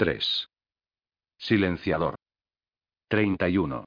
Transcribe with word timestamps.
3. 0.00 0.48
Silenciador. 1.36 2.14
31. 3.08 3.84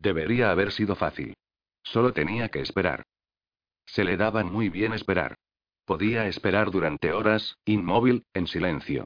Debería 0.00 0.50
haber 0.50 0.72
sido 0.72 0.96
fácil. 0.96 1.34
Solo 1.84 2.12
tenía 2.12 2.48
que 2.48 2.60
esperar. 2.60 3.04
Se 3.86 4.02
le 4.02 4.16
daba 4.16 4.42
muy 4.42 4.68
bien 4.68 4.92
esperar. 4.92 5.36
Podía 5.84 6.26
esperar 6.26 6.72
durante 6.72 7.12
horas, 7.12 7.56
inmóvil, 7.64 8.24
en 8.34 8.48
silencio. 8.48 9.04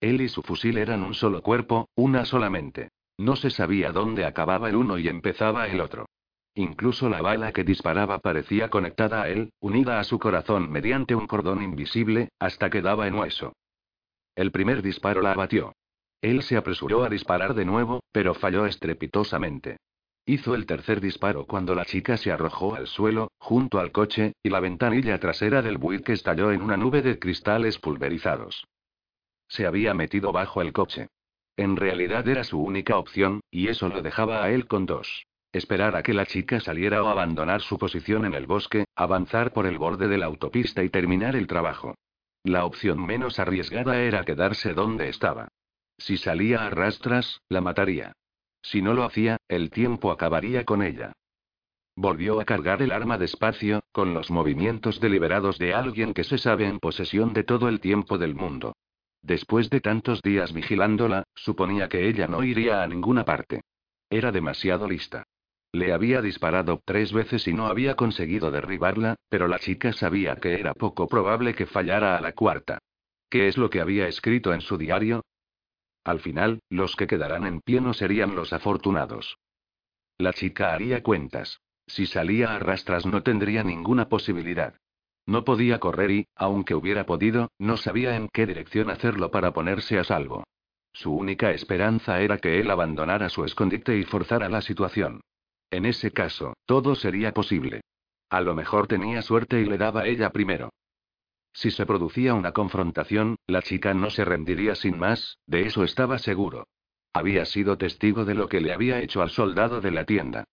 Él 0.00 0.22
y 0.22 0.30
su 0.30 0.40
fusil 0.40 0.78
eran 0.78 1.02
un 1.02 1.12
solo 1.12 1.42
cuerpo, 1.42 1.90
una 1.94 2.24
solamente. 2.24 2.88
No 3.18 3.36
se 3.36 3.50
sabía 3.50 3.92
dónde 3.92 4.24
acababa 4.24 4.70
el 4.70 4.76
uno 4.76 4.96
y 4.96 5.08
empezaba 5.08 5.68
el 5.68 5.82
otro. 5.82 6.06
Incluso 6.54 7.10
la 7.10 7.20
bala 7.20 7.52
que 7.52 7.64
disparaba 7.64 8.18
parecía 8.20 8.70
conectada 8.70 9.20
a 9.20 9.28
él, 9.28 9.52
unida 9.60 10.00
a 10.00 10.04
su 10.04 10.18
corazón 10.18 10.70
mediante 10.70 11.14
un 11.14 11.26
cordón 11.26 11.62
invisible, 11.62 12.30
hasta 12.38 12.70
que 12.70 12.80
daba 12.80 13.06
en 13.06 13.16
hueso. 13.16 13.52
El 14.34 14.52
primer 14.52 14.82
disparo 14.82 15.22
la 15.22 15.32
abatió. 15.32 15.74
Él 16.22 16.42
se 16.42 16.56
apresuró 16.56 17.04
a 17.04 17.08
disparar 17.08 17.54
de 17.54 17.64
nuevo, 17.64 18.00
pero 18.12 18.34
falló 18.34 18.66
estrepitosamente. 18.66 19.78
Hizo 20.26 20.54
el 20.54 20.66
tercer 20.66 21.00
disparo 21.00 21.46
cuando 21.46 21.74
la 21.74 21.84
chica 21.84 22.16
se 22.16 22.30
arrojó 22.30 22.74
al 22.74 22.86
suelo, 22.86 23.32
junto 23.38 23.80
al 23.80 23.90
coche, 23.90 24.34
y 24.42 24.50
la 24.50 24.60
ventanilla 24.60 25.18
trasera 25.18 25.62
del 25.62 25.78
Buick 25.78 26.10
estalló 26.10 26.52
en 26.52 26.62
una 26.62 26.76
nube 26.76 27.02
de 27.02 27.18
cristales 27.18 27.78
pulverizados. 27.78 28.66
Se 29.48 29.66
había 29.66 29.94
metido 29.94 30.30
bajo 30.30 30.60
el 30.60 30.72
coche. 30.72 31.08
En 31.56 31.76
realidad 31.76 32.28
era 32.28 32.44
su 32.44 32.60
única 32.62 32.96
opción, 32.96 33.40
y 33.50 33.68
eso 33.68 33.88
lo 33.88 34.02
dejaba 34.02 34.44
a 34.44 34.50
él 34.50 34.66
con 34.66 34.86
dos. 34.86 35.26
Esperar 35.52 35.96
a 35.96 36.02
que 36.02 36.14
la 36.14 36.26
chica 36.26 36.60
saliera 36.60 37.02
o 37.02 37.08
abandonar 37.08 37.60
su 37.60 37.76
posición 37.76 38.24
en 38.24 38.34
el 38.34 38.46
bosque, 38.46 38.84
avanzar 38.94 39.52
por 39.52 39.66
el 39.66 39.78
borde 39.78 40.06
de 40.06 40.18
la 40.18 40.26
autopista 40.26 40.84
y 40.84 40.90
terminar 40.90 41.34
el 41.34 41.48
trabajo. 41.48 41.96
La 42.42 42.64
opción 42.64 43.04
menos 43.04 43.38
arriesgada 43.38 44.00
era 44.00 44.24
quedarse 44.24 44.72
donde 44.72 45.08
estaba. 45.08 45.48
Si 45.98 46.16
salía 46.16 46.66
a 46.66 46.70
rastras, 46.70 47.40
la 47.48 47.60
mataría. 47.60 48.12
Si 48.62 48.80
no 48.80 48.94
lo 48.94 49.04
hacía, 49.04 49.36
el 49.48 49.70
tiempo 49.70 50.10
acabaría 50.10 50.64
con 50.64 50.82
ella. 50.82 51.12
Volvió 51.96 52.40
a 52.40 52.44
cargar 52.46 52.80
el 52.80 52.92
arma 52.92 53.18
despacio, 53.18 53.82
con 53.92 54.14
los 54.14 54.30
movimientos 54.30 55.00
deliberados 55.00 55.58
de 55.58 55.74
alguien 55.74 56.14
que 56.14 56.24
se 56.24 56.38
sabe 56.38 56.66
en 56.66 56.78
posesión 56.78 57.34
de 57.34 57.44
todo 57.44 57.68
el 57.68 57.80
tiempo 57.80 58.16
del 58.16 58.34
mundo. 58.34 58.74
Después 59.22 59.68
de 59.68 59.80
tantos 59.80 60.22
días 60.22 60.52
vigilándola, 60.54 61.24
suponía 61.34 61.88
que 61.90 62.08
ella 62.08 62.26
no 62.26 62.42
iría 62.42 62.82
a 62.82 62.86
ninguna 62.86 63.24
parte. 63.24 63.60
Era 64.08 64.32
demasiado 64.32 64.88
lista. 64.88 65.24
Le 65.72 65.92
había 65.92 66.20
disparado 66.20 66.82
tres 66.84 67.12
veces 67.12 67.46
y 67.46 67.52
no 67.52 67.66
había 67.66 67.94
conseguido 67.94 68.50
derribarla, 68.50 69.16
pero 69.28 69.46
la 69.46 69.60
chica 69.60 69.92
sabía 69.92 70.36
que 70.36 70.58
era 70.58 70.74
poco 70.74 71.06
probable 71.06 71.54
que 71.54 71.66
fallara 71.66 72.16
a 72.16 72.20
la 72.20 72.32
cuarta. 72.32 72.78
¿Qué 73.28 73.46
es 73.46 73.56
lo 73.56 73.70
que 73.70 73.80
había 73.80 74.08
escrito 74.08 74.52
en 74.52 74.62
su 74.62 74.76
diario? 74.76 75.24
Al 76.04 76.18
final, 76.18 76.60
los 76.68 76.96
que 76.96 77.06
quedarán 77.06 77.46
en 77.46 77.60
pie 77.60 77.80
no 77.80 77.94
serían 77.94 78.34
los 78.34 78.52
afortunados. 78.52 79.36
La 80.18 80.32
chica 80.32 80.72
haría 80.72 81.02
cuentas. 81.02 81.60
Si 81.86 82.06
salía 82.06 82.54
a 82.54 82.58
rastras 82.58 83.06
no 83.06 83.22
tendría 83.22 83.62
ninguna 83.62 84.08
posibilidad. 84.08 84.74
No 85.26 85.44
podía 85.44 85.78
correr 85.78 86.10
y, 86.10 86.26
aunque 86.34 86.74
hubiera 86.74 87.06
podido, 87.06 87.52
no 87.58 87.76
sabía 87.76 88.16
en 88.16 88.28
qué 88.28 88.46
dirección 88.46 88.90
hacerlo 88.90 89.30
para 89.30 89.52
ponerse 89.52 89.98
a 89.98 90.04
salvo. 90.04 90.44
Su 90.92 91.14
única 91.14 91.52
esperanza 91.52 92.20
era 92.20 92.38
que 92.38 92.58
él 92.58 92.70
abandonara 92.70 93.28
su 93.28 93.44
escondite 93.44 93.96
y 93.96 94.04
forzara 94.04 94.48
la 94.48 94.60
situación. 94.60 95.20
En 95.70 95.86
ese 95.86 96.10
caso, 96.10 96.54
todo 96.66 96.94
sería 96.94 97.32
posible. 97.32 97.82
A 98.28 98.40
lo 98.40 98.54
mejor 98.54 98.86
tenía 98.86 99.22
suerte 99.22 99.60
y 99.60 99.64
le 99.64 99.78
daba 99.78 100.06
ella 100.06 100.30
primero. 100.30 100.70
Si 101.52 101.70
se 101.70 101.86
producía 101.86 102.34
una 102.34 102.52
confrontación, 102.52 103.36
la 103.46 103.62
chica 103.62 103.92
no 103.94 104.10
se 104.10 104.24
rendiría 104.24 104.74
sin 104.74 104.98
más, 104.98 105.38
de 105.46 105.62
eso 105.62 105.82
estaba 105.84 106.18
seguro. 106.18 106.66
Había 107.12 107.44
sido 107.44 107.76
testigo 107.76 108.24
de 108.24 108.34
lo 108.34 108.48
que 108.48 108.60
le 108.60 108.72
había 108.72 109.00
hecho 109.00 109.20
al 109.20 109.30
soldado 109.30 109.80
de 109.80 109.90
la 109.90 110.04
tienda. 110.04 110.44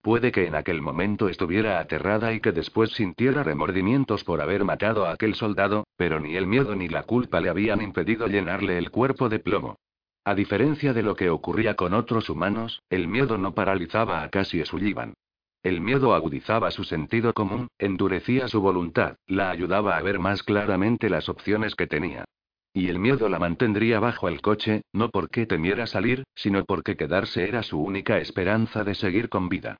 Puede 0.00 0.30
que 0.32 0.46
en 0.46 0.54
aquel 0.54 0.80
momento 0.80 1.28
estuviera 1.28 1.78
aterrada 1.78 2.32
y 2.32 2.40
que 2.40 2.52
después 2.52 2.92
sintiera 2.92 3.42
remordimientos 3.42 4.24
por 4.24 4.40
haber 4.40 4.64
matado 4.64 5.04
a 5.04 5.12
aquel 5.12 5.34
soldado, 5.34 5.86
pero 5.96 6.20
ni 6.20 6.36
el 6.36 6.46
miedo 6.46 6.74
ni 6.74 6.88
la 6.88 7.02
culpa 7.02 7.40
le 7.40 7.48
habían 7.50 7.82
impedido 7.82 8.28
llenarle 8.28 8.78
el 8.78 8.90
cuerpo 8.90 9.28
de 9.28 9.40
plomo. 9.40 9.76
A 10.26 10.34
diferencia 10.34 10.92
de 10.92 11.04
lo 11.04 11.14
que 11.14 11.30
ocurría 11.30 11.76
con 11.76 11.94
otros 11.94 12.28
humanos, 12.28 12.82
el 12.90 13.06
miedo 13.06 13.38
no 13.38 13.54
paralizaba 13.54 14.24
a 14.24 14.28
Cassie 14.28 14.66
Sullivan. 14.66 15.14
El 15.62 15.80
miedo 15.80 16.14
agudizaba 16.14 16.72
su 16.72 16.82
sentido 16.82 17.32
común, 17.32 17.68
endurecía 17.78 18.48
su 18.48 18.60
voluntad, 18.60 19.18
la 19.28 19.50
ayudaba 19.50 19.96
a 19.96 20.02
ver 20.02 20.18
más 20.18 20.42
claramente 20.42 21.10
las 21.10 21.28
opciones 21.28 21.76
que 21.76 21.86
tenía. 21.86 22.24
Y 22.72 22.88
el 22.88 22.98
miedo 22.98 23.28
la 23.28 23.38
mantendría 23.38 24.00
bajo 24.00 24.26
el 24.26 24.40
coche, 24.40 24.82
no 24.92 25.10
porque 25.10 25.46
temiera 25.46 25.86
salir, 25.86 26.24
sino 26.34 26.64
porque 26.64 26.96
quedarse 26.96 27.48
era 27.48 27.62
su 27.62 27.80
única 27.80 28.18
esperanza 28.18 28.82
de 28.82 28.96
seguir 28.96 29.28
con 29.28 29.48
vida. 29.48 29.76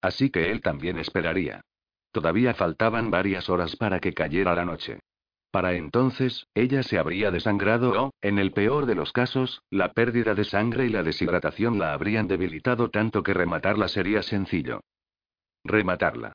Así 0.00 0.30
que 0.30 0.50
él 0.50 0.62
también 0.62 0.98
esperaría. 0.98 1.60
Todavía 2.10 2.54
faltaban 2.54 3.10
varias 3.10 3.50
horas 3.50 3.76
para 3.76 4.00
que 4.00 4.14
cayera 4.14 4.54
la 4.54 4.64
noche. 4.64 5.00
Para 5.50 5.74
entonces, 5.74 6.46
ella 6.54 6.82
se 6.82 6.98
habría 6.98 7.30
desangrado 7.30 8.06
o, 8.06 8.10
en 8.20 8.38
el 8.38 8.52
peor 8.52 8.86
de 8.86 8.94
los 8.94 9.12
casos, 9.12 9.62
la 9.70 9.92
pérdida 9.92 10.34
de 10.34 10.44
sangre 10.44 10.86
y 10.86 10.90
la 10.90 11.02
deshidratación 11.02 11.78
la 11.78 11.94
habrían 11.94 12.28
debilitado 12.28 12.90
tanto 12.90 13.22
que 13.22 13.32
rematarla 13.32 13.88
sería 13.88 14.22
sencillo. 14.22 14.80
Rematarla. 15.64 16.32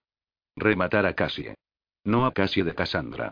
Rematar 0.56 1.06
a 1.06 1.14
Cassie. 1.14 1.56
No 2.04 2.26
a 2.26 2.34
Cassie 2.34 2.64
de 2.64 2.76
Cassandra. 2.76 3.32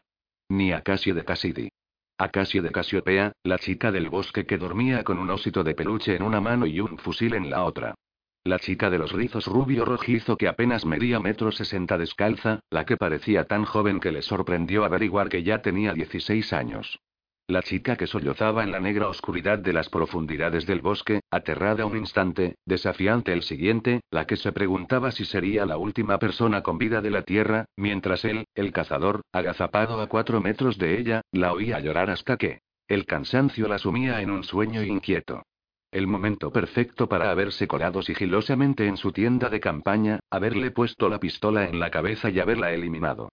Ni 0.49 0.71
a 0.71 0.81
Cassie 0.81 1.13
de 1.13 1.25
Cassidy. 1.25 1.69
A 2.17 2.29
Cassie 2.29 2.61
de 2.61 2.71
Casiopea, 2.71 3.31
la 3.43 3.57
chica 3.57 3.91
del 3.91 4.09
bosque 4.09 4.45
que 4.45 4.59
dormía 4.59 5.03
con 5.03 5.17
un 5.17 5.31
osito 5.31 5.63
de 5.63 5.73
peluche 5.73 6.15
en 6.15 6.21
una 6.21 6.39
mano 6.39 6.67
y 6.67 6.79
un 6.79 6.99
fusil 6.99 7.33
en 7.33 7.49
la 7.49 7.63
otra. 7.63 7.95
La 8.43 8.57
chica 8.57 8.89
de 8.89 8.97
los 8.97 9.11
rizos 9.11 9.45
rubio 9.45 9.85
rojizo 9.85 10.35
que 10.35 10.47
apenas 10.47 10.83
medía 10.83 11.19
metro 11.19 11.51
sesenta 11.51 11.99
descalza, 11.99 12.61
la 12.71 12.87
que 12.87 12.97
parecía 12.97 13.45
tan 13.45 13.65
joven 13.65 13.99
que 13.99 14.11
le 14.11 14.23
sorprendió 14.23 14.83
averiguar 14.83 15.29
que 15.29 15.43
ya 15.43 15.61
tenía 15.61 15.93
16 15.93 16.51
años. 16.51 16.99
La 17.47 17.61
chica 17.61 17.97
que 17.97 18.07
sollozaba 18.07 18.63
en 18.63 18.71
la 18.71 18.79
negra 18.79 19.09
oscuridad 19.09 19.59
de 19.59 19.73
las 19.73 19.89
profundidades 19.89 20.65
del 20.65 20.81
bosque, 20.81 21.19
aterrada 21.29 21.85
un 21.85 21.97
instante, 21.97 22.55
desafiante 22.65 23.31
el 23.31 23.43
siguiente, 23.43 24.01
la 24.09 24.25
que 24.25 24.37
se 24.37 24.51
preguntaba 24.51 25.11
si 25.11 25.23
sería 25.23 25.67
la 25.67 25.77
última 25.77 26.17
persona 26.17 26.63
con 26.63 26.79
vida 26.79 27.01
de 27.01 27.11
la 27.11 27.21
tierra, 27.21 27.65
mientras 27.75 28.25
él, 28.25 28.45
el 28.55 28.71
cazador, 28.71 29.21
agazapado 29.31 30.01
a 30.01 30.07
cuatro 30.07 30.41
metros 30.41 30.79
de 30.79 30.97
ella, 30.97 31.21
la 31.31 31.53
oía 31.53 31.79
llorar 31.79 32.09
hasta 32.09 32.37
que 32.37 32.61
el 32.87 33.05
cansancio 33.05 33.67
la 33.67 33.77
sumía 33.77 34.21
en 34.21 34.31
un 34.31 34.43
sueño 34.43 34.81
inquieto. 34.81 35.43
El 35.91 36.07
momento 36.07 36.51
perfecto 36.51 37.09
para 37.09 37.31
haberse 37.31 37.67
colado 37.67 38.01
sigilosamente 38.01 38.87
en 38.87 38.95
su 38.95 39.11
tienda 39.11 39.49
de 39.49 39.59
campaña, 39.59 40.21
haberle 40.29 40.71
puesto 40.71 41.09
la 41.09 41.19
pistola 41.19 41.65
en 41.65 41.81
la 41.81 41.91
cabeza 41.91 42.29
y 42.29 42.39
haberla 42.39 42.71
eliminado. 42.71 43.29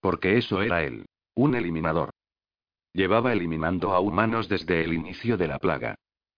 Porque 0.00 0.36
eso 0.36 0.60
era 0.60 0.84
él. 0.84 1.06
Un 1.34 1.54
eliminador. 1.54 2.10
Llevaba 2.92 3.32
eliminando 3.32 3.92
a 3.92 4.00
humanos 4.00 4.50
desde 4.50 4.84
el 4.84 4.92
inicio 4.92 5.38
de 5.38 5.48
la 5.48 5.58
plaga. 5.58 5.94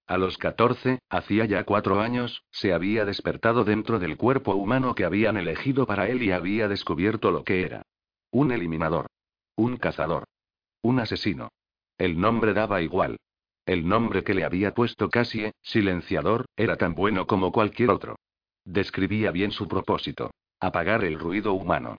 A 0.06 0.16
los 0.16 0.38
14, 0.38 1.00
hacía 1.08 1.46
ya 1.46 1.64
cuatro 1.64 2.00
años, 2.00 2.44
se 2.52 2.72
había 2.72 3.04
despertado 3.04 3.64
dentro 3.64 3.98
del 3.98 4.16
cuerpo 4.16 4.54
humano 4.54 4.94
que 4.94 5.04
habían 5.04 5.36
elegido 5.36 5.86
para 5.86 6.08
él 6.08 6.22
y 6.22 6.30
había 6.30 6.68
descubierto 6.68 7.32
lo 7.32 7.42
que 7.42 7.62
era. 7.62 7.82
Un 8.30 8.52
eliminador. 8.52 9.06
Un 9.56 9.78
cazador. 9.78 10.24
Un 10.82 11.00
asesino. 11.00 11.48
El 11.98 12.20
nombre 12.20 12.52
daba 12.52 12.80
igual. 12.80 13.16
El 13.66 13.88
nombre 13.88 14.22
que 14.24 14.34
le 14.34 14.44
había 14.44 14.74
puesto 14.74 15.08
Cassie, 15.08 15.52
silenciador, 15.62 16.46
era 16.56 16.76
tan 16.76 16.94
bueno 16.94 17.26
como 17.26 17.52
cualquier 17.52 17.90
otro. 17.90 18.16
Describía 18.64 19.30
bien 19.30 19.50
su 19.50 19.68
propósito. 19.68 20.30
Apagar 20.60 21.04
el 21.04 21.18
ruido 21.18 21.52
humano. 21.54 21.96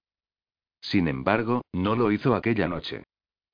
Sin 0.82 1.08
embargo, 1.08 1.64
no 1.74 1.96
lo 1.96 2.12
hizo 2.12 2.36
aquella 2.36 2.68
noche 2.68 3.04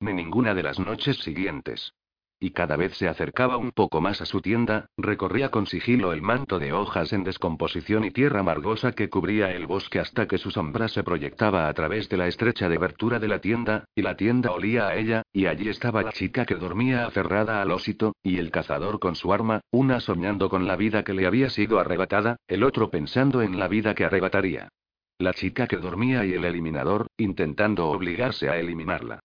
ni 0.02 0.12
ninguna 0.12 0.52
de 0.54 0.64
las 0.64 0.78
noches 0.78 1.16
siguientes. 1.18 1.94
Y 2.42 2.50
cada 2.50 2.74
vez 2.74 2.96
se 2.96 3.06
acercaba 3.06 3.56
un 3.56 3.70
poco 3.70 4.00
más 4.00 4.20
a 4.20 4.26
su 4.26 4.40
tienda, 4.40 4.86
recorría 4.96 5.52
con 5.52 5.68
sigilo 5.68 6.12
el 6.12 6.22
manto 6.22 6.58
de 6.58 6.72
hojas 6.72 7.12
en 7.12 7.22
descomposición 7.22 8.02
y 8.04 8.10
tierra 8.10 8.42
margosa 8.42 8.90
que 8.90 9.08
cubría 9.08 9.52
el 9.52 9.68
bosque 9.68 10.00
hasta 10.00 10.26
que 10.26 10.38
su 10.38 10.50
sombra 10.50 10.88
se 10.88 11.04
proyectaba 11.04 11.68
a 11.68 11.72
través 11.72 12.08
de 12.08 12.16
la 12.16 12.26
estrecha 12.26 12.66
abertura 12.66 13.20
de 13.20 13.28
la 13.28 13.40
tienda, 13.40 13.84
y 13.94 14.02
la 14.02 14.16
tienda 14.16 14.50
olía 14.50 14.88
a 14.88 14.96
ella, 14.96 15.22
y 15.32 15.46
allí 15.46 15.68
estaba 15.68 16.02
la 16.02 16.10
chica 16.10 16.44
que 16.44 16.56
dormía 16.56 17.06
aferrada 17.06 17.62
al 17.62 17.70
ósito, 17.70 18.16
y 18.24 18.38
el 18.38 18.50
cazador 18.50 18.98
con 18.98 19.14
su 19.14 19.32
arma, 19.32 19.60
una 19.70 20.00
soñando 20.00 20.48
con 20.48 20.66
la 20.66 20.74
vida 20.74 21.04
que 21.04 21.14
le 21.14 21.26
había 21.26 21.48
sido 21.48 21.78
arrebatada, 21.78 22.38
el 22.48 22.64
otro 22.64 22.90
pensando 22.90 23.42
en 23.42 23.56
la 23.56 23.68
vida 23.68 23.94
que 23.94 24.04
arrebataría. 24.04 24.68
La 25.16 25.32
chica 25.32 25.68
que 25.68 25.76
dormía 25.76 26.24
y 26.24 26.32
el 26.32 26.44
eliminador, 26.44 27.06
intentando 27.16 27.86
obligarse 27.86 28.48
a 28.48 28.58
eliminarla. 28.58 29.20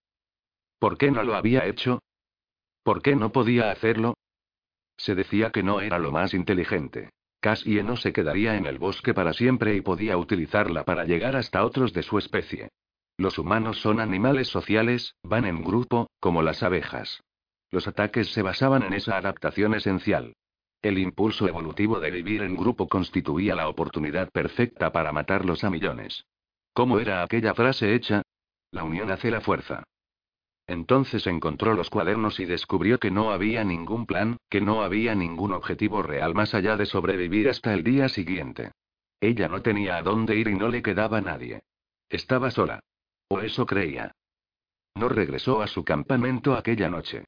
¿Por 0.78 1.00
qué 1.00 1.10
no 1.10 1.24
lo 1.24 1.34
había 1.34 1.66
hecho? 1.66 2.04
¿Por 2.88 3.02
qué 3.02 3.18
no 3.18 3.34
podía 3.34 3.70
hacerlo? 3.70 4.14
Se 4.96 5.14
decía 5.14 5.50
que 5.50 5.62
no 5.62 5.82
era 5.82 6.00
lo 6.00 6.14
más 6.14 6.34
inteligente. 6.34 7.10
Cassie 7.42 7.84
no 7.84 7.98
se 7.98 8.14
quedaría 8.14 8.56
en 8.56 8.66
el 8.66 8.80
bosque 8.80 9.14
para 9.14 9.34
siempre 9.34 9.76
y 9.76 9.82
podía 9.82 10.16
utilizarla 10.16 10.86
para 10.86 11.04
llegar 11.04 11.36
hasta 11.36 11.66
otros 11.66 11.92
de 11.92 12.02
su 12.02 12.18
especie. 12.18 12.70
Los 13.18 13.40
humanos 13.40 13.82
son 13.82 14.00
animales 14.00 14.48
sociales, 14.48 15.16
van 15.22 15.44
en 15.44 15.66
grupo, 15.66 16.10
como 16.22 16.42
las 16.42 16.64
abejas. 16.64 17.22
Los 17.72 17.90
ataques 17.90 18.32
se 18.32 18.42
basaban 18.42 18.84
en 18.84 18.94
esa 18.94 19.18
adaptación 19.18 19.76
esencial. 19.76 20.32
El 20.82 20.98
impulso 20.98 21.46
evolutivo 21.46 22.00
de 22.00 22.10
vivir 22.10 22.42
en 22.42 22.56
grupo 22.56 22.88
constituía 22.88 23.54
la 23.54 23.68
oportunidad 23.68 24.30
perfecta 24.32 24.94
para 24.94 25.12
matarlos 25.12 25.66
a 25.66 25.70
millones. 25.70 26.24
¿Cómo 26.72 27.00
era 27.00 27.22
aquella 27.22 27.54
frase 27.54 27.94
hecha? 27.94 28.22
La 28.72 28.86
unión 28.86 29.12
hace 29.12 29.30
la 29.30 29.42
fuerza. 29.42 29.84
Entonces 30.68 31.26
encontró 31.28 31.74
los 31.74 31.90
cuadernos 31.90 32.42
y 32.42 32.46
descubrió 32.46 33.00
que 33.00 33.10
no 33.10 33.32
había 33.32 33.64
ningún 33.64 34.06
plan, 34.06 34.38
que 34.50 34.60
no 34.60 34.84
había 34.84 35.16
ningún 35.16 35.54
objetivo 35.54 36.04
real 36.04 36.36
más 36.36 36.54
allá 36.54 36.76
de 36.76 36.86
sobrevivir 36.86 37.48
hasta 37.48 37.74
el 37.74 37.84
día 37.84 38.10
siguiente. 38.10 38.72
Ella 39.22 39.48
no 39.48 39.62
tenía 39.62 39.96
a 39.96 40.04
dónde 40.04 40.36
ir 40.36 40.50
y 40.50 40.56
no 40.56 40.68
le 40.68 40.82
quedaba 40.82 41.22
nadie. 41.22 41.62
Estaba 42.10 42.52
sola. 42.52 42.82
O 43.30 43.40
eso 43.40 43.66
creía. 43.66 44.12
No 44.96 45.08
regresó 45.08 45.62
a 45.62 45.68
su 45.68 45.86
campamento 45.86 46.54
aquella 46.54 46.90
noche. 46.90 47.24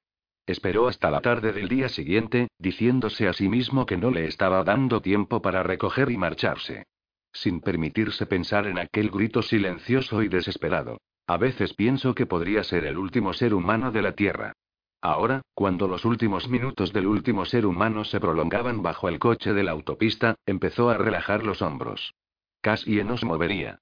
Esperó 0.45 0.87
hasta 0.87 1.09
la 1.09 1.21
tarde 1.21 1.53
del 1.53 1.69
día 1.69 1.89
siguiente, 1.89 2.47
diciéndose 2.57 3.27
a 3.27 3.33
sí 3.33 3.47
mismo 3.47 3.85
que 3.85 3.97
no 3.97 4.11
le 4.11 4.25
estaba 4.25 4.63
dando 4.63 5.01
tiempo 5.01 5.41
para 5.41 5.63
recoger 5.63 6.11
y 6.11 6.17
marcharse. 6.17 6.87
Sin 7.31 7.61
permitirse 7.61 8.25
pensar 8.25 8.65
en 8.67 8.79
aquel 8.79 9.11
grito 9.11 9.41
silencioso 9.43 10.23
y 10.23 10.27
desesperado. 10.27 10.97
A 11.29 11.37
veces 11.37 11.75
pienso 11.75 12.15
que 12.15 12.25
podría 12.25 12.63
ser 12.63 12.85
el 12.85 12.97
último 12.97 13.33
ser 13.33 13.53
humano 13.53 13.91
de 13.91 14.01
la 14.01 14.13
Tierra. 14.13 14.53
Ahora, 14.99 15.43
cuando 15.53 15.87
los 15.87 16.03
últimos 16.03 16.49
minutos 16.49 16.91
del 16.91 17.05
último 17.05 17.45
ser 17.45 17.67
humano 17.67 18.03
se 18.03 18.19
prolongaban 18.19 18.81
bajo 18.81 19.07
el 19.07 19.19
coche 19.19 19.53
de 19.53 19.61
la 19.61 19.69
autopista, 19.69 20.37
empezó 20.47 20.89
a 20.89 20.97
relajar 20.97 21.43
los 21.43 21.61
hombros. 21.61 22.15
Casi 22.61 23.03
no 23.03 23.15
se 23.15 23.27
movería. 23.27 23.77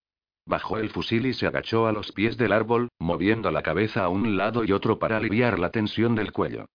Bajó 0.46 0.78
el 0.78 0.90
fusil 0.90 1.26
y 1.26 1.34
se 1.34 1.48
agachó 1.48 1.88
a 1.88 1.94
los 1.94 2.12
pies 2.12 2.36
del 2.36 2.52
árbol, 2.52 2.90
moviendo 3.00 3.50
la 3.50 3.64
cabeza 3.64 4.04
a 4.04 4.10
un 4.10 4.36
lado 4.36 4.66
y 4.66 4.74
otro 4.74 5.00
para 5.00 5.16
aliviar 5.16 5.58
la 5.58 5.72
tensión 5.72 6.16
del 6.16 6.34
cuello. 6.34 6.66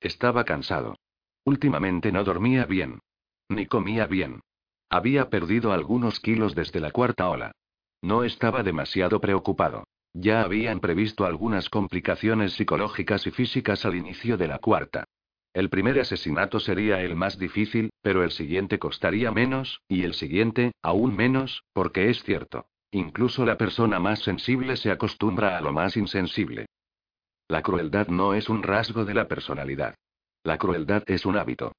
Estaba 0.00 0.44
cansado. 0.44 0.96
Últimamente 1.44 2.10
no 2.10 2.24
dormía 2.24 2.64
bien. 2.64 3.00
Ni 3.50 3.66
comía 3.66 4.06
bien. 4.06 4.40
Había 4.88 5.28
perdido 5.28 5.72
algunos 5.74 6.20
kilos 6.20 6.54
desde 6.54 6.80
la 6.80 6.90
cuarta 6.90 7.28
ola. 7.28 7.52
No 8.00 8.24
estaba 8.24 8.62
demasiado 8.62 9.20
preocupado. 9.20 9.84
Ya 10.14 10.42
habían 10.42 10.80
previsto 10.80 11.24
algunas 11.24 11.70
complicaciones 11.70 12.52
psicológicas 12.52 13.26
y 13.26 13.30
físicas 13.30 13.84
al 13.84 13.94
inicio 13.94 14.36
de 14.36 14.48
la 14.48 14.58
cuarta. 14.58 15.04
El 15.54 15.68
primer 15.68 16.00
asesinato 16.00 16.60
sería 16.60 17.00
el 17.02 17.14
más 17.14 17.38
difícil, 17.38 17.90
pero 18.02 18.24
el 18.24 18.30
siguiente 18.30 18.78
costaría 18.78 19.30
menos, 19.30 19.82
y 19.88 20.04
el 20.04 20.14
siguiente, 20.14 20.72
aún 20.82 21.14
menos, 21.14 21.64
porque 21.72 22.08
es 22.08 22.22
cierto. 22.22 22.66
Incluso 22.90 23.46
la 23.46 23.56
persona 23.56 23.98
más 23.98 24.20
sensible 24.20 24.76
se 24.76 24.90
acostumbra 24.90 25.56
a 25.56 25.60
lo 25.60 25.72
más 25.72 25.96
insensible. 25.96 26.66
La 27.48 27.62
crueldad 27.62 28.08
no 28.08 28.34
es 28.34 28.48
un 28.48 28.62
rasgo 28.62 29.04
de 29.04 29.14
la 29.14 29.28
personalidad. 29.28 29.94
La 30.42 30.58
crueldad 30.58 31.02
es 31.06 31.24
un 31.26 31.36
hábito. 31.36 31.72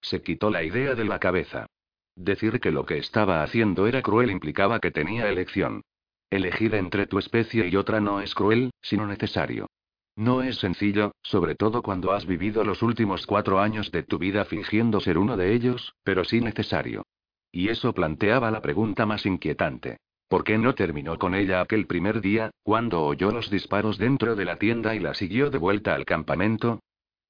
Se 0.00 0.22
quitó 0.22 0.50
la 0.50 0.62
idea 0.62 0.94
de 0.94 1.04
la 1.04 1.18
cabeza. 1.18 1.66
Decir 2.14 2.60
que 2.60 2.70
lo 2.70 2.84
que 2.84 2.98
estaba 2.98 3.42
haciendo 3.42 3.86
era 3.86 4.02
cruel 4.02 4.30
implicaba 4.30 4.80
que 4.80 4.90
tenía 4.90 5.28
elección. 5.28 5.82
Elegir 6.30 6.74
entre 6.74 7.06
tu 7.06 7.18
especie 7.18 7.68
y 7.68 7.76
otra 7.76 8.00
no 8.00 8.20
es 8.20 8.34
cruel, 8.34 8.70
sino 8.82 9.06
necesario. 9.06 9.66
No 10.14 10.42
es 10.42 10.56
sencillo, 10.56 11.12
sobre 11.22 11.54
todo 11.54 11.80
cuando 11.80 12.12
has 12.12 12.26
vivido 12.26 12.64
los 12.64 12.82
últimos 12.82 13.26
cuatro 13.26 13.60
años 13.60 13.90
de 13.92 14.02
tu 14.02 14.18
vida 14.18 14.44
fingiendo 14.44 15.00
ser 15.00 15.16
uno 15.16 15.36
de 15.36 15.54
ellos, 15.54 15.94
pero 16.02 16.24
sí 16.24 16.40
necesario. 16.40 17.04
Y 17.52 17.68
eso 17.68 17.94
planteaba 17.94 18.50
la 18.50 18.60
pregunta 18.60 19.06
más 19.06 19.24
inquietante. 19.24 19.98
¿Por 20.28 20.44
qué 20.44 20.58
no 20.58 20.74
terminó 20.74 21.18
con 21.18 21.34
ella 21.34 21.62
aquel 21.62 21.86
primer 21.86 22.20
día, 22.20 22.50
cuando 22.62 23.02
oyó 23.02 23.30
los 23.30 23.48
disparos 23.48 23.96
dentro 23.96 24.36
de 24.36 24.44
la 24.44 24.56
tienda 24.56 24.94
y 24.94 24.98
la 24.98 25.14
siguió 25.14 25.50
de 25.50 25.58
vuelta 25.58 25.94
al 25.94 26.04
campamento? 26.04 26.80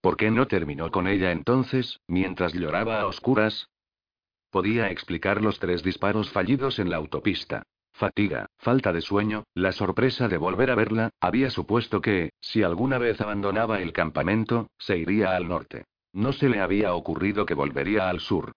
¿Por 0.01 0.17
qué 0.17 0.31
no 0.31 0.47
terminó 0.49 0.91
con 0.91 1.07
ella 1.07 1.31
entonces, 1.31 2.01
mientras 2.09 2.55
lloraba 2.55 3.01
a 3.01 3.07
oscuras? 3.07 3.69
Podía 4.51 4.91
explicar 4.91 5.43
los 5.43 5.61
tres 5.61 5.83
disparos 5.83 6.31
fallidos 6.31 6.79
en 6.79 6.91
la 6.91 6.97
autopista. 6.97 7.63
Fatiga, 7.99 8.47
falta 8.59 8.93
de 8.93 9.01
sueño, 9.01 9.43
la 9.55 9.73
sorpresa 9.73 10.29
de 10.29 10.37
volver 10.37 10.71
a 10.71 10.77
verla, 10.77 11.11
había 11.19 11.51
supuesto 11.51 12.01
que, 12.01 12.31
si 12.41 12.63
alguna 12.63 12.97
vez 12.97 13.21
abandonaba 13.21 13.81
el 13.81 13.93
campamento, 13.93 14.69
se 14.79 14.99
iría 14.99 15.35
al 15.35 15.49
norte. 15.49 15.85
No 16.13 16.33
se 16.33 16.49
le 16.49 16.61
había 16.61 16.95
ocurrido 16.95 17.45
que 17.45 17.55
volvería 17.55 18.09
al 18.09 18.21
sur. 18.21 18.53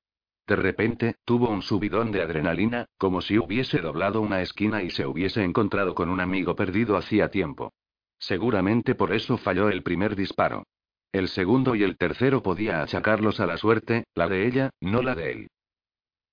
De 0.46 0.56
repente, 0.56 1.16
tuvo 1.26 1.50
un 1.50 1.64
subidón 1.64 2.12
de 2.12 2.22
adrenalina, 2.22 2.86
como 3.00 3.20
si 3.20 3.40
hubiese 3.40 3.80
doblado 3.80 4.22
una 4.22 4.44
esquina 4.44 4.84
y 4.84 4.92
se 4.92 5.08
hubiese 5.08 5.44
encontrado 5.44 5.96
con 5.96 6.10
un 6.10 6.20
amigo 6.20 6.56
perdido 6.56 6.96
hacía 6.96 7.32
tiempo. 7.32 7.74
Seguramente 8.20 8.94
por 8.94 9.12
eso 9.12 9.38
falló 9.38 9.70
el 9.70 9.82
primer 9.82 10.16
disparo. 10.16 10.68
El 11.12 11.28
segundo 11.30 11.74
y 11.74 11.82
el 11.82 11.98
tercero 11.98 12.44
podía 12.44 12.84
achacarlos 12.84 13.40
a 13.40 13.48
la 13.48 13.58
suerte, 13.58 14.04
la 14.14 14.28
de 14.28 14.46
ella, 14.46 14.70
no 14.82 15.02
la 15.02 15.16
de 15.16 15.32
él. 15.32 15.48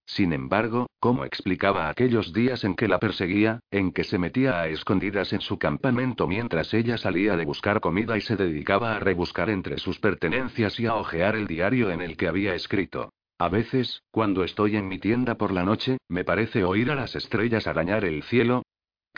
Sin 0.09 0.33
embargo, 0.33 0.89
¿cómo 1.01 1.27
explicaba 1.27 1.91
aquellos 1.91 2.33
días 2.33 2.65
en 2.65 2.75
que 2.75 2.89
la 2.89 2.99
perseguía, 2.99 3.61
en 3.71 3.93
que 3.93 4.05
se 4.05 4.19
metía 4.19 4.59
a 4.59 4.69
escondidas 4.69 5.35
en 5.35 5.43
su 5.43 5.59
campamento 5.59 6.27
mientras 6.27 6.73
ella 6.73 6.97
salía 6.97 7.37
de 7.37 7.45
buscar 7.45 7.81
comida 7.81 8.17
y 8.17 8.23
se 8.23 8.37
dedicaba 8.37 8.97
a 8.97 9.01
rebuscar 9.01 9.51
entre 9.51 9.77
sus 9.77 10.01
pertenencias 10.01 10.81
y 10.81 10.87
a 10.87 10.95
hojear 10.95 11.37
el 11.37 11.47
diario 11.47 11.91
en 11.91 12.01
el 12.01 12.17
que 12.17 12.27
había 12.27 12.55
escrito? 12.55 13.13
A 13.39 13.51
veces, 13.51 14.03
cuando 14.11 14.45
estoy 14.45 14.77
en 14.77 14.89
mi 14.89 14.99
tienda 14.99 15.37
por 15.37 15.53
la 15.53 15.63
noche, 15.63 15.99
me 16.09 16.25
parece 16.25 16.65
oír 16.65 16.91
a 16.91 16.95
las 16.95 17.15
estrellas 17.15 17.67
arañar 17.67 18.07
el 18.07 18.23
cielo, 18.23 18.63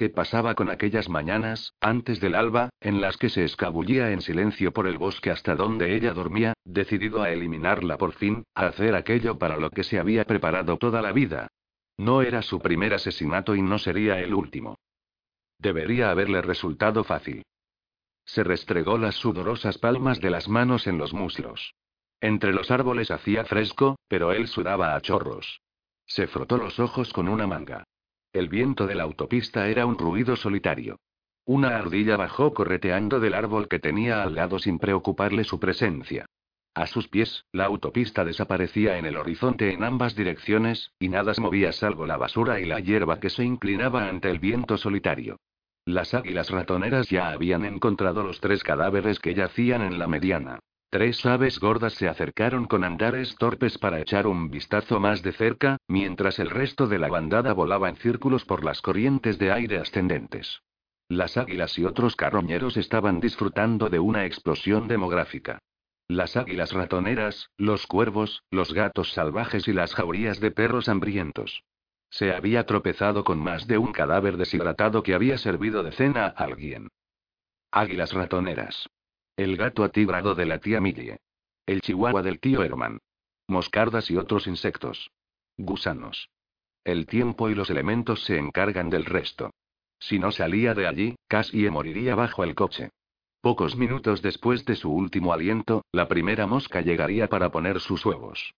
¿Qué 0.01 0.09
pasaba 0.09 0.55
con 0.55 0.71
aquellas 0.71 1.11
mañanas, 1.11 1.75
antes 1.79 2.21
del 2.21 2.35
alba, 2.35 2.71
en 2.81 3.03
las 3.03 3.19
que 3.19 3.29
se 3.29 3.45
escabullía 3.45 4.13
en 4.13 4.23
silencio 4.23 4.73
por 4.73 4.87
el 4.87 4.97
bosque 4.97 5.31
hasta 5.31 5.55
donde 5.55 5.95
ella 5.95 6.15
dormía, 6.15 6.55
decidido 6.65 7.21
a 7.21 7.29
eliminarla 7.29 7.99
por 7.99 8.15
fin, 8.15 8.45
a 8.55 8.69
hacer 8.69 8.95
aquello 8.95 9.37
para 9.39 9.59
lo 9.59 9.69
que 9.69 9.85
se 9.85 9.99
había 9.99 10.25
preparado 10.25 10.79
toda 10.79 11.03
la 11.03 11.13
vida? 11.13 11.49
No 11.99 12.23
era 12.23 12.41
su 12.41 12.61
primer 12.61 12.95
asesinato 12.95 13.55
y 13.55 13.61
no 13.61 13.77
sería 13.77 14.19
el 14.21 14.33
último. 14.33 14.79
Debería 15.59 16.11
haberle 16.11 16.41
resultado 16.41 17.05
fácil. 17.05 17.43
Se 18.25 18.43
restregó 18.43 18.97
las 18.97 19.17
sudorosas 19.17 19.77
palmas 19.77 20.19
de 20.19 20.31
las 20.31 20.49
manos 20.49 20.87
en 20.87 20.97
los 20.97 21.13
muslos. 21.13 21.75
Entre 22.23 22.55
los 22.55 22.71
árboles 22.71 23.11
hacía 23.11 23.45
fresco, 23.45 23.99
pero 24.09 24.33
él 24.33 24.49
sudaba 24.49 24.95
a 24.95 25.01
chorros. 25.03 25.61
Se 26.07 26.27
frotó 26.27 26.57
los 26.57 26.81
ojos 26.81 27.13
con 27.13 27.29
una 27.29 27.47
manga. 27.47 27.85
El 28.33 28.49
viento 28.49 28.87
de 28.87 28.95
la 28.95 29.03
autopista 29.03 29.67
era 29.69 29.87
un 29.87 29.99
ruido 29.99 30.37
solitario. 30.37 31.01
Una 31.45 31.77
ardilla 31.77 32.17
bajó 32.17 32.55
correteando 32.55 33.19
del 33.19 33.35
árbol 33.35 33.67
que 33.67 33.81
tenía 33.81 34.23
al 34.23 34.37
lado 34.37 34.61
sin 34.61 34.79
preocuparle 34.79 35.43
su 35.43 35.59
presencia. 35.59 36.27
A 36.75 36.87
sus 36.87 37.09
pies, 37.09 37.45
la 37.51 37.65
autopista 37.65 38.25
desaparecía 38.25 38.99
en 38.99 39.07
el 39.07 39.17
horizonte 39.17 39.73
en 39.73 39.83
ambas 39.83 40.15
direcciones, 40.15 40.93
y 41.01 41.09
nada 41.09 41.35
se 41.35 41.41
movía 41.41 41.73
salvo 41.73 42.07
la 42.07 42.17
basura 42.17 42.61
y 42.61 42.67
la 42.67 42.79
hierba 42.79 43.19
que 43.19 43.31
se 43.31 43.43
inclinaba 43.43 44.09
ante 44.09 44.31
el 44.31 44.39
viento 44.39 44.77
solitario. 44.77 45.41
Las 45.85 46.15
águilas 46.15 46.51
ratoneras 46.51 47.09
ya 47.09 47.31
habían 47.31 47.65
encontrado 47.65 48.23
los 48.23 48.41
tres 48.41 48.63
cadáveres 48.63 49.19
que 49.19 49.35
yacían 49.35 49.83
en 49.83 49.99
la 49.99 50.07
mediana. 50.07 50.61
Tres 50.91 51.25
aves 51.25 51.61
gordas 51.61 51.95
se 51.95 52.09
acercaron 52.09 52.65
con 52.67 52.83
andares 52.83 53.37
torpes 53.37 53.79
para 53.79 54.01
echar 54.01 54.27
un 54.27 54.51
vistazo 54.51 54.99
más 54.99 55.23
de 55.23 55.31
cerca, 55.31 55.77
mientras 55.87 56.41
el 56.41 56.51
resto 56.51 56.89
de 56.89 56.99
la 56.99 57.07
bandada 57.07 57.53
volaba 57.53 57.89
en 57.89 57.95
círculos 57.95 58.45
por 58.45 58.65
las 58.65 58.83
corrientes 58.83 59.39
de 59.39 59.53
aire 59.53 59.79
ascendentes. 59.79 60.63
Las 61.09 61.37
águilas 61.37 61.79
y 61.79 61.85
otros 61.85 62.17
carroñeros 62.17 62.77
estaban 62.77 63.21
disfrutando 63.21 63.89
de 63.89 64.01
una 64.01 64.27
explosión 64.27 64.89
demográfica. 64.89 65.61
Las 66.09 66.37
águilas 66.37 66.73
ratoneras, 66.73 67.51
los 67.57 67.87
cuervos, 67.87 68.43
los 68.51 68.73
gatos 68.73 69.13
salvajes 69.13 69.69
y 69.69 69.73
las 69.73 69.95
jaurías 69.95 70.41
de 70.41 70.51
perros 70.51 70.89
hambrientos. 70.89 71.63
Se 72.11 72.35
había 72.35 72.67
tropezado 72.67 73.23
con 73.23 73.39
más 73.39 73.69
de 73.69 73.79
un 73.79 73.93
cadáver 73.93 74.37
deshidratado 74.37 75.05
que 75.05 75.15
había 75.15 75.39
servido 75.39 75.85
de 75.85 75.93
cena 75.93 76.27
a 76.27 76.31
alguien. 76.43 76.89
Águilas 77.71 78.13
ratoneras. 78.13 78.89
El 79.41 79.57
gato 79.57 79.85
atigrado 79.85 80.35
de 80.35 80.45
la 80.45 80.59
tía 80.59 80.83
Millie. 80.83 81.17
El 81.65 81.81
chihuahua 81.81 82.21
del 82.21 82.41
tío 82.41 82.63
Herman. 82.63 82.99
Moscardas 83.49 84.11
y 84.11 84.19
otros 84.19 84.47
insectos. 84.47 85.13
Gusanos. 85.57 86.29
El 86.85 87.07
tiempo 87.07 87.49
y 87.49 87.55
los 87.55 87.71
elementos 87.71 88.23
se 88.25 88.37
encargan 88.37 88.91
del 88.91 89.07
resto. 89.07 89.55
Si 89.99 90.19
no 90.19 90.31
salía 90.31 90.75
de 90.75 90.87
allí, 90.87 91.17
casi 91.27 91.71
moriría 91.71 92.15
bajo 92.15 92.45
el 92.45 92.55
coche. 92.55 92.91
Pocos 93.41 93.77
minutos 93.77 94.21
después 94.21 94.67
de 94.67 94.77
su 94.77 94.93
último 94.93 95.33
aliento, 95.33 95.87
la 95.91 96.07
primera 96.07 96.47
mosca 96.47 96.83
llegaría 96.83 97.27
para 97.29 97.51
poner 97.51 97.81
sus 97.81 98.05
huevos. 98.05 98.53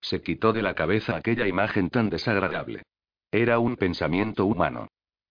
Se 0.00 0.22
quitó 0.22 0.52
de 0.52 0.62
la 0.62 0.74
cabeza 0.76 1.16
aquella 1.16 1.48
imagen 1.48 1.90
tan 1.90 2.10
desagradable. 2.10 2.84
Era 3.32 3.58
un 3.58 3.74
pensamiento 3.74 4.46
humano. 4.46 4.86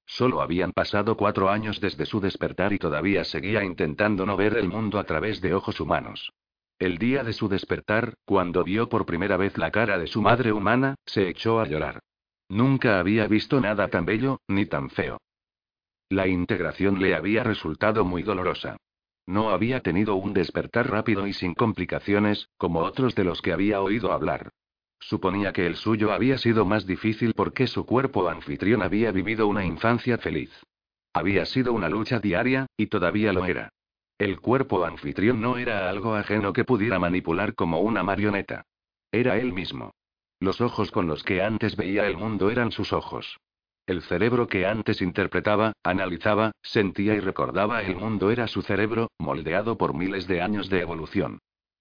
Solo 0.06 0.42
habían 0.42 0.72
pasado 0.72 1.18
cuatro 1.18 1.50
años 1.50 1.82
desde 1.82 2.06
su 2.06 2.20
despertar 2.20 2.74
y 2.74 2.78
todavía 2.78 3.24
seguía 3.24 3.64
intentando 3.64 4.26
no 4.26 4.38
ver 4.38 4.58
el 4.58 4.68
mundo 4.68 5.00
a 5.00 5.04
través 5.04 5.42
de 5.42 5.54
ojos 5.54 5.80
humanos. 5.80 6.32
El 6.78 6.98
día 6.98 7.24
de 7.24 7.34
su 7.34 7.48
despertar, 7.48 8.16
cuando 8.26 8.64
vio 8.64 8.90
por 8.90 9.06
primera 9.06 9.38
vez 9.38 9.58
la 9.58 9.72
cara 9.72 9.98
de 9.98 10.08
su 10.08 10.22
madre 10.22 10.52
humana, 10.52 10.96
se 11.06 11.30
echó 11.30 11.60
a 11.60 11.68
llorar. 11.68 12.02
Nunca 12.50 13.00
había 13.00 13.28
visto 13.28 13.60
nada 13.60 13.88
tan 13.88 14.06
bello, 14.06 14.42
ni 14.48 14.66
tan 14.66 14.90
feo. 14.90 15.18
La 16.10 16.28
integración 16.28 17.02
le 17.02 17.16
había 17.16 17.44
resultado 17.44 18.06
muy 18.06 18.22
dolorosa. 18.24 18.78
No 19.26 19.50
había 19.50 19.82
tenido 19.82 20.16
un 20.16 20.34
despertar 20.34 20.92
rápido 20.92 21.26
y 21.26 21.34
sin 21.34 21.56
complicaciones, 21.56 22.50
como 22.58 22.82
otros 22.82 23.16
de 23.16 23.24
los 23.24 23.42
que 23.42 23.54
había 23.54 23.82
oído 23.82 24.12
hablar. 24.12 24.52
Suponía 25.08 25.54
que 25.54 25.68
el 25.68 25.76
suyo 25.76 26.12
había 26.12 26.40
sido 26.40 26.66
más 26.66 26.88
difícil 26.88 27.36
porque 27.36 27.68
su 27.68 27.86
cuerpo 27.86 28.28
anfitrión 28.28 28.82
había 28.82 29.12
vivido 29.12 29.46
una 29.46 29.64
infancia 29.64 30.18
feliz. 30.18 30.50
Había 31.14 31.46
sido 31.46 31.74
una 31.74 31.90
lucha 31.90 32.20
diaria, 32.20 32.66
y 32.76 32.88
todavía 32.88 33.32
lo 33.32 33.46
era. 33.46 33.70
El 34.18 34.40
cuerpo 34.40 34.84
anfitrión 34.84 35.42
no 35.42 35.58
era 35.58 35.92
algo 35.92 36.16
ajeno 36.16 36.54
que 36.54 36.64
pudiera 36.64 36.98
manipular 36.98 37.54
como 37.54 37.82
una 37.82 38.02
marioneta. 38.02 38.64
Era 39.12 39.38
él 39.38 39.54
mismo. 39.54 39.92
Los 40.40 40.60
ojos 40.60 40.90
con 40.90 41.06
los 41.06 41.22
que 41.22 41.44
antes 41.44 41.76
veía 41.76 42.08
el 42.08 42.18
mundo 42.18 42.50
eran 42.50 42.72
sus 42.72 42.92
ojos. 42.92 43.38
El 43.86 44.02
cerebro 44.02 44.48
que 44.48 44.66
antes 44.66 45.04
interpretaba, 45.04 45.74
analizaba, 45.84 46.52
sentía 46.64 47.14
y 47.14 47.20
recordaba 47.20 47.84
el 47.84 47.96
mundo 47.96 48.32
era 48.32 48.48
su 48.48 48.64
cerebro, 48.64 49.12
moldeado 49.20 49.78
por 49.78 49.94
miles 49.94 50.26
de 50.26 50.42
años 50.42 50.68
de 50.68 50.82
evolución. 50.82 51.38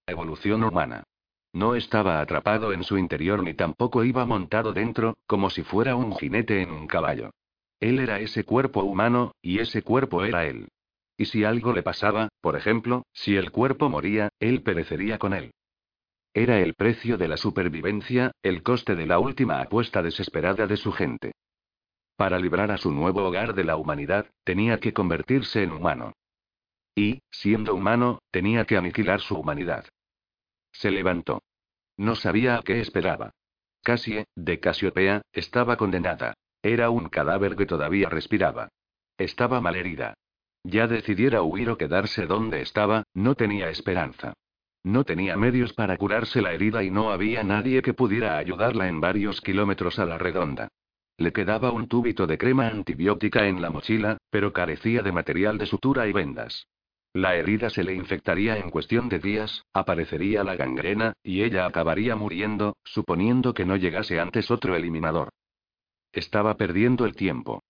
Evolución 0.07 0.62
humana. 0.62 1.04
No 1.54 1.76
estaba 1.76 2.20
atrapado 2.20 2.73
en 2.73 2.82
su 2.82 2.99
interior 2.99 3.44
ni 3.44 3.54
tampoco 3.54 4.02
iba 4.02 4.26
montado 4.26 4.73
dentro, 4.73 5.16
como 5.25 5.50
si 5.50 5.62
fuera 5.62 5.94
un 5.94 6.12
jinete 6.16 6.61
en 6.61 6.73
un 6.73 6.88
caballo. 6.88 7.30
Él 7.78 8.00
era 8.00 8.18
ese 8.18 8.42
cuerpo 8.42 8.82
humano, 8.82 9.37
y 9.40 9.61
ese 9.61 9.82
cuerpo 9.82 10.25
era 10.25 10.46
él. 10.46 10.66
Y 11.16 11.26
si 11.26 11.44
algo 11.44 11.73
le 11.73 11.84
pasaba, 11.84 12.28
por 12.40 12.56
ejemplo, 12.56 13.04
si 13.12 13.37
el 13.37 13.52
cuerpo 13.52 13.88
moría, 13.88 14.30
él 14.40 14.62
perecería 14.62 15.18
con 15.18 15.32
él. 15.32 15.52
Era 16.32 16.58
el 16.58 16.75
precio 16.75 17.18
de 17.18 17.28
la 17.28 17.37
supervivencia, 17.37 18.32
el 18.42 18.64
coste 18.64 18.96
de 18.96 19.06
la 19.06 19.20
última 19.20 19.61
apuesta 19.61 20.02
desesperada 20.02 20.66
de 20.66 20.76
su 20.76 20.90
gente. 20.90 21.34
Para 22.16 22.40
librar 22.40 22.73
a 22.73 22.78
su 22.78 22.90
nuevo 22.90 23.23
hogar 23.23 23.54
de 23.54 23.62
la 23.62 23.76
humanidad, 23.76 24.26
tenía 24.42 24.80
que 24.80 24.92
convertirse 24.92 25.62
en 25.62 25.70
humano. 25.70 26.14
Y, 26.96 27.23
siendo 27.30 27.76
humano, 27.76 28.18
tenía 28.32 28.64
que 28.64 28.76
aniquilar 28.76 29.20
su 29.20 29.37
humanidad. 29.37 29.84
Se 30.75 30.90
levantó. 30.90 31.43
No 31.97 32.16
sabía 32.16 32.57
a 32.57 32.62
qué 32.62 32.81
esperaba. 32.81 33.31
Cassie, 33.83 34.26
de 34.35 34.61
Casiopea, 34.61 35.23
estaba 35.33 35.76
condenada. 35.76 36.35
Era 36.62 36.90
un 36.90 37.09
cadáver 37.09 37.57
que 37.57 37.66
todavía 37.66 38.09
respiraba. 38.09 38.69
Estaba 39.16 39.61
malherida. 39.61 40.14
Ya 40.64 40.87
decidiera 40.87 41.43
huir 41.43 41.71
o 41.71 41.78
quedarse 41.78 42.26
donde 42.26 42.61
estaba, 42.62 43.04
no 43.14 43.35
tenía 43.35 43.69
esperanza. 43.69 44.33
No 44.83 45.04
tenía 45.04 45.37
medios 45.37 45.73
para 45.73 45.97
curarse 45.97 46.43
la 46.43 46.52
herida 46.52 46.83
y 46.83 46.90
no 46.90 47.11
había 47.11 47.43
nadie 47.45 47.81
que 47.81 47.95
pudiera 47.95 48.37
ayudarla 48.37 48.88
en 48.88 49.00
varios 49.00 49.40
kilómetros 49.40 49.99
a 49.99 50.07
la 50.07 50.19
redonda. 50.19 50.69
Le 51.16 51.33
quedaba 51.33 51.71
un 51.71 51.87
tubito 51.87 52.26
de 52.26 52.38
crema 52.38 52.66
antibiótica 52.66 53.47
en 53.47 53.62
la 53.62 53.71
mochila, 53.71 54.19
pero 54.31 54.52
carecía 54.52 55.02
de 55.02 55.12
material 55.12 55.59
de 55.59 55.66
sutura 55.66 56.09
y 56.09 56.12
vendas. 56.12 56.66
La 57.14 57.37
herida 57.37 57.71
se 57.71 57.85
le 57.85 57.94
infectaría 57.94 58.59
en 58.59 58.71
cuestión 58.71 59.09
de 59.09 59.21
días, 59.21 59.64
aparecería 59.73 60.42
la 60.42 60.56
gangrena, 60.56 61.12
y 61.23 61.44
ella 61.44 61.64
acabaría 61.64 62.16
muriendo, 62.16 62.76
suponiendo 62.83 63.54
que 63.54 63.64
no 63.64 63.76
llegase 63.76 64.18
antes 64.18 64.50
otro 64.50 64.75
eliminador. 64.75 65.28
Estaba 66.12 66.56
perdiendo 66.56 67.04
el 67.04 67.14
tiempo. 67.14 67.62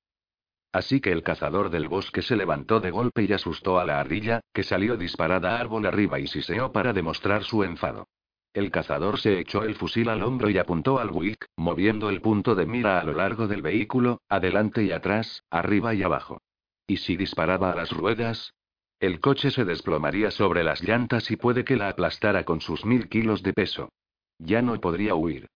Así 0.72 1.02
que 1.02 1.12
el 1.12 1.22
cazador 1.22 1.68
del 1.68 1.88
bosque 1.88 2.22
se 2.22 2.36
levantó 2.36 2.80
de 2.80 2.90
golpe 2.90 3.22
y 3.24 3.32
asustó 3.34 3.78
a 3.78 3.84
la 3.84 4.00
ardilla, 4.00 4.40
que 4.54 4.62
salió 4.62 4.96
disparada 4.96 5.60
árbol 5.60 5.84
arriba 5.84 6.18
y 6.18 6.26
siseó 6.26 6.72
para 6.72 6.94
demostrar 6.94 7.44
su 7.44 7.64
enfado. 7.64 8.08
El 8.54 8.70
cazador 8.70 9.20
se 9.20 9.38
echó 9.38 9.62
el 9.64 9.74
fusil 9.74 10.08
al 10.08 10.22
hombro 10.22 10.48
y 10.48 10.56
apuntó 10.56 10.98
al 10.98 11.10
Wick, 11.10 11.48
moviendo 11.56 12.08
el 12.08 12.22
punto 12.22 12.54
de 12.54 12.64
mira 12.64 12.98
a 12.98 13.04
lo 13.04 13.12
largo 13.12 13.46
del 13.46 13.60
vehículo, 13.60 14.22
adelante 14.30 14.84
y 14.84 14.92
atrás, 14.92 15.42
arriba 15.50 15.92
y 15.92 16.02
abajo. 16.02 16.40
¿Y 16.86 16.96
si 16.96 17.18
disparaba 17.18 17.72
a 17.72 17.76
las 17.76 17.90
ruedas? 17.90 18.54
El 19.00 19.20
coche 19.20 19.50
se 19.50 19.64
desplomaría 19.64 20.30
sobre 20.30 20.64
las 20.64 20.82
llantas 20.82 21.30
y 21.30 21.36
puede 21.36 21.64
que 21.64 21.76
la 21.76 21.88
aplastara 21.88 22.44
con 22.44 22.60
sus 22.60 22.84
mil 22.84 23.08
kilos 23.08 23.42
de 23.42 23.52
peso. 23.52 23.90
Ya 24.38 24.62
no 24.62 24.80
podría 24.80 25.14
huir. 25.14 25.48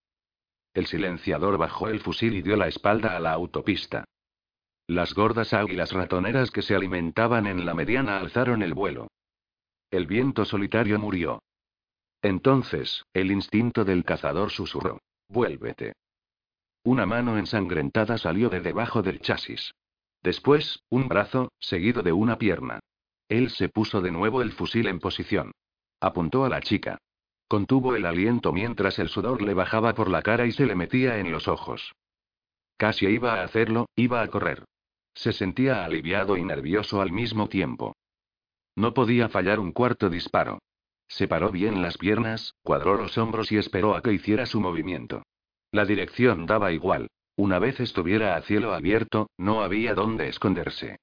El 0.75 0.87
silenciador 0.87 1.59
bajó 1.59 1.89
el 1.89 2.01
fusil 2.01 2.35
y 2.35 2.43
dio 2.43 2.57
la 2.57 2.69
espalda 2.69 3.17
a 3.17 3.21
la 3.21 3.33
autopista. 3.33 4.05
Las 4.87 5.15
gordas 5.15 5.53
águilas 5.53 5.93
ratoneras 5.93 6.51
que 6.51 6.63
se 6.63 6.75
alimentaban 6.75 7.47
en 7.47 7.67
la 7.67 7.75
mediana 7.75 8.19
alzaron 8.19 8.63
el 8.63 8.75
vuelo. 8.75 9.09
El 9.91 10.07
viento 10.07 10.45
solitario 10.45 10.99
murió. 10.99 11.43
Entonces, 12.23 13.05
el 13.13 13.31
instinto 13.31 13.85
del 13.85 14.05
cazador 14.05 14.51
susurró. 14.51 14.99
Vuélvete. 15.29 15.95
Una 16.85 17.07
mano 17.07 17.39
ensangrentada 17.39 18.19
salió 18.19 18.49
de 18.49 18.61
debajo 18.61 19.03
del 19.03 19.21
chasis. 19.21 19.75
Después, 20.23 20.83
un 20.89 21.09
brazo, 21.09 21.53
seguido 21.59 22.03
de 22.03 22.13
una 22.13 22.39
pierna. 22.39 22.81
Él 23.29 23.51
se 23.51 23.69
puso 23.69 24.01
de 24.01 24.11
nuevo 24.11 24.43
el 24.43 24.53
fusil 24.53 24.87
en 24.87 25.01
posición. 25.01 25.53
Apuntó 26.01 26.45
a 26.45 26.49
la 26.49 26.61
chica. 26.61 26.99
Contuvo 27.49 27.97
el 27.97 28.07
aliento 28.07 28.53
mientras 28.53 28.99
el 28.99 29.09
sudor 29.09 29.43
le 29.43 29.55
bajaba 29.55 29.95
por 29.95 30.11
la 30.11 30.23
cara 30.23 30.47
y 30.47 30.53
se 30.53 30.67
le 30.67 30.75
metía 30.75 31.19
en 31.19 31.33
los 31.33 31.49
ojos. 31.49 31.95
Casi 32.77 33.07
iba 33.07 33.35
a 33.35 33.45
hacerlo, 33.45 33.89
iba 33.97 34.23
a 34.23 34.29
correr. 34.29 34.65
Se 35.15 35.33
sentía 35.33 35.85
aliviado 35.85 36.37
y 36.37 36.45
nervioso 36.45 37.01
al 37.01 37.11
mismo 37.11 37.49
tiempo. 37.49 37.97
No 38.77 38.95
podía 38.95 39.29
fallar 39.29 39.59
un 39.59 39.73
cuarto 39.73 40.09
disparo. 40.09 40.61
Separó 41.09 41.51
bien 41.51 41.83
las 41.83 41.99
piernas, 41.99 42.55
cuadró 42.63 42.95
los 42.95 43.19
hombros 43.19 43.51
y 43.51 43.57
esperó 43.57 43.97
a 43.97 44.03
que 44.03 44.13
hiciera 44.13 44.47
su 44.47 44.61
movimiento. 44.61 45.23
La 45.73 45.85
dirección 45.85 46.47
daba 46.47 46.71
igual. 46.71 47.09
Una 47.35 47.59
vez 47.59 47.81
estuviera 47.81 48.37
a 48.37 48.43
cielo 48.43 48.75
abierto, 48.75 49.31
no 49.37 49.63
había 49.63 49.95
dónde 49.95 50.29
esconderse. 50.29 50.99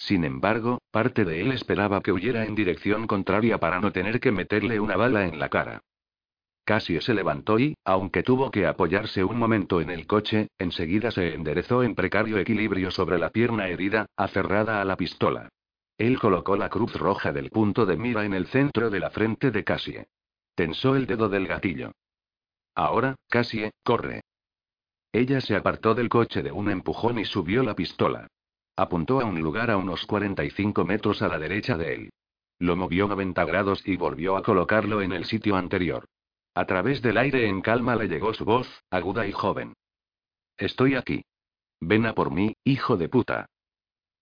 Sin 0.00 0.24
embargo, 0.24 0.80
parte 0.90 1.26
de 1.26 1.42
él 1.42 1.52
esperaba 1.52 2.00
que 2.00 2.10
huyera 2.10 2.46
en 2.46 2.54
dirección 2.54 3.06
contraria 3.06 3.58
para 3.58 3.80
no 3.80 3.92
tener 3.92 4.18
que 4.18 4.32
meterle 4.32 4.80
una 4.80 4.96
bala 4.96 5.26
en 5.26 5.38
la 5.38 5.50
cara. 5.50 5.82
Casio 6.64 7.02
se 7.02 7.12
levantó 7.12 7.58
y, 7.58 7.76
aunque 7.84 8.22
tuvo 8.22 8.50
que 8.50 8.66
apoyarse 8.66 9.22
un 9.22 9.38
momento 9.38 9.82
en 9.82 9.90
el 9.90 10.06
coche, 10.06 10.48
enseguida 10.58 11.10
se 11.10 11.34
enderezó 11.34 11.82
en 11.82 11.94
precario 11.94 12.38
equilibrio 12.38 12.90
sobre 12.90 13.18
la 13.18 13.28
pierna 13.28 13.68
herida, 13.68 14.06
aferrada 14.16 14.80
a 14.80 14.86
la 14.86 14.96
pistola. 14.96 15.50
Él 15.98 16.18
colocó 16.18 16.56
la 16.56 16.70
cruz 16.70 16.94
roja 16.94 17.30
del 17.30 17.50
punto 17.50 17.84
de 17.84 17.98
mira 17.98 18.24
en 18.24 18.32
el 18.32 18.46
centro 18.46 18.88
de 18.88 19.00
la 19.00 19.10
frente 19.10 19.50
de 19.50 19.64
Cassie. 19.64 20.06
Tensó 20.54 20.96
el 20.96 21.06
dedo 21.06 21.28
del 21.28 21.46
gatillo. 21.46 21.92
Ahora, 22.74 23.16
Cassie, 23.28 23.72
corre. 23.84 24.22
Ella 25.12 25.42
se 25.42 25.56
apartó 25.56 25.94
del 25.94 26.08
coche 26.08 26.42
de 26.42 26.52
un 26.52 26.70
empujón 26.70 27.18
y 27.18 27.26
subió 27.26 27.62
la 27.62 27.74
pistola. 27.74 28.28
Apuntó 28.80 29.20
a 29.20 29.26
un 29.26 29.38
lugar 29.42 29.70
a 29.70 29.76
unos 29.76 30.06
45 30.06 30.86
metros 30.86 31.20
a 31.20 31.28
la 31.28 31.38
derecha 31.38 31.76
de 31.76 31.92
él. 31.92 32.10
Lo 32.58 32.76
movió 32.76 33.08
90 33.08 33.44
grados 33.44 33.86
y 33.86 33.98
volvió 33.98 34.38
a 34.38 34.42
colocarlo 34.42 35.02
en 35.02 35.12
el 35.12 35.26
sitio 35.26 35.56
anterior. 35.56 36.06
A 36.54 36.64
través 36.64 37.02
del 37.02 37.18
aire 37.18 37.46
en 37.46 37.60
calma 37.60 37.94
le 37.94 38.08
llegó 38.08 38.32
su 38.32 38.46
voz, 38.46 38.66
aguda 38.88 39.26
y 39.26 39.32
joven. 39.32 39.74
Estoy 40.56 40.94
aquí. 40.94 41.26
Ven 41.78 42.06
a 42.06 42.14
por 42.14 42.30
mí, 42.30 42.54
hijo 42.64 42.96
de 42.96 43.10
puta. 43.10 43.44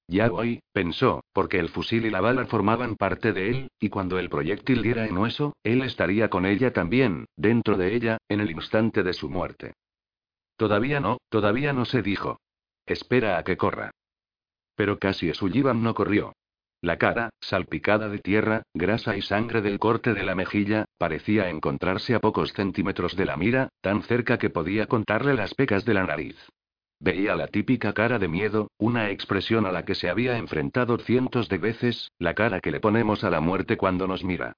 Ya 0.08 0.28
voy, 0.28 0.58
pensó, 0.72 1.22
porque 1.32 1.60
el 1.60 1.68
fusil 1.68 2.06
y 2.06 2.10
la 2.10 2.20
bala 2.20 2.44
formaban 2.46 2.96
parte 2.96 3.32
de 3.32 3.50
él, 3.50 3.68
y 3.78 3.90
cuando 3.90 4.18
el 4.18 4.28
proyectil 4.28 4.82
diera 4.82 5.06
en 5.06 5.18
hueso, 5.18 5.54
él 5.62 5.82
estaría 5.82 6.30
con 6.30 6.44
ella 6.44 6.72
también, 6.72 7.26
dentro 7.36 7.76
de 7.76 7.94
ella, 7.94 8.18
en 8.28 8.40
el 8.40 8.50
instante 8.50 9.04
de 9.04 9.12
su 9.12 9.30
muerte. 9.30 9.74
Todavía 10.56 10.98
no, 10.98 11.18
todavía 11.28 11.72
no 11.72 11.84
se 11.84 12.02
dijo. 12.02 12.40
Espera 12.86 13.38
a 13.38 13.44
que 13.44 13.56
corra. 13.56 13.92
Pero 14.78 15.00
casi 15.00 15.34
Sullivan 15.34 15.82
no 15.82 15.92
corrió. 15.92 16.34
La 16.80 16.98
cara, 16.98 17.30
salpicada 17.40 18.08
de 18.08 18.20
tierra, 18.20 18.62
grasa 18.72 19.16
y 19.16 19.22
sangre 19.22 19.60
del 19.60 19.80
corte 19.80 20.14
de 20.14 20.22
la 20.22 20.36
mejilla, 20.36 20.84
parecía 20.98 21.50
encontrarse 21.50 22.14
a 22.14 22.20
pocos 22.20 22.52
centímetros 22.52 23.16
de 23.16 23.24
la 23.24 23.36
mira, 23.36 23.70
tan 23.80 24.02
cerca 24.04 24.38
que 24.38 24.50
podía 24.50 24.86
contarle 24.86 25.34
las 25.34 25.52
pecas 25.54 25.84
de 25.84 25.94
la 25.94 26.04
nariz. 26.04 26.36
Veía 27.00 27.34
la 27.34 27.48
típica 27.48 27.92
cara 27.92 28.20
de 28.20 28.28
miedo, 28.28 28.70
una 28.78 29.10
expresión 29.10 29.66
a 29.66 29.72
la 29.72 29.84
que 29.84 29.96
se 29.96 30.10
había 30.10 30.38
enfrentado 30.38 30.96
cientos 30.98 31.48
de 31.48 31.58
veces, 31.58 32.12
la 32.20 32.34
cara 32.34 32.60
que 32.60 32.70
le 32.70 32.78
ponemos 32.78 33.24
a 33.24 33.30
la 33.30 33.40
muerte 33.40 33.76
cuando 33.76 34.06
nos 34.06 34.22
mira. 34.22 34.54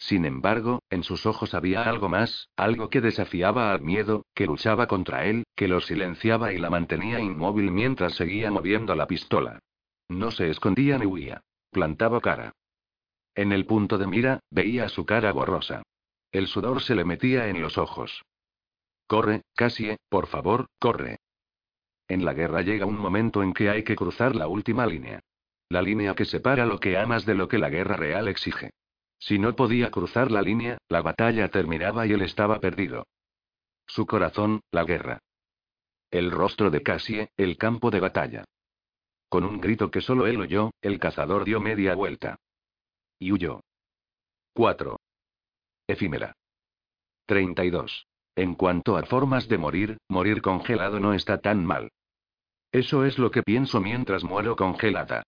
Sin 0.00 0.24
embargo, 0.24 0.82
en 0.88 1.04
sus 1.04 1.26
ojos 1.26 1.52
había 1.54 1.82
algo 1.82 2.08
más, 2.08 2.48
algo 2.56 2.88
que 2.88 3.02
desafiaba 3.02 3.70
al 3.70 3.82
miedo, 3.82 4.24
que 4.34 4.46
luchaba 4.46 4.86
contra 4.86 5.26
él, 5.26 5.44
que 5.54 5.68
lo 5.68 5.80
silenciaba 5.80 6.54
y 6.54 6.58
la 6.58 6.70
mantenía 6.70 7.20
inmóvil 7.20 7.70
mientras 7.70 8.14
seguía 8.14 8.50
moviendo 8.50 8.94
la 8.94 9.06
pistola. 9.06 9.58
No 10.08 10.30
se 10.30 10.48
escondía 10.48 10.98
ni 10.98 11.04
huía. 11.04 11.42
Plantaba 11.70 12.20
cara. 12.20 12.52
En 13.34 13.52
el 13.52 13.66
punto 13.66 13.98
de 13.98 14.06
mira, 14.06 14.40
veía 14.50 14.88
su 14.88 15.04
cara 15.04 15.32
borrosa. 15.32 15.82
El 16.32 16.46
sudor 16.46 16.82
se 16.82 16.94
le 16.94 17.04
metía 17.04 17.48
en 17.48 17.60
los 17.60 17.76
ojos. 17.76 18.22
Corre, 19.06 19.42
Cassie, 19.54 19.98
por 20.08 20.28
favor, 20.28 20.66
corre. 20.78 21.18
En 22.08 22.24
la 22.24 22.32
guerra 22.32 22.62
llega 22.62 22.86
un 22.86 22.98
momento 22.98 23.42
en 23.42 23.52
que 23.52 23.68
hay 23.68 23.84
que 23.84 23.96
cruzar 23.96 24.34
la 24.34 24.48
última 24.48 24.86
línea. 24.86 25.20
La 25.68 25.82
línea 25.82 26.14
que 26.14 26.24
separa 26.24 26.64
lo 26.64 26.80
que 26.80 26.96
amas 26.96 27.26
de 27.26 27.34
lo 27.34 27.48
que 27.48 27.58
la 27.58 27.68
guerra 27.68 27.96
real 27.96 28.26
exige. 28.26 28.70
Si 29.20 29.38
no 29.38 29.54
podía 29.54 29.90
cruzar 29.90 30.30
la 30.30 30.40
línea, 30.40 30.78
la 30.88 31.02
batalla 31.02 31.48
terminaba 31.48 32.06
y 32.06 32.12
él 32.12 32.22
estaba 32.22 32.58
perdido. 32.58 33.06
Su 33.86 34.06
corazón, 34.06 34.60
la 34.72 34.84
guerra. 34.84 35.20
El 36.10 36.30
rostro 36.30 36.70
de 36.70 36.82
Cassie, 36.82 37.28
el 37.36 37.58
campo 37.58 37.90
de 37.90 38.00
batalla. 38.00 38.44
Con 39.28 39.44
un 39.44 39.60
grito 39.60 39.90
que 39.90 40.00
solo 40.00 40.26
él 40.26 40.40
oyó, 40.40 40.72
el 40.80 40.98
cazador 40.98 41.44
dio 41.44 41.60
media 41.60 41.94
vuelta. 41.94 42.36
y 43.18 43.32
huyó. 43.32 43.60
4. 44.54 44.98
Efímera. 45.86 46.34
32. 47.26 48.06
En 48.34 48.54
cuanto 48.54 48.96
a 48.96 49.02
formas 49.04 49.48
de 49.48 49.58
morir, 49.58 49.98
morir 50.08 50.40
congelado 50.40 50.98
no 50.98 51.12
está 51.12 51.40
tan 51.40 51.64
mal. 51.64 51.90
Eso 52.72 53.04
es 53.04 53.18
lo 53.18 53.30
que 53.30 53.42
pienso 53.42 53.80
mientras 53.80 54.24
muero 54.24 54.56
congelada. 54.56 55.24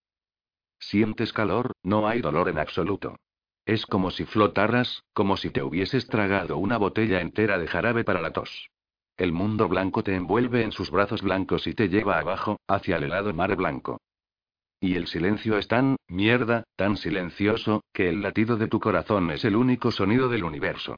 Sientes 0.79 1.31
calor, 1.31 1.73
no 1.83 2.07
hay 2.07 2.21
dolor 2.21 2.49
en 2.49 2.57
absoluto. 2.57 3.17
Es 3.65 3.85
como 3.85 4.11
si 4.11 4.25
flotaras, 4.25 5.03
como 5.13 5.37
si 5.37 5.49
te 5.49 5.63
hubieses 5.63 6.07
tragado 6.07 6.57
una 6.57 6.77
botella 6.77 7.21
entera 7.21 7.57
de 7.57 7.67
jarabe 7.67 8.03
para 8.03 8.21
la 8.21 8.31
tos. 8.31 8.69
El 9.15 9.31
mundo 9.31 9.69
blanco 9.69 10.03
te 10.03 10.15
envuelve 10.15 10.63
en 10.63 10.71
sus 10.71 10.91
brazos 10.91 11.21
blancos 11.21 11.67
y 11.67 11.73
te 11.73 11.87
lleva 11.87 12.19
abajo, 12.19 12.59
hacia 12.67 12.97
el 12.97 13.03
helado 13.03 13.33
mar 13.33 13.55
blanco. 13.55 14.01
Y 14.81 14.95
el 14.95 15.07
silencio 15.07 15.57
es 15.57 15.69
tan, 15.69 15.95
mierda, 16.09 16.65
tan 16.75 16.97
silencioso, 16.97 17.83
que 17.93 18.09
el 18.09 18.21
latido 18.21 18.57
de 18.57 18.67
tu 18.67 18.81
corazón 18.81 19.31
es 19.31 19.45
el 19.45 19.55
único 19.55 19.91
sonido 19.91 20.27
del 20.27 20.43
universo. 20.43 20.97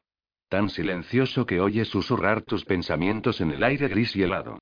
Tan 0.50 0.70
silencioso 0.70 1.46
que 1.46 1.60
oyes 1.60 1.90
susurrar 1.90 2.42
tus 2.42 2.66
pensamientos 2.66 3.42
en 3.42 3.52
el 3.52 3.64
aire 3.64 3.88
gris 3.88 4.16
y 4.16 4.24
helado. 4.24 4.58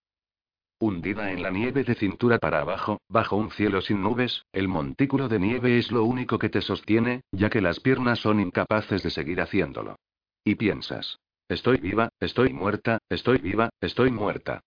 Hundida 0.85 1.31
en 1.31 1.41
la 1.41 1.49
nieve 1.49 1.85
de 1.85 1.95
cintura 1.95 2.39
para 2.39 2.59
abajo, 2.59 2.99
bajo 3.07 3.37
un 3.37 3.51
cielo 3.51 3.79
sin 3.79 4.01
nubes, 4.01 4.43
el 4.51 4.67
montículo 4.67 5.29
de 5.29 5.39
nieve 5.39 5.77
es 5.77 5.93
lo 5.93 6.03
único 6.03 6.37
que 6.37 6.49
te 6.49 6.59
sostiene, 6.59 7.21
ya 7.31 7.49
que 7.49 7.61
las 7.61 7.79
piernas 7.79 8.19
son 8.19 8.41
incapaces 8.41 9.01
de 9.01 9.09
seguir 9.09 9.39
haciéndolo. 9.39 9.95
Y 10.43 10.55
piensas, 10.55 11.21
estoy 11.47 11.77
viva, 11.77 12.09
estoy 12.19 12.51
muerta, 12.51 12.97
estoy 13.07 13.37
viva, 13.37 13.69
estoy 13.79 14.11
muerta. 14.11 14.59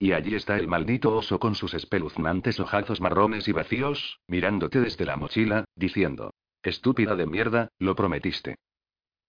Y 0.00 0.14
allí 0.14 0.34
está 0.34 0.56
el 0.56 0.66
maldito 0.66 1.14
oso 1.14 1.38
con 1.38 1.54
sus 1.54 1.74
espeluznantes 1.74 2.58
ojazos 2.58 3.00
marrones 3.00 3.46
y 3.46 3.52
vacíos, 3.52 4.18
mirándote 4.26 4.80
desde 4.80 5.04
la 5.04 5.14
mochila, 5.14 5.64
diciendo, 5.76 6.34
estúpida 6.60 7.14
de 7.14 7.26
mierda, 7.26 7.68
lo 7.78 7.94
prometiste. 7.94 8.56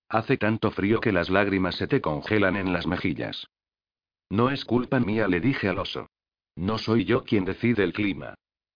Hace 0.09 0.37
tanto 0.37 0.71
frío 0.71 0.99
que 0.99 1.11
las 1.11 1.29
lágrimas 1.29 1.75
se 1.75 1.85
te 1.85 2.01
congelan 2.01 2.55
en 2.55 2.73
las 2.73 2.87
mejillas. 2.87 3.45
No 4.31 4.49
es 4.49 4.63
culpa 4.63 5.01
mía, 5.01 5.27
le 5.27 5.41
dije 5.41 5.67
al 5.67 5.77
oso. 5.79 6.09
No 6.55 6.77
soy 6.77 7.03
yo 7.03 7.25
quien 7.25 7.43
decide 7.43 7.83
el 7.83 7.91
clima. 7.91 8.35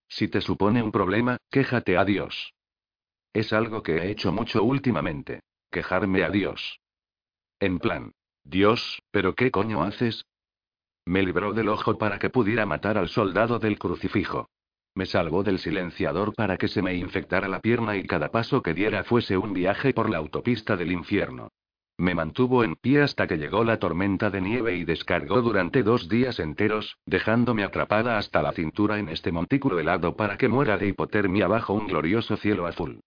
Si 0.10 0.28
te 0.28 0.42
supone 0.42 0.84
un 0.84 0.92
problema, 0.92 1.38
quéjate 1.50 1.98
a 1.98 2.04
Dios. 2.04 2.54
Es 3.32 3.54
algo 3.54 3.82
que 3.82 3.96
he 3.96 4.12
hecho 4.12 4.34
mucho 4.34 4.64
últimamente. 4.64 5.44
Quejarme 5.72 6.26
a 6.26 6.30
Dios. 6.30 6.82
En 7.62 7.80
plan. 7.80 8.12
Dios, 8.44 9.02
¿pero 9.12 9.34
qué 9.34 9.50
coño 9.50 9.82
haces? 9.82 10.26
Me 11.06 11.24
libró 11.24 11.54
del 11.54 11.70
ojo 11.70 11.98
para 11.98 12.20
que 12.20 12.30
pudiera 12.30 12.66
matar 12.66 12.98
al 12.98 13.08
soldado 13.08 13.58
del 13.58 13.80
crucifijo. 13.80 14.50
Me 14.94 15.06
salvó 15.06 15.42
del 15.42 15.60
silenciador 15.60 16.36
para 16.36 16.58
que 16.58 16.68
se 16.68 16.82
me 16.82 16.96
infectara 16.96 17.48
la 17.48 17.62
pierna 17.62 17.96
y 17.96 18.06
cada 18.06 18.30
paso 18.30 18.62
que 18.62 18.74
diera 18.74 19.06
fuese 19.06 19.38
un 19.38 19.54
viaje 19.54 19.94
por 19.94 20.10
la 20.10 20.18
autopista 20.18 20.76
del 20.76 20.92
infierno. 20.92 21.48
Me 21.98 22.14
mantuvo 22.14 22.64
en 22.64 22.76
pie 22.76 23.04
hasta 23.04 23.26
que 23.26 23.38
llegó 23.38 23.64
la 23.64 23.80
tormenta 23.80 24.30
de 24.30 24.42
nieve 24.42 24.76
y 24.76 24.84
descargó 24.84 25.42
durante 25.42 25.82
dos 25.82 26.10
días 26.10 26.40
enteros, 26.40 26.98
dejándome 27.06 27.64
atrapada 27.64 28.18
hasta 28.18 28.42
la 28.42 28.52
cintura 28.52 29.00
en 29.00 29.08
este 29.08 29.32
montículo 29.32 29.80
helado 29.80 30.16
para 30.16 30.38
que 30.38 30.50
muera 30.50 30.78
de 30.78 30.88
hipotermia 30.88 31.48
bajo 31.48 31.74
un 31.74 31.88
glorioso 31.88 32.36
cielo 32.36 32.66
azul. 32.66 33.00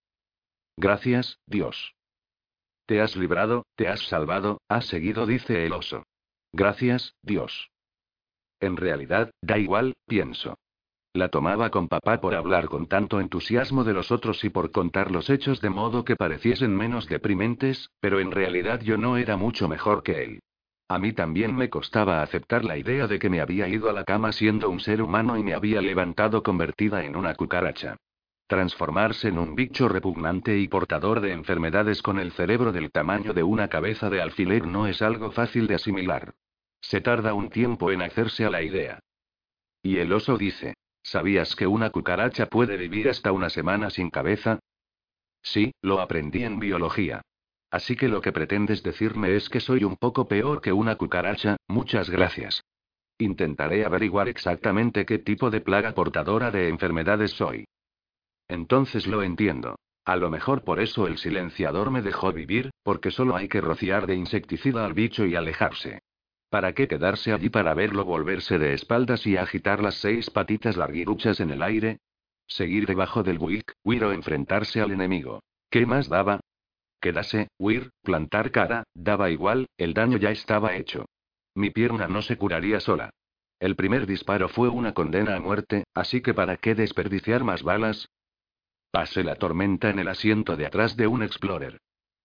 Gracias, 0.76 1.38
Dios. 1.46 1.94
Te 2.86 3.02
has 3.02 3.14
librado, 3.16 3.66
te 3.76 3.88
has 3.88 4.00
salvado, 4.08 4.62
has 4.68 4.86
seguido, 4.86 5.26
dice 5.26 5.66
el 5.66 5.74
oso. 5.74 6.06
Gracias, 6.52 7.14
Dios. 7.22 7.70
En 8.60 8.76
realidad, 8.76 9.30
da 9.42 9.58
igual, 9.58 9.94
pienso. 10.06 10.56
La 11.18 11.30
tomaba 11.30 11.70
con 11.70 11.88
papá 11.88 12.20
por 12.20 12.36
hablar 12.36 12.68
con 12.68 12.86
tanto 12.86 13.18
entusiasmo 13.18 13.82
de 13.82 13.92
los 13.92 14.12
otros 14.12 14.44
y 14.44 14.50
por 14.50 14.70
contar 14.70 15.10
los 15.10 15.30
hechos 15.30 15.60
de 15.60 15.68
modo 15.68 16.04
que 16.04 16.14
pareciesen 16.14 16.76
menos 16.76 17.08
deprimentes, 17.08 17.90
pero 17.98 18.20
en 18.20 18.30
realidad 18.30 18.80
yo 18.82 18.98
no 18.98 19.16
era 19.16 19.36
mucho 19.36 19.66
mejor 19.66 20.04
que 20.04 20.22
él. 20.22 20.40
A 20.86 21.00
mí 21.00 21.12
también 21.12 21.56
me 21.56 21.70
costaba 21.70 22.22
aceptar 22.22 22.64
la 22.64 22.78
idea 22.78 23.08
de 23.08 23.18
que 23.18 23.30
me 23.30 23.40
había 23.40 23.66
ido 23.66 23.90
a 23.90 23.92
la 23.92 24.04
cama 24.04 24.30
siendo 24.30 24.70
un 24.70 24.78
ser 24.78 25.02
humano 25.02 25.36
y 25.36 25.42
me 25.42 25.54
había 25.54 25.82
levantado 25.82 26.44
convertida 26.44 27.02
en 27.02 27.16
una 27.16 27.34
cucaracha. 27.34 27.96
Transformarse 28.46 29.26
en 29.26 29.40
un 29.40 29.56
bicho 29.56 29.88
repugnante 29.88 30.56
y 30.56 30.68
portador 30.68 31.20
de 31.20 31.32
enfermedades 31.32 32.00
con 32.00 32.20
el 32.20 32.30
cerebro 32.30 32.70
del 32.70 32.92
tamaño 32.92 33.32
de 33.32 33.42
una 33.42 33.66
cabeza 33.66 34.08
de 34.08 34.22
alfiler 34.22 34.68
no 34.68 34.86
es 34.86 35.02
algo 35.02 35.32
fácil 35.32 35.66
de 35.66 35.74
asimilar. 35.74 36.34
Se 36.80 37.00
tarda 37.00 37.34
un 37.34 37.50
tiempo 37.50 37.90
en 37.90 38.02
hacerse 38.02 38.44
a 38.44 38.50
la 38.50 38.62
idea. 38.62 39.00
Y 39.82 39.96
el 39.96 40.12
oso 40.12 40.38
dice, 40.38 40.74
¿sabías 41.08 41.56
que 41.56 41.66
una 41.66 41.90
cucaracha 41.90 42.46
puede 42.46 42.76
vivir 42.76 43.08
hasta 43.08 43.32
una 43.32 43.48
semana 43.50 43.90
sin 43.90 44.10
cabeza? 44.10 44.58
Sí, 45.42 45.72
lo 45.80 46.00
aprendí 46.00 46.44
en 46.44 46.58
biología. 46.58 47.22
Así 47.70 47.96
que 47.96 48.08
lo 48.08 48.20
que 48.20 48.32
pretendes 48.32 48.82
decirme 48.82 49.34
es 49.36 49.48
que 49.48 49.60
soy 49.60 49.84
un 49.84 49.96
poco 49.96 50.28
peor 50.28 50.60
que 50.60 50.72
una 50.72 50.96
cucaracha, 50.96 51.56
muchas 51.66 52.10
gracias. 52.10 52.62
Intentaré 53.18 53.84
averiguar 53.84 54.28
exactamente 54.28 55.04
qué 55.04 55.18
tipo 55.18 55.50
de 55.50 55.60
plaga 55.60 55.92
portadora 55.92 56.50
de 56.50 56.68
enfermedades 56.68 57.32
soy. 57.32 57.66
Entonces 58.46 59.06
lo 59.06 59.22
entiendo. 59.22 59.76
A 60.04 60.16
lo 60.16 60.30
mejor 60.30 60.62
por 60.62 60.80
eso 60.80 61.06
el 61.06 61.18
silenciador 61.18 61.90
me 61.90 62.00
dejó 62.00 62.32
vivir, 62.32 62.70
porque 62.82 63.10
solo 63.10 63.36
hay 63.36 63.48
que 63.48 63.60
rociar 63.60 64.06
de 64.06 64.14
insecticida 64.14 64.84
al 64.84 64.94
bicho 64.94 65.26
y 65.26 65.34
alejarse. 65.34 66.00
¿Para 66.50 66.72
qué 66.72 66.88
quedarse 66.88 67.32
allí 67.32 67.50
para 67.50 67.74
verlo 67.74 68.04
volverse 68.04 68.58
de 68.58 68.72
espaldas 68.72 69.26
y 69.26 69.36
agitar 69.36 69.82
las 69.82 69.96
seis 69.96 70.30
patitas 70.30 70.76
larguiruchas 70.76 71.40
en 71.40 71.50
el 71.50 71.62
aire? 71.62 71.98
Seguir 72.46 72.86
debajo 72.86 73.22
del 73.22 73.38
buick, 73.38 73.74
huir 73.84 74.04
o 74.04 74.12
enfrentarse 74.12 74.80
al 74.80 74.90
enemigo. 74.90 75.42
¿Qué 75.70 75.84
más 75.84 76.08
daba? 76.08 76.40
Quedarse, 77.00 77.48
huir, 77.58 77.90
plantar 78.02 78.50
cara, 78.50 78.84
daba 78.94 79.30
igual, 79.30 79.66
el 79.76 79.92
daño 79.92 80.16
ya 80.16 80.30
estaba 80.30 80.74
hecho. 80.74 81.04
Mi 81.54 81.70
pierna 81.70 82.08
no 82.08 82.22
se 82.22 82.38
curaría 82.38 82.80
sola. 82.80 83.10
El 83.60 83.76
primer 83.76 84.06
disparo 84.06 84.48
fue 84.48 84.68
una 84.68 84.94
condena 84.94 85.36
a 85.36 85.40
muerte, 85.40 85.84
así 85.92 86.22
que 86.22 86.32
¿para 86.32 86.56
qué 86.56 86.74
desperdiciar 86.74 87.44
más 87.44 87.62
balas? 87.62 88.08
Pasé 88.90 89.22
la 89.22 89.36
tormenta 89.36 89.90
en 89.90 89.98
el 89.98 90.08
asiento 90.08 90.56
de 90.56 90.66
atrás 90.66 90.96
de 90.96 91.06
un 91.08 91.22
Explorer. 91.22 91.78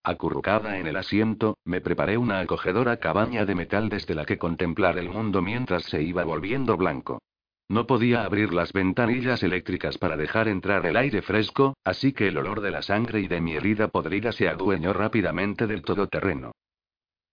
Acurrucada 0.06 0.78
en 0.78 0.86
el 0.86 0.96
asiento, 0.96 1.56
me 1.64 1.80
preparé 1.80 2.18
una 2.18 2.40
acogedora 2.40 2.98
cabaña 2.98 3.46
de 3.46 3.54
metal 3.54 3.88
desde 3.88 4.14
la 4.14 4.26
que 4.26 4.36
contemplar 4.36 4.98
el 4.98 5.08
mundo 5.08 5.40
mientras 5.40 5.84
se 5.84 6.02
iba 6.02 6.24
volviendo 6.24 6.76
blanco. 6.76 7.22
No 7.70 7.86
podía 7.86 8.24
abrir 8.24 8.52
las 8.52 8.74
ventanillas 8.74 9.42
eléctricas 9.42 9.96
para 9.96 10.18
dejar 10.18 10.48
entrar 10.48 10.84
el 10.84 10.98
aire 10.98 11.22
fresco, 11.22 11.78
así 11.84 12.12
que 12.12 12.28
el 12.28 12.36
olor 12.36 12.60
de 12.60 12.70
la 12.70 12.82
sangre 12.82 13.20
y 13.20 13.28
de 13.28 13.40
mi 13.40 13.54
herida 13.54 13.88
podrida 13.88 14.32
se 14.32 14.46
adueñó 14.46 14.92
rápidamente 14.92 15.66
del 15.66 15.80
todoterreno. 15.80 16.52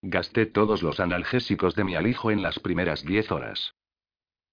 Gasté 0.01 0.45
todos 0.45 0.81
los 0.81 1.01
analgésicos 1.01 1.75
de 1.75 1.83
mi 1.83 1.95
alijo 1.95 2.31
en 2.31 2.41
las 2.41 2.57
primeras 2.59 3.03
diez 3.03 3.33
horas. 3.33 3.73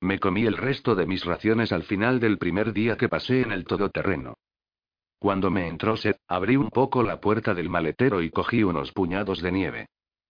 Me 0.00 0.18
comí 0.18 0.44
el 0.44 0.56
resto 0.56 0.96
de 0.96 1.06
mis 1.06 1.24
raciones 1.24 1.70
al 1.70 1.84
final 1.84 2.18
del 2.18 2.38
primer 2.38 2.72
día 2.72 2.96
que 2.96 3.08
pasé 3.08 3.42
en 3.42 3.52
el 3.52 3.64
todoterreno. 3.64 4.34
Cuando 5.18 5.50
me 5.50 5.66
entró 5.66 5.96
sed, 5.96 6.16
abrí 6.28 6.56
un 6.56 6.70
poco 6.70 7.02
la 7.02 7.20
puerta 7.20 7.54
del 7.54 7.68
maletero 7.68 8.22
y 8.22 8.30
cogí 8.30 8.62
unos 8.62 8.92
puñados 8.92 9.42
de 9.42 9.52
nieve. 9.52 9.86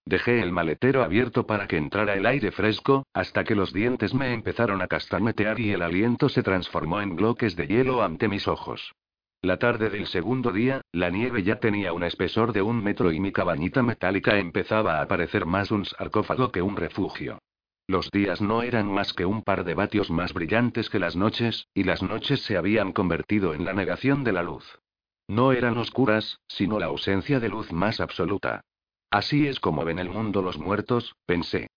Dejé 0.07 0.40
el 0.40 0.53
maletero 0.53 1.03
abierto 1.03 1.46
para 1.46 1.66
que 1.66 1.77
entrara 1.77 2.14
el 2.14 2.24
aire 2.24 2.51
fresco, 2.51 3.05
hasta 3.12 3.44
que 3.44 3.55
los 3.55 3.74
dientes 3.74 4.14
me 4.14 4.33
empezaron 4.33 4.81
a 4.81 4.87
castañetear 4.87 5.61
y 5.61 5.72
el 5.72 5.83
aliento 5.83 6.31
se 6.31 6.42
transformó 6.42 7.03
en 7.03 7.14
bloques 7.14 7.57
de 7.57 7.66
hielo 7.66 8.03
ante 8.03 8.27
mis 8.27 8.48
ojos. 8.48 8.94
La 9.42 9.59
tarde 9.59 9.90
del 9.90 10.07
segundo 10.07 10.51
día, 10.51 10.81
la 10.92 11.11
nieve 11.11 11.42
ya 11.42 11.61
tenía 11.61 11.92
un 11.92 12.05
espesor 12.05 12.55
de 12.55 12.62
un 12.62 12.83
metro 12.83 13.12
y 13.12 13.20
mi 13.20 13.33
cabañita 13.33 13.83
metálica 13.83 14.38
empezaba 14.38 15.03
a 15.03 15.07
parecer 15.07 15.44
más 15.44 15.70
un 15.70 15.85
sarcófago 15.85 16.51
que 16.51 16.62
un 16.62 16.77
refugio. 16.77 17.38
Los 17.88 18.11
días 18.11 18.42
no 18.42 18.61
eran 18.61 18.92
más 18.92 19.14
que 19.14 19.24
un 19.24 19.42
par 19.42 19.64
de 19.64 19.72
vatios 19.72 20.11
más 20.11 20.35
brillantes 20.35 20.90
que 20.90 20.98
las 20.98 21.16
noches, 21.16 21.68
y 21.72 21.85
las 21.85 22.03
noches 22.03 22.42
se 22.42 22.59
habían 22.59 22.92
convertido 22.92 23.55
en 23.55 23.64
la 23.64 23.72
negación 23.72 24.24
de 24.24 24.33
la 24.33 24.42
luz. 24.42 24.79
No 25.27 25.53
eran 25.53 25.79
oscuras, 25.79 26.38
sino 26.48 26.79
la 26.79 26.87
ausencia 26.87 27.40
de 27.40 27.48
luz 27.48 27.72
más 27.72 28.01
absoluta. 28.01 28.61
Así 29.11 29.46
es 29.46 29.59
como 29.59 29.87
ven 29.87 29.98
el 29.98 30.11
mundo 30.11 30.42
los 30.42 30.59
muertos, 30.59 31.14
pensé. 31.24 31.68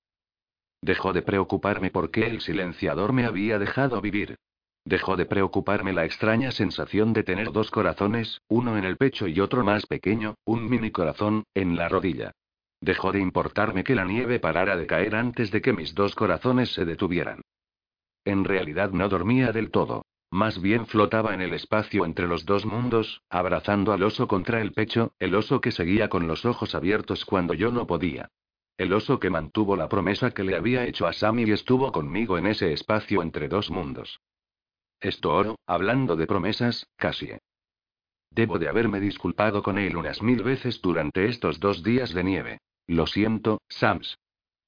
Dejó 0.82 1.14
de 1.14 1.22
preocuparme 1.22 1.92
porque 1.92 2.28
el 2.28 2.42
silenciador 2.42 3.14
me 3.14 3.26
había 3.26 3.58
dejado 3.58 4.02
vivir. 4.02 4.36
Dejó 4.84 5.16
de 5.16 5.26
preocuparme 5.26 5.94
la 5.94 6.04
extraña 6.04 6.52
sensación 6.52 7.14
de 7.14 7.24
tener 7.24 7.54
dos 7.54 7.72
corazones, 7.72 8.42
uno 8.50 8.78
en 8.78 8.84
el 8.84 8.98
pecho 8.98 9.28
y 9.28 9.40
otro 9.40 9.64
más 9.64 9.86
pequeño, 9.86 10.36
un 10.44 10.70
mini 10.70 10.92
corazón, 10.92 11.46
en 11.54 11.78
la 11.78 11.88
rodilla. 11.88 12.34
Dejó 12.82 13.12
de 13.12 13.20
importarme 13.20 13.84
que 13.84 13.94
la 13.94 14.06
nieve 14.06 14.40
parara 14.40 14.76
de 14.76 14.88
caer 14.88 15.16
antes 15.16 15.52
de 15.52 15.62
que 15.62 15.72
mis 15.72 15.94
dos 15.94 16.16
corazones 16.16 16.74
se 16.74 16.84
detuvieran. 16.84 17.42
En 18.26 18.44
realidad 18.44 18.92
no 18.92 19.08
dormía 19.08 19.52
del 19.52 19.70
todo. 19.70 20.04
Más 20.32 20.60
bien 20.62 20.88
flotaba 20.88 21.34
en 21.34 21.42
el 21.42 21.54
espacio 21.54 22.06
entre 22.06 22.28
los 22.28 22.46
dos 22.46 22.66
mundos, 22.66 23.22
abrazando 23.30 23.94
al 23.94 24.02
oso 24.02 24.28
contra 24.28 24.62
el 24.62 24.72
pecho, 24.72 25.14
el 25.20 25.36
oso 25.36 25.62
que 25.62 25.72
seguía 25.72 26.10
con 26.10 26.26
los 26.28 26.46
ojos 26.46 26.74
abiertos 26.74 27.26
cuando 27.26 27.54
yo 27.54 27.72
no 27.72 27.86
podía. 27.86 28.30
El 28.78 28.94
oso 28.94 29.20
que 29.20 29.30
mantuvo 29.30 29.76
la 29.76 29.88
promesa 29.90 30.32
que 30.32 30.44
le 30.44 30.56
había 30.56 30.86
hecho 30.86 31.06
a 31.06 31.14
Sammy 31.14 31.44
y 31.44 31.52
estuvo 31.52 31.92
conmigo 31.92 32.38
en 32.38 32.48
ese 32.48 32.74
espacio 32.74 33.22
entre 33.22 33.48
dos 33.48 33.70
mundos. 33.70 34.22
Esto 35.00 35.34
oro, 35.34 35.60
hablando 35.68 36.16
de 36.16 36.26
promesas, 36.26 36.88
casi. 36.96 37.32
Debo 38.32 38.58
de 38.58 38.70
haberme 38.70 39.00
disculpado 39.00 39.62
con 39.62 39.78
él 39.78 39.98
unas 39.98 40.24
mil 40.24 40.42
veces 40.42 40.82
durante 40.82 41.26
estos 41.28 41.60
dos 41.60 41.84
días 41.84 42.14
de 42.14 42.24
nieve. 42.24 42.60
Lo 42.92 43.08
siento, 43.08 43.62
Sams. 43.70 44.20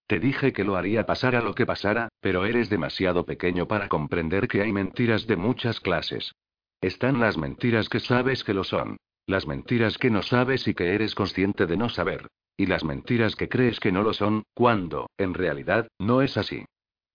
Te 0.08 0.18
dije 0.18 0.54
que 0.54 0.64
lo 0.64 0.78
haría 0.78 1.06
pasar 1.06 1.36
a 1.36 1.42
lo 1.42 1.54
que 1.54 1.66
pasara, 1.66 2.08
pero 2.22 2.46
eres 2.46 2.70
demasiado 2.70 3.26
pequeño 3.26 3.68
para 3.68 3.90
comprender 3.90 4.48
que 4.48 4.62
hay 4.62 4.72
mentiras 4.72 5.28
de 5.28 5.36
muchas 5.36 5.82
clases. 5.82 6.32
Están 6.80 7.20
las 7.20 7.38
mentiras 7.38 7.90
que 7.90 8.00
sabes 8.00 8.46
que 8.46 8.54
lo 8.54 8.64
son. 8.64 8.96
Las 9.28 9.46
mentiras 9.46 9.98
que 9.98 10.10
no 10.10 10.22
sabes 10.22 10.70
y 10.70 10.74
que 10.74 10.96
eres 10.96 11.16
consciente 11.16 11.66
de 11.66 11.76
no 11.76 11.90
saber. 11.90 12.28
Y 12.56 12.68
las 12.68 12.86
mentiras 12.86 13.36
que 13.36 13.50
crees 13.50 13.82
que 13.82 13.92
no 13.92 14.04
lo 14.04 14.14
son, 14.14 14.44
cuando, 14.54 15.10
en 15.18 15.34
realidad, 15.34 15.90
no 16.00 16.22
es 16.22 16.38
así. 16.38 16.64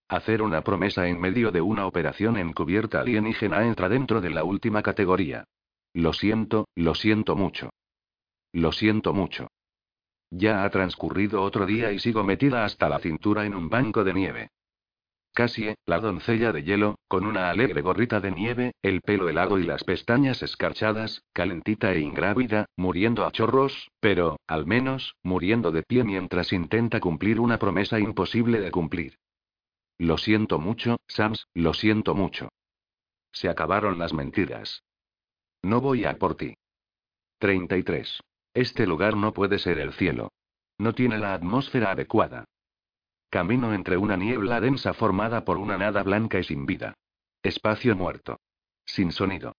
Hacer 0.08 0.42
una 0.42 0.60
promesa 0.60 1.08
en 1.08 1.18
medio 1.18 1.50
de 1.52 1.62
una 1.62 1.86
operación 1.86 2.36
encubierta 2.36 3.00
alienígena 3.00 3.64
entra 3.64 3.88
dentro 3.88 4.20
de 4.20 4.28
la 4.28 4.44
última 4.44 4.82
categoría. 4.82 5.44
Lo 5.94 6.12
siento, 6.12 6.68
lo 6.74 6.94
siento 6.94 7.34
mucho. 7.34 7.70
Lo 8.52 8.72
siento 8.72 9.14
mucho. 9.14 9.48
Ya 10.30 10.64
ha 10.64 10.70
transcurrido 10.70 11.42
otro 11.42 11.66
día 11.66 11.92
y 11.92 11.98
sigo 11.98 12.22
metida 12.22 12.64
hasta 12.64 12.88
la 12.88 12.98
cintura 12.98 13.46
en 13.46 13.54
un 13.54 13.68
banco 13.68 14.04
de 14.04 14.14
nieve. 14.14 14.50
Cassie, 15.32 15.76
la 15.86 16.00
doncella 16.00 16.52
de 16.52 16.64
hielo, 16.64 16.98
con 17.06 17.24
una 17.24 17.48
alegre 17.48 17.80
gorrita 17.80 18.20
de 18.20 18.32
nieve, 18.32 18.72
el 18.82 19.02
pelo 19.02 19.28
helado 19.28 19.58
y 19.58 19.62
las 19.62 19.84
pestañas 19.84 20.42
escarchadas, 20.42 21.22
calentita 21.32 21.92
e 21.92 22.00
ingrávida, 22.00 22.66
muriendo 22.76 23.24
a 23.24 23.30
chorros, 23.30 23.90
pero, 24.00 24.40
al 24.48 24.66
menos, 24.66 25.14
muriendo 25.22 25.70
de 25.70 25.84
pie 25.84 26.02
mientras 26.02 26.52
intenta 26.52 26.98
cumplir 26.98 27.38
una 27.38 27.58
promesa 27.58 28.00
imposible 28.00 28.60
de 28.60 28.70
cumplir. 28.70 29.18
Lo 29.96 30.18
siento 30.18 30.58
mucho, 30.58 30.96
Sams, 31.06 31.46
lo 31.54 31.72
siento 31.72 32.14
mucho. 32.14 32.48
Se 33.32 33.48
acabaron 33.48 33.98
las 33.98 34.12
mentiras. 34.12 34.82
No 35.62 35.80
voy 35.80 36.04
a 36.04 36.18
por 36.18 36.36
ti. 36.36 36.54
33. 37.38 38.20
Este 38.58 38.88
lugar 38.88 39.16
no 39.16 39.32
puede 39.32 39.60
ser 39.60 39.78
el 39.78 39.92
cielo. 39.92 40.32
No 40.78 40.92
tiene 40.92 41.16
la 41.16 41.32
atmósfera 41.32 41.92
adecuada. 41.92 42.44
Camino 43.30 43.72
entre 43.72 43.96
una 43.96 44.16
niebla 44.16 44.60
densa 44.60 44.94
formada 44.94 45.44
por 45.44 45.58
una 45.58 45.78
nada 45.78 46.02
blanca 46.02 46.40
y 46.40 46.42
sin 46.42 46.66
vida. 46.66 46.94
Espacio 47.40 47.94
muerto. 47.94 48.40
Sin 48.84 49.12
sonido. 49.12 49.54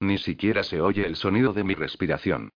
Ni 0.00 0.16
siquiera 0.16 0.62
se 0.62 0.80
oye 0.80 1.04
el 1.04 1.16
sonido 1.16 1.52
de 1.52 1.62
mi 1.62 1.74
respiración. 1.74 2.48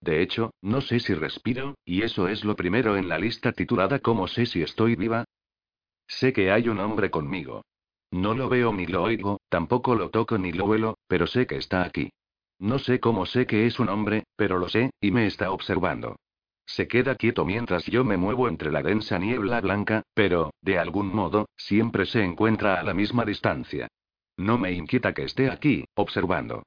De 0.00 0.22
hecho, 0.22 0.52
no 0.62 0.82
sé 0.82 1.00
si 1.00 1.14
respiro, 1.14 1.74
y 1.84 2.02
eso 2.02 2.28
es 2.28 2.44
lo 2.44 2.54
primero 2.54 2.96
en 2.96 3.08
la 3.08 3.18
lista 3.18 3.50
titulada 3.50 3.98
¿Cómo 3.98 4.28
sé 4.28 4.46
si 4.46 4.62
estoy 4.62 4.94
viva? 4.94 5.24
Sé 6.06 6.32
que 6.32 6.52
hay 6.52 6.68
un 6.68 6.78
hombre 6.78 7.10
conmigo. 7.10 7.64
No 8.12 8.34
lo 8.34 8.48
veo 8.48 8.72
ni 8.72 8.86
lo 8.86 9.02
oigo, 9.02 9.40
tampoco 9.48 9.96
lo 9.96 10.10
toco 10.10 10.38
ni 10.38 10.52
lo 10.52 10.66
huelo, 10.66 10.96
pero 11.08 11.26
sé 11.26 11.48
que 11.48 11.56
está 11.56 11.82
aquí. 11.82 12.12
No 12.60 12.78
sé 12.78 13.00
cómo 13.00 13.24
sé 13.24 13.46
que 13.46 13.66
es 13.66 13.80
un 13.80 13.88
hombre, 13.88 14.24
pero 14.36 14.58
lo 14.58 14.68
sé, 14.68 14.90
y 15.00 15.10
me 15.10 15.26
está 15.26 15.50
observando. 15.50 16.16
Se 16.66 16.86
queda 16.86 17.16
quieto 17.16 17.46
mientras 17.46 17.86
yo 17.86 18.04
me 18.04 18.18
muevo 18.18 18.48
entre 18.48 18.70
la 18.70 18.82
densa 18.82 19.18
niebla 19.18 19.62
blanca, 19.62 20.02
pero, 20.12 20.52
de 20.60 20.78
algún 20.78 21.12
modo, 21.12 21.48
siempre 21.56 22.04
se 22.04 22.22
encuentra 22.22 22.78
a 22.78 22.82
la 22.82 22.92
misma 22.92 23.24
distancia. 23.24 23.88
No 24.36 24.58
me 24.58 24.72
inquieta 24.72 25.14
que 25.14 25.24
esté 25.24 25.50
aquí, 25.50 25.86
observando. 25.94 26.62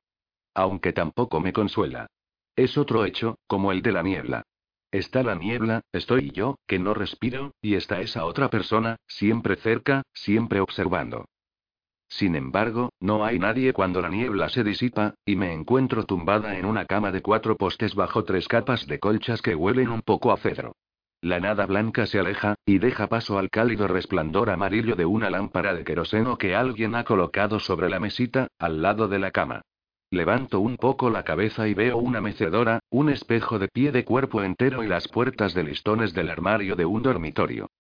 Aunque 0.56 0.94
tampoco 0.94 1.40
me 1.40 1.54
consuela. 1.54 2.08
Es 2.56 2.76
otro 2.78 3.06
hecho, 3.06 3.38
como 3.46 3.72
el 3.72 3.84
de 3.84 3.92
la 3.92 4.02
niebla. 4.02 4.44
Está 4.92 5.22
la 5.22 5.36
niebla, 5.36 5.82
estoy 5.92 6.32
yo, 6.32 6.58
que 6.68 6.80
no 6.80 6.96
respiro, 6.96 7.54
y 7.62 7.76
está 7.76 8.02
esa 8.02 8.26
otra 8.26 8.50
persona, 8.50 8.98
siempre 9.08 9.56
cerca, 9.58 10.02
siempre 10.14 10.60
observando. 10.60 11.26
Sin 12.18 12.36
embargo, 12.36 12.92
no 13.00 13.26
hay 13.26 13.40
nadie 13.40 13.74
cuando 13.74 14.00
la 14.00 14.08
niebla 14.08 14.48
se 14.48 14.64
disipa, 14.64 15.16
y 15.26 15.36
me 15.36 15.52
encuentro 15.52 16.04
tumbada 16.06 16.60
en 16.60 16.66
una 16.66 16.86
cama 16.86 17.12
de 17.12 17.24
cuatro 17.24 17.58
postes 17.58 17.96
bajo 17.96 18.24
tres 18.24 18.48
capas 18.48 18.86
de 18.86 19.00
colchas 19.00 19.42
que 19.42 19.56
huelen 19.56 19.90
un 19.90 20.04
poco 20.04 20.32
a 20.32 20.38
cedro. 20.38 20.76
La 21.22 21.40
nada 21.40 21.66
blanca 21.66 22.06
se 22.06 22.20
aleja, 22.20 22.54
y 22.68 22.78
deja 22.78 23.08
paso 23.08 23.40
al 23.40 23.50
cálido 23.50 23.88
resplandor 23.88 24.52
amarillo 24.52 24.96
de 24.96 25.06
una 25.06 25.32
lámpara 25.32 25.74
de 25.74 25.84
queroseno 25.84 26.38
que 26.38 26.54
alguien 26.54 26.94
ha 26.94 27.04
colocado 27.04 27.60
sobre 27.60 27.90
la 27.90 28.00
mesita, 28.00 28.48
al 28.60 28.84
lado 28.84 29.08
de 29.08 29.18
la 29.18 29.32
cama. 29.32 29.62
Levanto 30.12 30.60
un 30.60 30.78
poco 30.78 31.10
la 31.10 31.24
cabeza 31.24 31.68
y 31.68 31.74
veo 31.74 31.98
una 31.98 32.22
mecedora, 32.22 32.80
un 32.92 33.10
espejo 33.10 33.58
de 33.58 33.70
pie 33.70 33.92
de 33.92 34.06
cuerpo 34.06 34.44
entero 34.44 34.84
y 34.84 34.88
las 34.88 35.08
puertas 35.08 35.56
de 35.56 35.64
listones 35.64 36.14
del 36.14 36.30
armario 36.30 36.76
de 36.76 36.86
un 36.86 37.02
dormitorio. 37.02 37.72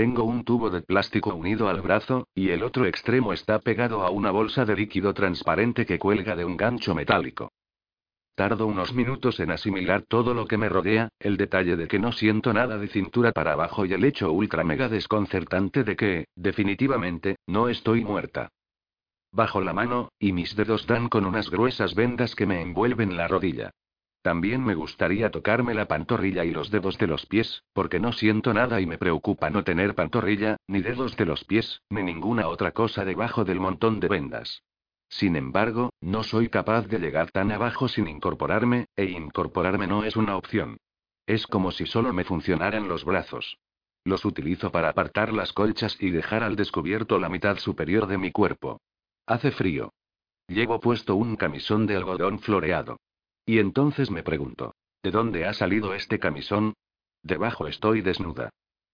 Tengo 0.00 0.24
un 0.24 0.44
tubo 0.44 0.70
de 0.70 0.80
plástico 0.80 1.34
unido 1.34 1.68
al 1.68 1.82
brazo, 1.82 2.26
y 2.34 2.48
el 2.48 2.62
otro 2.62 2.86
extremo 2.86 3.34
está 3.34 3.58
pegado 3.58 4.00
a 4.00 4.08
una 4.08 4.30
bolsa 4.30 4.64
de 4.64 4.74
líquido 4.74 5.12
transparente 5.12 5.84
que 5.84 5.98
cuelga 5.98 6.34
de 6.34 6.46
un 6.46 6.56
gancho 6.56 6.94
metálico. 6.94 7.52
Tardo 8.34 8.66
unos 8.66 8.94
minutos 8.94 9.40
en 9.40 9.50
asimilar 9.50 10.00
todo 10.08 10.32
lo 10.32 10.46
que 10.46 10.56
me 10.56 10.70
rodea, 10.70 11.10
el 11.18 11.36
detalle 11.36 11.76
de 11.76 11.86
que 11.86 11.98
no 11.98 12.12
siento 12.12 12.54
nada 12.54 12.78
de 12.78 12.88
cintura 12.88 13.32
para 13.32 13.52
abajo 13.52 13.84
y 13.84 13.92
el 13.92 14.02
hecho 14.04 14.32
ultra 14.32 14.64
mega 14.64 14.88
desconcertante 14.88 15.84
de 15.84 15.96
que, 15.96 16.24
definitivamente, 16.34 17.36
no 17.46 17.68
estoy 17.68 18.02
muerta. 18.02 18.48
Bajo 19.32 19.60
la 19.60 19.74
mano, 19.74 20.12
y 20.18 20.32
mis 20.32 20.56
dedos 20.56 20.86
dan 20.86 21.10
con 21.10 21.26
unas 21.26 21.50
gruesas 21.50 21.94
vendas 21.94 22.34
que 22.34 22.46
me 22.46 22.62
envuelven 22.62 23.18
la 23.18 23.28
rodilla. 23.28 23.70
También 24.22 24.62
me 24.62 24.74
gustaría 24.74 25.30
tocarme 25.30 25.72
la 25.72 25.88
pantorrilla 25.88 26.44
y 26.44 26.50
los 26.50 26.70
dedos 26.70 26.98
de 26.98 27.06
los 27.06 27.24
pies, 27.24 27.64
porque 27.72 28.00
no 28.00 28.12
siento 28.12 28.52
nada 28.52 28.80
y 28.80 28.86
me 28.86 28.98
preocupa 28.98 29.48
no 29.48 29.64
tener 29.64 29.94
pantorrilla, 29.94 30.58
ni 30.66 30.82
dedos 30.82 31.16
de 31.16 31.24
los 31.24 31.44
pies, 31.44 31.80
ni 31.88 32.02
ninguna 32.02 32.48
otra 32.48 32.72
cosa 32.72 33.04
debajo 33.06 33.44
del 33.44 33.60
montón 33.60 33.98
de 33.98 34.08
vendas. 34.08 34.62
Sin 35.08 35.36
embargo, 35.36 35.90
no 36.00 36.22
soy 36.22 36.50
capaz 36.50 36.86
de 36.86 36.98
llegar 36.98 37.30
tan 37.30 37.50
abajo 37.50 37.88
sin 37.88 38.08
incorporarme, 38.08 38.86
e 38.94 39.06
incorporarme 39.06 39.86
no 39.86 40.04
es 40.04 40.16
una 40.16 40.36
opción. 40.36 40.76
Es 41.26 41.46
como 41.46 41.72
si 41.72 41.86
solo 41.86 42.12
me 42.12 42.24
funcionaran 42.24 42.88
los 42.88 43.04
brazos. 43.04 43.58
Los 44.04 44.24
utilizo 44.24 44.70
para 44.70 44.90
apartar 44.90 45.32
las 45.32 45.52
colchas 45.52 45.96
y 46.00 46.10
dejar 46.10 46.42
al 46.42 46.56
descubierto 46.56 47.18
la 47.18 47.28
mitad 47.28 47.58
superior 47.58 48.06
de 48.06 48.18
mi 48.18 48.32
cuerpo. 48.32 48.80
Hace 49.26 49.50
frío. 49.50 49.92
Llevo 50.46 50.78
puesto 50.80 51.16
un 51.16 51.36
camisón 51.36 51.86
de 51.86 51.96
algodón 51.96 52.38
floreado. 52.38 52.98
Y 53.50 53.58
entonces 53.58 54.12
me 54.12 54.22
pregunto, 54.22 54.76
¿de 55.02 55.10
dónde 55.10 55.44
ha 55.44 55.52
salido 55.54 55.92
este 55.92 56.20
camisón? 56.20 56.74
Debajo 57.24 57.66
estoy 57.66 58.00
desnuda. 58.00 58.50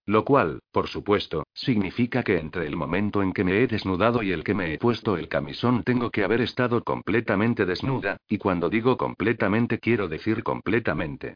Lo 0.07 0.25
cual, 0.25 0.61
por 0.71 0.87
supuesto, 0.87 1.43
significa 1.53 2.23
que 2.23 2.39
entre 2.39 2.65
el 2.65 2.75
momento 2.75 3.21
en 3.21 3.33
que 3.33 3.43
me 3.43 3.61
he 3.61 3.67
desnudado 3.67 4.23
y 4.23 4.31
el 4.31 4.43
que 4.43 4.55
me 4.55 4.73
he 4.73 4.79
puesto 4.79 5.15
el 5.15 5.27
camisón 5.27 5.83
tengo 5.83 6.09
que 6.09 6.23
haber 6.23 6.41
estado 6.41 6.83
completamente 6.83 7.67
desnuda, 7.67 8.17
y 8.27 8.39
cuando 8.39 8.67
digo 8.67 8.97
completamente 8.97 9.77
quiero 9.77 10.07
decir 10.07 10.41
completamente. 10.41 11.35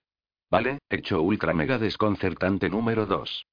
¿Vale? 0.49 0.79
Hecho 0.89 1.21
ultra 1.21 1.53
mega 1.53 1.77
desconcertante 1.77 2.71
número 2.71 3.05
2. 3.05 3.45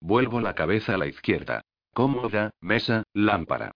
Vuelvo 0.00 0.40
la 0.40 0.54
cabeza 0.54 0.94
a 0.94 0.96
la 0.96 1.06
izquierda. 1.06 1.60
Cómoda, 1.92 2.50
mesa, 2.62 3.02
lámpara. 3.12 3.72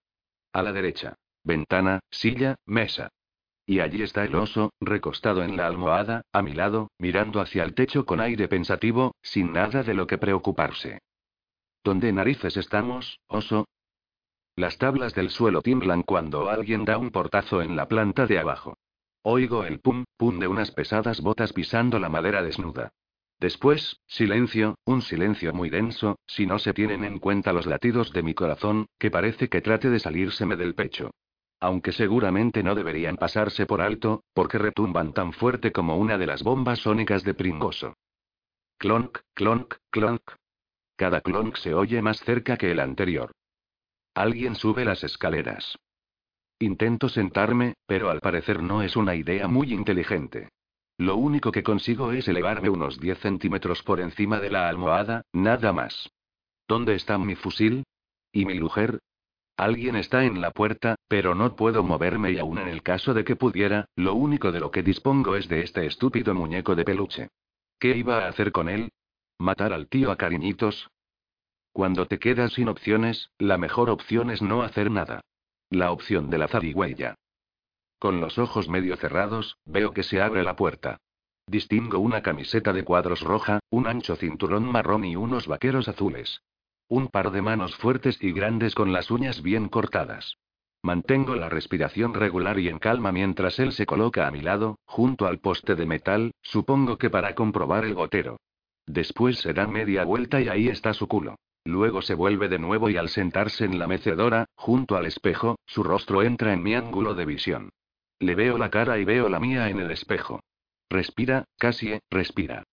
A 0.54 0.62
la 0.62 0.72
derecha. 0.72 1.14
Ventana, 1.44 2.00
silla, 2.10 2.56
mesa. 2.64 3.10
Y 3.70 3.78
allí 3.78 4.02
está 4.02 4.24
el 4.24 4.34
oso, 4.34 4.72
recostado 4.80 5.44
en 5.44 5.56
la 5.56 5.68
almohada, 5.68 6.22
a 6.32 6.42
mi 6.42 6.54
lado, 6.54 6.90
mirando 6.98 7.40
hacia 7.40 7.62
el 7.62 7.72
techo 7.72 8.04
con 8.04 8.18
aire 8.18 8.48
pensativo, 8.48 9.14
sin 9.22 9.52
nada 9.52 9.84
de 9.84 9.94
lo 9.94 10.08
que 10.08 10.18
preocuparse. 10.18 10.98
¿Dónde 11.84 12.12
narices 12.12 12.56
estamos, 12.56 13.20
oso? 13.28 13.68
Las 14.56 14.76
tablas 14.78 15.14
del 15.14 15.30
suelo 15.30 15.62
tiemblan 15.62 16.02
cuando 16.02 16.50
alguien 16.50 16.84
da 16.84 16.98
un 16.98 17.12
portazo 17.12 17.62
en 17.62 17.76
la 17.76 17.86
planta 17.86 18.26
de 18.26 18.40
abajo. 18.40 18.76
Oigo 19.22 19.62
el 19.62 19.78
pum, 19.78 20.02
pum 20.16 20.40
de 20.40 20.48
unas 20.48 20.72
pesadas 20.72 21.20
botas 21.20 21.52
pisando 21.52 22.00
la 22.00 22.08
madera 22.08 22.42
desnuda. 22.42 22.90
Después, 23.38 24.00
silencio, 24.08 24.78
un 24.84 25.00
silencio 25.00 25.52
muy 25.54 25.70
denso, 25.70 26.18
si 26.26 26.44
no 26.44 26.58
se 26.58 26.74
tienen 26.74 27.04
en 27.04 27.20
cuenta 27.20 27.52
los 27.52 27.66
latidos 27.66 28.12
de 28.12 28.24
mi 28.24 28.34
corazón, 28.34 28.86
que 28.98 29.12
parece 29.12 29.48
que 29.48 29.60
trate 29.60 29.90
de 29.90 30.00
salírseme 30.00 30.56
del 30.56 30.74
pecho. 30.74 31.12
Aunque 31.60 31.92
seguramente 31.92 32.62
no 32.62 32.74
deberían 32.74 33.16
pasarse 33.16 33.66
por 33.66 33.82
alto, 33.82 34.24
porque 34.32 34.58
retumban 34.58 35.12
tan 35.12 35.32
fuerte 35.34 35.72
como 35.72 35.96
una 35.96 36.16
de 36.16 36.26
las 36.26 36.42
bombas 36.42 36.78
sónicas 36.80 37.22
de 37.22 37.34
Pringoso. 37.34 37.94
Clonk, 38.78 39.18
clonk, 39.34 39.74
clonk. 39.90 40.22
Cada 40.96 41.20
clonk 41.20 41.56
se 41.56 41.74
oye 41.74 42.00
más 42.00 42.20
cerca 42.20 42.56
que 42.56 42.70
el 42.70 42.80
anterior. 42.80 43.32
Alguien 44.14 44.54
sube 44.54 44.86
las 44.86 45.04
escaleras. 45.04 45.76
Intento 46.58 47.08
sentarme, 47.08 47.74
pero 47.86 48.10
al 48.10 48.20
parecer 48.20 48.62
no 48.62 48.82
es 48.82 48.96
una 48.96 49.14
idea 49.14 49.46
muy 49.46 49.72
inteligente. 49.72 50.48
Lo 50.98 51.16
único 51.16 51.52
que 51.52 51.62
consigo 51.62 52.12
es 52.12 52.28
elevarme 52.28 52.68
unos 52.68 53.00
10 53.00 53.18
centímetros 53.18 53.82
por 53.82 54.00
encima 54.00 54.40
de 54.40 54.50
la 54.50 54.68
almohada, 54.68 55.22
nada 55.32 55.72
más. 55.72 56.10
¿Dónde 56.68 56.94
está 56.94 57.16
mi 57.18 57.34
fusil? 57.34 57.84
¿Y 58.32 58.44
mi 58.44 58.60
mujer? 58.60 59.00
Alguien 59.60 59.94
está 59.94 60.24
en 60.24 60.40
la 60.40 60.52
puerta, 60.52 60.96
pero 61.06 61.34
no 61.34 61.54
puedo 61.54 61.82
moverme 61.82 62.32
y 62.32 62.38
aún 62.38 62.56
en 62.56 62.68
el 62.68 62.82
caso 62.82 63.12
de 63.12 63.24
que 63.24 63.36
pudiera, 63.36 63.90
lo 63.94 64.14
único 64.14 64.52
de 64.52 64.58
lo 64.58 64.70
que 64.70 64.82
dispongo 64.82 65.36
es 65.36 65.48
de 65.48 65.60
este 65.60 65.84
estúpido 65.84 66.32
muñeco 66.32 66.74
de 66.74 66.82
peluche. 66.82 67.28
¿Qué 67.78 67.94
iba 67.94 68.24
a 68.24 68.28
hacer 68.28 68.52
con 68.52 68.70
él? 68.70 68.90
¿Matar 69.38 69.74
al 69.74 69.86
tío 69.86 70.12
a 70.12 70.16
cariñitos? 70.16 70.88
Cuando 71.74 72.06
te 72.06 72.18
quedas 72.18 72.54
sin 72.54 72.70
opciones, 72.70 73.32
la 73.36 73.58
mejor 73.58 73.90
opción 73.90 74.30
es 74.30 74.40
no 74.40 74.62
hacer 74.62 74.90
nada. 74.90 75.20
La 75.68 75.92
opción 75.92 76.30
de 76.30 76.38
la 76.38 76.48
zarigüeya. 76.48 77.16
Con 77.98 78.22
los 78.22 78.38
ojos 78.38 78.66
medio 78.70 78.96
cerrados, 78.96 79.58
veo 79.66 79.92
que 79.92 80.04
se 80.04 80.22
abre 80.22 80.42
la 80.42 80.56
puerta. 80.56 80.96
Distingo 81.46 81.98
una 81.98 82.22
camiseta 82.22 82.72
de 82.72 82.82
cuadros 82.82 83.20
roja, 83.20 83.60
un 83.68 83.86
ancho 83.86 84.16
cinturón 84.16 84.64
marrón 84.64 85.04
y 85.04 85.16
unos 85.16 85.46
vaqueros 85.46 85.86
azules. 85.86 86.40
Un 86.90 87.06
par 87.06 87.30
de 87.30 87.40
manos 87.40 87.76
fuertes 87.76 88.18
y 88.20 88.32
grandes 88.32 88.74
con 88.74 88.92
las 88.92 89.12
uñas 89.12 89.42
bien 89.42 89.68
cortadas. 89.68 90.38
Mantengo 90.82 91.36
la 91.36 91.48
respiración 91.48 92.14
regular 92.14 92.58
y 92.58 92.68
en 92.68 92.80
calma 92.80 93.12
mientras 93.12 93.60
él 93.60 93.70
se 93.70 93.86
coloca 93.86 94.26
a 94.26 94.32
mi 94.32 94.40
lado, 94.40 94.80
junto 94.86 95.26
al 95.26 95.38
poste 95.38 95.76
de 95.76 95.86
metal, 95.86 96.32
supongo 96.42 96.98
que 96.98 97.08
para 97.08 97.36
comprobar 97.36 97.84
el 97.84 97.94
gotero. 97.94 98.40
Después 98.86 99.38
se 99.38 99.52
da 99.52 99.68
media 99.68 100.02
vuelta 100.02 100.40
y 100.40 100.48
ahí 100.48 100.66
está 100.66 100.92
su 100.92 101.06
culo. 101.06 101.36
Luego 101.64 102.02
se 102.02 102.14
vuelve 102.14 102.48
de 102.48 102.58
nuevo 102.58 102.90
y 102.90 102.96
al 102.96 103.08
sentarse 103.08 103.66
en 103.66 103.78
la 103.78 103.86
mecedora, 103.86 104.46
junto 104.56 104.96
al 104.96 105.06
espejo, 105.06 105.60
su 105.66 105.84
rostro 105.84 106.24
entra 106.24 106.52
en 106.52 106.64
mi 106.64 106.74
ángulo 106.74 107.14
de 107.14 107.24
visión. 107.24 107.70
Le 108.18 108.34
veo 108.34 108.58
la 108.58 108.68
cara 108.68 108.98
y 108.98 109.04
veo 109.04 109.28
la 109.28 109.38
mía 109.38 109.70
en 109.70 109.78
el 109.78 109.92
espejo. 109.92 110.40
Respira, 110.90 111.44
casi, 111.56 112.00
respira. 112.10 112.64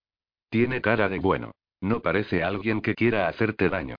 Tiene 0.50 0.82
cara 0.82 1.08
de 1.08 1.20
bueno. 1.20 1.52
No 1.82 2.02
parece 2.02 2.44
alguien 2.44 2.82
que 2.82 2.96
quiera 2.96 3.28
hacerte 3.28 3.70
daño. 3.70 3.97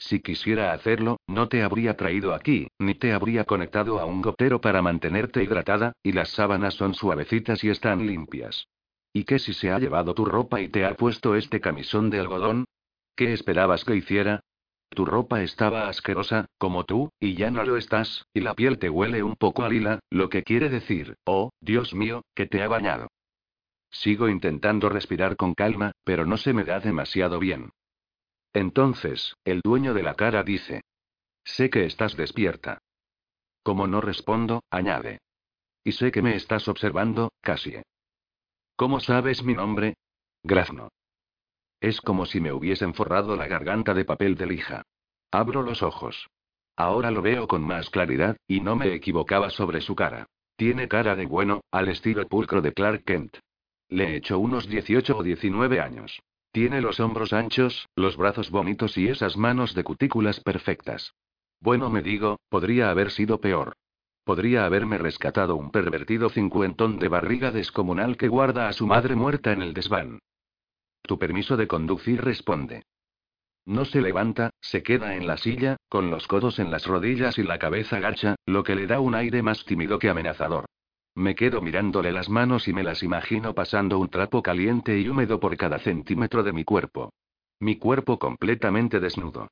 Si 0.00 0.20
quisiera 0.20 0.72
hacerlo, 0.72 1.20
no 1.28 1.48
te 1.48 1.62
habría 1.62 1.94
traído 1.94 2.34
aquí, 2.34 2.68
ni 2.78 2.94
te 2.94 3.12
habría 3.12 3.44
conectado 3.44 4.00
a 4.00 4.06
un 4.06 4.22
gotero 4.22 4.58
para 4.58 4.80
mantenerte 4.80 5.44
hidratada, 5.44 5.92
y 6.02 6.12
las 6.12 6.30
sábanas 6.30 6.72
son 6.72 6.94
suavecitas 6.94 7.62
y 7.64 7.68
están 7.68 8.06
limpias. 8.06 8.66
¿Y 9.12 9.24
qué 9.24 9.38
si 9.38 9.52
se 9.52 9.70
ha 9.70 9.78
llevado 9.78 10.14
tu 10.14 10.24
ropa 10.24 10.62
y 10.62 10.68
te 10.68 10.86
ha 10.86 10.94
puesto 10.94 11.36
este 11.36 11.60
camisón 11.60 12.08
de 12.08 12.18
algodón? 12.18 12.64
¿Qué 13.14 13.34
esperabas 13.34 13.84
que 13.84 13.94
hiciera? 13.94 14.40
Tu 14.88 15.04
ropa 15.04 15.42
estaba 15.42 15.86
asquerosa, 15.88 16.46
como 16.56 16.84
tú, 16.84 17.10
y 17.20 17.34
ya 17.34 17.50
no 17.50 17.62
lo 17.62 17.76
estás, 17.76 18.24
y 18.32 18.40
la 18.40 18.54
piel 18.54 18.78
te 18.78 18.88
huele 18.88 19.22
un 19.22 19.36
poco 19.36 19.64
a 19.64 19.68
lila, 19.68 20.00
lo 20.08 20.30
que 20.30 20.42
quiere 20.44 20.70
decir, 20.70 21.14
oh, 21.26 21.50
Dios 21.60 21.92
mío, 21.92 22.22
que 22.34 22.46
te 22.46 22.62
ha 22.62 22.68
bañado. 22.68 23.08
Sigo 23.90 24.30
intentando 24.30 24.88
respirar 24.88 25.36
con 25.36 25.52
calma, 25.52 25.92
pero 26.04 26.24
no 26.24 26.38
se 26.38 26.54
me 26.54 26.64
da 26.64 26.80
demasiado 26.80 27.38
bien. 27.38 27.70
Entonces, 28.52 29.36
el 29.44 29.60
dueño 29.60 29.94
de 29.94 30.02
la 30.02 30.14
cara 30.14 30.42
dice. 30.42 30.82
Sé 31.44 31.70
que 31.70 31.84
estás 31.86 32.16
despierta. 32.16 32.78
Como 33.62 33.86
no 33.86 34.00
respondo, 34.00 34.62
añade. 34.70 35.20
Y 35.84 35.92
sé 35.92 36.10
que 36.10 36.22
me 36.22 36.34
estás 36.34 36.68
observando, 36.68 37.32
Cassie. 37.40 37.82
¿Cómo 38.76 39.00
sabes 39.00 39.42
mi 39.42 39.54
nombre? 39.54 39.94
Grazno. 40.42 40.88
Es 41.80 42.00
como 42.00 42.26
si 42.26 42.40
me 42.40 42.52
hubiesen 42.52 42.94
forrado 42.94 43.36
la 43.36 43.46
garganta 43.46 43.94
de 43.94 44.04
papel 44.04 44.36
de 44.36 44.46
lija. 44.46 44.82
Abro 45.30 45.62
los 45.62 45.82
ojos. 45.82 46.28
Ahora 46.76 47.10
lo 47.10 47.22
veo 47.22 47.46
con 47.46 47.62
más 47.62 47.90
claridad, 47.90 48.36
y 48.46 48.60
no 48.60 48.76
me 48.76 48.94
equivocaba 48.94 49.50
sobre 49.50 49.80
su 49.80 49.94
cara. 49.94 50.26
Tiene 50.56 50.88
cara 50.88 51.16
de 51.16 51.26
bueno, 51.26 51.62
al 51.70 51.88
estilo 51.88 52.26
pulcro 52.26 52.60
de 52.60 52.72
Clark 52.72 53.04
Kent. 53.04 53.38
Le 53.88 54.04
he 54.04 54.16
hecho 54.16 54.38
unos 54.38 54.68
18 54.68 55.16
o 55.16 55.22
19 55.22 55.80
años. 55.80 56.20
Tiene 56.52 56.80
los 56.80 56.98
hombros 56.98 57.32
anchos, 57.32 57.88
los 57.94 58.16
brazos 58.16 58.50
bonitos 58.50 58.98
y 58.98 59.08
esas 59.08 59.36
manos 59.36 59.74
de 59.74 59.84
cutículas 59.84 60.40
perfectas. 60.40 61.14
Bueno, 61.60 61.90
me 61.90 62.02
digo, 62.02 62.40
podría 62.48 62.90
haber 62.90 63.12
sido 63.12 63.40
peor. 63.40 63.76
Podría 64.24 64.64
haberme 64.64 64.98
rescatado 64.98 65.54
un 65.54 65.70
pervertido 65.70 66.28
cincuentón 66.28 66.98
de 66.98 67.08
barriga 67.08 67.52
descomunal 67.52 68.16
que 68.16 68.28
guarda 68.28 68.68
a 68.68 68.72
su 68.72 68.86
madre 68.86 69.14
muerta 69.14 69.52
en 69.52 69.62
el 69.62 69.74
desván. 69.74 70.18
Tu 71.02 71.18
permiso 71.18 71.56
de 71.56 71.68
conducir 71.68 72.20
responde. 72.20 72.82
No 73.64 73.84
se 73.84 74.00
levanta, 74.00 74.50
se 74.60 74.82
queda 74.82 75.14
en 75.14 75.26
la 75.28 75.36
silla, 75.36 75.76
con 75.88 76.10
los 76.10 76.26
codos 76.26 76.58
en 76.58 76.70
las 76.70 76.86
rodillas 76.86 77.38
y 77.38 77.44
la 77.44 77.58
cabeza 77.58 78.00
gacha, 78.00 78.34
lo 78.46 78.64
que 78.64 78.74
le 78.74 78.86
da 78.86 78.98
un 78.98 79.14
aire 79.14 79.42
más 79.42 79.64
tímido 79.64 79.98
que 79.98 80.10
amenazador. 80.10 80.66
Me 81.14 81.34
quedo 81.34 81.60
mirándole 81.60 82.12
las 82.12 82.28
manos 82.28 82.68
y 82.68 82.72
me 82.72 82.82
las 82.82 83.02
imagino 83.02 83.54
pasando 83.54 83.98
un 83.98 84.08
trapo 84.08 84.42
caliente 84.42 84.98
y 84.98 85.08
húmedo 85.08 85.40
por 85.40 85.56
cada 85.56 85.78
centímetro 85.78 86.42
de 86.42 86.52
mi 86.52 86.64
cuerpo. 86.64 87.12
Mi 87.58 87.76
cuerpo 87.76 88.18
completamente 88.18 89.00
desnudo. 89.00 89.48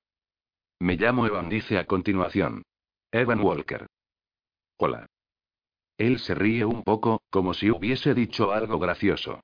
Me 0.80 0.96
llamo 0.96 1.26
Evan, 1.26 1.48
dice 1.48 1.78
a 1.78 1.86
continuación. 1.86 2.62
Evan 3.10 3.40
Walker. 3.40 3.86
Hola. 4.76 5.06
Él 5.98 6.20
se 6.20 6.34
ríe 6.34 6.64
un 6.64 6.84
poco, 6.84 7.22
como 7.30 7.52
si 7.54 7.70
hubiese 7.70 8.14
dicho 8.14 8.52
algo 8.52 8.78
gracioso. 8.78 9.40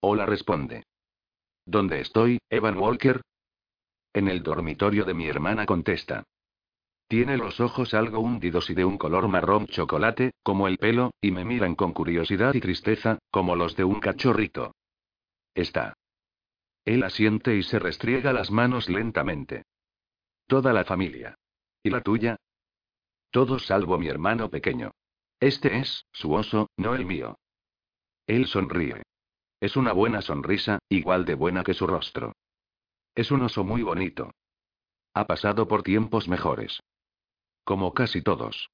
Hola, 0.00 0.24
responde. 0.24 0.84
¿Dónde 1.66 2.00
estoy, 2.00 2.38
Evan 2.48 2.78
Walker? 2.78 3.20
En 4.14 4.28
el 4.28 4.42
dormitorio 4.42 5.04
de 5.04 5.12
mi 5.12 5.26
hermana 5.26 5.66
contesta. 5.66 6.24
Tiene 7.08 7.36
los 7.36 7.60
ojos 7.60 7.94
algo 7.94 8.18
hundidos 8.18 8.68
y 8.68 8.74
de 8.74 8.84
un 8.84 8.98
color 8.98 9.28
marrón 9.28 9.66
chocolate, 9.68 10.32
como 10.42 10.66
el 10.66 10.76
pelo, 10.76 11.12
y 11.20 11.30
me 11.30 11.44
miran 11.44 11.76
con 11.76 11.92
curiosidad 11.92 12.52
y 12.54 12.60
tristeza, 12.60 13.18
como 13.30 13.54
los 13.54 13.76
de 13.76 13.84
un 13.84 14.00
cachorrito. 14.00 14.74
Está. 15.54 15.94
Él 16.84 17.04
asiente 17.04 17.56
y 17.56 17.62
se 17.62 17.78
restriega 17.78 18.32
las 18.32 18.50
manos 18.50 18.88
lentamente. 18.88 19.64
Toda 20.46 20.72
la 20.72 20.84
familia. 20.84 21.36
¿Y 21.82 21.90
la 21.90 22.00
tuya? 22.00 22.36
Todos 23.30 23.66
salvo 23.66 23.98
mi 23.98 24.08
hermano 24.08 24.50
pequeño. 24.50 24.90
Este 25.38 25.78
es, 25.78 26.06
su 26.12 26.32
oso, 26.32 26.70
no 26.76 26.94
el 26.94 27.06
mío. 27.06 27.38
Él 28.26 28.46
sonríe. 28.46 29.02
Es 29.60 29.76
una 29.76 29.92
buena 29.92 30.22
sonrisa, 30.22 30.80
igual 30.88 31.24
de 31.24 31.34
buena 31.34 31.62
que 31.62 31.74
su 31.74 31.86
rostro. 31.86 32.32
Es 33.14 33.30
un 33.30 33.42
oso 33.42 33.62
muy 33.62 33.82
bonito. 33.82 34.32
Ha 35.14 35.26
pasado 35.26 35.68
por 35.68 35.82
tiempos 35.82 36.28
mejores. 36.28 36.80
Como 37.66 37.92
casi 37.94 38.22
todos. 38.22 38.70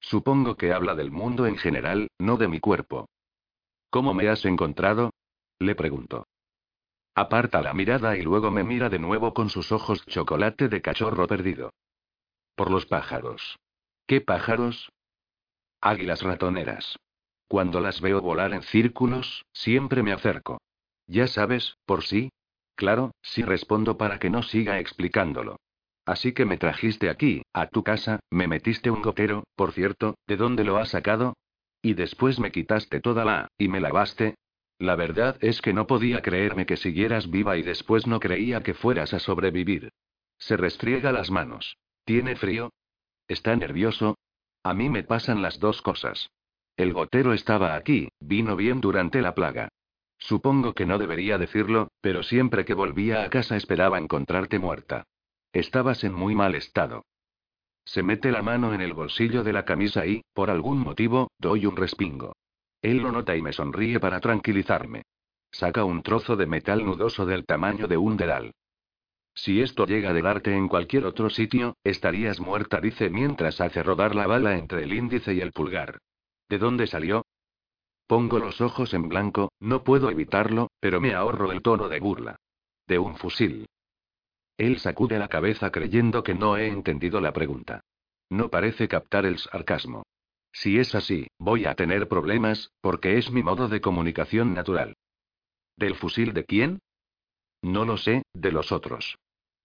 Supongo 0.00 0.56
que 0.56 0.72
habla 0.72 0.94
del 0.94 1.10
mundo 1.10 1.46
en 1.46 1.58
general, 1.58 2.08
no 2.18 2.38
de 2.38 2.48
mi 2.48 2.60
cuerpo. 2.60 3.10
¿Cómo 3.90 4.14
me 4.14 4.30
has 4.30 4.46
encontrado? 4.46 5.10
Le 5.58 5.74
pregunto. 5.74 6.26
Aparta 7.14 7.60
la 7.60 7.74
mirada 7.74 8.16
y 8.16 8.22
luego 8.22 8.50
me 8.50 8.64
mira 8.64 8.88
de 8.88 8.98
nuevo 8.98 9.34
con 9.34 9.50
sus 9.50 9.70
ojos 9.70 10.02
chocolate 10.06 10.68
de 10.68 10.80
cachorro 10.80 11.26
perdido. 11.26 11.74
Por 12.54 12.70
los 12.70 12.86
pájaros. 12.86 13.58
¿Qué 14.06 14.22
pájaros? 14.22 14.90
Águilas 15.82 16.22
ratoneras. 16.22 16.98
Cuando 17.48 17.80
las 17.80 18.00
veo 18.00 18.22
volar 18.22 18.54
en 18.54 18.62
círculos, 18.62 19.44
siempre 19.52 20.02
me 20.02 20.14
acerco. 20.14 20.56
Ya 21.06 21.26
sabes, 21.26 21.76
por 21.84 22.02
sí. 22.02 22.30
Claro, 22.76 23.12
sí 23.20 23.42
respondo 23.42 23.98
para 23.98 24.18
que 24.18 24.30
no 24.30 24.42
siga 24.42 24.78
explicándolo. 24.78 25.58
Así 26.06 26.32
que 26.32 26.44
me 26.44 26.56
trajiste 26.56 27.10
aquí, 27.10 27.42
a 27.52 27.66
tu 27.66 27.82
casa, 27.82 28.20
me 28.30 28.46
metiste 28.46 28.90
un 28.90 29.02
gotero, 29.02 29.44
por 29.56 29.72
cierto, 29.72 30.14
¿de 30.28 30.36
dónde 30.36 30.62
lo 30.62 30.76
has 30.76 30.90
sacado? 30.90 31.36
Y 31.82 31.94
después 31.94 32.38
me 32.38 32.52
quitaste 32.52 33.00
toda 33.00 33.24
la, 33.24 33.48
y 33.58 33.66
me 33.66 33.80
lavaste. 33.80 34.36
La 34.78 34.94
verdad 34.94 35.36
es 35.40 35.60
que 35.60 35.72
no 35.72 35.88
podía 35.88 36.22
creerme 36.22 36.64
que 36.64 36.76
siguieras 36.76 37.28
viva 37.28 37.56
y 37.56 37.62
después 37.62 38.06
no 38.06 38.20
creía 38.20 38.62
que 38.62 38.74
fueras 38.74 39.14
a 39.14 39.18
sobrevivir. 39.18 39.90
Se 40.38 40.56
restriega 40.56 41.10
las 41.10 41.30
manos. 41.30 41.76
¿Tiene 42.04 42.36
frío? 42.36 42.72
¿Está 43.26 43.56
nervioso? 43.56 44.16
A 44.62 44.74
mí 44.74 44.88
me 44.88 45.02
pasan 45.02 45.42
las 45.42 45.58
dos 45.58 45.82
cosas. 45.82 46.30
El 46.76 46.92
gotero 46.92 47.32
estaba 47.32 47.74
aquí, 47.74 48.10
vino 48.20 48.54
bien 48.54 48.80
durante 48.80 49.22
la 49.22 49.34
plaga. 49.34 49.70
Supongo 50.18 50.72
que 50.72 50.86
no 50.86 50.98
debería 50.98 51.36
decirlo, 51.36 51.88
pero 52.00 52.22
siempre 52.22 52.64
que 52.64 52.74
volvía 52.74 53.24
a 53.24 53.30
casa 53.30 53.56
esperaba 53.56 53.98
encontrarte 53.98 54.58
muerta. 54.58 55.04
Estabas 55.56 56.04
en 56.04 56.12
muy 56.12 56.34
mal 56.34 56.54
estado. 56.54 57.06
Se 57.82 58.02
mete 58.02 58.30
la 58.30 58.42
mano 58.42 58.74
en 58.74 58.82
el 58.82 58.92
bolsillo 58.92 59.42
de 59.42 59.54
la 59.54 59.64
camisa 59.64 60.04
y, 60.04 60.20
por 60.34 60.50
algún 60.50 60.78
motivo, 60.78 61.30
doy 61.38 61.64
un 61.64 61.76
respingo. 61.76 62.36
Él 62.82 62.98
lo 62.98 63.10
nota 63.10 63.34
y 63.34 63.40
me 63.40 63.54
sonríe 63.54 63.98
para 63.98 64.20
tranquilizarme. 64.20 65.04
Saca 65.50 65.82
un 65.84 66.02
trozo 66.02 66.36
de 66.36 66.44
metal 66.44 66.84
nudoso 66.84 67.24
del 67.24 67.46
tamaño 67.46 67.88
de 67.88 67.96
un 67.96 68.18
dedal. 68.18 68.52
Si 69.34 69.62
esto 69.62 69.86
llega 69.86 70.12
de 70.12 70.20
darte 70.20 70.54
en 70.54 70.68
cualquier 70.68 71.06
otro 71.06 71.30
sitio, 71.30 71.78
estarías 71.82 72.38
muerta, 72.38 72.78
dice 72.78 73.08
mientras 73.08 73.58
hace 73.62 73.82
rodar 73.82 74.14
la 74.14 74.26
bala 74.26 74.58
entre 74.58 74.82
el 74.82 74.92
índice 74.92 75.32
y 75.32 75.40
el 75.40 75.52
pulgar. 75.52 76.00
¿De 76.50 76.58
dónde 76.58 76.86
salió? 76.86 77.24
Pongo 78.06 78.38
los 78.38 78.60
ojos 78.60 78.92
en 78.92 79.08
blanco, 79.08 79.52
no 79.60 79.84
puedo 79.84 80.10
evitarlo, 80.10 80.68
pero 80.80 81.00
me 81.00 81.14
ahorro 81.14 81.50
el 81.50 81.62
tono 81.62 81.88
de 81.88 81.98
burla. 81.98 82.36
De 82.86 82.98
un 82.98 83.16
fusil. 83.16 83.66
Él 84.56 84.78
sacude 84.78 85.18
la 85.18 85.28
cabeza 85.28 85.70
creyendo 85.70 86.22
que 86.22 86.34
no 86.34 86.56
he 86.56 86.68
entendido 86.68 87.20
la 87.20 87.32
pregunta. 87.32 87.82
No 88.30 88.50
parece 88.50 88.88
captar 88.88 89.26
el 89.26 89.38
sarcasmo. 89.38 90.04
Si 90.52 90.78
es 90.78 90.94
así, 90.94 91.28
voy 91.38 91.66
a 91.66 91.74
tener 91.74 92.08
problemas, 92.08 92.70
porque 92.80 93.18
es 93.18 93.30
mi 93.30 93.42
modo 93.42 93.68
de 93.68 93.80
comunicación 93.80 94.54
natural. 94.54 94.96
¿Del 95.76 95.94
fusil 95.94 96.32
de 96.32 96.44
quién? 96.44 96.80
No 97.60 97.84
lo 97.84 97.98
sé, 97.98 98.22
de 98.32 98.52
los 98.52 98.72
otros. 98.72 99.18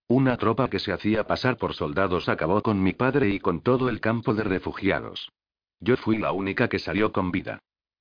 Una 0.10 0.36
tropa 0.36 0.70
que 0.70 0.80
se 0.80 0.92
hacía 0.92 1.26
pasar 1.26 1.58
por 1.58 1.74
soldados 1.74 2.28
acabó 2.28 2.62
con 2.62 2.84
mi 2.84 2.92
padre 2.92 3.30
y 3.30 3.40
con 3.40 3.62
todo 3.62 3.88
el 3.88 4.02
campo 4.02 4.34
de 4.34 4.44
refugiados. 4.44 5.32
Yo 5.80 5.96
fui 5.96 6.18
la 6.18 6.34
única 6.34 6.68
que 6.68 6.80
salió 6.80 7.14
con 7.14 7.32
vida. 7.32 7.60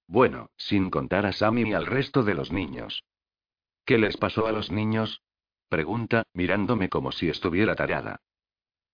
Bueno, 0.09 0.51
sin 0.57 0.91
contar 0.91 1.25
a 1.25 1.33
Sammy 1.33 1.71
y 1.71 1.73
al 1.73 1.87
resto 1.87 2.25
de 2.25 2.35
los 2.35 2.51
niños. 2.51 3.05
¿Qué 3.85 3.97
les 3.97 4.17
pasó 4.17 4.49
a 4.49 4.53
los 4.53 4.73
niños? 4.73 5.23
Pregunta, 5.71 6.25
mirándome 6.35 6.89
como 6.89 7.13
si 7.13 7.29
estuviera 7.29 7.77
tallada. 7.77 8.17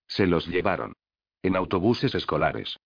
Se 0.07 0.27
los 0.27 0.45
llevaron. 0.45 0.93
En 1.41 1.55
autobuses 1.55 2.13
escolares. 2.13 2.77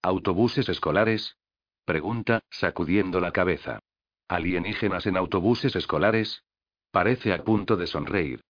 ¿Autobuses 0.00 0.70
escolares? 0.70 1.36
Pregunta, 1.84 2.40
sacudiendo 2.48 3.20
la 3.20 3.30
cabeza. 3.30 3.80
¿Alienígenas 4.26 5.06
en 5.06 5.18
autobuses 5.18 5.76
escolares? 5.76 6.44
Parece 6.90 7.34
a 7.34 7.44
punto 7.44 7.76
de 7.76 7.86
sonreír. 7.86 8.40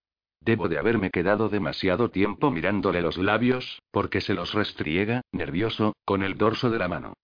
Debo 0.40 0.68
de 0.68 0.78
haberme 0.78 1.10
quedado 1.10 1.48
demasiado 1.48 2.10
tiempo 2.10 2.52
mirándole 2.52 3.02
los 3.02 3.18
labios, 3.18 3.82
porque 3.90 4.20
se 4.20 4.34
los 4.34 4.54
restriega, 4.54 5.22
nervioso, 5.32 5.94
con 6.04 6.22
el 6.22 6.38
dorso 6.38 6.70
de 6.70 6.78
la 6.78 6.86
mano. 6.86 7.14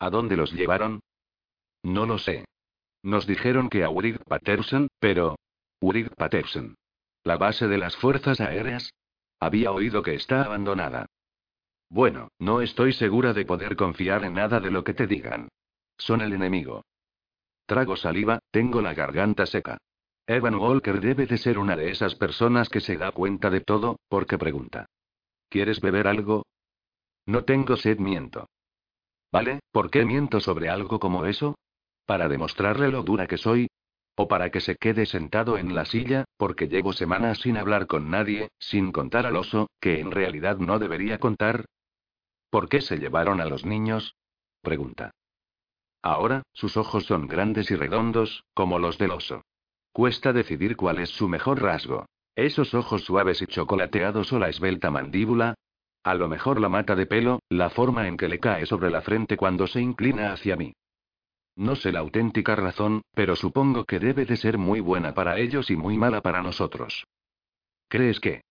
¿A 0.00 0.10
dónde 0.10 0.36
los 0.36 0.52
llevaron? 0.52 0.98
No 1.84 2.04
lo 2.04 2.18
sé. 2.18 2.46
Nos 3.04 3.28
dijeron 3.28 3.68
que 3.68 3.84
a 3.84 3.90
Urig 3.90 4.18
Patterson, 4.24 4.88
pero... 4.98 5.36
Urig 5.80 6.10
Patterson. 6.16 6.74
¿La 7.26 7.38
base 7.38 7.66
de 7.66 7.76
las 7.76 7.96
fuerzas 7.96 8.40
aéreas? 8.40 8.94
Había 9.40 9.72
oído 9.72 10.00
que 10.00 10.14
está 10.14 10.44
abandonada. 10.44 11.06
Bueno, 11.88 12.28
no 12.38 12.60
estoy 12.60 12.92
segura 12.92 13.32
de 13.32 13.44
poder 13.44 13.74
confiar 13.74 14.22
en 14.22 14.34
nada 14.34 14.60
de 14.60 14.70
lo 14.70 14.84
que 14.84 14.94
te 14.94 15.08
digan. 15.08 15.48
Son 15.98 16.20
el 16.20 16.32
enemigo. 16.32 16.84
Trago 17.66 17.96
saliva, 17.96 18.38
tengo 18.52 18.80
la 18.80 18.94
garganta 18.94 19.44
seca. 19.44 19.76
Evan 20.28 20.54
Walker 20.54 21.00
debe 21.00 21.26
de 21.26 21.36
ser 21.36 21.58
una 21.58 21.74
de 21.74 21.90
esas 21.90 22.14
personas 22.14 22.68
que 22.68 22.80
se 22.80 22.96
da 22.96 23.10
cuenta 23.10 23.50
de 23.50 23.60
todo, 23.60 23.98
porque 24.08 24.38
pregunta. 24.38 24.86
¿Quieres 25.48 25.80
beber 25.80 26.06
algo? 26.06 26.44
No 27.26 27.42
tengo 27.42 27.76
sed, 27.76 27.98
miento. 27.98 28.48
¿Vale? 29.32 29.58
¿Por 29.72 29.90
qué 29.90 30.04
miento 30.04 30.38
sobre 30.38 30.68
algo 30.68 31.00
como 31.00 31.24
eso? 31.24 31.56
¿Para 32.04 32.28
demostrarle 32.28 32.88
lo 32.88 33.02
dura 33.02 33.26
que 33.26 33.36
soy? 33.36 33.66
¿O 34.16 34.28
para 34.28 34.50
que 34.50 34.60
se 34.60 34.76
quede 34.76 35.04
sentado 35.04 35.58
en 35.58 35.74
la 35.74 35.84
silla, 35.84 36.24
porque 36.38 36.68
llevo 36.68 36.94
semanas 36.94 37.38
sin 37.38 37.58
hablar 37.58 37.86
con 37.86 38.10
nadie, 38.10 38.48
sin 38.58 38.90
contar 38.90 39.26
al 39.26 39.36
oso, 39.36 39.68
que 39.78 40.00
en 40.00 40.10
realidad 40.10 40.56
no 40.56 40.78
debería 40.78 41.18
contar? 41.18 41.66
¿Por 42.48 42.70
qué 42.70 42.80
se 42.80 42.96
llevaron 42.96 43.42
a 43.42 43.44
los 43.44 43.66
niños? 43.66 44.16
Pregunta. 44.62 45.10
Ahora, 46.02 46.42
sus 46.52 46.78
ojos 46.78 47.04
son 47.04 47.26
grandes 47.26 47.70
y 47.70 47.76
redondos, 47.76 48.44
como 48.54 48.78
los 48.78 48.96
del 48.96 49.10
oso. 49.10 49.42
Cuesta 49.92 50.32
decidir 50.32 50.76
cuál 50.76 50.98
es 50.98 51.10
su 51.10 51.28
mejor 51.28 51.60
rasgo. 51.60 52.06
Esos 52.34 52.74
ojos 52.74 53.04
suaves 53.04 53.42
y 53.42 53.46
chocolateados 53.46 54.32
o 54.32 54.38
la 54.38 54.48
esbelta 54.48 54.90
mandíbula. 54.90 55.54
A 56.04 56.14
lo 56.14 56.28
mejor 56.28 56.60
la 56.60 56.68
mata 56.68 56.94
de 56.94 57.06
pelo, 57.06 57.40
la 57.50 57.68
forma 57.70 58.08
en 58.08 58.16
que 58.16 58.28
le 58.28 58.38
cae 58.38 58.64
sobre 58.66 58.90
la 58.90 59.02
frente 59.02 59.36
cuando 59.36 59.66
se 59.66 59.80
inclina 59.80 60.32
hacia 60.32 60.56
mí. 60.56 60.72
No 61.56 61.74
sé 61.74 61.90
la 61.90 62.00
auténtica 62.00 62.54
razón, 62.54 63.02
pero 63.14 63.34
supongo 63.34 63.86
que 63.86 63.98
debe 63.98 64.26
de 64.26 64.36
ser 64.36 64.58
muy 64.58 64.80
buena 64.80 65.14
para 65.14 65.38
ellos 65.38 65.70
y 65.70 65.76
muy 65.76 65.96
mala 65.96 66.20
para 66.20 66.42
nosotros. 66.42 67.06
¿Crees 67.88 68.20
que? 68.20 68.42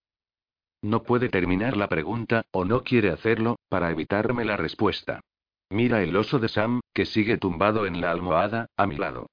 No 0.82 1.04
puede 1.04 1.30
terminar 1.30 1.78
la 1.78 1.88
pregunta, 1.88 2.46
o 2.52 2.66
no 2.66 2.84
quiere 2.84 3.12
hacerlo, 3.12 3.58
para 3.70 3.92
evitarme 3.92 4.44
la 4.44 4.58
respuesta. 4.58 5.22
Mira 5.70 6.02
el 6.02 6.16
oso 6.16 6.40
de 6.40 6.48
Sam, 6.48 6.82
que 6.94 7.06
sigue 7.06 7.38
tumbado 7.38 7.86
en 7.86 8.02
la 8.02 8.12
almohada, 8.12 8.68
a 8.76 8.88
mi 8.88 8.98
lado. 8.98 9.28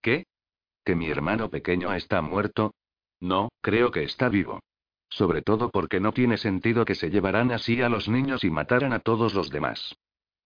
¿Qué? 0.00 0.26
¿Que 0.84 0.94
mi 0.94 1.08
hermano 1.08 1.50
pequeño 1.50 1.92
está 1.92 2.22
muerto? 2.22 2.74
No, 3.20 3.48
creo 3.60 3.90
que 3.90 4.04
está 4.04 4.28
vivo. 4.28 4.60
Sobre 5.08 5.42
todo 5.42 5.70
porque 5.70 6.00
no 6.00 6.12
tiene 6.12 6.36
sentido 6.36 6.84
que 6.84 6.94
se 6.94 7.10
llevaran 7.10 7.50
así 7.50 7.82
a 7.82 7.88
los 7.88 8.08
niños 8.08 8.44
y 8.44 8.50
mataran 8.50 8.92
a 8.92 9.00
todos 9.00 9.34
los 9.34 9.50
demás. 9.50 9.96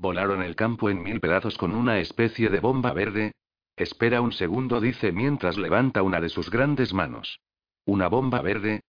Volaron 0.00 0.40
el 0.42 0.56
campo 0.56 0.88
en 0.88 1.02
mil 1.02 1.20
pedazos 1.20 1.58
con 1.58 1.74
una 1.74 1.98
especie 1.98 2.48
de 2.48 2.60
bomba 2.60 2.94
verde. 2.94 3.32
Espera 3.76 4.22
un 4.22 4.32
segundo, 4.32 4.80
dice 4.80 5.12
mientras 5.12 5.58
levanta 5.58 6.02
una 6.02 6.22
de 6.22 6.30
sus 6.30 6.48
grandes 6.48 6.94
manos. 6.94 7.38
¿Una 7.84 8.08
bomba 8.08 8.40
verde? 8.40 8.80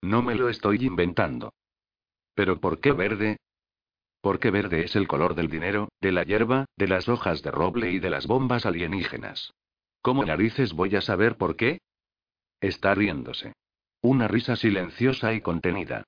No 0.00 0.22
me 0.22 0.36
lo 0.36 0.48
estoy 0.48 0.86
inventando. 0.86 1.52
¿Pero 2.36 2.60
por 2.60 2.78
qué 2.78 2.92
verde? 2.92 3.38
Porque 4.20 4.52
verde 4.52 4.84
es 4.84 4.94
el 4.94 5.08
color 5.08 5.34
del 5.34 5.48
dinero, 5.48 5.88
de 6.00 6.12
la 6.12 6.22
hierba, 6.22 6.66
de 6.76 6.86
las 6.86 7.08
hojas 7.08 7.42
de 7.42 7.50
roble 7.50 7.90
y 7.90 7.98
de 7.98 8.10
las 8.10 8.28
bombas 8.28 8.64
alienígenas. 8.64 9.52
¿Cómo 10.02 10.24
narices 10.24 10.72
voy 10.72 10.94
a 10.94 11.00
saber 11.00 11.36
por 11.36 11.56
qué? 11.56 11.80
Está 12.60 12.94
riéndose. 12.94 13.54
Una 14.02 14.28
risa 14.28 14.54
silenciosa 14.54 15.34
y 15.34 15.40
contenida. 15.40 16.04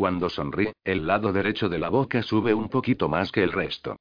Cuando 0.00 0.30
sonríe, 0.30 0.72
el 0.82 1.06
lado 1.06 1.30
derecho 1.30 1.68
de 1.68 1.78
la 1.78 1.90
boca 1.90 2.22
sube 2.22 2.54
un 2.54 2.70
poquito 2.70 3.10
más 3.10 3.30
que 3.30 3.42
el 3.42 3.52
resto. 3.52 3.96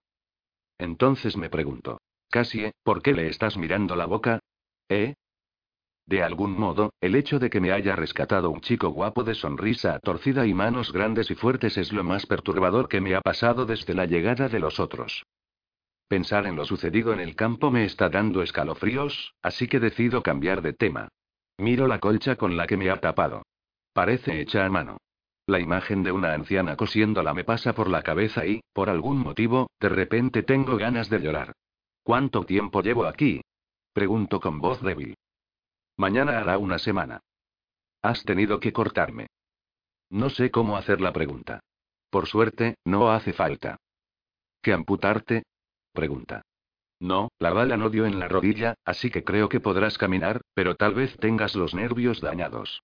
Entonces 0.77 1.35
me 1.35 1.49
pregunto, 1.49 1.99
Cassie, 2.29 2.71
¿por 2.83 3.01
qué 3.01 3.11
le 3.11 3.27
estás 3.27 3.57
mirando 3.57 3.97
la 3.97 4.05
boca? 4.05 4.39
¿Eh? 4.87 5.15
De 6.05 6.23
algún 6.23 6.57
modo, 6.57 6.93
el 7.01 7.15
hecho 7.15 7.37
de 7.37 7.49
que 7.49 7.59
me 7.59 7.73
haya 7.73 7.97
rescatado 7.97 8.49
un 8.49 8.61
chico 8.61 8.91
guapo 8.91 9.25
de 9.25 9.35
sonrisa 9.35 9.99
torcida 9.99 10.47
y 10.47 10.53
manos 10.53 10.93
grandes 10.93 11.31
y 11.31 11.35
fuertes 11.35 11.77
es 11.77 11.91
lo 11.91 12.05
más 12.05 12.25
perturbador 12.25 12.87
que 12.87 13.01
me 13.01 13.13
ha 13.13 13.19
pasado 13.19 13.65
desde 13.65 13.93
la 13.93 14.05
llegada 14.05 14.47
de 14.47 14.59
los 14.59 14.79
otros. 14.79 15.25
Pensar 16.07 16.47
en 16.47 16.55
lo 16.55 16.63
sucedido 16.63 17.11
en 17.11 17.19
el 17.19 17.35
campo 17.35 17.71
me 17.71 17.83
está 17.83 18.07
dando 18.07 18.41
escalofríos, 18.41 19.33
así 19.41 19.67
que 19.67 19.81
decido 19.81 20.23
cambiar 20.23 20.61
de 20.61 20.71
tema. 20.71 21.09
Miro 21.57 21.87
la 21.87 21.99
colcha 21.99 22.37
con 22.37 22.55
la 22.55 22.67
que 22.67 22.77
me 22.77 22.89
ha 22.89 23.01
tapado. 23.01 23.43
Parece 23.91 24.39
hecha 24.39 24.65
a 24.65 24.69
mano. 24.69 24.97
La 25.49 25.59
imagen 25.59 26.03
de 26.03 26.11
una 26.11 26.33
anciana 26.35 26.75
cosiéndola 26.75 27.33
me 27.33 27.43
pasa 27.43 27.73
por 27.73 27.89
la 27.89 28.03
cabeza 28.03 28.45
y, 28.45 28.61
por 28.71 28.87
algún 28.87 29.17
motivo, 29.17 29.71
de 29.79 29.89
repente 29.89 30.43
tengo 30.43 30.77
ganas 30.77 31.09
de 31.09 31.17
llorar. 31.17 31.53
¿Cuánto 32.03 32.43
tiempo 32.43 32.83
llevo 32.83 33.05
aquí? 33.05 33.41
Pregunto 33.91 34.39
con 34.39 34.59
voz 34.59 34.79
débil. 34.83 35.17
Mañana 35.97 36.37
hará 36.37 36.59
una 36.59 36.77
semana. 36.77 37.21
Has 38.03 38.23
tenido 38.25 38.59
que 38.59 38.71
cortarme. 38.71 39.25
No 40.11 40.29
sé 40.29 40.51
cómo 40.51 40.77
hacer 40.77 41.01
la 41.01 41.13
pregunta. 41.13 41.61
Por 42.11 42.27
suerte, 42.27 42.75
no 42.85 43.11
hace 43.11 43.33
falta. 43.33 43.77
¿Que 44.61 44.71
amputarte? 44.71 45.45
Pregunta. 45.93 46.43
No, 46.99 47.29
la 47.39 47.53
bala 47.53 47.75
no 47.75 47.89
dio 47.89 48.05
en 48.05 48.19
la 48.19 48.27
rodilla, 48.27 48.75
así 48.85 49.09
que 49.09 49.23
creo 49.23 49.49
que 49.49 49.59
podrás 49.59 49.97
caminar, 49.97 50.41
pero 50.53 50.75
tal 50.75 50.93
vez 50.93 51.17
tengas 51.17 51.55
los 51.55 51.73
nervios 51.73 52.21
dañados. 52.21 52.83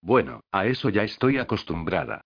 Bueno, 0.00 0.40
a 0.52 0.66
eso 0.66 0.88
ya 0.88 1.02
estoy 1.02 1.38
acostumbrada. 1.38 2.22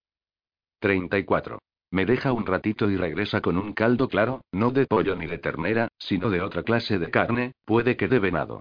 34. 0.80 1.58
Me 1.90 2.06
deja 2.06 2.32
un 2.32 2.46
ratito 2.46 2.90
y 2.90 2.96
regresa 2.96 3.40
con 3.40 3.56
un 3.56 3.72
caldo 3.72 4.08
claro, 4.08 4.42
no 4.50 4.70
de 4.70 4.86
pollo 4.86 5.14
ni 5.14 5.26
de 5.26 5.38
ternera, 5.38 5.88
sino 5.98 6.30
de 6.30 6.40
otra 6.40 6.62
clase 6.62 6.98
de 6.98 7.10
carne, 7.10 7.52
puede 7.64 7.96
que 7.96 8.08
de 8.08 8.18
venado. 8.18 8.60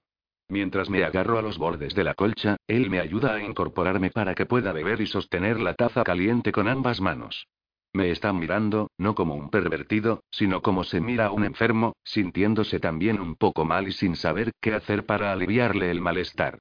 Mientras 0.49 0.89
me 0.89 1.03
agarro 1.03 1.39
a 1.39 1.41
los 1.41 1.57
bordes 1.57 1.95
de 1.95 2.03
la 2.03 2.13
colcha, 2.13 2.57
él 2.67 2.89
me 2.89 2.99
ayuda 2.99 3.35
a 3.35 3.41
incorporarme 3.41 4.11
para 4.11 4.35
que 4.35 4.45
pueda 4.45 4.73
beber 4.73 4.99
y 4.99 5.07
sostener 5.07 5.61
la 5.61 5.75
taza 5.75 6.03
caliente 6.03 6.51
con 6.51 6.67
ambas 6.67 6.99
manos. 6.99 7.47
Me 7.93 8.11
está 8.11 8.33
mirando, 8.33 8.89
no 8.97 9.15
como 9.15 9.35
un 9.35 9.49
pervertido, 9.49 10.23
sino 10.29 10.61
como 10.61 10.83
se 10.83 10.99
mira 10.99 11.27
a 11.27 11.31
un 11.31 11.45
enfermo, 11.45 11.95
sintiéndose 12.03 12.79
también 12.79 13.19
un 13.19 13.35
poco 13.35 13.63
mal 13.65 13.87
y 13.87 13.93
sin 13.93 14.15
saber 14.15 14.51
qué 14.59 14.73
hacer 14.73 15.05
para 15.05 15.31
aliviarle 15.31 15.89
el 15.89 16.01
malestar. 16.01 16.59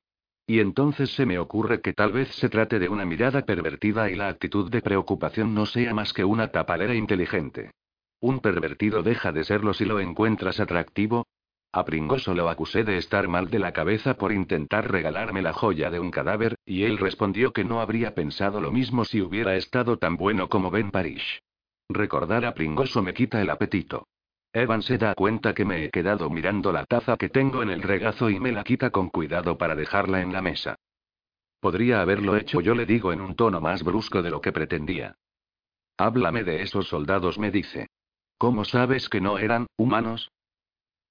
Y 0.51 0.59
entonces 0.59 1.15
se 1.15 1.27
me 1.27 1.39
ocurre 1.39 1.81
que 1.81 1.93
tal 1.93 2.11
vez 2.11 2.27
se 2.35 2.49
trate 2.49 2.81
de 2.81 2.89
una 2.89 3.05
mirada 3.05 3.43
pervertida 3.43 4.11
y 4.11 4.17
la 4.17 4.27
actitud 4.27 4.69
de 4.69 4.83
preocupación 4.83 5.55
no 5.55 5.65
sea 5.65 5.95
más 5.95 6.13
que 6.13 6.25
una 6.25 6.49
tapadera 6.49 6.97
inteligente. 6.97 7.71
¿Un 8.19 8.41
pervertido 8.41 9.05
deja 9.05 9.31
de 9.31 9.45
serlo 9.45 9.75
si 9.75 9.85
lo 9.85 10.01
encuentras 10.01 10.59
atractivo? 10.59 11.29
A 11.71 11.85
Pringoso 11.85 12.35
lo 12.35 12.49
acusé 12.49 12.83
de 12.83 12.97
estar 12.97 13.29
mal 13.29 13.49
de 13.49 13.61
la 13.61 13.73
cabeza 13.73 14.15
por 14.15 14.33
intentar 14.33 14.91
regalarme 14.91 15.41
la 15.41 15.53
joya 15.53 15.89
de 15.89 16.01
un 16.01 16.11
cadáver, 16.11 16.57
y 16.67 16.83
él 16.83 16.99
respondió 16.99 17.53
que 17.53 17.63
no 17.63 17.81
habría 17.81 18.17
pensado 18.17 18.61
lo 18.61 18.73
mismo 18.73 19.05
si 19.05 19.21
hubiera 19.21 19.55
estado 19.55 19.99
tan 19.99 20.17
bueno 20.17 20.49
como 20.49 20.73
Ben 20.73 20.91
Parish. 20.91 21.45
Recordar 21.89 22.45
a 22.45 22.55
Pringoso 22.55 23.05
me 23.05 23.15
quita 23.15 23.41
el 23.41 23.51
apetito. 23.51 24.09
Evan 24.53 24.83
se 24.83 24.99
da 24.99 25.15
cuenta 25.15 25.55
que 25.55 25.65
me 25.65 25.85
he 25.85 25.91
quedado 25.91 26.29
mirando 26.29 26.73
la 26.73 26.85
taza 26.85 27.17
que 27.17 27.29
tengo 27.29 27.63
en 27.63 27.71
el 27.71 27.83
regazo 27.83 28.31
y 28.31 28.41
me 28.41 28.51
la 28.51 28.65
quita 28.65 28.91
con 28.91 29.09
cuidado 29.09 29.57
para 29.57 29.77
dejarla 29.77 30.23
en 30.23 30.33
la 30.33 30.43
mesa. 30.43 30.75
Podría 31.61 32.01
haberlo 32.01 32.37
hecho 32.37 32.61
yo 32.61 32.75
le 32.75 32.85
digo 32.85 33.13
en 33.13 33.21
un 33.21 33.37
tono 33.37 33.61
más 33.61 33.85
brusco 33.85 34.23
de 34.23 34.31
lo 34.31 34.41
que 34.41 34.51
pretendía. 34.51 35.15
Háblame 35.97 36.43
de 36.43 36.63
esos 36.63 36.89
soldados, 36.89 37.39
me 37.39 37.53
dice. 37.53 37.87
¿Cómo 38.39 38.65
sabes 38.65 39.09
que 39.09 39.21
no 39.21 39.39
eran 39.39 39.67
humanos? 39.77 40.33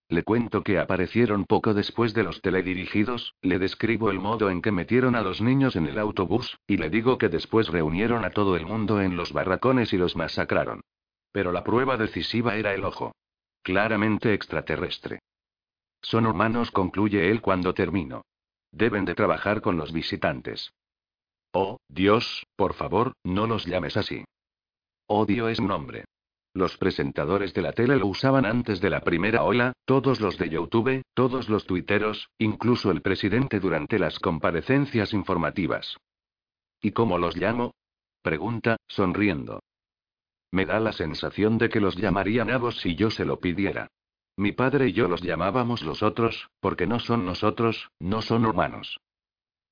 Le 0.10 0.24
cuento 0.24 0.64
que 0.64 0.80
aparecieron 0.80 1.46
poco 1.46 1.74
después 1.74 2.14
de 2.14 2.24
los 2.24 2.42
teledirigidos, 2.42 3.36
le 3.42 3.60
describo 3.60 4.10
el 4.10 4.20
modo 4.20 4.50
en 4.50 4.62
que 4.62 4.72
metieron 4.72 5.16
a 5.16 5.22
los 5.22 5.40
niños 5.40 5.78
en 5.78 5.86
el 5.86 6.00
autobús, 6.00 6.58
y 6.68 6.76
le 6.78 6.90
digo 6.90 7.18
que 7.18 7.30
después 7.30 7.70
reunieron 7.70 8.26
a 8.26 8.32
todo 8.32 8.58
el 8.58 8.66
mundo 8.66 9.00
en 9.00 9.16
los 9.16 9.32
barracones 9.32 9.94
y 9.94 9.98
los 9.98 10.16
masacraron. 10.16 10.82
Pero 11.32 11.52
la 11.52 11.64
prueba 11.64 11.96
decisiva 11.96 12.56
era 12.58 12.74
el 12.74 12.84
ojo. 12.84 13.14
Claramente 13.62 14.34
extraterrestre. 14.34 15.20
Son 16.02 16.26
humanos, 16.26 16.72
concluye 16.72 17.30
él 17.30 17.42
cuando 17.42 17.74
termino. 17.74 18.24
Deben 18.72 19.06
de 19.06 19.16
trabajar 19.16 19.62
con 19.62 19.78
los 19.78 19.92
visitantes. 19.92 20.72
Oh, 21.52 21.78
Dios, 21.88 22.46
por 22.56 22.74
favor, 22.74 23.14
no 23.24 23.48
los 23.48 23.66
llames 23.66 23.98
así. 23.98 24.24
Odio 25.08 25.50
es 25.50 25.60
nombre. 25.60 26.06
Los 26.54 26.78
presentadores 26.78 27.54
de 27.54 27.62
la 27.62 27.74
tele 27.74 27.98
lo 27.98 28.08
usaban 28.08 28.46
antes 28.46 28.82
de 28.82 28.90
la 28.90 29.02
primera 29.02 29.44
ola, 29.44 29.74
todos 29.86 30.20
los 30.20 30.38
de 30.38 30.50
YouTube, 30.50 31.04
todos 31.14 31.48
los 31.50 31.66
tuiteros, 31.66 32.30
incluso 32.38 32.92
el 32.92 33.02
presidente 33.02 33.60
durante 33.60 34.00
las 34.00 34.20
comparecencias 34.20 35.14
informativas. 35.14 35.98
¿Y 36.82 36.92
cómo 36.92 37.18
los 37.18 37.36
llamo? 37.36 37.74
Pregunta, 38.22 38.78
sonriendo. 38.88 39.62
Me 40.52 40.66
da 40.66 40.80
la 40.80 40.92
sensación 40.92 41.58
de 41.58 41.70
que 41.70 41.80
los 41.80 41.96
llamaría 41.96 42.46
nabos 42.46 42.80
si 42.80 42.96
yo 42.96 43.12
se 43.12 43.26
lo 43.26 43.40
pidiera. 43.40 43.88
Mi 44.36 44.52
padre 44.52 44.88
y 44.88 44.94
yo 44.94 45.08
los 45.08 45.22
llamábamos 45.22 45.82
los 45.82 46.02
otros, 46.02 46.50
porque 46.60 46.88
no 46.88 47.00
son 47.00 47.26
nosotros, 47.26 47.90
no 48.00 48.22
son 48.22 48.46
humanos. 48.46 49.00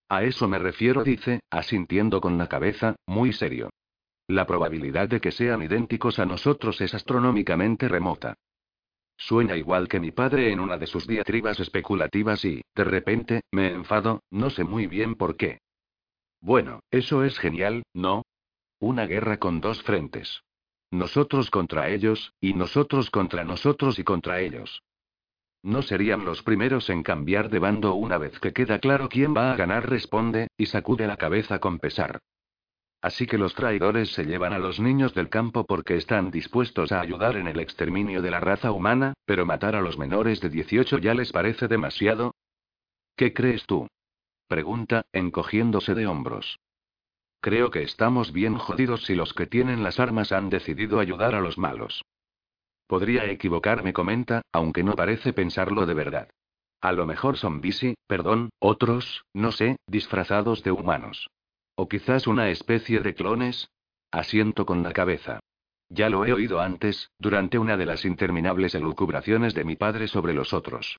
A 0.10 0.24
eso 0.24 0.48
me 0.48 0.60
refiero, 0.60 1.04
dice, 1.04 1.42
asintiendo 1.50 2.22
con 2.22 2.38
la 2.38 2.48
cabeza, 2.48 2.96
muy 3.06 3.34
serio. 3.34 3.70
La 4.28 4.46
probabilidad 4.46 5.08
de 5.08 5.22
que 5.22 5.32
sean 5.32 5.62
idénticos 5.64 6.20
a 6.20 6.26
nosotros 6.26 6.82
es 6.82 6.94
astronómicamente 6.94 7.88
remota. 7.88 8.36
Sueña 9.18 9.56
igual 9.56 9.88
que 9.88 10.00
mi 10.00 10.12
padre 10.12 10.52
en 10.52 10.60
una 10.60 10.78
de 10.78 10.86
sus 10.86 11.08
diatribas 11.08 11.60
especulativas 11.60 12.46
y, 12.46 12.62
de 12.76 12.84
repente, 12.84 13.42
me 13.52 13.72
enfado, 13.72 14.22
no 14.30 14.50
sé 14.50 14.64
muy 14.64 14.86
bien 14.86 15.16
por 15.16 15.38
qué. 15.38 15.60
Bueno, 16.40 16.82
eso 16.92 17.24
es 17.24 17.40
genial, 17.40 17.84
¿no? 17.94 18.24
Una 18.80 19.08
guerra 19.08 19.38
con 19.38 19.60
dos 19.60 19.82
frentes. 19.82 20.44
Nosotros 20.92 21.50
contra 21.50 21.90
ellos, 21.90 22.34
y 22.40 22.54
nosotros 22.54 23.10
contra 23.10 23.44
nosotros 23.44 24.00
y 24.00 24.04
contra 24.04 24.40
ellos. 24.40 24.84
No 25.64 25.82
serían 25.82 26.24
los 26.24 26.44
primeros 26.44 26.90
en 26.90 27.04
cambiar 27.04 27.50
de 27.50 27.60
bando 27.60 27.96
una 27.96 28.18
vez 28.18 28.40
que 28.40 28.54
queda 28.54 28.80
claro 28.80 29.10
quién 29.10 29.36
va 29.36 29.52
a 29.52 29.56
ganar, 29.58 29.90
responde, 29.90 30.48
y 30.58 30.68
sacude 30.68 31.08
la 31.08 31.18
cabeza 31.18 31.60
con 31.60 31.80
pesar. 31.80 32.22
Así 33.02 33.28
que 33.28 33.38
los 33.38 33.54
traidores 33.54 34.12
se 34.14 34.26
llevan 34.26 34.54
a 34.54 34.60
los 34.60 34.80
niños 34.80 35.14
del 35.14 35.30
campo 35.30 35.66
porque 35.66 35.98
están 35.98 36.32
dispuestos 36.32 36.92
a 36.92 37.02
ayudar 37.02 37.36
en 37.38 37.48
el 37.48 37.60
exterminio 37.60 38.22
de 38.22 38.32
la 38.32 38.40
raza 38.40 38.72
humana, 38.72 39.14
pero 39.26 39.46
matar 39.46 39.76
a 39.76 39.82
los 39.82 39.98
menores 39.98 40.40
de 40.42 40.50
18 40.50 40.98
ya 41.00 41.14
les 41.14 41.32
parece 41.32 41.68
demasiado. 41.68 42.34
¿Qué 43.16 43.34
crees 43.34 43.66
tú? 43.66 43.88
Pregunta, 44.48 45.04
encogiéndose 45.12 45.94
de 45.94 46.08
hombros. 46.08 46.60
Creo 47.40 47.72
que 47.72 47.84
estamos 47.84 48.34
bien 48.34 48.58
jodidos 48.58 49.06
si 49.06 49.16
los 49.16 49.34
que 49.34 49.46
tienen 49.46 49.84
las 49.84 50.00
armas 50.00 50.32
han 50.32 50.50
decidido 50.50 51.00
ayudar 51.00 51.36
a 51.36 51.42
los 51.42 51.58
malos. 51.58 52.04
Podría 52.88 53.26
equivocarme, 53.26 53.94
comenta, 53.94 54.42
aunque 54.52 54.84
no 54.84 54.96
parece 54.96 55.34
pensarlo 55.34 55.86
de 55.86 55.94
verdad. 55.94 56.30
A 56.82 56.92
lo 56.92 57.06
mejor 57.06 57.38
son 57.38 57.60
Bisi, 57.60 57.96
perdón, 58.08 58.50
otros, 58.60 59.24
no 59.34 59.52
sé, 59.52 59.78
disfrazados 59.88 60.64
de 60.64 60.72
humanos. 60.72 61.30
O 61.76 61.88
quizás 61.88 62.28
una 62.28 62.50
especie 62.50 63.00
de 63.02 63.14
clones. 63.14 63.70
Asiento 64.12 64.66
con 64.66 64.84
la 64.84 64.94
cabeza. 64.94 65.40
Ya 65.90 66.10
lo 66.10 66.26
he 66.26 66.34
oído 66.34 66.60
antes, 66.60 67.12
durante 67.20 67.58
una 67.58 67.78
de 67.78 67.86
las 67.86 68.06
interminables 68.06 68.74
elucubraciones 68.76 69.54
de 69.54 69.64
mi 69.64 69.76
padre 69.76 70.08
sobre 70.08 70.34
los 70.34 70.54
otros. 70.54 70.98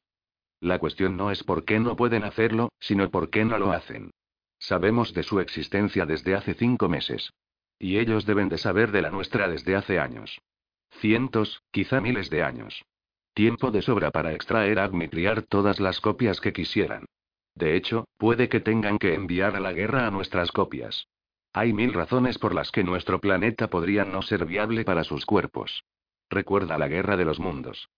La 0.60 0.78
cuestión 0.78 1.16
no 1.16 1.30
es 1.30 1.44
por 1.44 1.64
qué 1.64 1.78
no 1.78 1.96
pueden 1.96 2.24
hacerlo, 2.24 2.70
sino 2.80 3.10
por 3.10 3.30
qué 3.30 3.44
no 3.44 3.58
lo 3.58 3.72
hacen. 3.72 4.10
Sabemos 4.58 5.14
de 5.14 5.22
su 5.22 5.40
existencia 5.40 6.06
desde 6.06 6.34
hace 6.34 6.54
cinco 6.54 6.88
meses. 6.88 7.32
Y 7.78 7.98
ellos 7.98 8.26
deben 8.26 8.48
de 8.48 8.58
saber 8.58 8.90
de 8.90 9.02
la 9.02 9.10
nuestra 9.10 9.48
desde 9.48 9.76
hace 9.76 9.98
años. 9.98 10.40
Cientos, 11.00 11.62
quizá 11.70 12.00
miles 12.00 12.28
de 12.30 12.42
años. 12.42 12.84
Tiempo 13.34 13.70
de 13.70 13.82
sobra 13.82 14.10
para 14.10 14.32
extraer, 14.32 14.80
admitriar 14.80 15.42
todas 15.42 15.78
las 15.78 16.00
copias 16.00 16.40
que 16.40 16.52
quisieran. 16.52 17.06
De 17.54 17.76
hecho, 17.76 18.06
puede 18.16 18.48
que 18.48 18.60
tengan 18.60 18.98
que 18.98 19.14
enviar 19.14 19.54
a 19.54 19.60
la 19.60 19.72
guerra 19.72 20.06
a 20.06 20.10
nuestras 20.10 20.50
copias. 20.50 21.06
Hay 21.52 21.72
mil 21.72 21.92
razones 21.92 22.38
por 22.38 22.54
las 22.54 22.70
que 22.70 22.84
nuestro 22.84 23.20
planeta 23.20 23.68
podría 23.68 24.04
no 24.04 24.22
ser 24.22 24.44
viable 24.44 24.84
para 24.84 25.04
sus 25.04 25.24
cuerpos. 25.24 25.84
Recuerda 26.30 26.78
la 26.78 26.88
guerra 26.88 27.16
de 27.16 27.24
los 27.24 27.38
mundos. 27.38 27.88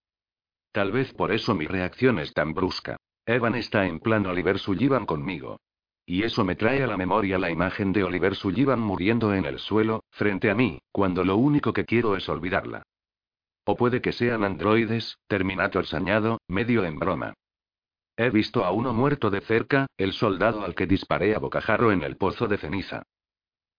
Tal 0.72 0.92
vez 0.92 1.12
por 1.14 1.32
eso 1.32 1.54
mi 1.54 1.66
reacción 1.66 2.18
es 2.18 2.32
tan 2.32 2.54
brusca. 2.54 2.96
Evan 3.26 3.54
está 3.54 3.86
en 3.86 3.98
plan 3.98 4.26
Oliver 4.26 4.58
Sullivan 4.58 5.04
conmigo. 5.04 5.58
Y 6.06 6.24
eso 6.24 6.44
me 6.44 6.56
trae 6.56 6.82
a 6.82 6.86
la 6.86 6.96
memoria 6.96 7.38
la 7.38 7.50
imagen 7.50 7.92
de 7.92 8.04
Oliver 8.04 8.34
Sullivan 8.34 8.80
muriendo 8.80 9.34
en 9.34 9.44
el 9.44 9.58
suelo, 9.58 10.04
frente 10.10 10.50
a 10.50 10.54
mí, 10.54 10.80
cuando 10.92 11.24
lo 11.24 11.36
único 11.36 11.72
que 11.72 11.84
quiero 11.84 12.16
es 12.16 12.28
olvidarla. 12.28 12.82
O 13.64 13.76
puede 13.76 14.00
que 14.00 14.12
sean 14.12 14.42
androides, 14.42 15.18
Terminator 15.28 15.86
sañado, 15.86 16.40
medio 16.48 16.84
en 16.84 16.98
broma. 16.98 17.34
He 18.16 18.30
visto 18.30 18.64
a 18.64 18.72
uno 18.72 18.92
muerto 18.92 19.30
de 19.30 19.40
cerca, 19.40 19.86
el 19.96 20.12
soldado 20.12 20.64
al 20.64 20.74
que 20.74 20.86
disparé 20.86 21.34
a 21.34 21.38
bocajarro 21.38 21.92
en 21.92 22.02
el 22.02 22.16
pozo 22.16 22.48
de 22.48 22.58
ceniza. 22.58 23.02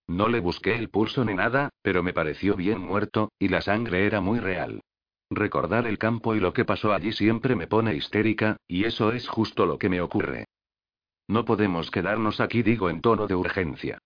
No 0.07 0.28
le 0.28 0.39
busqué 0.39 0.76
el 0.76 0.89
pulso 0.89 1.24
ni 1.24 1.34
nada, 1.34 1.69
pero 1.82 2.03
me 2.03 2.13
pareció 2.13 2.55
bien 2.55 2.80
muerto, 2.80 3.32
y 3.39 3.49
la 3.49 3.61
sangre 3.61 4.05
era 4.05 4.19
muy 4.19 4.39
real. 4.39 4.82
Recordar 5.30 5.88
el 5.88 5.97
campo 5.97 6.36
y 6.36 6.39
lo 6.39 6.53
que 6.53 6.65
pasó 6.65 6.91
allí 6.91 7.13
siempre 7.13 7.55
me 7.55 7.67
pone 7.67 7.95
histérica, 7.95 8.57
y 8.67 8.86
eso 8.86 9.11
es 9.11 9.28
justo 9.28 9.65
lo 9.65 9.78
que 9.78 9.89
me 9.89 10.01
ocurre. 10.01 10.45
No 11.28 11.45
podemos 11.45 11.91
quedarnos 11.91 12.39
aquí, 12.39 12.63
digo 12.63 12.89
en 12.89 13.01
tono 13.01 13.28
de 13.28 13.36
urgencia. 13.36 13.99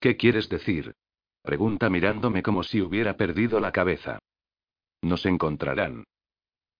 ¿Qué 0.00 0.16
quieres 0.16 0.48
decir? 0.48 0.94
Pregunta 1.42 1.90
mirándome 1.90 2.42
como 2.42 2.62
si 2.62 2.80
hubiera 2.80 3.16
perdido 3.16 3.60
la 3.60 3.72
cabeza. 3.72 4.18
Nos 5.02 5.26
encontrarán. 5.26 6.04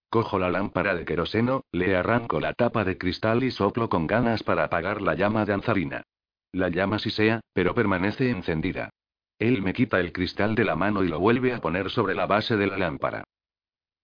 Cojo 0.09 0.39
la 0.39 0.49
lámpara 0.49 0.95
de 0.95 1.05
queroseno, 1.05 1.63
le 1.71 1.95
arranco 1.95 2.39
la 2.39 2.53
tapa 2.53 2.83
de 2.83 2.97
cristal 2.97 3.43
y 3.43 3.51
soplo 3.51 3.89
con 3.89 4.07
ganas 4.07 4.41
para 4.43 4.63
apagar 4.63 5.01
la 5.01 5.13
llama 5.13 5.45
de 5.45 5.53
anzarina. 5.53 6.03
La 6.51 6.69
llama 6.69 6.97
sí 6.97 7.11
sea, 7.11 7.41
pero 7.53 7.75
permanece 7.75 8.29
encendida. 8.31 8.89
Él 9.37 9.61
me 9.61 9.73
quita 9.73 9.99
el 9.99 10.11
cristal 10.11 10.55
de 10.55 10.65
la 10.65 10.75
mano 10.75 11.03
y 11.03 11.07
lo 11.07 11.19
vuelve 11.19 11.53
a 11.53 11.61
poner 11.61 11.91
sobre 11.91 12.15
la 12.15 12.25
base 12.25 12.57
de 12.57 12.67
la 12.67 12.77
lámpara. 12.77 13.23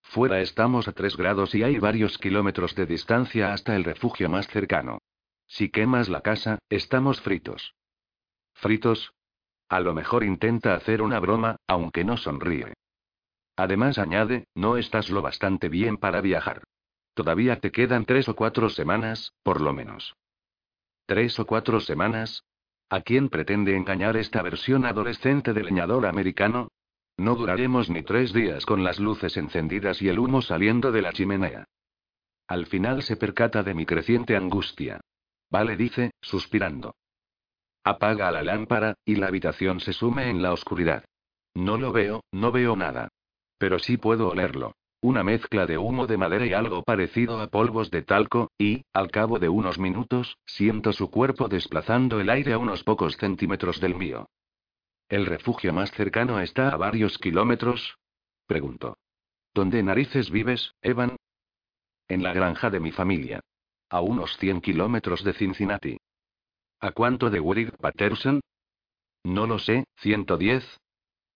Fuera 0.03 0.39
estamos 0.41 0.87
a 0.87 0.93
tres 0.93 1.17
grados 1.17 1.55
y 1.55 1.63
hay 1.63 1.79
varios 1.79 2.17
kilómetros 2.17 2.75
de 2.75 2.85
distancia 2.85 3.51
hasta 3.51 3.75
el 3.75 3.83
refugio 3.83 4.29
más 4.29 4.47
cercano. 4.47 4.99
Si 5.47 5.69
quemas 5.69 6.09
la 6.09 6.21
casa, 6.21 6.59
estamos 6.69 7.21
fritos. 7.21 7.75
¿Fritos? 8.53 9.13
A 9.69 9.79
lo 9.79 9.93
mejor 9.93 10.23
intenta 10.23 10.75
hacer 10.75 11.01
una 11.01 11.19
broma, 11.19 11.57
aunque 11.67 12.03
no 12.03 12.17
sonríe. 12.17 12.73
Además 13.55 13.97
añade, 13.97 14.47
no 14.53 14.77
estás 14.77 15.09
lo 15.09 15.21
bastante 15.21 15.69
bien 15.69 15.97
para 15.97 16.21
viajar. 16.21 16.63
Todavía 17.13 17.59
te 17.59 17.71
quedan 17.71 18.05
tres 18.05 18.27
o 18.27 18.35
cuatro 18.35 18.69
semanas, 18.69 19.33
por 19.43 19.61
lo 19.61 19.73
menos. 19.73 20.15
¿Tres 21.05 21.39
o 21.39 21.45
cuatro 21.45 21.79
semanas? 21.79 22.43
¿A 22.89 23.01
quién 23.01 23.29
pretende 23.29 23.75
engañar 23.75 24.17
esta 24.17 24.41
versión 24.41 24.85
adolescente 24.85 25.53
del 25.53 25.65
leñador 25.65 26.05
americano? 26.05 26.67
No 27.17 27.35
duraremos 27.35 27.89
ni 27.89 28.03
tres 28.03 28.33
días 28.33 28.65
con 28.65 28.83
las 28.83 28.99
luces 28.99 29.37
encendidas 29.37 30.01
y 30.01 30.09
el 30.09 30.19
humo 30.19 30.41
saliendo 30.41 30.91
de 30.91 31.01
la 31.01 31.13
chimenea. 31.13 31.65
Al 32.47 32.65
final 32.65 33.01
se 33.03 33.15
percata 33.15 33.63
de 33.63 33.73
mi 33.73 33.85
creciente 33.85 34.35
angustia. 34.35 34.99
Vale, 35.49 35.77
dice, 35.77 36.11
suspirando. 36.21 36.95
Apaga 37.83 38.31
la 38.31 38.43
lámpara, 38.43 38.95
y 39.05 39.15
la 39.15 39.27
habitación 39.27 39.79
se 39.79 39.93
sume 39.93 40.29
en 40.29 40.41
la 40.41 40.51
oscuridad. 40.53 41.05
No 41.53 41.77
lo 41.77 41.91
veo, 41.91 42.23
no 42.31 42.51
veo 42.51 42.75
nada. 42.75 43.09
Pero 43.57 43.79
sí 43.79 43.97
puedo 43.97 44.29
olerlo. 44.29 44.75
Una 45.01 45.23
mezcla 45.23 45.67
de 45.67 45.77
humo 45.77 46.07
de 46.07 46.17
madera 46.17 46.45
y 46.47 46.53
algo 46.53 46.81
parecido 46.81 47.39
a 47.39 47.47
polvos 47.47 47.91
de 47.91 48.01
talco, 48.01 48.49
y, 48.57 48.83
al 48.91 49.11
cabo 49.11 49.37
de 49.37 49.49
unos 49.49 49.77
minutos, 49.77 50.37
siento 50.45 50.93
su 50.93 51.11
cuerpo 51.11 51.47
desplazando 51.47 52.19
el 52.19 52.29
aire 52.29 52.53
a 52.53 52.57
unos 52.57 52.83
pocos 52.83 53.15
centímetros 53.17 53.79
del 53.79 53.95
mío. 53.95 54.27
¿El 55.07 55.27
refugio 55.27 55.71
más 55.73 55.91
cercano 55.91 56.39
está 56.39 56.69
a 56.69 56.77
varios 56.77 57.19
kilómetros? 57.19 57.97
Pregunto. 58.47 58.97
¿Dónde 59.53 59.83
narices 59.83 60.31
vives, 60.31 60.73
Evan? 60.81 61.15
En 62.07 62.23
la 62.23 62.33
granja 62.33 62.71
de 62.71 62.79
mi 62.79 62.91
familia. 62.91 63.41
A 63.95 64.01
unos 64.01 64.35
100 64.39 64.59
kilómetros 64.59 65.23
de 65.23 65.31
Cincinnati. 65.31 65.95
¿A 66.81 66.91
cuánto 66.91 67.29
de 67.29 67.39
Warwick 67.39 67.77
Patterson? 67.77 68.41
No 69.23 69.47
lo 69.47 69.57
sé, 69.57 69.85
110. 70.01 70.81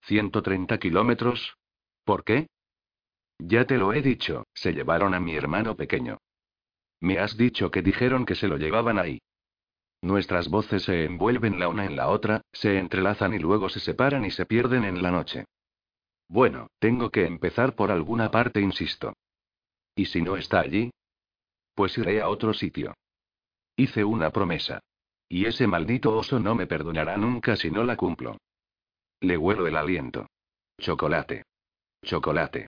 130 0.01 0.78
kilómetros. 0.78 1.55
¿Por 2.03 2.26
qué? 2.26 2.47
Ya 3.38 3.64
te 3.64 3.78
lo 3.78 3.93
he 3.93 4.01
dicho, 4.01 4.43
se 4.53 4.74
llevaron 4.74 5.14
a 5.14 5.22
mi 5.22 5.38
hermano 5.38 5.78
pequeño. 5.78 6.18
Me 6.99 7.18
has 7.20 7.38
dicho 7.38 7.72
que 7.72 7.82
dijeron 7.82 8.26
que 8.26 8.36
se 8.36 8.49
lo 8.49 8.57
llevaban 8.57 8.99
ahí. 8.99 9.20
Nuestras 10.01 10.49
voces 10.49 10.84
se 10.84 11.05
envuelven 11.05 11.62
la 11.62 11.70
una 11.70 11.86
en 11.86 11.95
la 11.95 12.10
otra, 12.10 12.41
se 12.51 12.78
entrelazan 12.78 13.34
y 13.34 13.39
luego 13.39 13.70
se 13.70 13.80
separan 13.80 14.26
y 14.26 14.32
se 14.32 14.45
pierden 14.45 14.84
en 14.84 15.01
la 15.01 15.12
noche. 15.12 15.45
Bueno, 16.28 16.68
tengo 16.80 17.10
que 17.10 17.26
empezar 17.26 17.78
por 17.78 17.89
alguna 17.89 18.30
parte, 18.32 18.60
insisto. 18.60 19.14
¿Y 19.95 20.07
si 20.07 20.22
no 20.22 20.36
está 20.36 20.60
allí? 20.60 20.91
Pues 21.80 21.97
iré 21.97 22.21
a 22.21 22.27
otro 22.27 22.53
sitio. 22.53 22.93
Hice 23.77 24.03
una 24.03 24.32
promesa. 24.32 24.82
Y 25.30 25.45
ese 25.45 25.65
maldito 25.65 26.13
oso 26.13 26.38
no 26.38 26.53
me 26.53 26.67
perdonará 26.67 27.15
nunca 27.15 27.55
si 27.55 27.71
no 27.71 27.86
la 27.86 27.95
cumplo. 27.95 28.36
Le 29.21 29.38
huelo 29.38 29.65
el 29.65 29.77
aliento. 29.77 30.27
Chocolate. 30.77 31.45
Chocolate. 32.03 32.67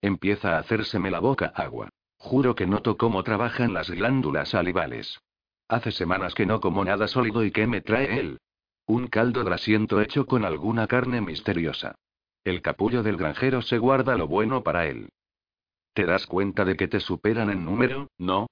Empieza 0.00 0.56
a 0.56 0.60
hacérseme 0.60 1.10
la 1.10 1.20
boca 1.20 1.52
agua. 1.54 1.90
Juro 2.16 2.54
que 2.54 2.66
noto 2.66 2.96
cómo 2.96 3.22
trabajan 3.24 3.74
las 3.74 3.90
glándulas 3.90 4.48
salivales. 4.48 5.20
Hace 5.68 5.92
semanas 5.92 6.34
que 6.34 6.46
no 6.46 6.62
como 6.62 6.82
nada 6.82 7.08
sólido 7.08 7.44
y 7.44 7.50
¿qué 7.50 7.66
me 7.66 7.82
trae 7.82 8.18
él? 8.18 8.38
Un 8.86 9.08
caldo 9.08 9.44
grasiento 9.44 10.00
hecho 10.00 10.24
con 10.24 10.46
alguna 10.46 10.86
carne 10.86 11.20
misteriosa. 11.20 11.94
El 12.42 12.62
capullo 12.62 13.02
del 13.02 13.18
granjero 13.18 13.60
se 13.60 13.76
guarda 13.76 14.16
lo 14.16 14.26
bueno 14.26 14.62
para 14.62 14.86
él. 14.86 15.10
¿Te 15.96 16.04
das 16.04 16.26
cuenta 16.26 16.66
de 16.66 16.76
que 16.76 16.88
te 16.88 17.00
superan 17.00 17.48
en 17.48 17.64
número, 17.64 18.10
no? 18.18 18.48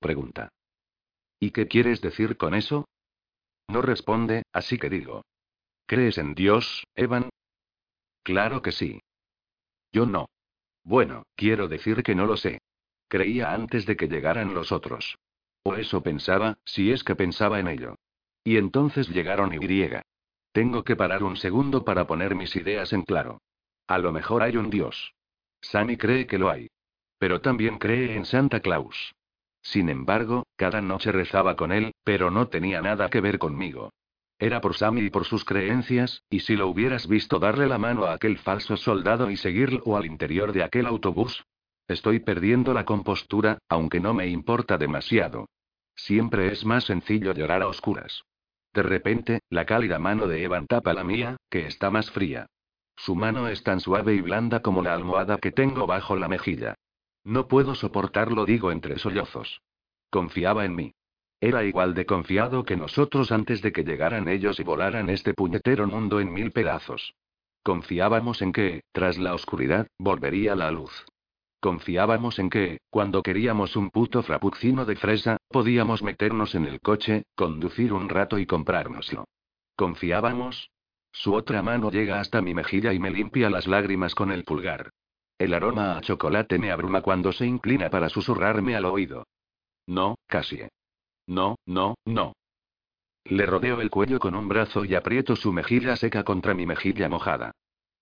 Pregunta. 0.00 0.48
¿Y 1.38 1.52
qué 1.52 1.68
quieres 1.68 2.00
decir 2.00 2.36
con 2.36 2.52
eso? 2.52 2.88
No 3.68 3.80
responde, 3.80 4.42
así 4.52 4.76
que 4.76 4.90
digo. 4.90 5.22
¿Crees 5.86 6.18
en 6.18 6.34
Dios, 6.34 6.82
Evan? 6.96 7.30
Claro 8.24 8.60
que 8.60 8.72
sí. 8.72 8.98
Yo 9.92 10.04
no. 10.04 10.26
Bueno, 10.82 11.22
quiero 11.36 11.68
decir 11.68 12.02
que 12.02 12.16
no 12.16 12.26
lo 12.26 12.36
sé. 12.36 12.58
Creía 13.06 13.54
antes 13.54 13.86
de 13.86 13.96
que 13.96 14.08
llegaran 14.08 14.52
los 14.52 14.72
otros. 14.72 15.16
O 15.62 15.76
eso 15.76 16.02
pensaba, 16.02 16.58
si 16.64 16.90
es 16.90 17.04
que 17.04 17.14
pensaba 17.14 17.60
en 17.60 17.68
ello. 17.68 17.94
Y 18.42 18.56
entonces 18.56 19.08
llegaron 19.10 19.54
Y. 19.54 19.88
Tengo 20.50 20.82
que 20.82 20.96
parar 20.96 21.22
un 21.22 21.36
segundo 21.36 21.84
para 21.84 22.08
poner 22.08 22.34
mis 22.34 22.56
ideas 22.56 22.92
en 22.92 23.02
claro. 23.02 23.42
A 23.86 23.98
lo 23.98 24.10
mejor 24.10 24.42
hay 24.42 24.56
un 24.56 24.70
Dios. 24.70 25.14
Sammy 25.62 25.96
cree 25.96 26.26
que 26.26 26.38
lo 26.38 26.50
hay. 26.50 26.68
Pero 27.20 27.42
también 27.42 27.76
cree 27.76 28.16
en 28.16 28.24
Santa 28.24 28.60
Claus. 28.60 29.14
Sin 29.60 29.90
embargo, 29.90 30.46
cada 30.56 30.80
noche 30.80 31.12
rezaba 31.12 31.54
con 31.54 31.70
él, 31.70 31.92
pero 32.02 32.30
no 32.30 32.48
tenía 32.48 32.80
nada 32.80 33.10
que 33.10 33.20
ver 33.20 33.38
conmigo. 33.38 33.92
Era 34.38 34.62
por 34.62 34.74
Sammy 34.74 35.02
y 35.02 35.10
por 35.10 35.26
sus 35.26 35.44
creencias, 35.44 36.22
y 36.30 36.40
si 36.40 36.56
lo 36.56 36.68
hubieras 36.68 37.06
visto 37.06 37.38
darle 37.38 37.66
la 37.66 37.76
mano 37.76 38.06
a 38.06 38.14
aquel 38.14 38.38
falso 38.38 38.78
soldado 38.78 39.30
y 39.30 39.36
seguirlo 39.36 39.98
al 39.98 40.06
interior 40.06 40.54
de 40.54 40.62
aquel 40.62 40.86
autobús. 40.86 41.44
Estoy 41.88 42.20
perdiendo 42.20 42.72
la 42.72 42.86
compostura, 42.86 43.58
aunque 43.68 44.00
no 44.00 44.14
me 44.14 44.26
importa 44.28 44.78
demasiado. 44.78 45.46
Siempre 45.94 46.50
es 46.50 46.64
más 46.64 46.84
sencillo 46.84 47.34
llorar 47.34 47.60
a 47.60 47.68
oscuras. 47.68 48.22
De 48.72 48.82
repente, 48.82 49.40
la 49.50 49.66
cálida 49.66 49.98
mano 49.98 50.26
de 50.26 50.42
Evan 50.42 50.66
tapa 50.66 50.94
la 50.94 51.04
mía, 51.04 51.36
que 51.50 51.66
está 51.66 51.90
más 51.90 52.10
fría. 52.10 52.46
Su 52.96 53.14
mano 53.14 53.46
es 53.46 53.62
tan 53.62 53.80
suave 53.80 54.14
y 54.14 54.22
blanda 54.22 54.62
como 54.62 54.82
la 54.82 54.94
almohada 54.94 55.36
que 55.36 55.52
tengo 55.52 55.86
bajo 55.86 56.16
la 56.16 56.28
mejilla. 56.28 56.76
No 57.24 57.48
puedo 57.48 57.74
soportarlo, 57.74 58.46
digo 58.46 58.72
entre 58.72 58.98
sollozos. 58.98 59.62
Confiaba 60.10 60.64
en 60.64 60.74
mí. 60.74 60.94
Era 61.40 61.64
igual 61.64 61.94
de 61.94 62.04
confiado 62.04 62.64
que 62.64 62.76
nosotros 62.76 63.32
antes 63.32 63.62
de 63.62 63.72
que 63.72 63.84
llegaran 63.84 64.28
ellos 64.28 64.60
y 64.60 64.62
volaran 64.62 65.08
este 65.08 65.32
puñetero 65.32 65.86
mundo 65.86 66.20
en 66.20 66.32
mil 66.32 66.50
pedazos. 66.50 67.14
Confiábamos 67.62 68.42
en 68.42 68.52
que, 68.52 68.82
tras 68.92 69.18
la 69.18 69.34
oscuridad, 69.34 69.86
volvería 69.98 70.54
la 70.54 70.70
luz. 70.70 71.04
Confiábamos 71.60 72.38
en 72.38 72.48
que, 72.48 72.80
cuando 72.88 73.22
queríamos 73.22 73.76
un 73.76 73.90
puto 73.90 74.22
frappuccino 74.22 74.86
de 74.86 74.96
fresa, 74.96 75.36
podíamos 75.48 76.02
meternos 76.02 76.54
en 76.54 76.66
el 76.66 76.80
coche, 76.80 77.24
conducir 77.34 77.92
un 77.92 78.08
rato 78.08 78.38
y 78.38 78.46
comprárnoslo. 78.46 79.26
Confiábamos. 79.76 80.70
Su 81.12 81.34
otra 81.34 81.62
mano 81.62 81.90
llega 81.90 82.20
hasta 82.20 82.40
mi 82.40 82.54
mejilla 82.54 82.92
y 82.92 82.98
me 82.98 83.10
limpia 83.10 83.50
las 83.50 83.66
lágrimas 83.66 84.14
con 84.14 84.30
el 84.30 84.44
pulgar. 84.44 84.90
El 85.40 85.54
aroma 85.54 85.96
a 85.96 86.02
chocolate 86.02 86.58
me 86.58 86.70
abruma 86.70 87.00
cuando 87.00 87.32
se 87.32 87.46
inclina 87.46 87.88
para 87.88 88.10
susurrarme 88.10 88.76
al 88.76 88.84
oído. 88.84 89.26
No, 89.86 90.18
Cassie. 90.26 90.68
No, 91.26 91.56
no, 91.64 91.94
no. 92.04 92.34
Le 93.24 93.46
rodeo 93.46 93.80
el 93.80 93.88
cuello 93.88 94.18
con 94.18 94.34
un 94.34 94.48
brazo 94.48 94.84
y 94.84 94.94
aprieto 94.94 95.36
su 95.36 95.50
mejilla 95.50 95.96
seca 95.96 96.24
contra 96.24 96.52
mi 96.52 96.66
mejilla 96.66 97.08
mojada. 97.08 97.52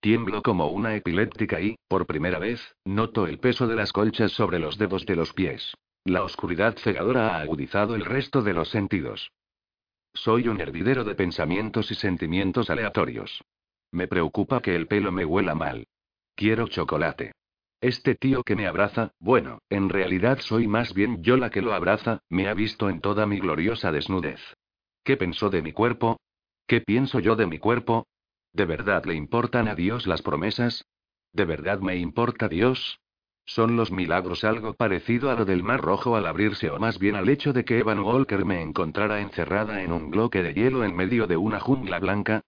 Tiemblo 0.01 0.41
como 0.41 0.67
una 0.67 0.97
epiléptica 0.97 1.61
y, 1.61 1.77
por 1.87 2.05
primera 2.05 2.39
vez, 2.39 2.75
noto 2.83 3.25
el 3.25 3.39
peso 3.39 3.67
de 3.67 3.75
las 3.77 3.93
colchas 3.93 4.33
sobre 4.33 4.59
los 4.59 4.77
dedos 4.77 5.05
de 5.05 5.15
los 5.15 5.31
pies. 5.31 5.73
La 6.03 6.23
oscuridad 6.23 6.75
cegadora 6.77 7.37
ha 7.37 7.39
agudizado 7.39 7.95
el 7.95 8.03
resto 8.03 8.41
de 8.41 8.53
los 8.53 8.67
sentidos. 8.67 9.31
Soy 10.13 10.49
un 10.49 10.59
hervidero 10.59 11.05
de 11.05 11.15
pensamientos 11.15 11.89
y 11.89 11.95
sentimientos 11.95 12.69
aleatorios. 12.69 13.41
Me 13.93 14.09
preocupa 14.09 14.61
que 14.61 14.75
el 14.75 14.87
pelo 14.87 15.13
me 15.13 15.23
huela 15.23 15.55
mal. 15.55 15.87
Quiero 16.39 16.69
chocolate. 16.69 17.33
Este 17.81 18.15
tío 18.15 18.43
que 18.43 18.55
me 18.55 18.65
abraza, 18.65 19.11
bueno, 19.19 19.59
en 19.69 19.89
realidad 19.89 20.39
soy 20.39 20.67
más 20.67 20.93
bien 20.93 21.21
yo 21.21 21.35
la 21.35 21.49
que 21.49 21.61
lo 21.61 21.73
abraza, 21.73 22.19
me 22.29 22.47
ha 22.47 22.53
visto 22.53 22.89
en 22.89 23.01
toda 23.01 23.25
mi 23.25 23.41
gloriosa 23.41 23.91
desnudez. 23.91 24.39
¿Qué 25.03 25.17
pensó 25.17 25.49
de 25.49 25.61
mi 25.61 25.73
cuerpo? 25.73 26.21
¿Qué 26.65 26.79
pienso 26.79 27.19
yo 27.19 27.35
de 27.35 27.45
mi 27.45 27.59
cuerpo? 27.59 28.07
¿De 28.53 28.63
verdad 28.63 29.03
le 29.03 29.15
importan 29.15 29.67
a 29.67 29.75
Dios 29.75 30.07
las 30.07 30.21
promesas? 30.21 30.85
¿De 31.33 31.43
verdad 31.43 31.81
me 31.81 31.97
importa 31.97 32.47
Dios? 32.47 33.01
¿Son 33.43 33.75
los 33.75 33.91
milagros 33.91 34.45
algo 34.45 34.75
parecido 34.75 35.31
a 35.31 35.35
lo 35.35 35.43
del 35.43 35.61
Mar 35.61 35.81
Rojo 35.81 36.15
al 36.15 36.25
abrirse 36.25 36.69
o 36.69 36.79
más 36.79 36.99
bien 36.99 37.17
al 37.17 37.27
hecho 37.27 37.51
de 37.51 37.65
que 37.65 37.79
Evan 37.79 37.99
Walker 37.99 38.45
me 38.45 38.61
encontrara 38.61 39.19
encerrada 39.19 39.83
en 39.83 39.91
un 39.91 40.09
bloque 40.09 40.41
de 40.41 40.53
hielo 40.53 40.85
en 40.85 40.95
medio 40.95 41.27
de 41.27 41.35
una 41.35 41.59
jungla 41.59 41.99
blanca? 41.99 42.45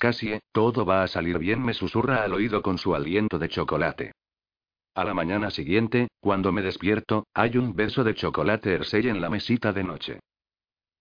Casi, 0.00 0.40
todo 0.50 0.86
va 0.86 1.02
a 1.02 1.08
salir 1.08 1.38
bien, 1.38 1.62
me 1.62 1.74
susurra 1.74 2.24
al 2.24 2.32
oído 2.32 2.62
con 2.62 2.78
su 2.78 2.94
aliento 2.94 3.38
de 3.38 3.50
chocolate. 3.50 4.12
A 4.94 5.04
la 5.04 5.12
mañana 5.12 5.50
siguiente, 5.50 6.08
cuando 6.20 6.52
me 6.52 6.62
despierto, 6.62 7.26
hay 7.34 7.58
un 7.58 7.76
beso 7.76 8.02
de 8.02 8.14
chocolate 8.14 8.72
Hersey 8.72 9.08
en 9.08 9.20
la 9.20 9.28
mesita 9.28 9.74
de 9.74 9.84
noche. 9.84 10.20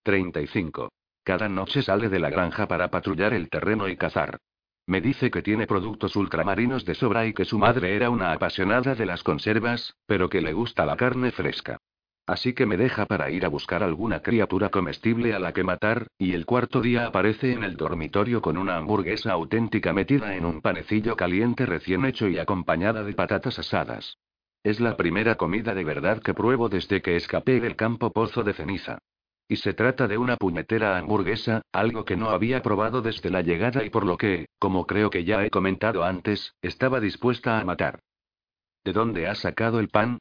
35. 0.03 0.91
Cada 1.23 1.47
noche 1.47 1.81
sale 1.81 2.09
de 2.09 2.19
la 2.19 2.29
granja 2.29 2.67
para 2.67 2.91
patrullar 2.91 3.33
el 3.33 3.49
terreno 3.49 3.87
y 3.87 3.95
cazar. 3.95 4.37
Me 4.85 4.99
dice 4.99 5.31
que 5.31 5.41
tiene 5.41 5.65
productos 5.65 6.17
ultramarinos 6.17 6.83
de 6.83 6.93
sobra 6.93 7.25
y 7.25 7.33
que 7.33 7.45
su 7.45 7.57
madre 7.57 7.95
era 7.95 8.09
una 8.09 8.33
apasionada 8.33 8.95
de 8.95 9.05
las 9.05 9.23
conservas, 9.23 9.93
pero 10.07 10.29
que 10.29 10.41
le 10.41 10.51
gusta 10.51 10.85
la 10.85 10.97
carne 10.97 11.31
fresca. 11.31 11.77
Así 12.29 12.53
que 12.53 12.67
me 12.67 12.77
deja 12.77 13.07
para 13.07 13.31
ir 13.31 13.43
a 13.43 13.49
buscar 13.49 13.81
alguna 13.81 14.19
criatura 14.19 14.69
comestible 14.69 15.33
a 15.33 15.39
la 15.39 15.51
que 15.51 15.63
matar, 15.63 16.05
y 16.19 16.33
el 16.33 16.45
cuarto 16.45 16.79
día 16.79 17.07
aparece 17.07 17.53
en 17.53 17.63
el 17.63 17.75
dormitorio 17.75 18.39
con 18.39 18.55
una 18.55 18.77
hamburguesa 18.77 19.31
auténtica 19.31 19.93
metida 19.93 20.35
en 20.35 20.45
un 20.45 20.61
panecillo 20.61 21.15
caliente 21.15 21.65
recién 21.65 22.05
hecho 22.05 22.27
y 22.27 22.37
acompañada 22.37 23.03
de 23.03 23.13
patatas 23.13 23.57
asadas. 23.57 24.19
Es 24.63 24.79
la 24.79 24.95
primera 24.95 25.37
comida 25.37 25.73
de 25.73 25.83
verdad 25.83 26.21
que 26.21 26.35
pruebo 26.35 26.69
desde 26.69 27.01
que 27.01 27.15
escapé 27.15 27.59
del 27.59 27.75
campo 27.75 28.11
pozo 28.11 28.43
de 28.43 28.53
ceniza. 28.53 28.99
Y 29.47 29.55
se 29.55 29.73
trata 29.73 30.07
de 30.07 30.19
una 30.19 30.37
puñetera 30.37 30.99
hamburguesa, 30.99 31.63
algo 31.71 32.05
que 32.05 32.15
no 32.15 32.29
había 32.29 32.61
probado 32.61 33.01
desde 33.01 33.31
la 33.31 33.41
llegada 33.41 33.83
y 33.83 33.89
por 33.89 34.05
lo 34.05 34.17
que, 34.17 34.45
como 34.59 34.85
creo 34.85 35.09
que 35.09 35.23
ya 35.23 35.43
he 35.43 35.49
comentado 35.49 36.03
antes, 36.03 36.53
estaba 36.61 36.99
dispuesta 36.99 37.59
a 37.59 37.65
matar. 37.65 38.01
¿De 38.85 38.93
dónde 38.93 39.27
has 39.27 39.39
sacado 39.39 39.79
el 39.79 39.89
pan? 39.89 40.19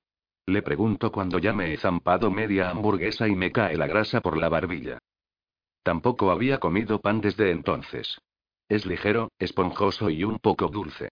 Le 0.48 0.62
pregunto 0.62 1.12
cuando 1.12 1.38
ya 1.38 1.52
me 1.52 1.74
he 1.74 1.76
zampado 1.76 2.30
media 2.30 2.70
hamburguesa 2.70 3.28
y 3.28 3.36
me 3.36 3.52
cae 3.52 3.76
la 3.76 3.86
grasa 3.86 4.22
por 4.22 4.38
la 4.38 4.48
barbilla. 4.48 4.98
Tampoco 5.82 6.30
había 6.30 6.58
comido 6.58 7.02
pan 7.02 7.20
desde 7.20 7.50
entonces. 7.50 8.18
Es 8.66 8.86
ligero, 8.86 9.30
esponjoso 9.38 10.08
y 10.08 10.24
un 10.24 10.38
poco 10.38 10.68
dulce. 10.68 11.10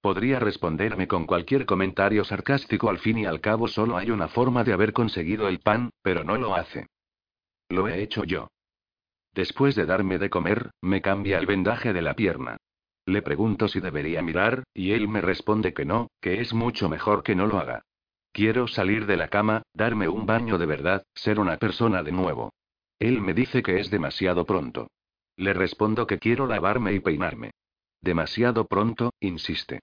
Podría 0.00 0.38
responderme 0.38 1.06
con 1.06 1.26
cualquier 1.26 1.66
comentario 1.66 2.24
sarcástico, 2.24 2.88
al 2.88 2.98
fin 2.98 3.18
y 3.18 3.26
al 3.26 3.42
cabo 3.42 3.68
solo 3.68 3.98
hay 3.98 4.10
una 4.10 4.28
forma 4.28 4.64
de 4.64 4.72
haber 4.72 4.94
conseguido 4.94 5.48
el 5.48 5.58
pan, 5.58 5.90
pero 6.00 6.24
no 6.24 6.38
lo 6.38 6.54
hace. 6.54 6.86
Lo 7.68 7.88
he 7.88 8.02
hecho 8.02 8.24
yo. 8.24 8.48
Después 9.34 9.74
de 9.74 9.84
darme 9.84 10.18
de 10.18 10.30
comer, 10.30 10.70
me 10.80 11.02
cambia 11.02 11.36
el 11.36 11.44
vendaje 11.44 11.92
de 11.92 12.00
la 12.00 12.14
pierna. 12.14 12.56
Le 13.04 13.20
pregunto 13.20 13.68
si 13.68 13.80
debería 13.80 14.22
mirar, 14.22 14.64
y 14.72 14.92
él 14.92 15.08
me 15.08 15.20
responde 15.20 15.74
que 15.74 15.84
no, 15.84 16.08
que 16.22 16.40
es 16.40 16.54
mucho 16.54 16.88
mejor 16.88 17.22
que 17.22 17.34
no 17.34 17.46
lo 17.46 17.58
haga. 17.58 17.82
Quiero 18.36 18.68
salir 18.68 19.06
de 19.06 19.16
la 19.16 19.28
cama, 19.28 19.62
darme 19.72 20.08
un 20.08 20.26
baño 20.26 20.58
de 20.58 20.66
verdad, 20.66 21.06
ser 21.14 21.40
una 21.40 21.56
persona 21.56 22.02
de 22.02 22.12
nuevo. 22.12 22.52
Él 22.98 23.22
me 23.22 23.32
dice 23.32 23.62
que 23.62 23.80
es 23.80 23.90
demasiado 23.90 24.44
pronto. 24.44 24.88
Le 25.38 25.54
respondo 25.54 26.06
que 26.06 26.18
quiero 26.18 26.46
lavarme 26.46 26.92
y 26.92 27.00
peinarme. 27.00 27.52
Demasiado 28.02 28.66
pronto, 28.66 29.14
insiste. 29.20 29.80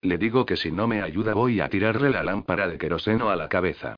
Le 0.00 0.16
digo 0.16 0.46
que 0.46 0.56
si 0.56 0.72
no 0.72 0.86
me 0.86 1.02
ayuda 1.02 1.34
voy 1.34 1.60
a 1.60 1.68
tirarle 1.68 2.08
la 2.08 2.22
lámpara 2.22 2.68
de 2.68 2.78
queroseno 2.78 3.28
a 3.28 3.36
la 3.36 3.50
cabeza. 3.50 3.96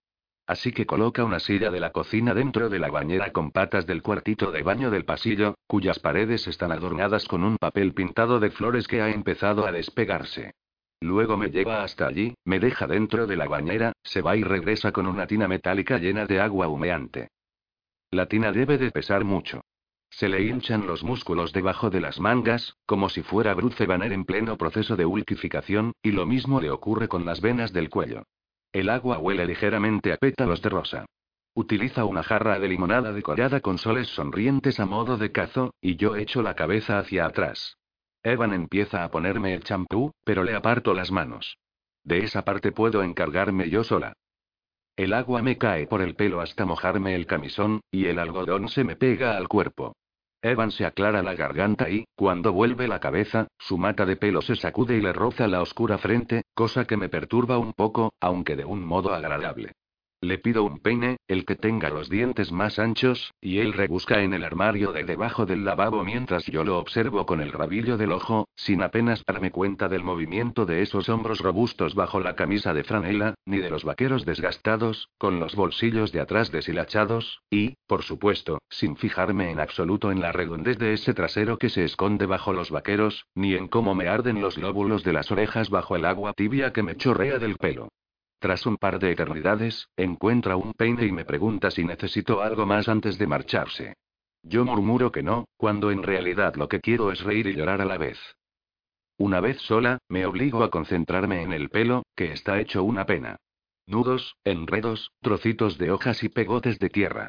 Así 0.48 0.72
que 0.72 0.84
coloca 0.84 1.22
una 1.22 1.38
silla 1.38 1.70
de 1.70 1.78
la 1.78 1.92
cocina 1.92 2.34
dentro 2.34 2.68
de 2.68 2.80
la 2.80 2.90
bañera 2.90 3.30
con 3.30 3.52
patas 3.52 3.86
del 3.86 4.02
cuartito 4.02 4.50
de 4.50 4.64
baño 4.64 4.90
del 4.90 5.04
pasillo, 5.04 5.54
cuyas 5.68 6.00
paredes 6.00 6.48
están 6.48 6.72
adornadas 6.72 7.28
con 7.28 7.44
un 7.44 7.56
papel 7.56 7.94
pintado 7.94 8.40
de 8.40 8.50
flores 8.50 8.88
que 8.88 9.00
ha 9.00 9.10
empezado 9.10 9.64
a 9.64 9.70
despegarse. 9.70 10.54
Luego 11.02 11.36
me 11.36 11.50
lleva 11.50 11.82
hasta 11.82 12.06
allí, 12.06 12.34
me 12.44 12.60
deja 12.60 12.86
dentro 12.86 13.26
de 13.26 13.36
la 13.36 13.48
bañera, 13.48 13.92
se 14.04 14.22
va 14.22 14.36
y 14.36 14.44
regresa 14.44 14.92
con 14.92 15.08
una 15.08 15.26
tina 15.26 15.48
metálica 15.48 15.98
llena 15.98 16.26
de 16.26 16.40
agua 16.40 16.68
humeante. 16.68 17.28
La 18.12 18.26
tina 18.26 18.52
debe 18.52 18.78
de 18.78 18.92
pesar 18.92 19.24
mucho. 19.24 19.62
Se 20.10 20.28
le 20.28 20.42
hinchan 20.42 20.86
los 20.86 21.02
músculos 21.02 21.52
debajo 21.52 21.90
de 21.90 22.00
las 22.00 22.20
mangas, 22.20 22.76
como 22.86 23.08
si 23.08 23.22
fuera 23.22 23.52
Bruce 23.54 23.84
Banner 23.84 24.12
en 24.12 24.24
pleno 24.24 24.56
proceso 24.56 24.94
de 24.94 25.04
ulquificación, 25.04 25.92
y 26.04 26.12
lo 26.12 26.24
mismo 26.24 26.60
le 26.60 26.70
ocurre 26.70 27.08
con 27.08 27.24
las 27.24 27.40
venas 27.40 27.72
del 27.72 27.90
cuello. 27.90 28.22
El 28.72 28.88
agua 28.88 29.18
huele 29.18 29.44
ligeramente 29.44 30.12
a 30.12 30.18
pétalos 30.18 30.62
de 30.62 30.68
rosa. 30.68 31.06
Utiliza 31.54 32.04
una 32.04 32.22
jarra 32.22 32.60
de 32.60 32.68
limonada 32.68 33.12
decorada 33.12 33.60
con 33.60 33.76
soles 33.76 34.06
sonrientes 34.06 34.78
a 34.78 34.86
modo 34.86 35.16
de 35.16 35.32
cazo, 35.32 35.74
y 35.80 35.96
yo 35.96 36.14
echo 36.14 36.42
la 36.42 36.54
cabeza 36.54 37.00
hacia 37.00 37.26
atrás. 37.26 37.76
Evan 38.24 38.52
empieza 38.52 39.02
a 39.02 39.10
ponerme 39.10 39.54
el 39.54 39.64
champú, 39.64 40.12
pero 40.24 40.44
le 40.44 40.54
aparto 40.54 40.94
las 40.94 41.10
manos. 41.10 41.58
De 42.04 42.18
esa 42.18 42.44
parte 42.44 42.72
puedo 42.72 43.02
encargarme 43.02 43.68
yo 43.68 43.82
sola. 43.84 44.14
El 44.96 45.12
agua 45.12 45.42
me 45.42 45.58
cae 45.58 45.86
por 45.86 46.02
el 46.02 46.14
pelo 46.14 46.40
hasta 46.40 46.64
mojarme 46.64 47.14
el 47.14 47.26
camisón, 47.26 47.80
y 47.90 48.06
el 48.06 48.18
algodón 48.18 48.68
se 48.68 48.84
me 48.84 48.94
pega 48.94 49.36
al 49.36 49.48
cuerpo. 49.48 49.96
Evan 50.42 50.70
se 50.70 50.84
aclara 50.84 51.22
la 51.22 51.34
garganta 51.34 51.88
y, 51.88 52.04
cuando 52.16 52.52
vuelve 52.52 52.88
la 52.88 53.00
cabeza, 53.00 53.48
su 53.58 53.78
mata 53.78 54.04
de 54.04 54.16
pelo 54.16 54.42
se 54.42 54.56
sacude 54.56 54.96
y 54.96 55.00
le 55.00 55.12
roza 55.12 55.46
la 55.46 55.62
oscura 55.62 55.98
frente, 55.98 56.42
cosa 56.54 56.84
que 56.84 56.96
me 56.96 57.08
perturba 57.08 57.58
un 57.58 57.72
poco, 57.72 58.12
aunque 58.20 58.56
de 58.56 58.64
un 58.64 58.84
modo 58.84 59.14
agradable. 59.14 59.72
Le 60.24 60.38
pido 60.38 60.62
un 60.62 60.78
peine, 60.78 61.16
el 61.26 61.44
que 61.44 61.56
tenga 61.56 61.90
los 61.90 62.08
dientes 62.08 62.52
más 62.52 62.78
anchos, 62.78 63.34
y 63.40 63.58
él 63.58 63.72
rebusca 63.72 64.22
en 64.22 64.34
el 64.34 64.44
armario 64.44 64.92
de 64.92 65.02
debajo 65.02 65.46
del 65.46 65.64
lavabo 65.64 66.04
mientras 66.04 66.46
yo 66.46 66.62
lo 66.62 66.78
observo 66.78 67.26
con 67.26 67.40
el 67.40 67.50
rabillo 67.50 67.96
del 67.96 68.12
ojo, 68.12 68.46
sin 68.54 68.82
apenas 68.82 69.24
darme 69.26 69.50
cuenta 69.50 69.88
del 69.88 70.04
movimiento 70.04 70.64
de 70.64 70.80
esos 70.82 71.08
hombros 71.08 71.40
robustos 71.40 71.96
bajo 71.96 72.20
la 72.20 72.36
camisa 72.36 72.72
de 72.72 72.84
franela, 72.84 73.34
ni 73.46 73.56
de 73.56 73.68
los 73.68 73.82
vaqueros 73.82 74.24
desgastados, 74.24 75.08
con 75.18 75.40
los 75.40 75.56
bolsillos 75.56 76.12
de 76.12 76.20
atrás 76.20 76.52
deshilachados, 76.52 77.42
y, 77.50 77.74
por 77.88 78.04
supuesto, 78.04 78.58
sin 78.70 78.94
fijarme 78.94 79.50
en 79.50 79.58
absoluto 79.58 80.12
en 80.12 80.20
la 80.20 80.30
redondez 80.30 80.78
de 80.78 80.92
ese 80.92 81.14
trasero 81.14 81.58
que 81.58 81.68
se 81.68 81.82
esconde 81.82 82.26
bajo 82.26 82.52
los 82.52 82.70
vaqueros, 82.70 83.26
ni 83.34 83.54
en 83.54 83.66
cómo 83.66 83.96
me 83.96 84.06
arden 84.06 84.40
los 84.40 84.56
lóbulos 84.56 85.02
de 85.02 85.14
las 85.14 85.32
orejas 85.32 85.68
bajo 85.68 85.96
el 85.96 86.04
agua 86.04 86.32
tibia 86.32 86.72
que 86.72 86.84
me 86.84 86.96
chorrea 86.96 87.40
del 87.40 87.56
pelo. 87.56 87.88
Tras 88.42 88.66
un 88.66 88.76
par 88.76 88.98
de 88.98 89.12
eternidades, 89.12 89.88
encuentra 89.96 90.56
un 90.56 90.72
peine 90.72 91.06
y 91.06 91.12
me 91.12 91.24
pregunta 91.24 91.70
si 91.70 91.84
necesito 91.84 92.42
algo 92.42 92.66
más 92.66 92.88
antes 92.88 93.16
de 93.16 93.28
marcharse. 93.28 93.94
Yo 94.42 94.64
murmuro 94.64 95.12
que 95.12 95.22
no, 95.22 95.44
cuando 95.56 95.92
en 95.92 96.02
realidad 96.02 96.56
lo 96.56 96.66
que 96.66 96.80
quiero 96.80 97.12
es 97.12 97.22
reír 97.22 97.46
y 97.46 97.54
llorar 97.54 97.80
a 97.80 97.84
la 97.84 97.98
vez. 97.98 98.18
Una 99.16 99.38
vez 99.38 99.58
sola, 99.60 99.98
me 100.08 100.26
obligo 100.26 100.64
a 100.64 100.70
concentrarme 100.70 101.42
en 101.42 101.52
el 101.52 101.70
pelo, 101.70 102.02
que 102.16 102.32
está 102.32 102.58
hecho 102.58 102.82
una 102.82 103.06
pena. 103.06 103.36
Nudos, 103.86 104.34
enredos, 104.42 105.12
trocitos 105.20 105.78
de 105.78 105.92
hojas 105.92 106.24
y 106.24 106.28
pegotes 106.28 106.80
de 106.80 106.90
tierra. 106.90 107.28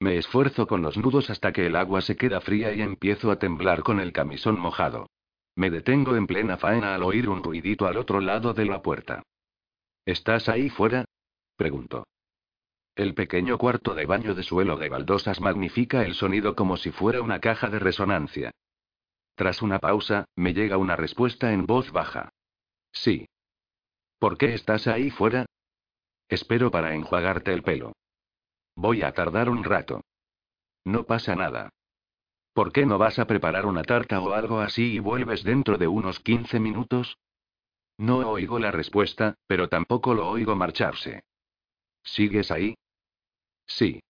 Me 0.00 0.16
esfuerzo 0.16 0.66
con 0.66 0.80
los 0.80 0.96
nudos 0.96 1.28
hasta 1.28 1.52
que 1.52 1.66
el 1.66 1.76
agua 1.76 2.00
se 2.00 2.16
queda 2.16 2.40
fría 2.40 2.72
y 2.72 2.80
empiezo 2.80 3.30
a 3.30 3.38
temblar 3.38 3.82
con 3.82 4.00
el 4.00 4.14
camisón 4.14 4.58
mojado. 4.58 5.10
Me 5.56 5.68
detengo 5.68 6.16
en 6.16 6.26
plena 6.26 6.56
faena 6.56 6.94
al 6.94 7.02
oír 7.02 7.28
un 7.28 7.42
ruidito 7.42 7.86
al 7.86 7.98
otro 7.98 8.22
lado 8.22 8.54
de 8.54 8.64
la 8.64 8.80
puerta. 8.80 9.22
¿Estás 10.06 10.48
ahí 10.48 10.68
fuera? 10.68 11.04
Pregunto. 11.56 12.06
El 12.94 13.14
pequeño 13.14 13.58
cuarto 13.58 13.94
de 13.94 14.06
baño 14.06 14.34
de 14.34 14.42
suelo 14.42 14.76
de 14.76 14.88
baldosas 14.88 15.40
magnifica 15.40 16.04
el 16.04 16.14
sonido 16.14 16.54
como 16.54 16.76
si 16.76 16.92
fuera 16.92 17.22
una 17.22 17.40
caja 17.40 17.68
de 17.68 17.78
resonancia. 17.78 18.52
Tras 19.34 19.62
una 19.62 19.80
pausa, 19.80 20.26
me 20.36 20.54
llega 20.54 20.76
una 20.76 20.94
respuesta 20.94 21.52
en 21.52 21.66
voz 21.66 21.90
baja. 21.90 22.28
Sí. 22.92 23.26
¿Por 24.18 24.38
qué 24.38 24.54
estás 24.54 24.86
ahí 24.86 25.10
fuera? 25.10 25.46
Espero 26.28 26.70
para 26.70 26.94
enjuagarte 26.94 27.52
el 27.52 27.62
pelo. 27.62 27.92
Voy 28.76 29.02
a 29.02 29.12
tardar 29.12 29.48
un 29.48 29.64
rato. 29.64 30.02
No 30.84 31.04
pasa 31.04 31.34
nada. 31.34 31.70
¿Por 32.52 32.72
qué 32.72 32.86
no 32.86 32.98
vas 32.98 33.18
a 33.18 33.26
preparar 33.26 33.66
una 33.66 33.82
tarta 33.82 34.20
o 34.20 34.32
algo 34.32 34.60
así 34.60 34.94
y 34.94 34.98
vuelves 35.00 35.42
dentro 35.42 35.78
de 35.78 35.88
unos 35.88 36.20
15 36.20 36.60
minutos? 36.60 37.18
No 37.98 38.18
oigo 38.28 38.58
la 38.58 38.70
respuesta, 38.70 39.36
pero 39.46 39.68
tampoco 39.68 40.14
lo 40.14 40.28
oigo 40.28 40.56
marcharse. 40.56 41.22
¿Sigues 42.02 42.50
ahí? 42.50 42.76
Sí. 43.66 44.02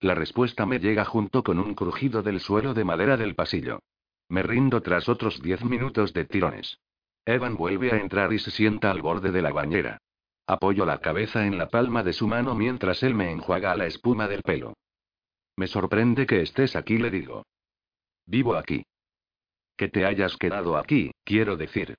La 0.00 0.14
respuesta 0.14 0.66
me 0.66 0.78
llega 0.78 1.04
junto 1.04 1.42
con 1.42 1.58
un 1.58 1.74
crujido 1.74 2.22
del 2.22 2.40
suelo 2.40 2.74
de 2.74 2.84
madera 2.84 3.16
del 3.16 3.34
pasillo. 3.34 3.80
Me 4.28 4.42
rindo 4.42 4.80
tras 4.80 5.08
otros 5.08 5.42
diez 5.42 5.64
minutos 5.64 6.12
de 6.12 6.24
tirones. 6.24 6.78
Evan 7.24 7.56
vuelve 7.56 7.92
a 7.92 7.98
entrar 7.98 8.32
y 8.32 8.38
se 8.38 8.50
sienta 8.50 8.90
al 8.90 9.02
borde 9.02 9.30
de 9.30 9.42
la 9.42 9.52
bañera. 9.52 9.98
Apoyo 10.46 10.84
la 10.84 10.98
cabeza 10.98 11.46
en 11.46 11.58
la 11.58 11.68
palma 11.68 12.02
de 12.02 12.12
su 12.12 12.26
mano 12.26 12.54
mientras 12.54 13.02
él 13.02 13.14
me 13.14 13.30
enjuaga 13.30 13.76
la 13.76 13.86
espuma 13.86 14.26
del 14.26 14.42
pelo. 14.42 14.74
Me 15.56 15.66
sorprende 15.66 16.26
que 16.26 16.40
estés 16.40 16.74
aquí, 16.74 16.98
le 16.98 17.10
digo. 17.10 17.44
Vivo 18.26 18.56
aquí. 18.56 18.84
Que 19.76 19.88
te 19.88 20.04
hayas 20.04 20.36
quedado 20.36 20.76
aquí, 20.76 21.12
quiero 21.24 21.56
decir. 21.56 21.96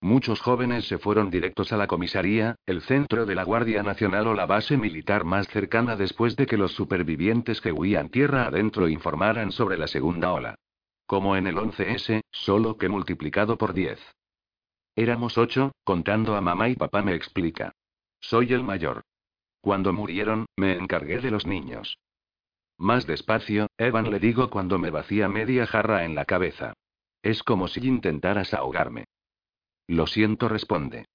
Muchos 0.00 0.40
jóvenes 0.40 0.86
se 0.86 0.98
fueron 0.98 1.30
directos 1.30 1.72
a 1.72 1.76
la 1.76 1.86
comisaría, 1.86 2.56
el 2.66 2.82
centro 2.82 3.24
de 3.24 3.34
la 3.34 3.44
Guardia 3.44 3.82
Nacional 3.82 4.26
o 4.26 4.34
la 4.34 4.46
base 4.46 4.76
militar 4.76 5.24
más 5.24 5.48
cercana 5.48 5.96
después 5.96 6.36
de 6.36 6.46
que 6.46 6.58
los 6.58 6.72
supervivientes 6.72 7.60
que 7.60 7.72
huían 7.72 8.10
tierra 8.10 8.46
adentro 8.46 8.88
informaran 8.88 9.52
sobre 9.52 9.78
la 9.78 9.86
segunda 9.86 10.32
ola. 10.32 10.54
Como 11.06 11.36
en 11.36 11.46
el 11.46 11.56
11S, 11.56 12.20
solo 12.30 12.76
que 12.76 12.88
multiplicado 12.88 13.56
por 13.56 13.72
10. 13.72 13.98
Éramos 14.96 15.38
ocho, 15.38 15.72
contando 15.84 16.36
a 16.36 16.40
mamá 16.40 16.68
y 16.68 16.76
papá 16.76 17.02
me 17.02 17.14
explica. 17.14 17.72
Soy 18.20 18.52
el 18.52 18.64
mayor. 18.64 19.02
Cuando 19.60 19.92
murieron, 19.92 20.46
me 20.56 20.76
encargué 20.76 21.20
de 21.20 21.30
los 21.30 21.46
niños. 21.46 21.98
Más 22.78 23.06
despacio, 23.06 23.68
Evan 23.78 24.10
le 24.10 24.20
digo 24.20 24.50
cuando 24.50 24.78
me 24.78 24.90
vacía 24.90 25.28
media 25.28 25.66
jarra 25.66 26.04
en 26.04 26.14
la 26.14 26.26
cabeza. 26.26 26.74
Es 27.22 27.42
como 27.42 27.66
si 27.68 27.86
intentaras 27.86 28.52
ahogarme. 28.52 29.06
Lo 29.86 30.06
siento, 30.06 30.48
responde. 30.48 31.06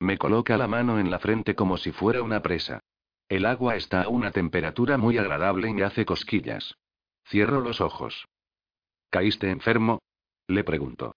Me 0.00 0.18
coloca 0.18 0.56
la 0.56 0.68
mano 0.68 0.98
en 0.98 1.10
la 1.10 1.18
frente 1.18 1.54
como 1.54 1.76
si 1.76 1.90
fuera 1.92 2.22
una 2.22 2.40
presa. 2.40 2.80
El 3.28 3.44
agua 3.44 3.76
está 3.76 4.02
a 4.02 4.08
una 4.08 4.30
temperatura 4.30 4.96
muy 4.96 5.18
agradable 5.18 5.68
y 5.68 5.74
me 5.74 5.82
hace 5.82 6.06
cosquillas. 6.06 6.76
Cierro 7.28 7.60
los 7.60 7.80
ojos. 7.80 8.26
¿Caíste 9.10 9.50
enfermo? 9.50 10.00
Le 10.46 10.64
pregunto. 10.64 11.14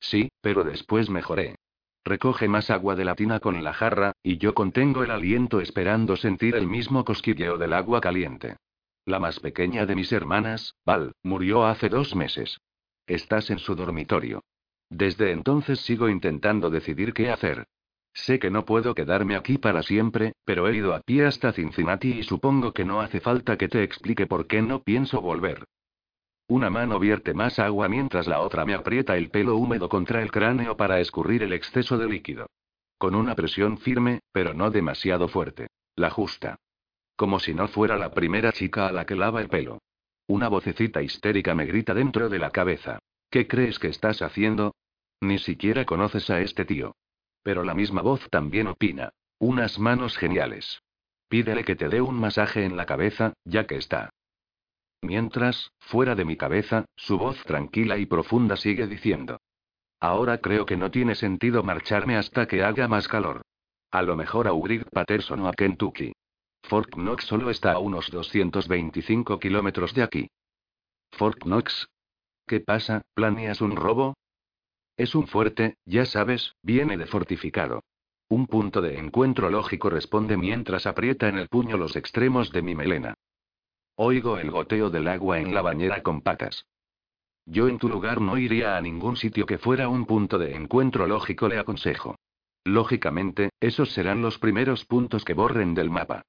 Sí, 0.00 0.28
pero 0.40 0.64
después 0.64 1.08
mejoré. 1.08 1.56
Recoge 2.04 2.48
más 2.48 2.68
agua 2.68 2.94
de 2.94 3.06
la 3.06 3.14
tina 3.14 3.40
con 3.40 3.62
la 3.64 3.72
jarra, 3.72 4.12
y 4.22 4.36
yo 4.36 4.54
contengo 4.54 5.02
el 5.02 5.10
aliento 5.10 5.60
esperando 5.60 6.16
sentir 6.16 6.54
el 6.54 6.66
mismo 6.66 7.04
cosquilleo 7.04 7.56
del 7.56 7.72
agua 7.72 8.02
caliente. 8.02 8.56
La 9.06 9.18
más 9.18 9.40
pequeña 9.40 9.86
de 9.86 9.94
mis 9.94 10.12
hermanas, 10.12 10.74
Val, 10.84 11.12
murió 11.22 11.64
hace 11.64 11.88
dos 11.88 12.14
meses. 12.14 12.60
Estás 13.06 13.48
en 13.50 13.58
su 13.58 13.74
dormitorio. 13.74 14.42
Desde 14.96 15.32
entonces 15.32 15.80
sigo 15.80 16.08
intentando 16.08 16.70
decidir 16.70 17.14
qué 17.14 17.28
hacer. 17.28 17.66
Sé 18.12 18.38
que 18.38 18.48
no 18.48 18.64
puedo 18.64 18.94
quedarme 18.94 19.34
aquí 19.34 19.58
para 19.58 19.82
siempre, 19.82 20.34
pero 20.44 20.68
he 20.68 20.76
ido 20.76 20.94
a 20.94 21.00
pie 21.00 21.26
hasta 21.26 21.52
Cincinnati 21.52 22.12
y 22.12 22.22
supongo 22.22 22.72
que 22.72 22.84
no 22.84 23.00
hace 23.00 23.18
falta 23.20 23.58
que 23.58 23.66
te 23.66 23.82
explique 23.82 24.28
por 24.28 24.46
qué 24.46 24.62
no 24.62 24.84
pienso 24.84 25.20
volver. 25.20 25.64
Una 26.46 26.70
mano 26.70 27.00
vierte 27.00 27.34
más 27.34 27.58
agua 27.58 27.88
mientras 27.88 28.28
la 28.28 28.38
otra 28.40 28.64
me 28.64 28.74
aprieta 28.74 29.16
el 29.16 29.30
pelo 29.30 29.56
húmedo 29.56 29.88
contra 29.88 30.22
el 30.22 30.30
cráneo 30.30 30.76
para 30.76 31.00
escurrir 31.00 31.42
el 31.42 31.54
exceso 31.54 31.98
de 31.98 32.06
líquido. 32.06 32.46
Con 32.96 33.16
una 33.16 33.34
presión 33.34 33.78
firme, 33.78 34.20
pero 34.30 34.54
no 34.54 34.70
demasiado 34.70 35.26
fuerte. 35.26 35.66
La 35.96 36.10
justa. 36.10 36.54
Como 37.16 37.40
si 37.40 37.52
no 37.52 37.66
fuera 37.66 37.98
la 37.98 38.12
primera 38.12 38.52
chica 38.52 38.86
a 38.86 38.92
la 38.92 39.06
que 39.06 39.16
lava 39.16 39.40
el 39.40 39.48
pelo. 39.48 39.80
Una 40.28 40.46
vocecita 40.48 41.02
histérica 41.02 41.52
me 41.56 41.66
grita 41.66 41.94
dentro 41.94 42.28
de 42.28 42.38
la 42.38 42.50
cabeza. 42.50 43.00
¿Qué 43.28 43.48
crees 43.48 43.80
que 43.80 43.88
estás 43.88 44.22
haciendo? 44.22 44.72
Ni 45.24 45.38
siquiera 45.38 45.86
conoces 45.86 46.28
a 46.28 46.40
este 46.42 46.66
tío. 46.66 46.96
Pero 47.42 47.64
la 47.64 47.72
misma 47.72 48.02
voz 48.02 48.28
también 48.28 48.66
opina. 48.66 49.08
Unas 49.38 49.78
manos 49.78 50.18
geniales. 50.18 50.82
Pídele 51.28 51.64
que 51.64 51.76
te 51.76 51.88
dé 51.88 52.02
un 52.02 52.20
masaje 52.20 52.64
en 52.64 52.76
la 52.76 52.84
cabeza, 52.84 53.32
ya 53.44 53.66
que 53.66 53.76
está. 53.76 54.10
Mientras, 55.00 55.70
fuera 55.80 56.14
de 56.14 56.26
mi 56.26 56.36
cabeza, 56.36 56.84
su 56.94 57.16
voz 57.16 57.42
tranquila 57.44 57.96
y 57.96 58.04
profunda 58.04 58.56
sigue 58.56 58.86
diciendo. 58.86 59.38
Ahora 59.98 60.38
creo 60.38 60.66
que 60.66 60.76
no 60.76 60.90
tiene 60.90 61.14
sentido 61.14 61.62
marcharme 61.62 62.16
hasta 62.18 62.46
que 62.46 62.62
haga 62.62 62.86
más 62.86 63.08
calor. 63.08 63.40
A 63.90 64.02
lo 64.02 64.16
mejor 64.16 64.46
a 64.46 64.52
Patterson 64.92 65.40
o 65.40 65.48
a 65.48 65.54
Kentucky. 65.54 66.12
Fort 66.64 66.90
Knox 66.94 67.24
solo 67.24 67.48
está 67.48 67.72
a 67.72 67.78
unos 67.78 68.10
225 68.10 69.38
kilómetros 69.38 69.94
de 69.94 70.02
aquí. 70.02 70.28
Fort 71.12 71.38
Knox. 71.44 71.88
¿Qué 72.46 72.60
pasa? 72.60 73.00
¿Planeas 73.14 73.62
un 73.62 73.74
robo? 73.74 74.14
Es 74.96 75.16
un 75.16 75.26
fuerte, 75.26 75.76
ya 75.84 76.06
sabes, 76.06 76.54
viene 76.62 76.96
de 76.96 77.06
fortificado. 77.06 77.82
Un 78.28 78.46
punto 78.46 78.80
de 78.80 78.98
encuentro 78.98 79.50
lógico 79.50 79.90
responde 79.90 80.36
mientras 80.36 80.86
aprieta 80.86 81.28
en 81.28 81.36
el 81.36 81.48
puño 81.48 81.76
los 81.76 81.96
extremos 81.96 82.52
de 82.52 82.62
mi 82.62 82.74
melena. 82.76 83.14
Oigo 83.96 84.38
el 84.38 84.50
goteo 84.50 84.90
del 84.90 85.08
agua 85.08 85.40
en 85.40 85.52
la 85.52 85.62
bañera 85.62 86.02
con 86.02 86.20
patas. 86.20 86.66
Yo 87.44 87.68
en 87.68 87.78
tu 87.78 87.88
lugar 87.88 88.20
no 88.20 88.38
iría 88.38 88.76
a 88.76 88.80
ningún 88.80 89.16
sitio 89.16 89.46
que 89.46 89.58
fuera 89.58 89.88
un 89.88 90.06
punto 90.06 90.38
de 90.38 90.54
encuentro 90.54 91.06
lógico, 91.06 91.48
le 91.48 91.58
aconsejo. 91.58 92.16
Lógicamente, 92.64 93.50
esos 93.60 93.92
serán 93.92 94.22
los 94.22 94.38
primeros 94.38 94.84
puntos 94.84 95.24
que 95.24 95.34
borren 95.34 95.74
del 95.74 95.90
mapa. 95.90 96.22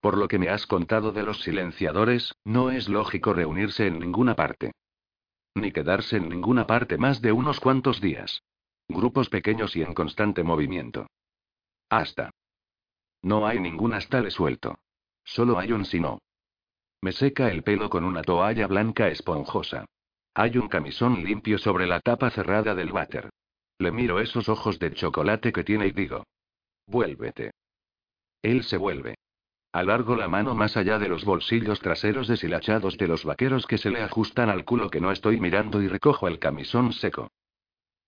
Por 0.00 0.16
lo 0.16 0.28
que 0.28 0.38
me 0.38 0.50
has 0.50 0.66
contado 0.66 1.10
de 1.10 1.24
los 1.24 1.40
silenciadores, 1.40 2.34
no 2.44 2.70
es 2.70 2.88
lógico 2.88 3.32
reunirse 3.32 3.86
en 3.86 3.98
ninguna 3.98 4.36
parte 4.36 4.72
ni 5.60 5.72
quedarse 5.72 6.16
en 6.16 6.28
ninguna 6.28 6.66
parte 6.66 6.98
más 6.98 7.20
de 7.20 7.32
unos 7.32 7.60
cuantos 7.60 8.00
días. 8.00 8.42
Grupos 8.88 9.28
pequeños 9.28 9.76
y 9.76 9.82
en 9.82 9.94
constante 9.94 10.42
movimiento. 10.42 11.06
Hasta. 11.90 12.30
No 13.22 13.46
hay 13.46 13.60
ningún 13.60 13.92
hasta 13.94 14.28
suelto. 14.30 14.78
Solo 15.24 15.58
hay 15.58 15.72
un 15.72 15.84
sino. 15.84 16.20
Me 17.00 17.12
seca 17.12 17.50
el 17.50 17.62
pelo 17.62 17.90
con 17.90 18.04
una 18.04 18.22
toalla 18.22 18.66
blanca 18.66 19.08
esponjosa. 19.08 19.84
Hay 20.34 20.56
un 20.56 20.68
camisón 20.68 21.22
limpio 21.24 21.58
sobre 21.58 21.86
la 21.86 22.00
tapa 22.00 22.30
cerrada 22.30 22.74
del 22.74 22.92
váter. 22.92 23.30
Le 23.78 23.92
miro 23.92 24.20
esos 24.20 24.48
ojos 24.48 24.78
de 24.78 24.92
chocolate 24.92 25.52
que 25.52 25.64
tiene 25.64 25.86
y 25.86 25.90
digo. 25.92 26.24
Vuélvete. 26.86 27.52
Él 28.42 28.64
se 28.64 28.76
vuelve. 28.76 29.16
Alargo 29.72 30.16
la 30.16 30.28
mano 30.28 30.54
más 30.54 30.76
allá 30.76 30.98
de 30.98 31.08
los 31.08 31.24
bolsillos 31.24 31.80
traseros 31.80 32.26
deshilachados 32.26 32.96
de 32.96 33.06
los 33.06 33.24
vaqueros 33.24 33.66
que 33.66 33.76
se 33.76 33.90
le 33.90 34.02
ajustan 34.02 34.48
al 34.48 34.64
culo 34.64 34.90
que 34.90 35.00
no 35.00 35.12
estoy 35.12 35.38
mirando 35.40 35.82
y 35.82 35.88
recojo 35.88 36.26
el 36.26 36.38
camisón 36.38 36.92
seco. 36.92 37.30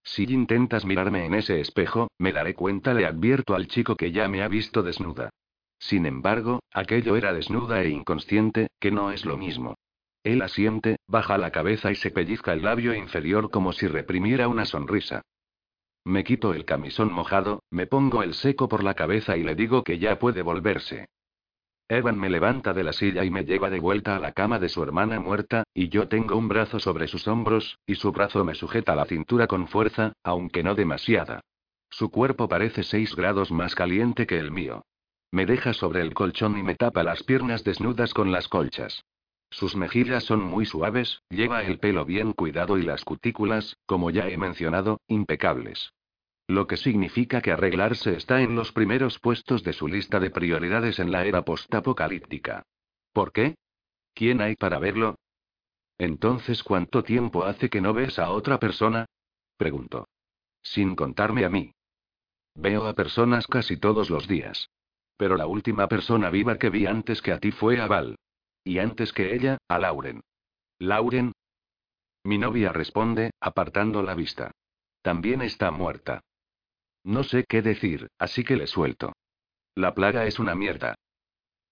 Si 0.02 0.24
intentas 0.24 0.86
mirarme 0.86 1.26
en 1.26 1.34
ese 1.34 1.60
espejo, 1.60 2.10
me 2.18 2.32
daré 2.32 2.54
cuenta, 2.54 2.94
le 2.94 3.04
advierto 3.04 3.54
al 3.54 3.68
chico 3.68 3.96
que 3.96 4.10
ya 4.10 4.28
me 4.28 4.42
ha 4.42 4.48
visto 4.48 4.82
desnuda. 4.82 5.30
Sin 5.78 6.06
embargo, 6.06 6.60
aquello 6.72 7.16
era 7.16 7.32
desnuda 7.32 7.82
e 7.82 7.90
inconsciente, 7.90 8.68
que 8.78 8.90
no 8.90 9.12
es 9.12 9.24
lo 9.26 9.36
mismo. 9.36 9.76
Él 10.24 10.42
asiente, 10.42 10.96
baja 11.06 11.38
la 11.38 11.50
cabeza 11.50 11.90
y 11.90 11.94
se 11.94 12.10
pellizca 12.10 12.52
el 12.52 12.62
labio 12.62 12.94
inferior 12.94 13.50
como 13.50 13.72
si 13.72 13.86
reprimiera 13.86 14.48
una 14.48 14.64
sonrisa. 14.64 15.22
Me 16.04 16.24
quito 16.24 16.54
el 16.54 16.64
camisón 16.64 17.12
mojado, 17.12 17.62
me 17.70 17.86
pongo 17.86 18.22
el 18.22 18.34
seco 18.34 18.68
por 18.68 18.82
la 18.82 18.94
cabeza 18.94 19.36
y 19.36 19.42
le 19.42 19.54
digo 19.54 19.84
que 19.84 19.98
ya 19.98 20.18
puede 20.18 20.42
volverse. 20.42 21.06
Evan 21.90 22.20
me 22.20 22.30
levanta 22.30 22.72
de 22.72 22.84
la 22.84 22.92
silla 22.92 23.24
y 23.24 23.30
me 23.30 23.44
lleva 23.44 23.68
de 23.68 23.80
vuelta 23.80 24.14
a 24.14 24.20
la 24.20 24.30
cama 24.30 24.60
de 24.60 24.68
su 24.68 24.80
hermana 24.80 25.18
muerta, 25.18 25.64
y 25.74 25.88
yo 25.88 26.06
tengo 26.06 26.36
un 26.36 26.46
brazo 26.46 26.78
sobre 26.78 27.08
sus 27.08 27.26
hombros, 27.26 27.80
y 27.84 27.96
su 27.96 28.12
brazo 28.12 28.44
me 28.44 28.54
sujeta 28.54 28.94
la 28.94 29.06
cintura 29.06 29.48
con 29.48 29.66
fuerza, 29.66 30.12
aunque 30.22 30.62
no 30.62 30.76
demasiada. 30.76 31.40
Su 31.90 32.12
cuerpo 32.12 32.48
parece 32.48 32.84
seis 32.84 33.16
grados 33.16 33.50
más 33.50 33.74
caliente 33.74 34.28
que 34.28 34.38
el 34.38 34.52
mío. 34.52 34.84
Me 35.32 35.46
deja 35.46 35.72
sobre 35.72 36.00
el 36.02 36.14
colchón 36.14 36.56
y 36.58 36.62
me 36.62 36.76
tapa 36.76 37.02
las 37.02 37.24
piernas 37.24 37.64
desnudas 37.64 38.14
con 38.14 38.30
las 38.30 38.46
colchas. 38.46 39.02
Sus 39.50 39.74
mejillas 39.74 40.22
son 40.22 40.44
muy 40.44 40.66
suaves, 40.66 41.22
lleva 41.28 41.64
el 41.64 41.80
pelo 41.80 42.04
bien 42.04 42.34
cuidado 42.34 42.78
y 42.78 42.82
las 42.82 43.04
cutículas, 43.04 43.76
como 43.86 44.10
ya 44.12 44.28
he 44.28 44.36
mencionado, 44.36 45.00
impecables. 45.08 45.90
Lo 46.50 46.66
que 46.66 46.76
significa 46.76 47.40
que 47.42 47.52
arreglarse 47.52 48.16
está 48.16 48.42
en 48.42 48.56
los 48.56 48.72
primeros 48.72 49.20
puestos 49.20 49.62
de 49.62 49.72
su 49.72 49.86
lista 49.86 50.18
de 50.18 50.30
prioridades 50.30 50.98
en 50.98 51.12
la 51.12 51.24
era 51.24 51.42
postapocalíptica. 51.42 52.64
¿Por 53.12 53.30
qué? 53.30 53.54
¿Quién 54.14 54.40
hay 54.40 54.56
para 54.56 54.80
verlo? 54.80 55.14
Entonces, 55.96 56.64
¿cuánto 56.64 57.04
tiempo 57.04 57.44
hace 57.44 57.70
que 57.70 57.80
no 57.80 57.94
ves 57.94 58.18
a 58.18 58.32
otra 58.32 58.58
persona? 58.58 59.06
Preguntó. 59.56 60.08
Sin 60.60 60.96
contarme 60.96 61.44
a 61.44 61.50
mí. 61.50 61.72
Veo 62.56 62.88
a 62.88 62.94
personas 62.94 63.46
casi 63.46 63.76
todos 63.76 64.10
los 64.10 64.26
días. 64.26 64.70
Pero 65.16 65.36
la 65.36 65.46
última 65.46 65.86
persona 65.86 66.30
viva 66.30 66.58
que 66.58 66.68
vi 66.68 66.84
antes 66.84 67.22
que 67.22 67.30
a 67.30 67.38
ti 67.38 67.52
fue 67.52 67.80
a 67.80 67.86
Val. 67.86 68.18
Y 68.64 68.80
antes 68.80 69.12
que 69.12 69.36
ella, 69.36 69.58
a 69.68 69.78
Lauren. 69.78 70.20
¿Lauren? 70.80 71.30
Mi 72.24 72.38
novia 72.38 72.72
responde, 72.72 73.30
apartando 73.38 74.02
la 74.02 74.16
vista. 74.16 74.50
También 75.00 75.42
está 75.42 75.70
muerta. 75.70 76.22
No 77.04 77.24
sé 77.24 77.44
qué 77.48 77.62
decir, 77.62 78.08
así 78.18 78.44
que 78.44 78.56
le 78.56 78.66
suelto. 78.66 79.12
La 79.74 79.94
plaga 79.94 80.26
es 80.26 80.38
una 80.38 80.54
mierda. 80.54 80.94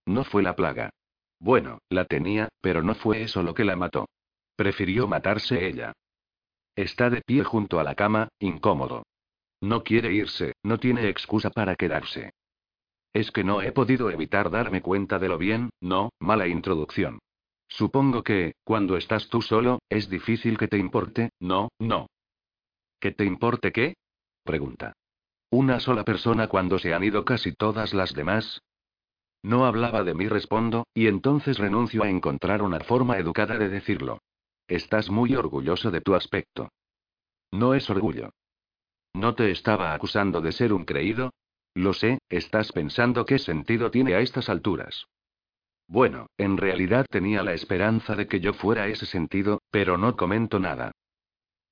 No 0.07 0.25
fue 0.25 0.43
la 0.43 0.57
plaga. 0.57 0.91
Bueno, 1.39 1.79
la 1.89 2.05
tenía, 2.05 2.49
pero 2.61 2.83
no 2.83 2.95
fue 2.95 3.23
eso 3.23 3.43
lo 3.43 3.55
que 3.55 3.65
la 3.65 3.77
mató. 3.77 4.09
Prefirió 4.57 5.07
matarse 5.07 5.67
ella. 5.67 5.93
Está 6.75 7.11
de 7.11 7.23
pie 7.23 7.45
junto 7.45 7.79
a 7.79 7.85
la 7.85 7.95
cama, 7.95 8.29
incómodo. 8.39 9.05
No 9.61 9.83
quiere 9.83 10.13
irse, 10.13 10.55
no 10.63 10.79
tiene 10.79 11.09
excusa 11.09 11.51
para 11.51 11.75
quedarse. 11.75 12.31
Es 13.13 13.31
que 13.31 13.45
no 13.45 13.63
he 13.63 13.73
podido 13.73 14.11
evitar 14.11 14.51
darme 14.51 14.81
cuenta 14.81 15.19
de 15.19 15.29
lo 15.29 15.39
bien, 15.39 15.71
no, 15.81 16.11
mala 16.21 16.47
introducción. 16.47 17.19
Supongo 17.69 18.23
que, 18.23 18.55
cuando 18.65 18.97
estás 18.97 19.29
tú 19.29 19.43
solo, 19.43 19.81
es 19.89 20.09
difícil 20.09 20.57
que 20.57 20.69
te 20.69 20.79
importe, 20.79 21.31
no, 21.41 21.69
no. 21.79 22.07
¿Que 23.01 23.13
te 23.13 23.25
importe 23.25 23.73
qué? 23.73 23.95
Pregunta. 24.45 24.95
Una 25.51 25.81
sola 25.81 26.05
persona 26.05 26.47
cuando 26.47 26.79
se 26.79 26.93
han 26.93 27.03
ido 27.03 27.25
casi 27.25 27.53
todas 27.53 27.95
las 27.95 28.13
demás. 28.13 28.61
No 29.43 29.65
hablaba 29.65 30.05
de 30.05 30.13
mí, 30.13 30.29
respondo, 30.29 30.87
y 30.93 31.07
entonces 31.07 31.59
renuncio 31.59 32.03
a 32.03 32.11
encontrar 32.11 32.61
una 32.61 32.81
forma 32.81 33.17
educada 33.17 33.57
de 33.57 33.71
decirlo. 33.71 34.21
Estás 34.67 35.09
muy 35.09 35.35
orgulloso 35.35 35.91
de 35.91 36.03
tu 36.03 36.15
aspecto. 36.15 36.69
No 37.51 37.73
es 37.73 37.89
orgullo. 37.89 38.31
¿No 39.15 39.35
te 39.35 39.51
estaba 39.51 39.95
acusando 39.95 40.43
de 40.43 40.53
ser 40.53 40.75
un 40.75 40.85
creído? 40.85 41.33
Lo 41.75 41.95
sé, 41.95 42.19
estás 42.29 42.73
pensando 42.73 43.25
qué 43.25 43.39
sentido 43.39 43.91
tiene 43.91 44.15
a 44.15 44.21
estas 44.21 44.51
alturas. 44.51 45.07
Bueno, 45.87 46.27
en 46.37 46.59
realidad 46.59 47.07
tenía 47.09 47.43
la 47.43 47.55
esperanza 47.55 48.15
de 48.15 48.27
que 48.27 48.41
yo 48.41 48.53
fuera 48.53 48.89
ese 48.89 49.07
sentido, 49.07 49.63
pero 49.71 49.97
no 49.97 50.15
comento 50.17 50.59
nada. 50.59 50.93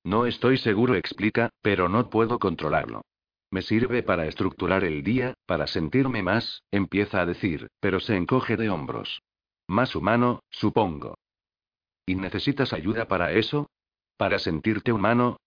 No 0.03 0.25
estoy 0.25 0.57
seguro, 0.57 0.95
explica, 0.95 1.51
pero 1.61 1.89
no 1.89 2.09
puedo 2.09 2.39
controlarlo. 2.39 3.03
Me 3.49 3.61
sirve 3.61 4.03
para 4.03 4.25
estructurar 4.25 4.83
el 4.83 5.03
día, 5.03 5.33
para 5.45 5.67
sentirme 5.67 6.21
más, 6.21 6.63
empieza 6.71 7.21
a 7.21 7.25
decir, 7.25 7.69
pero 7.79 7.99
se 7.99 8.15
encoge 8.15 8.57
de 8.57 8.69
hombros. 8.69 9.21
Más 9.67 9.95
humano, 9.95 10.41
supongo. 10.49 11.17
¿Y 12.05 12.15
necesitas 12.15 12.73
ayuda 12.73 13.07
para 13.07 13.31
eso? 13.31 13.69
¿Para 14.17 14.39
sentirte 14.39 14.91
humano? 14.91 15.37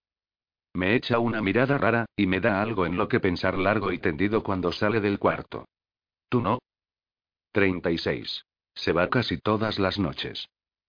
Me 0.73 0.95
echa 0.95 1.19
una 1.19 1.41
mirada 1.41 1.77
rara, 1.77 2.05
y 2.15 2.27
me 2.27 2.39
da 2.39 2.61
algo 2.61 2.85
en 2.85 2.97
lo 2.97 3.07
que 3.07 3.19
pensar 3.19 3.57
largo 3.57 3.91
y 3.91 3.99
tendido 3.99 4.41
cuando 4.43 4.71
sale 4.71 5.01
del 5.01 5.19
cuarto. 5.19 5.65
¿Tú 6.29 6.41
no? 6.41 6.59
36. 7.51 8.45
Se 8.73 8.93
va 8.93 9.09
casi 9.09 9.37
todas 9.37 9.79
las 9.79 9.99
noches. 9.99 10.47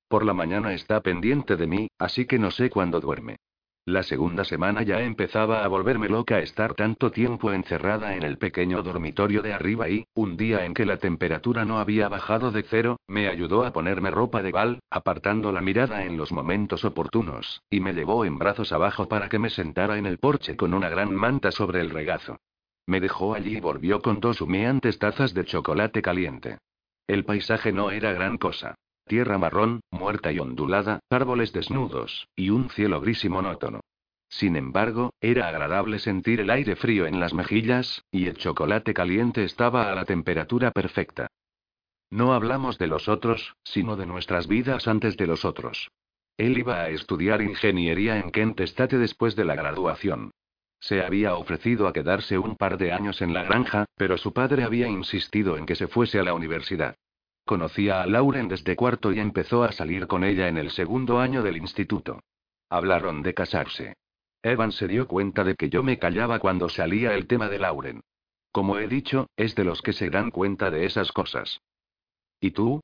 Por 0.09 0.25
la 0.25 0.35
mañana 0.35 0.73
está 0.73 1.01
pendiente 1.01 1.57
de 1.57 1.67
mí, 1.67 1.89
así 1.99 2.27
que 2.27 2.39
no 2.39 2.51
sé 2.51 2.71
cuándo 2.71 3.01
duerme. 3.01 3.39
La 3.85 4.05
segunda 4.05 4.45
semana 4.45 4.85
ya 4.85 5.01
empezaba 5.01 5.65
a 5.65 5.69
volverme 5.69 6.09
loca 6.09 6.39
estar 6.39 6.75
tanto 6.75 7.11
tiempo 7.11 7.53
encerrada 7.53 8.15
en 8.15 8.23
el 8.23 8.39
pequeño 8.39 8.81
dormitorio 8.85 9.43
de 9.43 9.53
arriba 9.53 9.89
y, 9.89 10.07
un 10.15 10.37
día 10.37 10.65
en 10.65 10.73
que 10.73 10.87
la 10.87 10.99
temperatura 10.99 11.65
no 11.65 11.81
había 11.81 12.09
bajado 12.09 12.53
de 12.53 12.63
cero, 12.63 13.01
me 13.09 13.27
ayudó 13.27 13.65
a 13.65 13.73
ponerme 13.73 14.13
ropa 14.13 14.41
de 14.41 14.53
bal, 14.53 14.79
apartando 14.89 15.51
la 15.51 15.63
mirada 15.63 16.05
en 16.05 16.17
los 16.17 16.31
momentos 16.31 16.85
oportunos, 16.85 17.61
y 17.71 17.81
me 17.81 17.93
llevó 17.93 18.25
en 18.25 18.39
brazos 18.39 18.71
abajo 18.71 19.09
para 19.09 19.29
que 19.29 19.41
me 19.41 19.51
sentara 19.51 19.99
en 19.99 20.07
el 20.07 20.19
porche 20.19 20.57
con 20.57 20.75
una 20.75 20.89
gran 20.89 21.13
manta 21.13 21.51
sobre 21.51 21.81
el 21.81 21.91
regazo. 21.91 22.39
Me 22.87 23.01
dejó 23.01 23.35
allí 23.35 23.57
y 23.57 23.61
volvió 23.61 24.01
con 24.01 24.21
dos 24.21 24.41
humeantes 24.41 25.01
tazas 25.01 25.35
de 25.35 25.45
chocolate 25.45 26.03
caliente. 26.03 26.59
El 27.09 27.25
paisaje 27.25 27.73
no 27.73 27.91
era 27.91 28.13
gran 28.13 28.39
cosa. 28.39 28.77
Tierra 29.07 29.39
marrón, 29.39 29.81
muerta 29.91 30.33
y 30.33 30.39
ondulada, 30.39 31.01
árboles 31.11 31.53
desnudos, 31.53 32.29
y 32.37 32.51
un 32.51 32.71
cielo 32.71 33.01
gris 33.01 33.25
y 33.25 33.29
monótono. 33.29 33.81
Sin 34.29 34.57
embargo, 34.57 35.13
era 35.21 35.49
agradable 35.49 35.99
sentir 35.99 36.41
el 36.41 36.51
aire 36.51 36.75
frío 36.77 37.07
en 37.07 37.21
las 37.21 37.35
mejillas, 37.35 38.05
y 38.11 38.27
el 38.27 38.37
chocolate 38.37 38.95
caliente 38.95 39.45
estaba 39.45 39.93
a 39.93 39.95
la 39.95 40.07
temperatura 40.07 40.71
perfecta. 40.71 41.27
No 42.11 42.33
hablamos 42.33 42.79
de 42.79 42.87
los 42.87 43.09
otros, 43.09 43.55
sino 43.65 43.97
de 43.97 44.07
nuestras 44.07 44.47
vidas 44.47 44.89
antes 44.89 45.17
de 45.17 45.27
los 45.27 45.45
otros. 45.45 45.91
Él 46.39 46.57
iba 46.59 46.81
a 46.81 46.89
estudiar 46.89 47.43
ingeniería 47.43 48.19
en 48.19 48.31
Kent 48.31 48.61
State 48.61 48.99
después 48.99 49.37
de 49.37 49.45
la 49.45 49.55
graduación. 49.55 50.31
Se 50.81 51.03
había 51.05 51.37
ofrecido 51.37 51.87
a 51.87 51.93
quedarse 51.93 52.39
un 52.39 52.57
par 52.57 52.77
de 52.77 52.93
años 52.93 53.23
en 53.23 53.35
la 53.35 53.45
granja, 53.45 53.85
pero 53.97 54.19
su 54.19 54.33
padre 54.33 54.65
había 54.65 54.89
insistido 54.89 55.57
en 55.57 55.67
que 55.67 55.77
se 55.77 55.87
fuese 55.87 56.19
a 56.19 56.23
la 56.23 56.35
universidad. 56.35 56.97
Conocía 57.45 58.03
a 58.03 58.07
Lauren 58.07 58.49
desde 58.49 58.77
cuarto 58.77 59.13
y 59.13 59.19
empezó 59.19 59.65
a 59.65 59.73
salir 59.73 60.07
con 60.07 60.25
ella 60.25 60.49
en 60.49 60.59
el 60.59 60.71
segundo 60.71 61.19
año 61.19 61.43
del 61.43 61.57
instituto. 61.57 62.21
Hablaron 62.69 63.23
de 63.23 63.35
casarse. 63.35 63.97
Evan 64.43 64.73
se 64.73 64.89
dio 64.89 65.07
cuenta 65.07 65.45
de 65.45 65.55
que 65.55 65.69
yo 65.69 65.83
me 65.83 65.99
callaba 65.99 66.39
cuando 66.39 66.69
salía 66.69 67.15
el 67.15 67.27
tema 67.27 67.49
de 67.49 67.59
Lauren. 67.59 68.01
Como 68.51 68.79
he 68.79 68.87
dicho, 68.87 69.29
es 69.37 69.55
de 69.55 69.65
los 69.65 69.83
que 69.83 69.93
se 69.93 70.11
dan 70.11 70.31
cuenta 70.31 70.71
de 70.71 70.85
esas 70.85 71.13
cosas. 71.13 71.61
¿Y 72.41 72.51
tú? 72.51 72.81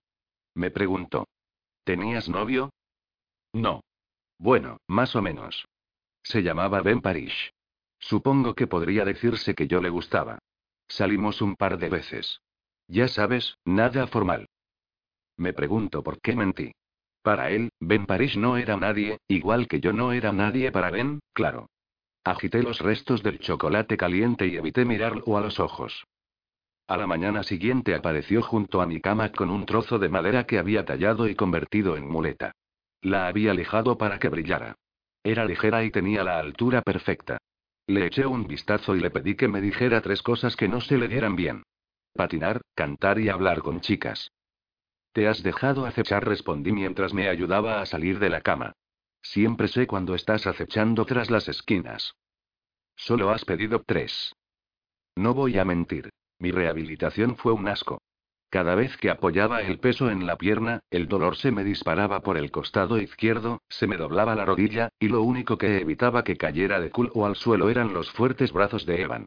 Me 0.54 0.70
preguntó. 0.70 1.26
¿Tenías 1.84 2.28
novio? 2.28 2.70
No. 3.52 3.82
Bueno, 4.38 4.78
más 4.86 5.14
o 5.16 5.22
menos. 5.22 5.66
Se 6.22 6.42
llamaba 6.42 6.80
Ben 6.80 7.00
Parish. 7.00 7.52
Supongo 7.98 8.54
que 8.54 8.66
podría 8.66 9.04
decirse 9.04 9.54
que 9.54 9.66
yo 9.66 9.80
le 9.80 9.88
gustaba. 9.88 10.38
Salimos 10.88 11.42
un 11.42 11.56
par 11.56 11.78
de 11.78 11.88
veces. 11.88 12.40
Ya 12.86 13.09
sabes, 13.09 13.59
nada 13.64 14.06
formal. 14.06 14.47
Me 15.39 15.53
pregunto 15.53 16.03
por 16.03 16.20
qué 16.20 16.36
mentí. 16.36 16.72
Para 17.22 17.51
él, 17.51 17.70
Ben 17.80 18.07
Parish 18.07 18.36
no 18.36 18.57
era 18.57 18.76
nadie, 18.76 19.18
igual 19.28 19.68
que 19.68 19.80
yo 19.80 19.93
no 19.93 20.12
era 20.12 20.32
nadie 20.32 20.70
para 20.70 20.91
Ben, 20.91 21.20
claro. 21.32 21.68
Agité 22.24 22.62
los 22.62 22.80
restos 22.80 23.22
del 23.22 23.39
chocolate 23.39 23.97
caliente 23.97 24.47
y 24.47 24.57
evité 24.57 24.84
mirarlo 24.84 25.39
a 25.39 25.41
los 25.41 25.61
ojos. 25.61 26.05
A 26.89 26.97
la 26.97 27.07
mañana 27.07 27.43
siguiente 27.43 27.95
apareció 27.95 28.43
junto 28.43 28.80
a 28.80 28.86
mi 28.86 29.01
cama 29.01 29.30
con 29.30 29.51
un 29.51 29.64
trozo 29.64 29.99
de 29.99 30.09
madera 30.09 30.45
que 30.45 30.59
había 30.59 30.84
tallado 30.84 31.28
y 31.28 31.34
convertido 31.34 31.97
en 31.97 32.09
muleta. 32.09 32.53
La 33.03 33.28
había 33.28 33.55
lijado 33.55 33.97
para 33.97 34.18
que 34.18 34.28
brillara. 34.28 34.74
Era 35.22 35.45
ligera 35.45 35.84
y 35.84 35.91
tenía 35.91 36.24
la 36.24 36.39
altura 36.39 36.82
perfecta. 36.82 37.39
Le 37.86 38.07
eché 38.07 38.26
un 38.26 38.47
vistazo 38.47 38.97
y 38.97 39.01
le 39.01 39.11
pedí 39.11 39.36
que 39.36 39.49
me 39.49 39.61
dijera 39.61 40.01
tres 40.01 40.22
cosas 40.22 40.57
que 40.57 40.68
no 40.68 40.80
se 40.80 40.99
le 40.99 41.09
dieran 41.09 41.36
bien. 41.36 41.62
Patinar, 42.14 42.62
cantar 42.74 43.20
y 43.20 43.28
hablar 43.28 43.61
con 43.61 43.80
chicas. 43.80 44.30
Te 45.12 45.26
has 45.26 45.42
dejado 45.42 45.86
acechar, 45.86 46.26
respondí 46.26 46.72
mientras 46.72 47.12
me 47.12 47.28
ayudaba 47.28 47.80
a 47.80 47.86
salir 47.86 48.18
de 48.18 48.30
la 48.30 48.40
cama. 48.40 48.72
Siempre 49.22 49.68
sé 49.68 49.86
cuando 49.86 50.14
estás 50.14 50.46
acechando 50.46 51.04
tras 51.04 51.30
las 51.30 51.48
esquinas. 51.48 52.14
Solo 52.96 53.30
has 53.30 53.44
pedido 53.44 53.82
tres. 53.86 54.32
No 55.16 55.34
voy 55.34 55.59
a 55.59 55.64
mentir. 55.64 56.11
Mi 56.38 56.50
rehabilitación 56.50 57.36
fue 57.36 57.52
un 57.52 57.68
asco. 57.68 58.00
Cada 58.50 58.74
vez 58.74 58.96
que 58.96 59.11
apoyaba 59.11 59.61
el 59.61 59.78
peso 59.78 60.11
en 60.11 60.26
la 60.26 60.36
pierna, 60.36 60.80
el 60.90 61.06
dolor 61.06 61.36
se 61.36 61.50
me 61.50 61.64
disparaba 61.64 62.20
por 62.20 62.38
el 62.38 62.50
costado 62.50 62.98
izquierdo, 62.98 63.61
se 63.68 63.86
me 63.86 63.98
doblaba 63.98 64.34
la 64.34 64.46
rodilla, 64.46 64.88
y 64.98 65.09
lo 65.09 65.22
único 65.22 65.59
que 65.59 65.78
evitaba 65.78 66.24
que 66.24 66.36
cayera 66.36 66.80
de 66.80 66.90
culo 66.90 67.26
al 67.26 67.36
suelo 67.36 67.68
eran 67.68 67.92
los 67.92 68.11
fuertes 68.11 68.52
brazos 68.52 68.86
de 68.86 69.02
Evan. 69.02 69.26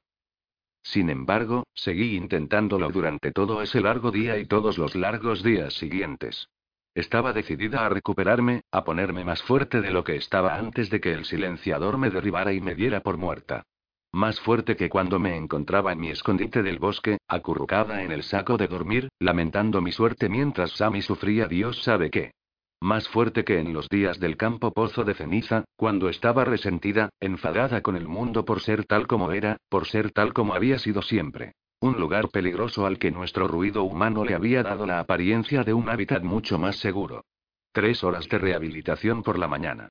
Sin 0.83 1.09
embargo, 1.09 1.67
seguí 1.73 2.15
intentándolo 2.15 2.89
durante 2.89 3.31
todo 3.31 3.61
ese 3.61 3.81
largo 3.81 4.11
día 4.11 4.37
y 4.37 4.45
todos 4.45 4.77
los 4.77 4.95
largos 4.95 5.43
días 5.43 5.73
siguientes. 5.73 6.47
Estaba 6.93 7.31
decidida 7.31 7.85
a 7.85 7.89
recuperarme, 7.89 8.63
a 8.71 8.83
ponerme 8.83 9.23
más 9.23 9.41
fuerte 9.43 9.79
de 9.81 9.91
lo 9.91 10.03
que 10.03 10.17
estaba 10.17 10.55
antes 10.55 10.89
de 10.89 10.99
que 10.99 11.13
el 11.13 11.25
silenciador 11.25 11.97
me 11.97 12.09
derribara 12.09 12.51
y 12.51 12.59
me 12.59 12.75
diera 12.75 13.01
por 13.01 13.17
muerta. 13.17 13.63
Más 14.11 14.41
fuerte 14.41 14.75
que 14.75 14.89
cuando 14.89 15.19
me 15.19 15.37
encontraba 15.37 15.93
en 15.93 15.99
mi 15.99 16.09
escondite 16.09 16.63
del 16.63 16.79
bosque, 16.79 17.19
acurrucada 17.29 18.03
en 18.03 18.11
el 18.11 18.23
saco 18.23 18.57
de 18.57 18.67
dormir, 18.67 19.07
lamentando 19.19 19.81
mi 19.81 19.93
suerte 19.93 20.27
mientras 20.27 20.71
Sammy 20.71 21.01
sufría 21.01 21.47
Dios 21.47 21.81
sabe 21.81 22.09
qué. 22.09 22.33
Más 22.81 23.07
fuerte 23.07 23.43
que 23.43 23.59
en 23.59 23.73
los 23.73 23.87
días 23.89 24.19
del 24.19 24.37
campo 24.37 24.73
pozo 24.73 25.03
de 25.03 25.13
ceniza, 25.13 25.65
cuando 25.75 26.09
estaba 26.09 26.45
resentida, 26.45 27.11
enfadada 27.19 27.81
con 27.81 27.95
el 27.95 28.07
mundo 28.07 28.43
por 28.43 28.59
ser 28.59 28.85
tal 28.85 29.05
como 29.05 29.31
era, 29.31 29.57
por 29.69 29.85
ser 29.85 30.09
tal 30.09 30.33
como 30.33 30.55
había 30.55 30.79
sido 30.79 31.03
siempre. 31.03 31.53
Un 31.79 31.99
lugar 31.99 32.29
peligroso 32.29 32.87
al 32.87 32.97
que 32.97 33.11
nuestro 33.11 33.47
ruido 33.47 33.83
humano 33.83 34.25
le 34.25 34.33
había 34.33 34.63
dado 34.63 34.87
la 34.87 34.99
apariencia 34.99 35.63
de 35.63 35.75
un 35.75 35.89
hábitat 35.89 36.23
mucho 36.23 36.57
más 36.57 36.77
seguro. 36.77 37.23
Tres 37.71 38.03
horas 38.03 38.27
de 38.27 38.39
rehabilitación 38.39 39.21
por 39.21 39.37
la 39.37 39.47
mañana. 39.47 39.89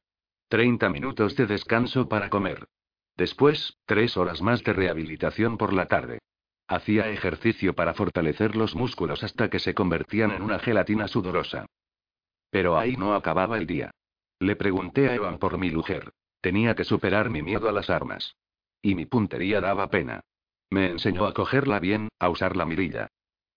Treinta 0.49 0.89
minutos 0.89 1.37
de 1.37 1.47
descanso 1.47 2.09
para 2.09 2.29
comer. 2.29 2.67
Después, 3.17 3.77
tres 3.87 4.17
horas 4.17 4.43
más 4.43 4.65
de 4.65 4.73
rehabilitación 4.73 5.59
por 5.59 5.73
la 5.73 5.87
tarde. 5.87 6.19
Hacía 6.67 7.09
ejercicio 7.09 7.73
para 7.73 7.95
fortalecer 7.95 8.57
los 8.57 8.75
músculos 8.75 9.23
hasta 9.23 9.49
que 9.49 9.61
se 9.61 9.75
convertían 9.75 10.33
en 10.33 10.43
una 10.43 10.59
gelatina 10.59 11.07
sudorosa. 11.07 11.67
Pero 12.51 12.79
ahí 12.79 12.97
no 12.97 13.15
acababa 13.15 13.57
el 13.59 13.67
día. 13.67 13.91
Le 14.39 14.57
pregunté 14.57 15.09
a 15.09 15.15
Evan 15.15 15.39
por 15.39 15.59
mi 15.59 15.71
mujer. 15.71 16.13
Tenía 16.41 16.75
que 16.75 16.85
superar 16.85 17.31
mi 17.31 17.43
miedo 17.43 17.69
a 17.69 17.73
las 17.73 17.91
armas. 17.91 18.37
Y 18.83 18.95
mi 18.95 19.07
puntería 19.07 19.61
daba 19.61 19.91
pena. 19.91 20.21
Me 20.71 20.91
enseñó 20.91 21.27
a 21.27 21.35
cogerla 21.35 21.81
bien, 21.81 22.09
a 22.19 22.31
usar 22.31 22.57
la 22.57 22.65
mirilla. 22.65 23.09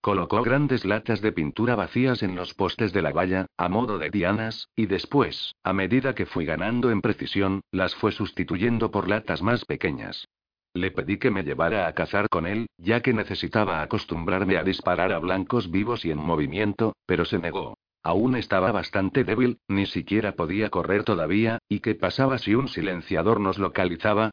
Colocó 0.01 0.43
grandes 0.43 0.83
latas 0.83 1.21
de 1.21 1.31
pintura 1.31 1.75
vacías 1.75 2.23
en 2.23 2.35
los 2.35 2.53
postes 2.53 2.91
de 2.91 3.01
la 3.01 3.13
valla, 3.13 3.45
a 3.55 3.69
modo 3.69 3.97
de 3.97 4.09
dianas, 4.09 4.67
y 4.75 4.87
después, 4.87 5.55
a 5.63 5.71
medida 5.71 6.13
que 6.13 6.25
fui 6.25 6.43
ganando 6.43 6.91
en 6.91 6.99
precisión, 6.99 7.61
las 7.71 7.95
fue 7.95 8.11
sustituyendo 8.11 8.91
por 8.91 9.07
latas 9.07 9.41
más 9.41 9.63
pequeñas. 9.63 10.27
Le 10.73 10.91
pedí 10.91 11.19
que 11.19 11.31
me 11.31 11.43
llevara 11.43 11.87
a 11.87 11.93
cazar 11.93 12.27
con 12.27 12.47
él, 12.47 12.67
ya 12.77 13.01
que 13.01 13.13
necesitaba 13.13 13.81
acostumbrarme 13.81 14.57
a 14.57 14.63
disparar 14.63 15.13
a 15.13 15.19
blancos 15.19 15.71
vivos 15.71 16.03
y 16.03 16.11
en 16.11 16.17
movimiento, 16.17 16.97
pero 17.05 17.23
se 17.23 17.39
negó. 17.39 17.77
Aún 18.03 18.35
estaba 18.35 18.73
bastante 18.73 19.23
débil, 19.23 19.59
ni 19.69 19.85
siquiera 19.85 20.33
podía 20.33 20.69
correr 20.69 21.05
todavía, 21.05 21.59
¿y 21.69 21.79
qué 21.79 21.95
pasaba 21.95 22.37
si 22.37 22.53
un 22.53 22.67
silenciador 22.67 23.39
nos 23.39 23.57
localizaba? 23.57 24.31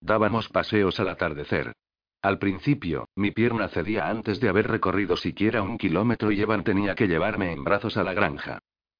Dábamos 0.00 0.48
paseos 0.48 0.98
al 0.98 1.08
atardecer. 1.08 1.72
Al 2.20 2.38
principio, 2.38 3.08
mi 3.14 3.30
pierna 3.30 3.68
cedía 3.68 4.08
antes 4.08 4.40
de 4.40 4.48
haber 4.48 4.66
recorrido 4.68 5.16
siquiera 5.16 5.62
un 5.62 5.78
kilómetro 5.78 6.32
y 6.32 6.40
Evan 6.40 6.64
tenía 6.64 6.94
que 6.96 7.06
llevarme 7.06 7.52
en 7.52 7.62
brazos 7.62 7.96
a 7.96 8.02
la 8.02 8.12
granja. 8.12 8.58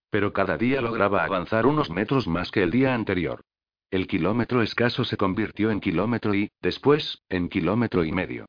Pero 0.09 0.32
cada 0.32 0.57
día 0.57 0.80
lograba 0.80 1.24
avanzar 1.24 1.66
unos 1.66 1.91
metros 1.91 2.28
más 2.28 2.51
que 2.51 2.62
el 2.62 2.70
día 2.70 2.95
anterior. 2.95 3.43
El 3.91 4.07
kilómetro 4.07 4.62
escaso 4.62 5.05
se 5.05 5.16
convirtió 5.16 5.70
en 5.72 5.80
kilómetro 5.80 6.34
y, 6.34 6.51
después, 6.61 7.22
en 7.28 7.49
kilómetro 7.49 8.05
y 8.05 8.12
medio. 8.12 8.47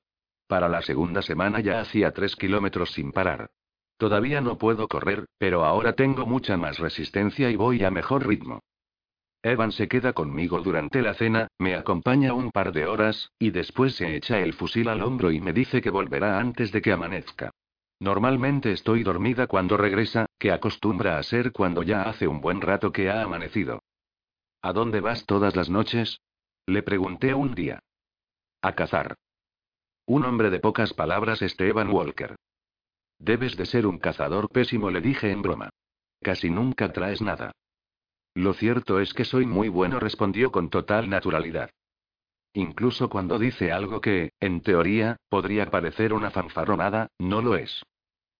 Para 0.47 0.69
la 0.69 0.83
segunda 0.83 1.23
semana 1.23 1.61
ya 1.61 1.81
hacía 1.81 2.11
tres 2.11 2.35
kilómetros 2.35 2.91
sin 2.91 3.11
parar. 3.11 3.49
Todavía 4.01 4.41
no 4.41 4.57
puedo 4.57 4.87
correr, 4.87 5.27
pero 5.37 5.63
ahora 5.63 5.93
tengo 5.93 6.25
mucha 6.25 6.57
más 6.57 6.79
resistencia 6.79 7.51
y 7.51 7.55
voy 7.55 7.83
a 7.83 7.91
mejor 7.91 8.25
ritmo. 8.25 8.63
Evan 9.43 9.71
se 9.71 9.87
queda 9.87 10.13
conmigo 10.13 10.59
durante 10.61 11.03
la 11.03 11.13
cena, 11.13 11.49
me 11.59 11.75
acompaña 11.75 12.33
un 12.33 12.49
par 12.49 12.71
de 12.71 12.87
horas, 12.87 13.29
y 13.37 13.51
después 13.51 13.93
se 13.93 14.15
echa 14.15 14.39
el 14.39 14.53
fusil 14.53 14.89
al 14.89 15.03
hombro 15.03 15.31
y 15.31 15.39
me 15.39 15.53
dice 15.53 15.81
que 15.83 15.91
volverá 15.91 16.39
antes 16.39 16.71
de 16.71 16.81
que 16.81 16.91
amanezca. 16.91 17.51
Normalmente 17.99 18.71
estoy 18.71 19.03
dormida 19.03 19.45
cuando 19.45 19.77
regresa, 19.77 20.25
que 20.39 20.51
acostumbra 20.51 21.19
a 21.19 21.21
ser 21.21 21.51
cuando 21.51 21.83
ya 21.83 22.01
hace 22.01 22.27
un 22.27 22.41
buen 22.41 22.59
rato 22.59 22.91
que 22.91 23.07
ha 23.11 23.21
amanecido. 23.21 23.83
¿A 24.63 24.73
dónde 24.73 24.99
vas 24.99 25.27
todas 25.27 25.55
las 25.55 25.69
noches? 25.69 26.21
Le 26.65 26.81
pregunté 26.81 27.35
un 27.35 27.53
día. 27.53 27.83
A 28.63 28.73
cazar. 28.73 29.13
Un 30.07 30.25
hombre 30.25 30.49
de 30.49 30.59
pocas 30.59 30.91
palabras, 30.91 31.43
Esteban 31.43 31.91
Walker. 31.91 32.35
Debes 33.21 33.55
de 33.55 33.67
ser 33.67 33.85
un 33.85 33.99
cazador 33.99 34.49
pésimo, 34.49 34.89
le 34.89 34.99
dije 34.99 35.29
en 35.29 35.43
broma. 35.43 35.69
Casi 36.23 36.49
nunca 36.49 36.91
traes 36.91 37.21
nada. 37.21 37.51
Lo 38.33 38.53
cierto 38.53 38.99
es 38.99 39.13
que 39.13 39.25
soy 39.25 39.45
muy 39.45 39.69
bueno, 39.69 39.99
respondió 39.99 40.51
con 40.51 40.71
total 40.71 41.07
naturalidad. 41.07 41.69
Incluso 42.53 43.09
cuando 43.09 43.37
dice 43.37 43.71
algo 43.71 44.01
que, 44.01 44.31
en 44.39 44.61
teoría, 44.61 45.17
podría 45.29 45.69
parecer 45.69 46.13
una 46.13 46.31
fanfarronada, 46.31 47.09
no 47.19 47.43
lo 47.43 47.55
es. 47.55 47.83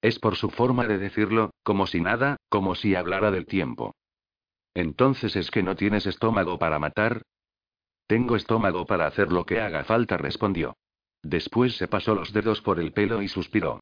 Es 0.01 0.17
por 0.17 0.36
su 0.36 0.49
forma 0.49 0.88
de 0.88 0.97
decirlo, 0.97 1.51
como 1.61 1.86
si 1.86 2.01
nada, 2.01 2.38
como 2.49 2.73
si 2.73 2.95
hablara 2.95 3.29
del 3.29 3.45
tiempo. 3.45 3.93
Entonces 4.73 5.36
es 5.36 5.51
que 5.51 5.61
no 5.61 5.75
tienes 5.75 6.07
estómago 6.07 6.57
para 6.57 6.79
matar. 6.79 7.21
Tengo 8.07 8.36
estómago 8.36 8.88
para 8.88 9.05
hacer 9.05 9.32
lo 9.32 9.45
que 9.45 9.61
haga 9.61 9.84
falta, 9.84 10.17
respondió. 10.17 10.75
Después 11.21 11.77
se 11.77 11.88
pasó 11.88 12.15
los 12.15 12.34
dedos 12.34 12.61
por 12.61 12.79
el 12.79 12.93
pelo 12.93 13.21
y 13.21 13.27
suspiró. 13.27 13.79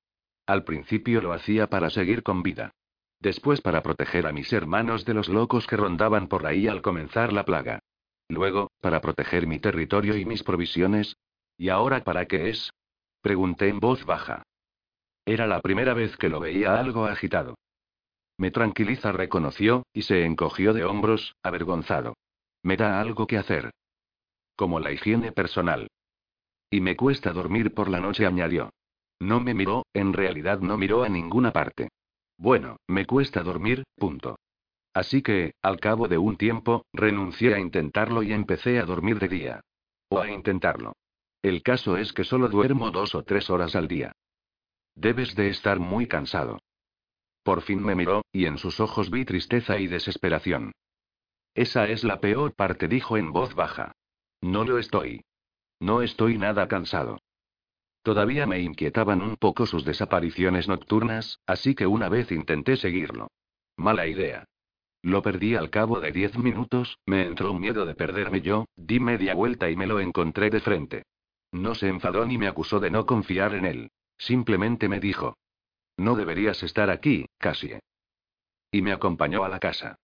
Al 0.49 0.63
principio 0.63 1.21
lo 1.21 1.31
hacía 1.31 1.67
para 1.67 1.91
seguir 1.91 2.23
con 2.23 2.41
vida. 2.41 2.71
Después 3.19 3.61
para 3.61 3.83
proteger 3.83 4.25
a 4.25 4.31
mis 4.31 4.51
hermanos 4.51 5.05
de 5.05 5.13
los 5.13 5.29
locos 5.29 5.67
que 5.67 5.77
rondaban 5.77 6.27
por 6.27 6.47
ahí 6.47 6.67
al 6.67 6.81
comenzar 6.81 7.31
la 7.31 7.45
plaga. 7.45 7.83
Luego, 8.29 8.71
para 8.81 8.99
proteger 8.99 9.45
mi 9.45 9.59
territorio 9.59 10.17
y 10.17 10.25
mis 10.25 10.41
provisiones. 10.41 11.15
¿Y 11.55 11.69
ahora 11.69 12.03
para 12.03 12.25
qué 12.25 12.49
es? 12.49 12.71
Pregunté 13.21 13.67
en 13.67 13.79
voz 13.79 14.05
baja. 14.05 14.41
Era 15.23 15.45
la 15.45 15.61
primera 15.61 15.93
vez 15.93 16.17
que 16.17 16.29
lo 16.29 16.39
veía 16.39 16.79
algo 16.79 17.05
agitado. 17.05 17.53
Me 18.39 18.49
tranquiliza, 18.49 19.11
reconoció, 19.11 19.83
y 19.93 20.01
se 20.01 20.25
encogió 20.25 20.73
de 20.73 20.83
hombros, 20.83 21.35
avergonzado. 21.43 22.15
Me 22.63 22.75
da 22.75 22.99
algo 22.99 23.27
que 23.27 23.37
hacer. 23.37 23.69
Como 24.55 24.79
la 24.79 24.91
higiene 24.91 25.31
personal. 25.31 25.89
Y 26.71 26.81
me 26.81 26.95
cuesta 26.95 27.33
dormir 27.33 27.71
por 27.71 27.87
la 27.87 27.99
noche, 27.99 28.25
añadió. 28.25 28.71
No 29.19 29.39
me 29.39 29.53
miró, 29.53 29.85
en 29.93 30.13
realidad 30.13 30.59
no 30.59 30.77
miró 30.77 31.03
a 31.03 31.09
ninguna 31.09 31.51
parte. 31.51 31.89
Bueno, 32.37 32.77
me 32.87 33.05
cuesta 33.05 33.43
dormir, 33.43 33.83
punto. 33.95 34.39
Así 34.93 35.21
que, 35.21 35.53
al 35.61 35.79
cabo 35.79 36.07
de 36.07 36.17
un 36.17 36.37
tiempo, 36.37 36.85
renuncié 36.93 37.53
a 37.53 37.59
intentarlo 37.59 38.23
y 38.23 38.31
empecé 38.31 38.79
a 38.79 38.85
dormir 38.85 39.19
de 39.19 39.27
día. 39.27 39.61
O 40.09 40.19
a 40.19 40.29
intentarlo. 40.29 40.93
El 41.41 41.61
caso 41.63 41.97
es 41.97 42.13
que 42.13 42.23
solo 42.23 42.47
duermo 42.47 42.91
dos 42.91 43.13
o 43.15 43.23
tres 43.23 43.49
horas 43.49 43.75
al 43.75 43.87
día. 43.87 44.13
Debes 44.95 45.35
de 45.35 45.49
estar 45.49 45.79
muy 45.79 46.07
cansado. 46.07 46.59
Por 47.43 47.61
fin 47.61 47.81
me 47.81 47.95
miró, 47.95 48.23
y 48.31 48.45
en 48.45 48.57
sus 48.57 48.79
ojos 48.79 49.09
vi 49.09 49.25
tristeza 49.25 49.79
y 49.79 49.87
desesperación. 49.87 50.73
Esa 51.53 51.87
es 51.87 52.03
la 52.03 52.19
peor 52.19 52.53
parte, 52.55 52.87
dijo 52.87 53.17
en 53.17 53.31
voz 53.31 53.55
baja. 53.55 53.93
No 54.41 54.63
lo 54.63 54.77
estoy. 54.77 55.23
No 55.79 56.01
estoy 56.01 56.37
nada 56.37 56.67
cansado. 56.67 57.19
Todavía 58.01 58.45
me 58.45 58.59
inquietaban 58.61 59.21
un 59.21 59.35
poco 59.35 59.65
sus 59.65 59.85
desapariciones 59.85 60.67
nocturnas, 60.67 61.39
así 61.45 61.75
que 61.75 61.87
una 61.87 62.09
vez 62.09 62.31
intenté 62.31 62.77
seguirlo. 62.77 63.29
Mala 63.75 64.07
idea. 64.07 64.45
Lo 65.01 65.21
perdí 65.21 65.55
al 65.55 65.69
cabo 65.69 65.99
de 65.99 66.11
diez 66.11 66.37
minutos, 66.37 66.97
me 67.05 67.25
entró 67.25 67.51
un 67.51 67.61
miedo 67.61 67.85
de 67.85 67.95
perderme 67.95 68.41
yo, 68.41 68.65
di 68.75 68.99
media 68.99 69.33
vuelta 69.33 69.69
y 69.69 69.75
me 69.75 69.87
lo 69.87 69.99
encontré 69.99 70.49
de 70.49 70.59
frente. 70.59 71.03
No 71.51 71.75
se 71.75 71.87
enfadó 71.87 72.25
ni 72.25 72.37
me 72.37 72.47
acusó 72.47 72.79
de 72.79 72.91
no 72.91 73.05
confiar 73.05 73.55
en 73.55 73.65
él. 73.65 73.91
Simplemente 74.17 74.89
me 74.89 74.99
dijo. 74.99 75.37
No 75.97 76.15
deberías 76.15 76.61
estar 76.63 76.89
aquí, 76.89 77.25
Cassie. 77.37 77.79
Y 78.71 78.81
me 78.81 78.91
acompañó 78.91 79.43
a 79.43 79.49
la 79.49 79.59
casa. 79.59 79.97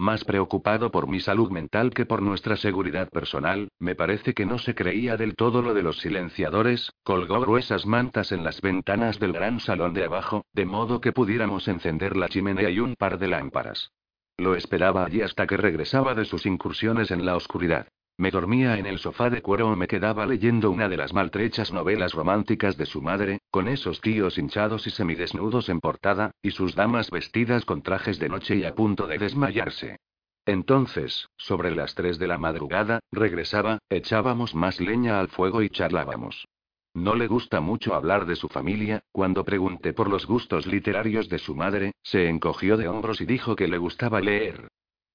Más 0.00 0.24
preocupado 0.24 0.92
por 0.92 1.08
mi 1.08 1.18
salud 1.18 1.50
mental 1.50 1.90
que 1.90 2.06
por 2.06 2.22
nuestra 2.22 2.56
seguridad 2.56 3.08
personal, 3.08 3.68
me 3.80 3.96
parece 3.96 4.32
que 4.32 4.46
no 4.46 4.58
se 4.58 4.76
creía 4.76 5.16
del 5.16 5.34
todo 5.34 5.60
lo 5.60 5.74
de 5.74 5.82
los 5.82 5.98
silenciadores, 5.98 6.92
colgó 7.02 7.40
gruesas 7.40 7.84
mantas 7.84 8.30
en 8.30 8.44
las 8.44 8.60
ventanas 8.60 9.18
del 9.18 9.32
gran 9.32 9.58
salón 9.58 9.94
de 9.94 10.04
abajo, 10.04 10.44
de 10.52 10.66
modo 10.66 11.00
que 11.00 11.10
pudiéramos 11.10 11.66
encender 11.66 12.16
la 12.16 12.28
chimenea 12.28 12.70
y 12.70 12.78
un 12.78 12.94
par 12.94 13.18
de 13.18 13.26
lámparas. 13.26 13.90
Lo 14.36 14.54
esperaba 14.54 15.04
allí 15.04 15.20
hasta 15.20 15.48
que 15.48 15.56
regresaba 15.56 16.14
de 16.14 16.24
sus 16.24 16.46
incursiones 16.46 17.10
en 17.10 17.26
la 17.26 17.34
oscuridad. 17.34 17.88
Me 18.18 18.32
dormía 18.32 18.78
en 18.78 18.86
el 18.86 18.98
sofá 18.98 19.30
de 19.30 19.42
cuero 19.42 19.70
o 19.70 19.76
me 19.76 19.86
quedaba 19.86 20.26
leyendo 20.26 20.72
una 20.72 20.88
de 20.88 20.96
las 20.96 21.14
maltrechas 21.14 21.72
novelas 21.72 22.14
románticas 22.14 22.76
de 22.76 22.84
su 22.84 23.00
madre, 23.00 23.42
con 23.48 23.68
esos 23.68 24.00
tíos 24.00 24.38
hinchados 24.38 24.88
y 24.88 24.90
semidesnudos 24.90 25.68
en 25.68 25.78
portada, 25.78 26.32
y 26.42 26.50
sus 26.50 26.74
damas 26.74 27.12
vestidas 27.12 27.64
con 27.64 27.82
trajes 27.82 28.18
de 28.18 28.28
noche 28.28 28.56
y 28.56 28.64
a 28.64 28.74
punto 28.74 29.06
de 29.06 29.18
desmayarse. 29.18 30.00
Entonces, 30.46 31.28
sobre 31.36 31.70
las 31.70 31.94
tres 31.94 32.18
de 32.18 32.26
la 32.26 32.38
madrugada, 32.38 32.98
regresaba, 33.12 33.78
echábamos 33.88 34.52
más 34.52 34.80
leña 34.80 35.20
al 35.20 35.28
fuego 35.28 35.62
y 35.62 35.70
charlábamos. 35.70 36.48
No 36.94 37.14
le 37.14 37.28
gusta 37.28 37.60
mucho 37.60 37.94
hablar 37.94 38.26
de 38.26 38.34
su 38.34 38.48
familia, 38.48 39.04
cuando 39.12 39.44
pregunté 39.44 39.92
por 39.92 40.10
los 40.10 40.26
gustos 40.26 40.66
literarios 40.66 41.28
de 41.28 41.38
su 41.38 41.54
madre, 41.54 41.92
se 42.02 42.28
encogió 42.28 42.76
de 42.76 42.88
hombros 42.88 43.20
y 43.20 43.26
dijo 43.26 43.54
que 43.54 43.68
le 43.68 43.78
gustaba 43.78 44.20
leer. 44.20 44.66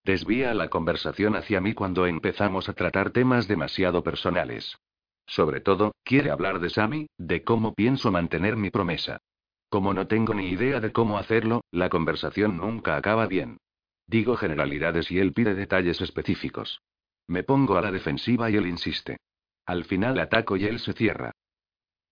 Desvía 0.06 0.54
la 0.54 0.70
conversación 0.70 1.36
hacia 1.36 1.62
mí 1.62 1.74
cuando 1.74 2.06
empezamos 2.08 2.68
a 2.68 2.74
tratar 2.74 3.12
temas 3.12 3.48
demasiado 3.48 4.04
personales. 4.04 4.78
Sobre 5.26 5.62
todo, 5.62 5.94
quiere 6.04 6.30
hablar 6.30 6.60
de 6.60 6.70
Sammy, 6.70 7.08
de 7.18 7.44
cómo 7.44 7.74
pienso 7.74 8.12
mantener 8.12 8.58
mi 8.58 8.70
promesa. 8.70 9.20
Como 9.70 9.94
no 9.94 10.08
tengo 10.08 10.34
ni 10.34 10.50
idea 10.50 10.82
de 10.82 10.92
cómo 10.92 11.18
hacerlo, 11.18 11.62
la 11.72 11.90
conversación 11.90 12.58
nunca 12.58 12.98
acaba 12.98 13.28
bien. 13.28 13.58
Digo 14.06 14.36
generalidades 14.36 15.10
y 15.10 15.20
él 15.20 15.32
pide 15.32 15.56
detalles 15.56 16.02
específicos. 16.02 16.82
Me 17.28 17.44
pongo 17.44 17.78
a 17.78 17.82
la 17.82 17.92
defensiva 17.92 18.50
y 18.50 18.58
él 18.58 18.68
insiste. 18.68 19.18
Al 19.66 19.86
final 19.86 20.20
ataco 20.20 20.58
y 20.58 20.66
él 20.66 20.80
se 20.80 20.92
cierra. 20.92 21.32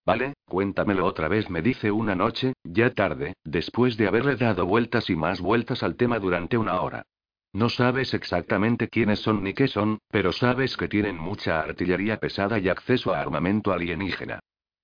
Vale, 0.05 0.33
cuéntamelo 0.45 1.05
otra 1.05 1.27
vez, 1.27 1.49
me 1.49 1.61
dice 1.61 1.91
una 1.91 2.15
noche, 2.15 2.53
ya 2.63 2.91
tarde, 2.91 3.33
después 3.43 3.97
de 3.97 4.07
haberle 4.07 4.37
dado 4.37 4.65
vueltas 4.65 5.09
y 5.09 5.15
más 5.17 5.41
vueltas 5.41 5.83
al 5.83 5.97
tema 5.97 6.17
durante 6.17 6.57
una 6.57 6.81
hora. 6.81 7.05
No 7.53 7.67
sabes 7.67 8.13
exactamente 8.13 8.87
quiénes 8.87 9.19
son 9.19 9.43
ni 9.43 9.53
qué 9.53 9.67
son, 9.67 9.99
pero 10.09 10.31
sabes 10.31 10.77
que 10.77 10.87
tienen 10.87 11.17
mucha 11.17 11.59
artillería 11.59 12.17
pesada 12.17 12.59
y 12.59 12.69
acceso 12.69 13.13
a 13.13 13.19
armamento 13.19 13.73
alienígena. 13.73 14.39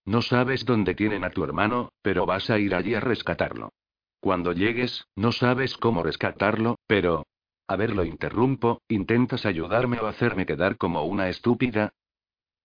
No 0.06 0.22
sabes 0.22 0.66
dónde 0.66 0.94
tienen 0.94 1.24
a 1.24 1.30
tu 1.30 1.44
hermano, 1.44 1.90
pero 2.02 2.26
vas 2.26 2.50
a 2.50 2.60
ir 2.60 2.76
allí 2.76 2.94
a 2.94 3.00
rescatarlo. 3.00 3.72
Cuando 4.20 4.52
llegues, 4.52 5.06
no 5.16 5.32
sabes 5.32 5.78
cómo 5.78 6.04
rescatarlo, 6.04 6.78
pero... 6.88 7.26
A 7.68 7.76
ver, 7.76 7.94
lo 7.96 8.06
interrumpo, 8.06 8.82
¿intentas 8.88 9.46
ayudarme 9.46 10.00
o 10.00 10.08
hacerme 10.08 10.46
quedar 10.46 10.78
como 10.78 11.04
una 11.04 11.28
estúpida? 11.30 11.92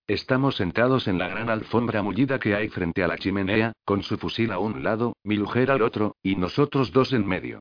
Estamos 0.07 0.57
sentados 0.57 1.09
en 1.09 1.19
la 1.19 1.29
gran 1.29 1.49
alfombra 1.49 2.03
mullida 2.03 2.39
que 2.39 2.55
hay 2.55 2.69
frente 2.69 3.03
a 3.03 3.09
la 3.09 3.19
chimenea, 3.19 3.73
con 3.85 4.03
su 4.03 4.19
fusil 4.19 4.53
a 4.53 4.59
un 4.59 4.83
lado, 4.83 5.17
mi 5.25 5.39
mujer 5.39 5.71
al 5.71 5.83
otro, 5.83 6.17
y 6.23 6.37
nosotros 6.37 6.93
dos 6.93 7.13
en 7.13 7.27
medio. 7.27 7.61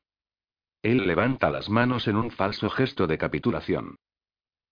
Él 0.82 1.06
levanta 1.06 1.48
las 1.50 1.70
manos 1.70 2.08
en 2.08 2.16
un 2.16 2.30
falso 2.30 2.68
gesto 2.68 3.06
de 3.06 3.16
capitulación. 3.16 3.96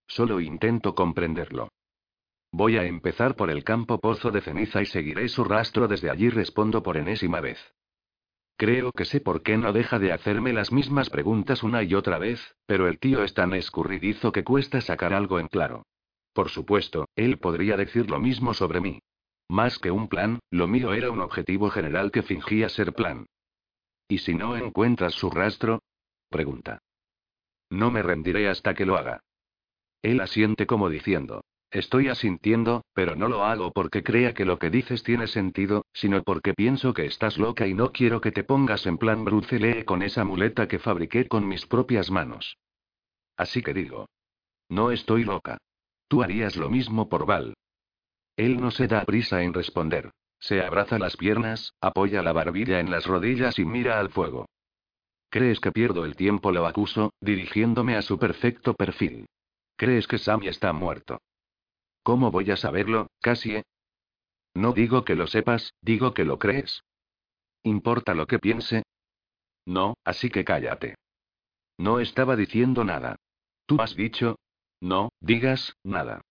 Solo 0.09 0.41
intento 0.41 0.95
comprenderlo. 0.95 1.69
Voy 2.53 2.77
a 2.77 2.85
empezar 2.85 3.37
por 3.37 3.49
el 3.49 3.63
campo 3.63 4.01
pozo 4.01 4.33
de 4.33 4.41
ceniza 4.41 4.83
y 4.83 4.87
seguiré 4.87 5.29
su 5.29 5.45
rastro 5.45 5.87
desde 5.87 6.11
allí, 6.11 6.29
respondo 6.31 6.83
por 6.83 6.97
enésima 6.97 7.41
vez. 7.41 7.59
Creo 8.57 8.91
que 8.91 9.05
sé 9.05 9.21
por 9.21 9.43
qué 9.43 9.57
no 9.57 9.73
deja 9.73 10.01
de 10.01 10.13
hacerme 10.13 10.53
las 10.53 10.73
mismas 10.73 11.11
preguntas 11.11 11.63
una 11.63 11.85
y 11.85 11.95
otra 11.95 12.19
vez, 12.19 12.57
pero 12.67 12.89
el 12.89 12.99
tío 12.99 13.23
es 13.23 13.33
tan 13.33 13.55
escurridizo 13.55 14.33
que 14.33 14.45
cuesta 14.45 14.81
sacar 14.81 15.15
algo 15.15 15.39
en 15.39 15.47
claro. 15.47 15.87
Por 16.33 16.51
supuesto, 16.51 17.09
él 17.15 17.39
podría 17.39 17.77
decir 17.77 18.11
lo 18.11 18.19
mismo 18.19 18.53
sobre 18.53 18.81
mí. 18.81 19.01
Más 19.49 19.79
que 19.79 19.91
un 19.91 20.09
plan, 20.09 20.41
lo 20.51 20.67
mío 20.67 20.93
era 20.93 21.11
un 21.11 21.21
objetivo 21.21 21.71
general 21.71 22.11
que 22.11 22.23
fingía 22.23 22.69
ser 22.69 22.93
plan. 22.93 23.27
¿Y 24.09 24.19
si 24.19 24.35
no 24.35 24.57
encuentras 24.57 25.15
su 25.15 25.31
rastro? 25.31 25.81
Pregunta. 26.31 26.79
No 27.69 27.91
me 27.91 28.03
rendiré 28.03 28.49
hasta 28.49 28.75
que 28.75 28.87
lo 28.87 28.97
haga. 28.97 29.21
Él 30.03 30.21
asiente 30.21 30.67
como 30.67 30.89
diciendo. 30.89 31.43
Estoy 31.71 32.09
asintiendo, 32.09 32.85
pero 32.95 33.15
no 33.15 33.29
lo 33.29 33.45
hago 33.45 33.73
porque 33.73 34.03
crea 34.03 34.35
que 34.35 34.45
lo 34.45 34.59
que 34.59 34.71
dices 34.71 35.05
tiene 35.05 35.29
sentido, 35.29 35.85
sino 35.93 36.23
porque 36.25 36.55
pienso 36.55 36.95
que 36.95 37.07
estás 37.07 37.39
loca 37.39 37.67
y 37.67 37.75
no 37.75 37.93
quiero 37.93 38.21
que 38.21 38.33
te 38.33 38.43
pongas 38.43 38.87
en 38.87 38.99
plan 38.99 39.25
brucelee 39.25 39.85
con 39.85 40.03
esa 40.03 40.25
muleta 40.25 40.67
que 40.67 40.81
fabriqué 40.81 41.29
con 41.29 41.47
mis 41.47 41.67
propias 41.67 42.11
manos. 42.11 42.57
Así 43.37 43.63
que 43.63 43.75
digo. 43.75 44.09
No 44.69 44.91
estoy 44.91 45.25
loca. 45.25 45.59
Tú 46.09 46.23
harías 46.23 46.57
lo 46.57 46.71
mismo 46.71 47.09
por 47.09 47.27
Val. 47.27 47.55
Él 48.37 48.61
no 48.61 48.71
se 48.71 48.89
da 48.89 49.05
prisa 49.05 49.43
en 49.43 49.55
responder. 49.55 50.11
Se 50.41 50.63
abraza 50.63 50.99
las 50.99 51.17
piernas, 51.17 51.75
apoya 51.81 52.23
la 52.23 52.33
barbilla 52.33 52.81
en 52.81 52.91
las 52.91 53.07
rodillas 53.07 53.59
y 53.59 53.65
mira 53.65 54.01
al 54.01 54.11
fuego. 54.11 54.47
¿Crees 55.31 55.61
que 55.61 55.71
pierdo 55.71 56.05
el 56.05 56.17
tiempo? 56.17 56.51
Lo 56.51 56.67
acuso, 56.67 57.13
dirigiéndome 57.21 57.97
a 57.97 58.03
su 58.03 58.19
perfecto 58.19 58.75
perfil. 58.75 59.27
¿Crees 59.77 60.07
que 60.09 60.19
Sammy 60.19 60.49
está 60.49 60.73
muerto? 60.73 61.21
¿Cómo 62.03 62.33
voy 62.33 62.51
a 62.51 62.57
saberlo, 62.57 63.07
Cassie? 63.21 63.63
No 64.55 64.73
digo 64.73 65.05
que 65.05 65.15
lo 65.15 65.29
sepas, 65.29 65.73
digo 65.81 66.13
que 66.13 66.25
lo 66.25 66.39
crees. 66.39 66.83
¿Importa 67.63 68.15
lo 68.15 68.27
que 68.27 68.41
piense? 68.41 68.83
No, 69.67 69.95
así 70.05 70.31
que 70.31 70.45
cállate. 70.45 70.97
No 71.79 72.01
estaba 72.01 72.35
diciendo 72.35 72.85
nada. 72.85 73.17
Tú 73.67 73.81
has 73.81 73.95
dicho. 73.95 74.37
No, 74.81 75.11
digas, 75.21 75.77
nada. 75.85 76.23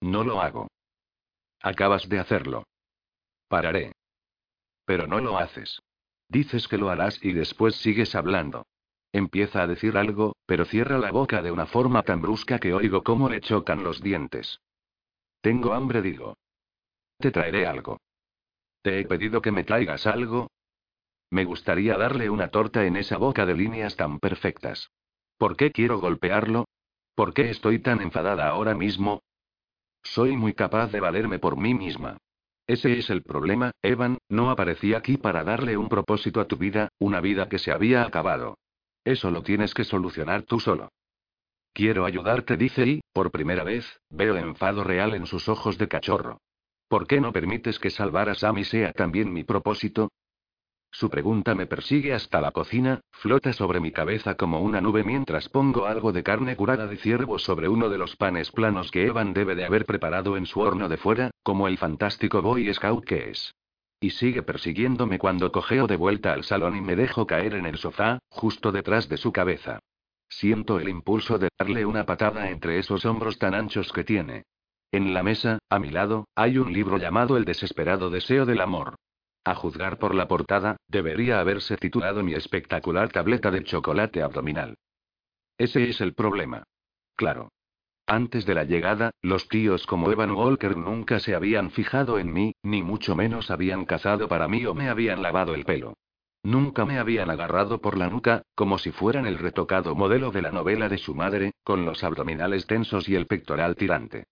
No 0.00 0.24
lo 0.24 0.40
hago. 0.40 0.68
Acabas 1.60 2.08
de 2.08 2.18
hacerlo. 2.18 2.64
Pararé. 3.48 3.92
Pero 4.84 5.06
no 5.06 5.20
lo 5.20 5.38
haces. 5.38 5.80
Dices 6.28 6.68
que 6.68 6.78
lo 6.78 6.90
harás 6.90 7.22
y 7.24 7.32
después 7.32 7.76
sigues 7.76 8.14
hablando. 8.14 8.66
Empieza 9.12 9.62
a 9.62 9.66
decir 9.66 9.96
algo, 9.96 10.36
pero 10.46 10.66
cierra 10.66 10.98
la 10.98 11.10
boca 11.10 11.40
de 11.40 11.50
una 11.50 11.66
forma 11.66 12.02
tan 12.02 12.20
brusca 12.20 12.58
que 12.58 12.74
oigo 12.74 13.02
cómo 13.02 13.28
le 13.28 13.40
chocan 13.40 13.82
los 13.82 14.02
dientes. 14.02 14.60
Tengo 15.40 15.72
hambre, 15.72 16.02
digo. 16.02 16.36
Te 17.18 17.30
traeré 17.30 17.66
algo. 17.66 17.98
¿Te 18.82 19.00
he 19.00 19.04
pedido 19.06 19.40
que 19.40 19.52
me 19.52 19.64
traigas 19.64 20.06
algo? 20.06 20.48
Me 21.30 21.44
gustaría 21.44 21.96
darle 21.96 22.30
una 22.30 22.48
torta 22.48 22.84
en 22.84 22.96
esa 22.96 23.16
boca 23.16 23.46
de 23.46 23.54
líneas 23.54 23.96
tan 23.96 24.18
perfectas. 24.18 24.90
¿Por 25.38 25.56
qué 25.56 25.72
quiero 25.72 25.98
golpearlo? 26.00 26.66
¿Por 27.14 27.34
qué 27.34 27.50
estoy 27.50 27.80
tan 27.80 28.00
enfadada 28.00 28.48
ahora 28.48 28.74
mismo? 28.74 29.22
Soy 30.02 30.36
muy 30.36 30.54
capaz 30.54 30.88
de 30.92 31.00
valerme 31.00 31.38
por 31.38 31.56
mí 31.56 31.74
misma. 31.74 32.18
Ese 32.68 32.98
es 32.98 33.08
el 33.08 33.22
problema, 33.22 33.70
Evan, 33.82 34.18
no 34.28 34.50
aparecí 34.50 34.92
aquí 34.92 35.16
para 35.16 35.42
darle 35.42 35.78
un 35.78 35.88
propósito 35.88 36.38
a 36.38 36.44
tu 36.46 36.58
vida, 36.58 36.90
una 36.98 37.18
vida 37.18 37.48
que 37.48 37.58
se 37.58 37.72
había 37.72 38.02
acabado. 38.02 38.58
Eso 39.04 39.30
lo 39.30 39.42
tienes 39.42 39.72
que 39.72 39.84
solucionar 39.84 40.42
tú 40.42 40.60
solo. 40.60 40.90
Quiero 41.72 42.04
ayudarte, 42.04 42.58
dice 42.58 42.86
y, 42.86 43.00
por 43.14 43.30
primera 43.30 43.64
vez, 43.64 43.86
veo 44.10 44.36
enfado 44.36 44.84
real 44.84 45.14
en 45.14 45.24
sus 45.24 45.48
ojos 45.48 45.78
de 45.78 45.88
cachorro. 45.88 46.42
¿Por 46.88 47.06
qué 47.06 47.22
no 47.22 47.32
permites 47.32 47.78
que 47.78 47.88
salvar 47.88 48.28
a 48.28 48.34
Sammy 48.34 48.64
sea 48.64 48.92
también 48.92 49.32
mi 49.32 49.44
propósito? 49.44 50.10
Su 50.90 51.10
pregunta 51.10 51.54
me 51.54 51.66
persigue 51.66 52.14
hasta 52.14 52.40
la 52.40 52.50
cocina, 52.50 53.00
flota 53.10 53.52
sobre 53.52 53.78
mi 53.78 53.92
cabeza 53.92 54.36
como 54.36 54.60
una 54.60 54.80
nube 54.80 55.04
mientras 55.04 55.48
pongo 55.48 55.86
algo 55.86 56.12
de 56.12 56.22
carne 56.22 56.56
curada 56.56 56.86
de 56.86 56.96
ciervo 56.96 57.38
sobre 57.38 57.68
uno 57.68 57.88
de 57.88 57.98
los 57.98 58.16
panes 58.16 58.50
planos 58.50 58.90
que 58.90 59.06
Evan 59.06 59.34
debe 59.34 59.54
de 59.54 59.64
haber 59.64 59.84
preparado 59.86 60.36
en 60.36 60.46
su 60.46 60.60
horno 60.60 60.88
de 60.88 60.96
fuera, 60.96 61.30
como 61.42 61.68
el 61.68 61.78
fantástico 61.78 62.42
Boy 62.42 62.72
Scout 62.72 63.04
que 63.04 63.30
es. 63.30 63.54
Y 64.00 64.10
sigue 64.10 64.42
persiguiéndome 64.42 65.18
cuando 65.18 65.52
cojeo 65.52 65.86
de 65.86 65.96
vuelta 65.96 66.32
al 66.32 66.44
salón 66.44 66.76
y 66.76 66.80
me 66.80 66.96
dejo 66.96 67.26
caer 67.26 67.54
en 67.54 67.66
el 67.66 67.78
sofá, 67.78 68.20
justo 68.28 68.72
detrás 68.72 69.08
de 69.08 69.16
su 69.16 69.32
cabeza. 69.32 69.80
Siento 70.28 70.78
el 70.78 70.88
impulso 70.88 71.38
de 71.38 71.48
darle 71.58 71.84
una 71.84 72.06
patada 72.06 72.50
entre 72.50 72.78
esos 72.78 73.04
hombros 73.04 73.38
tan 73.38 73.54
anchos 73.54 73.92
que 73.92 74.04
tiene. 74.04 74.44
En 74.92 75.12
la 75.12 75.22
mesa, 75.22 75.58
a 75.68 75.78
mi 75.78 75.90
lado, 75.90 76.26
hay 76.34 76.58
un 76.58 76.72
libro 76.72 76.96
llamado 76.96 77.36
El 77.36 77.44
desesperado 77.44 78.08
deseo 78.08 78.46
del 78.46 78.60
amor. 78.60 78.94
A 79.48 79.54
juzgar 79.54 79.98
por 79.98 80.14
la 80.14 80.28
portada, 80.28 80.76
debería 80.88 81.40
haberse 81.40 81.78
titulado 81.78 82.22
Mi 82.22 82.34
espectacular 82.34 83.08
tableta 83.08 83.50
de 83.50 83.64
chocolate 83.64 84.20
abdominal. 84.20 84.74
Ese 85.56 85.88
es 85.88 86.02
el 86.02 86.12
problema. 86.12 86.64
Claro. 87.16 87.48
Antes 88.06 88.44
de 88.44 88.54
la 88.54 88.64
llegada, 88.64 89.10
los 89.22 89.48
tíos 89.48 89.86
como 89.86 90.12
Evan 90.12 90.32
Walker 90.32 90.76
nunca 90.76 91.18
se 91.18 91.34
habían 91.34 91.70
fijado 91.70 92.18
en 92.18 92.30
mí, 92.30 92.52
ni 92.62 92.82
mucho 92.82 93.16
menos 93.16 93.50
habían 93.50 93.86
cazado 93.86 94.28
para 94.28 94.48
mí 94.48 94.66
o 94.66 94.74
me 94.74 94.90
habían 94.90 95.22
lavado 95.22 95.54
el 95.54 95.64
pelo. 95.64 95.94
Nunca 96.42 96.84
me 96.84 96.98
habían 96.98 97.30
agarrado 97.30 97.80
por 97.80 97.96
la 97.96 98.10
nuca, 98.10 98.42
como 98.54 98.76
si 98.76 98.92
fueran 98.92 99.24
el 99.24 99.38
retocado 99.38 99.94
modelo 99.94 100.30
de 100.30 100.42
la 100.42 100.50
novela 100.50 100.90
de 100.90 100.98
su 100.98 101.14
madre, 101.14 101.52
con 101.64 101.86
los 101.86 102.04
abdominales 102.04 102.66
tensos 102.66 103.08
y 103.08 103.14
el 103.14 103.26
pectoral 103.26 103.76
tirante. 103.76 104.26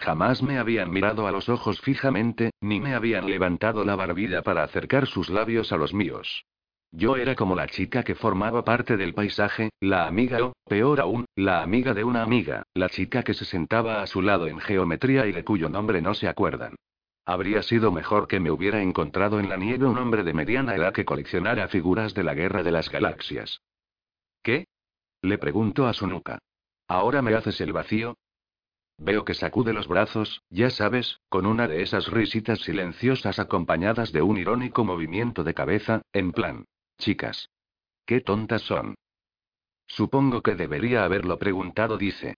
Jamás 0.00 0.42
me 0.42 0.58
habían 0.58 0.90
mirado 0.90 1.26
a 1.26 1.30
los 1.30 1.50
ojos 1.50 1.78
fijamente, 1.82 2.52
ni 2.62 2.80
me 2.80 2.94
habían 2.94 3.28
levantado 3.28 3.84
la 3.84 3.96
barbilla 3.96 4.40
para 4.40 4.62
acercar 4.62 5.06
sus 5.06 5.28
labios 5.28 5.72
a 5.72 5.76
los 5.76 5.92
míos. 5.92 6.46
Yo 6.90 7.16
era 7.16 7.36
como 7.36 7.54
la 7.54 7.66
chica 7.66 8.02
que 8.02 8.14
formaba 8.14 8.64
parte 8.64 8.96
del 8.96 9.12
paisaje, 9.12 9.68
la 9.78 10.06
amiga 10.06 10.42
o, 10.42 10.54
peor 10.66 11.00
aún, 11.00 11.26
la 11.36 11.62
amiga 11.62 11.92
de 11.92 12.02
una 12.02 12.22
amiga, 12.22 12.62
la 12.72 12.88
chica 12.88 13.22
que 13.22 13.34
se 13.34 13.44
sentaba 13.44 14.00
a 14.00 14.06
su 14.06 14.22
lado 14.22 14.46
en 14.46 14.58
geometría 14.58 15.26
y 15.26 15.32
de 15.32 15.44
cuyo 15.44 15.68
nombre 15.68 16.00
no 16.00 16.14
se 16.14 16.28
acuerdan. 16.28 16.76
Habría 17.26 17.62
sido 17.62 17.92
mejor 17.92 18.26
que 18.26 18.40
me 18.40 18.50
hubiera 18.50 18.80
encontrado 18.80 19.38
en 19.38 19.50
la 19.50 19.58
nieve 19.58 19.86
un 19.86 19.98
hombre 19.98 20.24
de 20.24 20.32
mediana 20.32 20.74
edad 20.74 20.94
que 20.94 21.04
coleccionara 21.04 21.68
figuras 21.68 22.14
de 22.14 22.24
la 22.24 22.32
guerra 22.32 22.62
de 22.62 22.72
las 22.72 22.88
galaxias. 22.88 23.60
¿Qué? 24.42 24.66
Le 25.20 25.36
pregunto 25.36 25.86
a 25.86 25.92
su 25.92 26.06
nuca. 26.06 26.38
¿Ahora 26.88 27.20
me 27.20 27.34
haces 27.34 27.60
el 27.60 27.74
vacío? 27.74 28.16
Veo 29.02 29.24
que 29.24 29.32
sacude 29.32 29.72
los 29.72 29.88
brazos, 29.88 30.42
ya 30.50 30.68
sabes, 30.68 31.20
con 31.30 31.46
una 31.46 31.66
de 31.66 31.80
esas 31.80 32.08
risitas 32.08 32.60
silenciosas 32.60 33.38
acompañadas 33.38 34.12
de 34.12 34.20
un 34.20 34.36
irónico 34.36 34.84
movimiento 34.84 35.42
de 35.42 35.54
cabeza, 35.54 36.02
en 36.12 36.32
plan. 36.32 36.66
Chicas. 36.98 37.48
Qué 38.04 38.20
tontas 38.20 38.60
son. 38.60 38.96
Supongo 39.86 40.42
que 40.42 40.54
debería 40.54 41.02
haberlo 41.04 41.38
preguntado, 41.38 41.96
dice. 41.96 42.34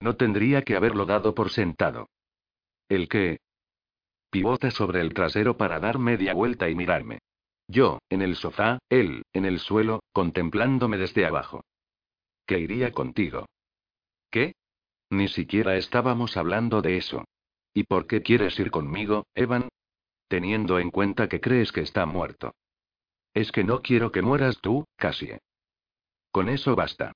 No 0.00 0.16
tendría 0.16 0.62
que 0.62 0.74
haberlo 0.74 1.04
dado 1.04 1.34
por 1.34 1.50
sentado. 1.50 2.08
¿El 2.88 3.10
qué? 3.10 3.40
Pivota 4.30 4.70
sobre 4.70 5.02
el 5.02 5.12
trasero 5.12 5.58
para 5.58 5.80
dar 5.80 5.98
media 5.98 6.32
vuelta 6.32 6.70
y 6.70 6.74
mirarme. 6.74 7.18
Yo, 7.68 7.98
en 8.08 8.22
el 8.22 8.36
sofá, 8.36 8.78
él, 8.88 9.22
en 9.34 9.44
el 9.44 9.58
suelo, 9.58 10.00
contemplándome 10.12 10.96
desde 10.96 11.26
abajo. 11.26 11.62
¿Qué 12.46 12.58
iría 12.58 12.92
contigo? 12.92 13.44
¿Qué? 14.30 14.54
Ni 15.10 15.28
siquiera 15.28 15.76
estábamos 15.76 16.36
hablando 16.36 16.82
de 16.82 16.96
eso. 16.96 17.24
¿Y 17.72 17.84
por 17.84 18.06
qué 18.06 18.22
quieres 18.22 18.58
ir 18.58 18.70
conmigo, 18.70 19.26
Evan? 19.34 19.68
Teniendo 20.28 20.78
en 20.78 20.90
cuenta 20.90 21.28
que 21.28 21.40
crees 21.40 21.72
que 21.72 21.82
está 21.82 22.06
muerto. 22.06 22.54
Es 23.34 23.52
que 23.52 23.64
no 23.64 23.82
quiero 23.82 24.10
que 24.10 24.22
mueras 24.22 24.60
tú, 24.60 24.84
Cassie. 24.96 25.38
Con 26.32 26.48
eso 26.48 26.74
basta. 26.74 27.12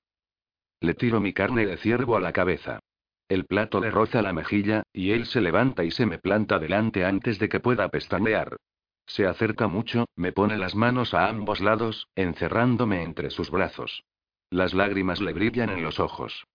Le 0.79 0.93
tiro 0.93 1.19
mi 1.19 1.33
carne 1.33 1.65
de 1.65 1.77
ciervo 1.77 2.15
a 2.15 2.21
la 2.21 2.31
cabeza. 2.31 2.79
El 3.27 3.45
plato 3.45 3.79
le 3.79 3.91
roza 3.91 4.21
la 4.21 4.33
mejilla, 4.33 4.83
y 4.93 5.11
él 5.11 5.25
se 5.25 5.41
levanta 5.41 5.83
y 5.83 5.91
se 5.91 6.05
me 6.05 6.19
planta 6.19 6.59
delante 6.59 7.05
antes 7.05 7.39
de 7.39 7.49
que 7.49 7.59
pueda 7.59 7.89
pestañear. 7.89 8.57
Se 9.05 9.25
acerca 9.25 9.67
mucho, 9.67 10.05
me 10.15 10.31
pone 10.31 10.57
las 10.57 10.75
manos 10.75 11.13
a 11.13 11.27
ambos 11.27 11.59
lados, 11.59 12.07
encerrándome 12.15 13.03
entre 13.03 13.29
sus 13.29 13.49
brazos. 13.49 14.03
Las 14.49 14.73
lágrimas 14.73 15.21
le 15.21 15.33
brillan 15.33 15.69
en 15.69 15.83
los 15.83 15.99
ojos. 15.99 16.45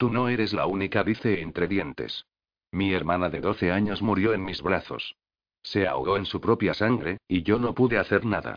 Tú 0.00 0.08
no 0.08 0.30
eres 0.30 0.54
la 0.54 0.64
única, 0.64 1.04
dice 1.04 1.42
entre 1.42 1.68
dientes. 1.68 2.24
Mi 2.72 2.94
hermana 2.94 3.28
de 3.28 3.42
12 3.42 3.70
años 3.70 4.00
murió 4.00 4.32
en 4.32 4.42
mis 4.42 4.62
brazos. 4.62 5.14
Se 5.62 5.86
ahogó 5.86 6.16
en 6.16 6.24
su 6.24 6.40
propia 6.40 6.72
sangre, 6.72 7.18
y 7.28 7.42
yo 7.42 7.58
no 7.58 7.74
pude 7.74 7.98
hacer 7.98 8.24
nada. 8.24 8.56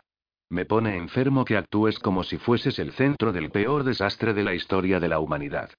Me 0.50 0.64
pone 0.64 0.96
enfermo 0.96 1.44
que 1.44 1.58
actúes 1.58 2.00
como 2.00 2.24
si 2.24 2.38
fueses 2.38 2.80
el 2.80 2.94
centro 2.94 3.34
del 3.34 3.52
peor 3.52 3.84
desastre 3.84 4.34
de 4.34 4.42
la 4.42 4.56
historia 4.56 5.02
de 5.02 5.10
la 5.10 5.20
humanidad. 5.20 5.70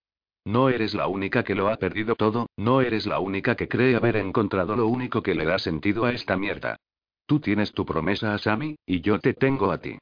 No 0.44 0.68
eres 0.68 0.92
la 0.92 1.06
única 1.06 1.44
que 1.44 1.54
lo 1.54 1.70
ha 1.70 1.76
perdido 1.76 2.14
todo, 2.14 2.46
no 2.58 2.82
eres 2.82 3.06
la 3.06 3.18
única 3.18 3.54
que 3.54 3.66
cree 3.66 3.96
haber 3.96 4.16
encontrado 4.16 4.76
lo 4.76 4.86
único 4.86 5.22
que 5.22 5.34
le 5.34 5.46
da 5.46 5.58
sentido 5.58 6.04
a 6.04 6.12
esta 6.12 6.36
mierda. 6.36 6.76
Tú 7.24 7.40
tienes 7.40 7.72
tu 7.72 7.86
promesa 7.86 8.34
a 8.34 8.38
Sammy, 8.38 8.76
y 8.84 9.00
yo 9.00 9.18
te 9.18 9.32
tengo 9.32 9.72
a 9.72 9.78
ti. 9.78 9.96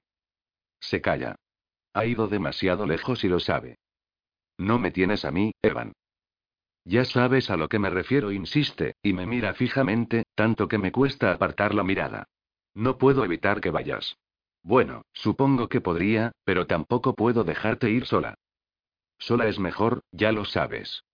Se 0.80 1.00
calla. 1.00 1.36
Ha 1.94 2.04
ido 2.04 2.26
demasiado 2.26 2.84
lejos 2.84 3.22
y 3.22 3.28
lo 3.28 3.38
sabe. 3.38 3.76
No 4.58 4.78
me 4.78 4.90
tienes 4.90 5.24
a 5.24 5.30
mí, 5.30 5.52
Evan. 5.62 5.92
Ya 6.84 7.04
sabes 7.04 7.50
a 7.50 7.56
lo 7.56 7.68
que 7.68 7.78
me 7.78 7.90
refiero, 7.90 8.32
insiste, 8.32 8.96
y 9.02 9.12
me 9.12 9.26
mira 9.26 9.54
fijamente, 9.54 10.24
tanto 10.34 10.68
que 10.68 10.78
me 10.78 10.90
cuesta 10.90 11.32
apartar 11.32 11.74
la 11.74 11.84
mirada. 11.84 12.24
No 12.74 12.98
puedo 12.98 13.24
evitar 13.24 13.60
que 13.60 13.70
vayas. 13.70 14.16
Bueno, 14.62 15.02
supongo 15.12 15.68
que 15.68 15.80
podría, 15.80 16.32
pero 16.44 16.66
tampoco 16.66 17.14
puedo 17.14 17.44
dejarte 17.44 17.90
ir 17.90 18.06
sola. 18.06 18.34
Sola 19.18 19.46
es 19.46 19.58
mejor, 19.58 20.02
ya 20.10 20.32
lo 20.32 20.44
sabes. 20.44 21.04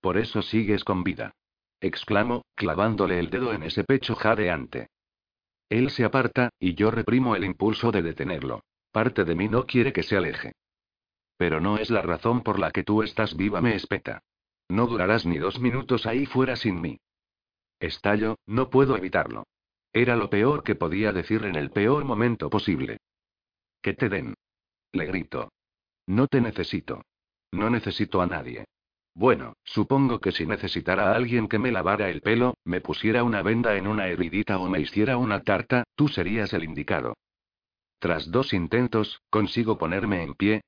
Por 0.00 0.18
eso 0.18 0.42
sigues 0.42 0.84
con 0.84 1.04
vida. 1.04 1.34
Exclamo, 1.80 2.44
clavándole 2.54 3.18
el 3.18 3.30
dedo 3.30 3.52
en 3.52 3.62
ese 3.62 3.84
pecho 3.84 4.14
jadeante. 4.14 4.88
Él 5.68 5.90
se 5.90 6.04
aparta, 6.04 6.50
y 6.58 6.74
yo 6.74 6.90
reprimo 6.90 7.36
el 7.36 7.44
impulso 7.44 7.92
de 7.92 8.02
detenerlo. 8.02 8.64
Parte 8.90 9.24
de 9.24 9.34
mí 9.34 9.48
no 9.48 9.66
quiere 9.66 9.92
que 9.92 10.02
se 10.02 10.16
aleje. 10.16 10.52
Pero 11.42 11.60
no 11.60 11.76
es 11.76 11.90
la 11.90 12.02
razón 12.02 12.42
por 12.44 12.60
la 12.60 12.70
que 12.70 12.84
tú 12.84 13.02
estás 13.02 13.36
viva, 13.36 13.60
me 13.60 13.74
espeta. 13.74 14.22
No 14.68 14.86
durarás 14.86 15.26
ni 15.26 15.38
dos 15.38 15.58
minutos 15.58 16.06
ahí 16.06 16.24
fuera 16.24 16.54
sin 16.54 16.80
mí. 16.80 17.00
Estallo, 17.80 18.38
no 18.46 18.70
puedo 18.70 18.96
evitarlo. 18.96 19.48
Era 19.92 20.14
lo 20.14 20.30
peor 20.30 20.62
que 20.62 20.76
podía 20.76 21.10
decir 21.10 21.44
en 21.44 21.56
el 21.56 21.72
peor 21.72 22.04
momento 22.04 22.48
posible. 22.48 22.98
Que 23.80 23.92
te 23.92 24.08
den. 24.08 24.34
Le 24.92 25.06
grito. 25.06 25.50
No 26.06 26.28
te 26.28 26.40
necesito. 26.40 27.02
No 27.50 27.70
necesito 27.70 28.22
a 28.22 28.26
nadie. 28.28 28.64
Bueno, 29.12 29.54
supongo 29.64 30.20
que 30.20 30.30
si 30.30 30.46
necesitara 30.46 31.10
a 31.10 31.16
alguien 31.16 31.48
que 31.48 31.58
me 31.58 31.72
lavara 31.72 32.08
el 32.08 32.20
pelo, 32.20 32.54
me 32.62 32.80
pusiera 32.80 33.24
una 33.24 33.42
venda 33.42 33.76
en 33.76 33.88
una 33.88 34.06
heridita 34.06 34.60
o 34.60 34.68
me 34.68 34.78
hiciera 34.78 35.16
una 35.16 35.42
tarta, 35.42 35.82
tú 35.96 36.06
serías 36.06 36.52
el 36.52 36.62
indicado. 36.62 37.16
Tras 37.98 38.30
dos 38.30 38.52
intentos, 38.52 39.20
consigo 39.28 39.76
ponerme 39.76 40.22
en 40.22 40.34
pie. 40.34 40.62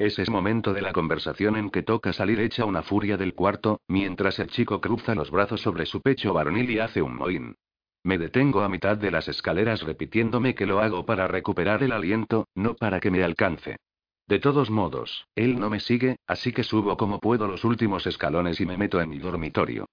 Ese 0.00 0.22
es 0.22 0.30
momento 0.30 0.72
de 0.72 0.80
la 0.80 0.94
conversación 0.94 1.56
en 1.56 1.68
que 1.68 1.82
toca 1.82 2.14
salir 2.14 2.40
hecha 2.40 2.64
una 2.64 2.82
furia 2.82 3.18
del 3.18 3.34
cuarto, 3.34 3.82
mientras 3.86 4.38
el 4.38 4.48
chico 4.48 4.80
cruza 4.80 5.14
los 5.14 5.30
brazos 5.30 5.60
sobre 5.60 5.84
su 5.84 6.00
pecho 6.00 6.32
varonil 6.32 6.70
y 6.70 6.78
hace 6.78 7.02
un 7.02 7.16
mohín. 7.16 7.56
Me 8.02 8.16
detengo 8.16 8.62
a 8.62 8.70
mitad 8.70 8.96
de 8.96 9.10
las 9.10 9.28
escaleras 9.28 9.82
repitiéndome 9.82 10.54
que 10.54 10.64
lo 10.64 10.80
hago 10.80 11.04
para 11.04 11.28
recuperar 11.28 11.82
el 11.82 11.92
aliento, 11.92 12.48
no 12.54 12.76
para 12.76 12.98
que 12.98 13.10
me 13.10 13.22
alcance. 13.22 13.76
De 14.26 14.38
todos 14.38 14.70
modos, 14.70 15.26
él 15.34 15.60
no 15.60 15.68
me 15.68 15.80
sigue, 15.80 16.16
así 16.26 16.50
que 16.50 16.64
subo 16.64 16.96
como 16.96 17.20
puedo 17.20 17.46
los 17.46 17.62
últimos 17.64 18.06
escalones 18.06 18.58
y 18.58 18.64
me 18.64 18.78
meto 18.78 19.02
en 19.02 19.10
mi 19.10 19.18
dormitorio. 19.18 19.84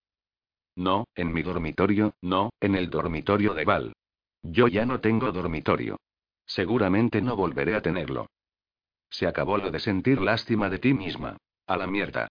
No, 0.78 1.04
en 1.16 1.34
mi 1.34 1.42
dormitorio, 1.42 2.14
no, 2.22 2.52
en 2.62 2.76
el 2.76 2.90
dormitorio 2.90 3.54
de 3.54 3.66
Val. 3.66 3.94
Yo 4.42 4.70
ya 4.70 4.86
no 4.86 5.02
tengo 5.02 5.34
dormitorio. 5.34 5.98
Seguramente 6.46 7.22
no 7.22 7.36
volveré 7.36 7.76
a 7.76 7.82
tenerlo. 7.82 8.28
Se 9.10 9.28
acabó 9.28 9.58
lo 9.58 9.72
de 9.72 9.80
sentir 9.80 10.22
lástima 10.22 10.70
de 10.70 10.80
ti 10.80 10.94
misma. 10.94 11.38
A 11.66 11.78
la 11.78 11.88
mierda. 11.88 12.28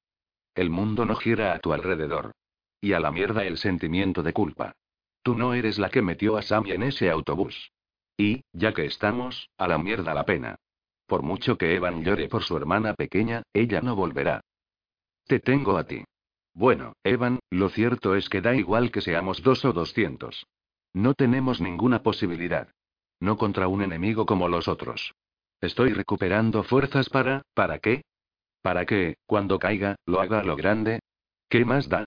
El 0.54 0.70
mundo 0.70 1.04
no 1.04 1.16
gira 1.16 1.54
a 1.54 1.58
tu 1.58 1.72
alrededor. 1.72 2.32
Y 2.80 2.92
a 2.92 3.00
la 3.00 3.10
mierda 3.10 3.44
el 3.44 3.58
sentimiento 3.58 4.22
de 4.22 4.32
culpa. 4.32 4.72
Tú 5.22 5.34
no 5.34 5.54
eres 5.54 5.78
la 5.78 5.90
que 5.90 6.02
metió 6.02 6.36
a 6.36 6.42
Sammy 6.42 6.72
en 6.72 6.82
ese 6.82 7.10
autobús. 7.10 7.72
Y, 8.16 8.44
ya 8.52 8.72
que 8.72 8.86
estamos, 8.86 9.50
a 9.58 9.68
la 9.68 9.78
mierda 9.78 10.14
la 10.14 10.24
pena. 10.24 10.56
Por 11.06 11.22
mucho 11.22 11.58
que 11.58 11.74
Evan 11.74 12.04
llore 12.04 12.28
por 12.28 12.42
su 12.42 12.56
hermana 12.56 12.94
pequeña, 12.94 13.42
ella 13.52 13.80
no 13.80 13.94
volverá. 13.94 14.40
Te 15.26 15.40
tengo 15.40 15.76
a 15.76 15.84
ti. 15.84 16.04
Bueno, 16.54 16.94
Evan, 17.04 17.40
lo 17.50 17.68
cierto 17.68 18.14
es 18.14 18.28
que 18.28 18.40
da 18.40 18.54
igual 18.54 18.90
que 18.90 19.00
seamos 19.02 19.42
dos 19.42 19.64
o 19.64 19.72
doscientos. 19.72 20.46
No 20.94 21.14
tenemos 21.14 21.60
ninguna 21.60 22.02
posibilidad. 22.02 22.68
No 23.20 23.36
contra 23.36 23.68
un 23.68 23.82
enemigo 23.82 24.24
como 24.24 24.48
los 24.48 24.68
otros. 24.68 25.14
Estoy 25.60 25.92
recuperando 25.92 26.62
fuerzas 26.62 27.08
para, 27.08 27.42
¿para 27.54 27.78
qué? 27.78 28.02
Para 28.62 28.84
que, 28.84 29.16
cuando 29.26 29.58
caiga, 29.58 29.96
lo 30.04 30.20
haga 30.20 30.42
lo 30.42 30.56
grande. 30.56 31.00
¿Qué 31.48 31.64
más 31.64 31.88
da? 31.88 32.04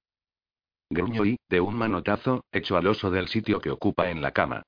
Gruño 0.89 1.25
y, 1.25 1.37
de 1.49 1.61
un 1.61 1.75
manotazo, 1.75 2.43
echo 2.51 2.77
al 2.77 2.87
oso 2.87 3.11
del 3.11 3.27
sitio 3.27 3.61
que 3.61 3.71
ocupa 3.71 4.09
en 4.09 4.21
la 4.21 4.31
cama. 4.31 4.63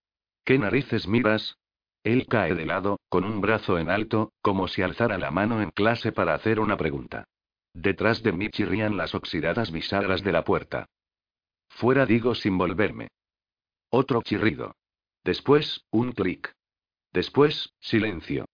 ¿Qué 0.46 0.58
narices 0.58 1.08
miras? 1.08 1.58
Él 2.04 2.26
cae 2.28 2.56
de 2.56 2.66
lado, 2.66 3.00
con 3.10 3.24
un 3.24 3.42
brazo 3.42 3.78
en 3.78 3.90
alto, 3.90 4.32
como 4.42 4.68
si 4.68 4.82
alzara 4.82 5.18
la 5.18 5.30
mano 5.30 5.62
en 5.62 5.70
clase 5.70 6.12
para 6.12 6.34
hacer 6.34 6.60
una 6.60 6.78
pregunta. 6.78 7.26
Detrás 7.74 8.24
de 8.24 8.32
mí 8.32 8.50
chirrían 8.50 8.98
las 8.98 9.14
oxidadas 9.14 9.72
bisagras 9.72 10.24
de 10.24 10.32
la 10.32 10.44
puerta. 10.44 10.88
Fuera 11.70 12.06
digo 12.06 12.36
sin 12.36 12.58
volverme. 12.58 13.10
Otro 13.90 14.22
chirrido. 14.24 14.76
Después, 15.24 15.86
un 15.92 16.12
clic. 16.12 16.52
Después, 17.12 17.74
silencio. 17.80 18.46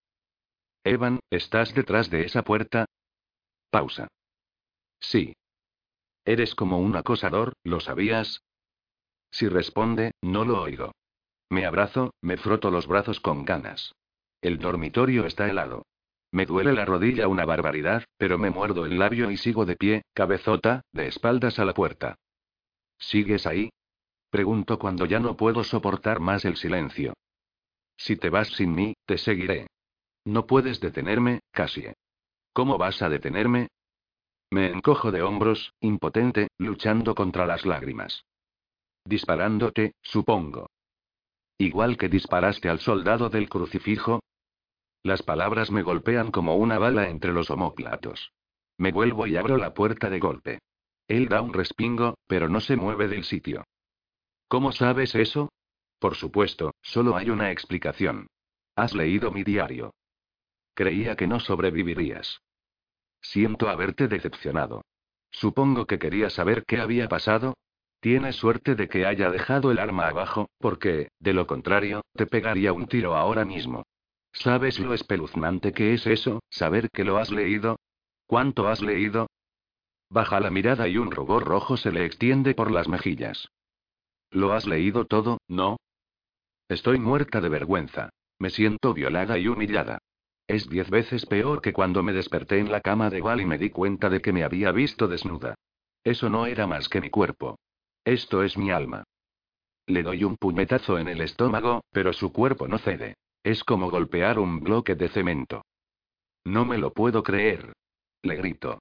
Evan, 0.88 1.20
¿estás 1.28 1.74
detrás 1.74 2.08
de 2.08 2.24
esa 2.24 2.42
puerta? 2.42 2.86
Pausa. 3.70 4.08
Sí. 4.98 5.36
Eres 6.24 6.54
como 6.54 6.78
un 6.78 6.96
acosador, 6.96 7.52
¿lo 7.62 7.80
sabías? 7.80 8.40
Si 9.30 9.48
responde, 9.48 10.12
no 10.22 10.46
lo 10.46 10.62
oigo. 10.62 10.92
Me 11.50 11.66
abrazo, 11.66 12.14
me 12.22 12.38
froto 12.38 12.70
los 12.70 12.86
brazos 12.86 13.20
con 13.20 13.44
ganas. 13.44 13.92
El 14.40 14.58
dormitorio 14.58 15.26
está 15.26 15.46
helado. 15.50 15.84
Me 16.32 16.46
duele 16.46 16.72
la 16.72 16.86
rodilla 16.86 17.28
una 17.28 17.44
barbaridad, 17.44 18.04
pero 18.16 18.38
me 18.38 18.48
muerdo 18.48 18.86
el 18.86 18.98
labio 18.98 19.30
y 19.30 19.36
sigo 19.36 19.66
de 19.66 19.76
pie, 19.76 20.02
cabezota, 20.14 20.80
de 20.92 21.06
espaldas 21.06 21.58
a 21.58 21.66
la 21.66 21.74
puerta. 21.74 22.16
¿Sigues 22.98 23.46
ahí? 23.46 23.68
Pregunto 24.30 24.78
cuando 24.78 25.04
ya 25.04 25.20
no 25.20 25.36
puedo 25.36 25.64
soportar 25.64 26.18
más 26.18 26.46
el 26.46 26.56
silencio. 26.56 27.12
Si 27.98 28.16
te 28.16 28.30
vas 28.30 28.48
sin 28.48 28.74
mí, 28.74 28.94
te 29.04 29.18
seguiré. 29.18 29.66
No 30.28 30.46
puedes 30.46 30.78
detenerme, 30.78 31.40
Cassie. 31.52 31.94
¿Cómo 32.52 32.76
vas 32.76 33.00
a 33.00 33.08
detenerme? 33.08 33.68
Me 34.50 34.66
encojo 34.66 35.10
de 35.10 35.22
hombros, 35.22 35.72
impotente, 35.80 36.48
luchando 36.58 37.14
contra 37.14 37.46
las 37.46 37.64
lágrimas. 37.64 38.26
Disparándote, 39.06 39.94
supongo. 40.02 40.68
Igual 41.56 41.96
que 41.96 42.10
disparaste 42.10 42.68
al 42.68 42.78
soldado 42.78 43.30
del 43.30 43.48
crucifijo. 43.48 44.20
Las 45.02 45.22
palabras 45.22 45.70
me 45.70 45.80
golpean 45.80 46.30
como 46.30 46.56
una 46.56 46.78
bala 46.78 47.08
entre 47.08 47.32
los 47.32 47.48
homóplatos. 47.50 48.34
Me 48.76 48.92
vuelvo 48.92 49.26
y 49.26 49.38
abro 49.38 49.56
la 49.56 49.72
puerta 49.72 50.10
de 50.10 50.18
golpe. 50.18 50.58
Él 51.06 51.28
da 51.28 51.40
un 51.40 51.54
respingo, 51.54 52.18
pero 52.26 52.50
no 52.50 52.60
se 52.60 52.76
mueve 52.76 53.08
del 53.08 53.24
sitio. 53.24 53.64
¿Cómo 54.46 54.72
sabes 54.72 55.14
eso? 55.14 55.48
Por 55.98 56.16
supuesto, 56.16 56.74
solo 56.82 57.16
hay 57.16 57.30
una 57.30 57.50
explicación. 57.50 58.26
Has 58.76 58.92
leído 58.92 59.30
mi 59.30 59.42
diario. 59.42 59.94
Creía 60.78 61.16
que 61.16 61.26
no 61.26 61.40
sobrevivirías. 61.40 62.40
Siento 63.20 63.68
haberte 63.68 64.06
decepcionado. 64.06 64.84
Supongo 65.30 65.86
que 65.86 65.98
querías 65.98 66.32
saber 66.34 66.64
qué 66.66 66.78
había 66.78 67.08
pasado, 67.08 67.54
Tienes 68.00 68.36
suerte 68.36 68.76
de 68.76 68.88
que 68.88 69.06
haya 69.06 69.28
dejado 69.30 69.72
el 69.72 69.80
arma 69.80 70.06
abajo, 70.06 70.50
porque, 70.58 71.08
de 71.18 71.32
lo 71.32 71.48
contrario, 71.48 72.02
te 72.14 72.26
pegaría 72.26 72.72
un 72.72 72.86
tiro 72.86 73.16
ahora 73.16 73.44
mismo. 73.44 73.82
¿Sabes 74.32 74.78
lo 74.78 74.94
espeluznante 74.94 75.72
que 75.72 75.94
es 75.94 76.06
eso, 76.06 76.40
saber 76.48 76.90
que 76.90 77.02
lo 77.02 77.18
has 77.18 77.32
leído? 77.32 77.80
¿Cuánto 78.26 78.68
has 78.68 78.82
leído? 78.82 79.26
Baja 80.10 80.38
la 80.38 80.50
mirada 80.50 80.86
y 80.86 80.96
un 80.96 81.10
rubor 81.10 81.44
rojo 81.44 81.76
se 81.76 81.90
le 81.90 82.04
extiende 82.04 82.54
por 82.54 82.70
las 82.70 82.86
mejillas. 82.86 83.48
¿Lo 84.30 84.52
has 84.52 84.66
leído 84.66 85.06
todo, 85.06 85.38
no? 85.48 85.78
Estoy 86.68 87.00
muerta 87.00 87.40
de 87.40 87.48
vergüenza. 87.48 88.10
Me 88.38 88.50
siento 88.50 88.94
violada 88.94 89.38
y 89.38 89.48
humillada. 89.48 89.98
Es 90.48 90.66
diez 90.66 90.88
veces 90.88 91.26
peor 91.26 91.60
que 91.60 91.74
cuando 91.74 92.02
me 92.02 92.14
desperté 92.14 92.58
en 92.58 92.72
la 92.72 92.80
cama 92.80 93.10
de 93.10 93.20
Val 93.20 93.42
y 93.42 93.44
me 93.44 93.58
di 93.58 93.68
cuenta 93.68 94.08
de 94.08 94.22
que 94.22 94.32
me 94.32 94.44
había 94.44 94.72
visto 94.72 95.06
desnuda. 95.06 95.54
Eso 96.02 96.30
no 96.30 96.46
era 96.46 96.66
más 96.66 96.88
que 96.88 97.02
mi 97.02 97.10
cuerpo. 97.10 97.58
Esto 98.02 98.42
es 98.42 98.56
mi 98.56 98.70
alma. 98.70 99.04
Le 99.86 100.02
doy 100.02 100.24
un 100.24 100.38
puñetazo 100.38 100.98
en 100.98 101.08
el 101.08 101.20
estómago, 101.20 101.84
pero 101.92 102.14
su 102.14 102.32
cuerpo 102.32 102.66
no 102.66 102.78
cede. 102.78 103.14
Es 103.42 103.62
como 103.62 103.90
golpear 103.90 104.38
un 104.38 104.60
bloque 104.60 104.94
de 104.94 105.10
cemento. 105.10 105.66
No 106.44 106.64
me 106.64 106.78
lo 106.78 106.94
puedo 106.94 107.22
creer. 107.22 107.74
Le 108.22 108.36
grito. 108.36 108.78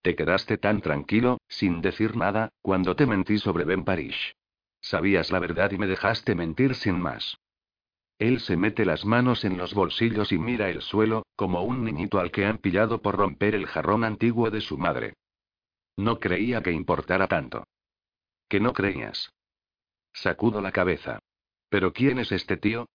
Te 0.00 0.16
quedaste 0.16 0.56
tan 0.56 0.80
tranquilo, 0.80 1.38
sin 1.46 1.82
decir 1.82 2.16
nada, 2.16 2.48
cuando 2.62 2.96
te 2.96 3.04
mentí 3.04 3.36
sobre 3.38 3.64
Ben 3.64 3.84
Parish. 3.84 4.34
Sabías 4.80 5.30
la 5.30 5.40
verdad 5.40 5.70
y 5.72 5.78
me 5.78 5.86
dejaste 5.86 6.34
mentir 6.34 6.74
sin 6.74 6.98
más. 6.98 7.36
Él 8.22 8.38
se 8.38 8.56
mete 8.56 8.84
las 8.84 9.04
manos 9.04 9.44
en 9.44 9.58
los 9.58 9.74
bolsillos 9.74 10.30
y 10.30 10.38
mira 10.38 10.70
el 10.70 10.80
suelo, 10.80 11.26
como 11.34 11.64
un 11.64 11.82
niñito 11.82 12.20
al 12.20 12.30
que 12.30 12.46
han 12.46 12.58
pillado 12.58 13.02
por 13.02 13.16
romper 13.16 13.56
el 13.56 13.66
jarrón 13.66 14.04
antiguo 14.04 14.48
de 14.48 14.60
su 14.60 14.78
madre. 14.78 15.14
No 15.96 16.20
creía 16.20 16.62
que 16.62 16.70
importara 16.70 17.26
tanto. 17.26 17.64
¿Que 18.48 18.60
no 18.60 18.74
creías? 18.74 19.32
Sacudo 20.12 20.60
la 20.60 20.70
cabeza. 20.70 21.18
¿Pero 21.68 21.92
quién 21.92 22.20
es 22.20 22.30
este 22.30 22.56
tío? 22.56 22.86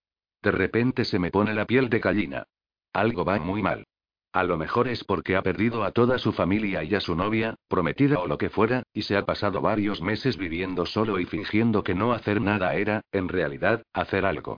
De 0.42 0.52
repente 0.52 1.04
se 1.04 1.20
me 1.20 1.30
pone 1.30 1.54
la 1.54 1.66
piel 1.66 1.90
de 1.90 2.00
gallina. 2.00 2.46
Algo 2.94 3.26
va 3.26 3.38
muy 3.38 3.62
mal. 3.62 3.84
A 4.32 4.46
lo 4.46 4.56
mejor 4.56 4.88
es 4.88 5.04
porque 5.04 5.36
ha 5.36 5.42
perdido 5.42 5.84
a 5.84 5.92
toda 5.92 6.20
su 6.20 6.32
familia 6.32 6.86
y 6.86 6.96
a 6.96 7.02
su 7.02 7.18
novia, 7.18 7.56
prometida 7.68 8.20
o 8.20 8.28
lo 8.28 8.38
que 8.38 8.50
fuera, 8.50 8.84
y 8.94 9.02
se 9.02 9.18
ha 9.18 9.26
pasado 9.26 9.60
varios 9.60 10.02
meses 10.02 10.38
viviendo 10.38 10.86
solo 10.86 11.20
y 11.20 11.26
fingiendo 11.26 11.84
que 11.84 11.96
no 11.96 12.14
hacer 12.14 12.40
nada 12.40 12.76
era, 12.76 13.02
en 13.12 13.28
realidad, 13.28 13.84
hacer 13.92 14.26
algo. 14.26 14.58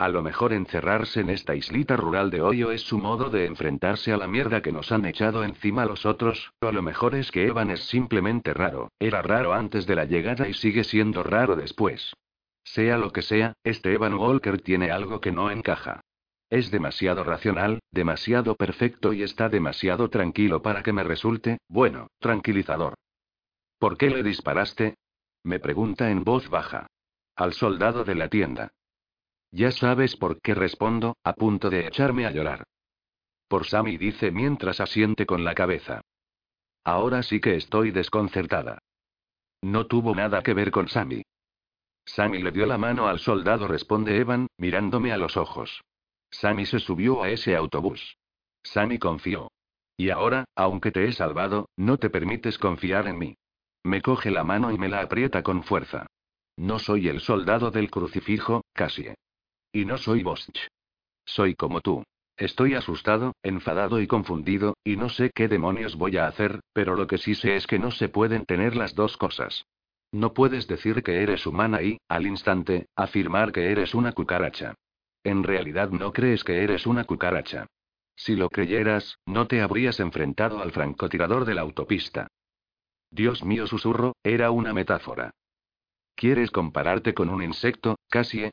A 0.00 0.08
lo 0.08 0.22
mejor 0.22 0.54
encerrarse 0.54 1.20
en 1.20 1.28
esta 1.28 1.54
islita 1.54 1.94
rural 1.94 2.30
de 2.30 2.40
Hoyo 2.40 2.72
es 2.72 2.80
su 2.80 2.96
modo 2.96 3.28
de 3.28 3.44
enfrentarse 3.44 4.14
a 4.14 4.16
la 4.16 4.26
mierda 4.26 4.62
que 4.62 4.72
nos 4.72 4.92
han 4.92 5.04
echado 5.04 5.44
encima 5.44 5.84
los 5.84 6.06
otros, 6.06 6.54
o 6.62 6.68
a 6.68 6.72
lo 6.72 6.80
mejor 6.80 7.14
es 7.14 7.30
que 7.30 7.46
Evan 7.46 7.68
es 7.68 7.80
simplemente 7.80 8.54
raro, 8.54 8.92
era 8.98 9.20
raro 9.20 9.52
antes 9.52 9.86
de 9.86 9.96
la 9.96 10.06
llegada 10.06 10.48
y 10.48 10.54
sigue 10.54 10.84
siendo 10.84 11.22
raro 11.22 11.54
después. 11.54 12.14
Sea 12.64 12.96
lo 12.96 13.12
que 13.12 13.20
sea, 13.20 13.52
este 13.62 13.92
Evan 13.92 14.14
Walker 14.14 14.62
tiene 14.62 14.90
algo 14.90 15.20
que 15.20 15.32
no 15.32 15.50
encaja. 15.50 16.00
Es 16.48 16.70
demasiado 16.70 17.22
racional, 17.22 17.80
demasiado 17.90 18.54
perfecto 18.54 19.12
y 19.12 19.22
está 19.22 19.50
demasiado 19.50 20.08
tranquilo 20.08 20.62
para 20.62 20.82
que 20.82 20.94
me 20.94 21.04
resulte, 21.04 21.58
bueno, 21.68 22.06
tranquilizador. 22.20 22.94
¿Por 23.78 23.98
qué 23.98 24.08
le 24.08 24.22
disparaste? 24.22 24.94
Me 25.44 25.60
pregunta 25.60 26.10
en 26.10 26.24
voz 26.24 26.48
baja. 26.48 26.86
Al 27.36 27.52
soldado 27.52 28.04
de 28.04 28.14
la 28.14 28.28
tienda. 28.28 28.72
Ya 29.52 29.72
sabes 29.72 30.16
por 30.16 30.40
qué 30.40 30.54
respondo, 30.54 31.16
a 31.24 31.32
punto 31.34 31.70
de 31.70 31.86
echarme 31.86 32.26
a 32.26 32.30
llorar. 32.30 32.64
Por 33.48 33.66
Sammy 33.66 33.96
dice 33.96 34.30
mientras 34.30 34.80
asiente 34.80 35.26
con 35.26 35.42
la 35.42 35.54
cabeza. 35.54 36.02
Ahora 36.84 37.22
sí 37.22 37.40
que 37.40 37.56
estoy 37.56 37.90
desconcertada. 37.90 38.78
No 39.62 39.86
tuvo 39.86 40.14
nada 40.14 40.42
que 40.42 40.54
ver 40.54 40.70
con 40.70 40.88
Sammy. 40.88 41.22
Sammy 42.06 42.42
le 42.42 42.52
dio 42.52 42.64
la 42.66 42.78
mano 42.78 43.08
al 43.08 43.18
soldado, 43.18 43.68
responde 43.68 44.16
Evan, 44.16 44.46
mirándome 44.56 45.12
a 45.12 45.16
los 45.16 45.36
ojos. 45.36 45.82
Sammy 46.30 46.64
se 46.64 46.78
subió 46.78 47.22
a 47.22 47.30
ese 47.30 47.56
autobús. 47.56 48.16
Sammy 48.62 48.98
confió. 48.98 49.50
Y 49.96 50.10
ahora, 50.10 50.44
aunque 50.54 50.92
te 50.92 51.04
he 51.04 51.12
salvado, 51.12 51.68
no 51.76 51.98
te 51.98 52.08
permites 52.08 52.56
confiar 52.56 53.06
en 53.08 53.18
mí. 53.18 53.36
Me 53.82 54.00
coge 54.00 54.30
la 54.30 54.44
mano 54.44 54.70
y 54.70 54.78
me 54.78 54.88
la 54.88 55.00
aprieta 55.00 55.42
con 55.42 55.62
fuerza. 55.62 56.06
No 56.56 56.78
soy 56.78 57.08
el 57.08 57.20
soldado 57.20 57.70
del 57.70 57.90
crucifijo, 57.90 58.62
Cassie. 58.72 59.14
Y 59.72 59.84
no 59.84 59.98
soy 59.98 60.22
Bosch. 60.22 60.68
Soy 61.24 61.54
como 61.54 61.80
tú. 61.80 62.02
Estoy 62.36 62.74
asustado, 62.74 63.34
enfadado 63.42 64.00
y 64.00 64.06
confundido, 64.06 64.74
y 64.82 64.96
no 64.96 65.10
sé 65.10 65.30
qué 65.34 65.46
demonios 65.46 65.96
voy 65.96 66.16
a 66.16 66.26
hacer, 66.26 66.60
pero 66.72 66.96
lo 66.96 67.06
que 67.06 67.18
sí 67.18 67.34
sé 67.34 67.56
es 67.56 67.66
que 67.66 67.78
no 67.78 67.90
se 67.90 68.08
pueden 68.08 68.46
tener 68.46 68.76
las 68.76 68.94
dos 68.94 69.16
cosas. 69.16 69.66
No 70.10 70.32
puedes 70.32 70.66
decir 70.66 71.02
que 71.02 71.22
eres 71.22 71.46
humana 71.46 71.82
y, 71.82 71.98
al 72.08 72.26
instante, 72.26 72.86
afirmar 72.96 73.52
que 73.52 73.70
eres 73.70 73.94
una 73.94 74.12
cucaracha. 74.12 74.74
En 75.22 75.44
realidad 75.44 75.90
no 75.90 76.12
crees 76.12 76.42
que 76.42 76.64
eres 76.64 76.86
una 76.86 77.04
cucaracha. 77.04 77.66
Si 78.16 78.36
lo 78.36 78.48
creyeras, 78.48 79.18
no 79.26 79.46
te 79.46 79.60
habrías 79.60 80.00
enfrentado 80.00 80.60
al 80.60 80.72
francotirador 80.72 81.44
de 81.44 81.54
la 81.54 81.60
autopista. 81.60 82.26
Dios 83.10 83.44
mío, 83.44 83.66
susurro, 83.66 84.14
era 84.22 84.50
una 84.50 84.72
metáfora. 84.72 85.30
¿Quieres 86.14 86.50
compararte 86.50 87.14
con 87.14 87.28
un 87.28 87.42
insecto, 87.42 87.96
Cassie? 88.08 88.50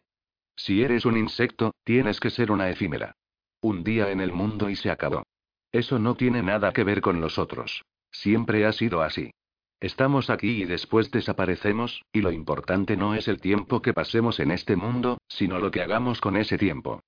Si 0.58 0.84
eres 0.84 1.06
un 1.06 1.16
insecto, 1.16 1.74
tienes 1.86 2.20
que 2.20 2.32
ser 2.32 2.52
una 2.52 2.70
efímera. 2.70 3.16
Un 3.62 3.84
día 3.84 4.12
en 4.12 4.20
el 4.20 4.34
mundo 4.34 4.70
y 4.70 4.76
se 4.76 4.90
acabó. 4.90 5.24
Eso 5.72 6.00
no 6.00 6.16
tiene 6.16 6.42
nada 6.42 6.74
que 6.74 6.84
ver 6.84 7.00
con 7.00 7.22
los 7.22 7.38
otros. 7.38 7.86
Siempre 8.12 8.66
ha 8.66 8.74
sido 8.74 9.02
así. 9.02 9.32
Estamos 9.80 10.32
aquí 10.32 10.64
y 10.64 10.66
después 10.66 11.12
desaparecemos, 11.12 12.02
y 12.12 12.22
lo 12.22 12.32
importante 12.32 12.98
no 12.98 13.14
es 13.14 13.28
el 13.28 13.40
tiempo 13.40 13.84
que 13.84 13.94
pasemos 13.94 14.40
en 14.40 14.50
este 14.50 14.76
mundo, 14.76 15.20
sino 15.28 15.60
lo 15.60 15.70
que 15.70 15.82
hagamos 15.82 16.20
con 16.20 16.36
ese 16.36 16.58
tiempo. 16.58 17.02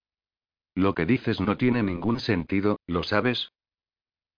Lo 0.76 0.93
que 0.93 1.07
dices 1.07 1.41
no 1.41 1.57
tiene 1.57 1.81
ningún 1.81 2.19
sentido, 2.19 2.77
¿lo 2.85 3.01
sabes? 3.01 3.51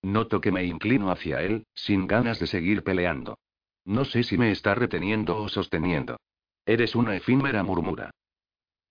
Noto 0.02 0.40
que 0.40 0.54
me 0.54 0.64
inclino 0.64 1.12
hacia 1.12 1.42
él, 1.42 1.66
sin 1.74 2.08
ganas 2.08 2.40
de 2.40 2.48
seguir 2.48 2.84
peleando. 2.84 3.38
No 3.84 4.06
sé 4.06 4.24
si 4.24 4.38
me 4.38 4.52
está 4.52 4.74
reteniendo 4.74 5.36
o 5.38 5.50
sosteniendo. 5.50 6.18
Eres 6.66 6.96
una 6.96 7.16
efímera 7.16 7.64
murmura. 7.64 8.12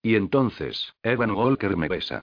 Y 0.02 0.14
entonces, 0.14 0.94
Evan 1.02 1.32
Walker 1.32 1.76
me 1.76 1.88
besa. 1.88 2.22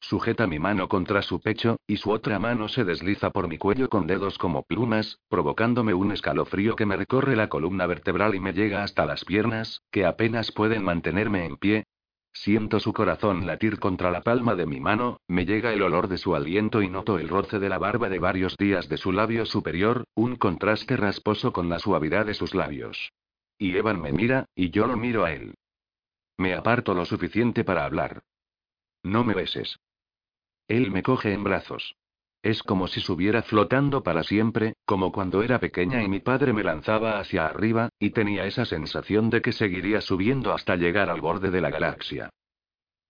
Sujeta 0.00 0.46
mi 0.46 0.58
mano 0.58 0.88
contra 0.88 1.22
su 1.22 1.40
pecho, 1.40 1.78
y 1.86 1.96
su 1.96 2.10
otra 2.10 2.38
mano 2.38 2.68
se 2.68 2.84
desliza 2.84 3.30
por 3.30 3.48
mi 3.48 3.58
cuello 3.58 3.88
con 3.88 4.06
dedos 4.06 4.38
como 4.38 4.62
plumas, 4.62 5.18
provocándome 5.28 5.94
un 5.94 6.12
escalofrío 6.12 6.76
que 6.76 6.86
me 6.86 6.96
recorre 6.96 7.34
la 7.34 7.48
columna 7.48 7.86
vertebral 7.86 8.34
y 8.34 8.40
me 8.40 8.52
llega 8.52 8.82
hasta 8.82 9.04
las 9.04 9.24
piernas, 9.24 9.82
que 9.90 10.06
apenas 10.06 10.52
pueden 10.52 10.84
mantenerme 10.84 11.44
en 11.44 11.56
pie. 11.56 11.84
Siento 12.32 12.80
su 12.80 12.92
corazón 12.92 13.46
latir 13.46 13.78
contra 13.78 14.10
la 14.10 14.20
palma 14.20 14.54
de 14.54 14.66
mi 14.66 14.78
mano, 14.78 15.20
me 15.26 15.46
llega 15.46 15.72
el 15.72 15.82
olor 15.82 16.06
de 16.06 16.18
su 16.18 16.36
aliento 16.36 16.82
y 16.82 16.88
noto 16.88 17.18
el 17.18 17.28
roce 17.28 17.58
de 17.58 17.70
la 17.70 17.78
barba 17.78 18.10
de 18.10 18.18
varios 18.18 18.56
días 18.58 18.88
de 18.88 18.98
su 18.98 19.10
labio 19.10 19.46
superior, 19.46 20.04
un 20.14 20.36
contraste 20.36 20.96
rasposo 20.96 21.52
con 21.52 21.70
la 21.70 21.78
suavidad 21.78 22.26
de 22.26 22.34
sus 22.34 22.54
labios. 22.54 23.12
Y 23.58 23.74
Evan 23.74 24.02
me 24.02 24.12
mira, 24.12 24.44
y 24.54 24.70
yo 24.70 24.86
lo 24.86 24.98
miro 24.98 25.24
a 25.24 25.32
él. 25.32 25.54
Me 26.38 26.54
aparto 26.54 26.94
lo 26.94 27.06
suficiente 27.06 27.64
para 27.64 27.84
hablar. 27.84 28.22
No 29.02 29.24
me 29.24 29.34
beses. 29.34 29.78
Él 30.68 30.90
me 30.90 31.02
coge 31.02 31.32
en 31.32 31.44
brazos. 31.44 31.96
Es 32.42 32.62
como 32.62 32.86
si 32.86 33.00
subiera 33.00 33.42
flotando 33.42 34.02
para 34.02 34.22
siempre, 34.22 34.74
como 34.84 35.10
cuando 35.10 35.42
era 35.42 35.58
pequeña 35.58 36.02
y 36.02 36.08
mi 36.08 36.20
padre 36.20 36.52
me 36.52 36.62
lanzaba 36.62 37.18
hacia 37.18 37.46
arriba, 37.46 37.88
y 37.98 38.10
tenía 38.10 38.46
esa 38.46 38.64
sensación 38.64 39.30
de 39.30 39.42
que 39.42 39.52
seguiría 39.52 40.00
subiendo 40.00 40.52
hasta 40.52 40.76
llegar 40.76 41.10
al 41.10 41.20
borde 41.20 41.50
de 41.50 41.60
la 41.60 41.70
galaxia. 41.70 42.30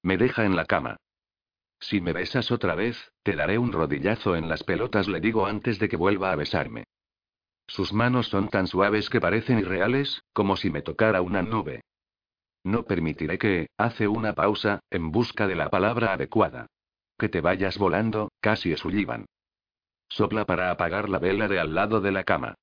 Me 0.03 0.17
deja 0.17 0.45
en 0.45 0.57
la 0.57 0.65
cama. 0.65 0.97
Si 1.81 2.01
me 2.01 2.13
besas 2.13 2.51
otra 2.51 2.75
vez, 2.75 3.13
te 3.23 3.37
daré 3.37 3.59
un 3.59 3.73
rodillazo 3.73 4.37
en 4.37 4.49
las 4.49 4.65
pelotas, 4.65 5.09
le 5.09 5.21
digo 5.21 5.47
antes 5.47 5.79
de 5.79 5.89
que 5.89 5.97
vuelva 5.97 6.33
a 6.33 6.37
besarme. 6.37 6.85
Sus 7.67 7.93
manos 7.93 8.29
son 8.29 8.49
tan 8.49 8.67
suaves 8.69 9.11
que 9.11 9.21
parecen 9.21 9.59
irreales, 9.59 10.23
como 10.33 10.57
si 10.57 10.71
me 10.71 10.83
tocara 10.83 11.21
una 11.21 11.43
nube. 11.43 11.83
No 12.67 12.83
permitiré 12.83 13.39
que, 13.39 13.69
hace 13.79 14.09
una 14.09 14.33
pausa, 14.33 14.81
en 14.91 15.13
busca 15.13 15.47
de 15.47 15.55
la 15.55 15.71
palabra 15.71 16.15
adecuada. 16.15 16.67
Que 17.17 17.29
te 17.29 17.41
vayas 17.41 17.79
volando, 17.79 18.33
casi 18.41 18.73
esullivan. 18.73 19.27
Sopla 20.09 20.45
para 20.47 20.73
apagar 20.73 21.09
la 21.09 21.21
vela 21.21 21.47
de 21.47 21.61
al 21.61 21.77
lado 21.77 22.01
de 22.01 22.11
la 22.11 22.25
cama. 22.25 22.57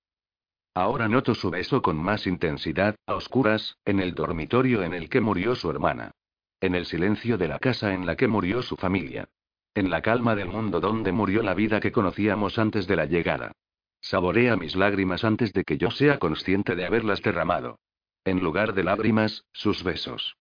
Ahora 0.74 1.08
noto 1.08 1.34
su 1.34 1.50
beso 1.50 1.82
con 1.82 1.96
más 1.96 2.28
intensidad, 2.28 2.98
a 3.08 3.16
oscuras, 3.16 3.78
en 3.86 4.02
el 4.02 4.14
dormitorio 4.14 4.84
en 4.84 4.94
el 4.94 5.08
que 5.08 5.22
murió 5.22 5.56
su 5.56 5.70
hermana. 5.70 6.12
En 6.60 6.76
el 6.76 6.86
silencio 6.86 7.38
de 7.38 7.48
la 7.48 7.60
casa 7.60 7.94
en 7.94 8.06
la 8.06 8.18
que 8.18 8.28
murió 8.28 8.62
su 8.62 8.76
familia. 8.76 9.30
En 9.74 9.90
la 9.90 10.02
calma 10.02 10.36
del 10.36 10.50
mundo 10.50 10.82
donde 10.82 11.14
murió 11.14 11.44
la 11.44 11.54
vida 11.54 11.80
que 11.80 11.94
conocíamos 11.94 12.60
antes 12.60 12.88
de 12.88 12.98
la 12.98 13.06
llegada. 13.06 13.54
Saborea 14.02 14.58
mis 14.58 14.76
lágrimas 14.76 15.24
antes 15.24 15.54
de 15.54 15.64
que 15.64 15.78
yo 15.78 15.92
sea 15.92 16.20
consciente 16.20 16.76
de 16.76 16.86
haberlas 16.86 17.22
derramado. 17.22 17.80
En 18.26 18.40
lugar 18.42 18.74
de 18.74 18.84
lágrimas, 18.84 19.44
sus 19.52 19.84
besos. 19.84 20.38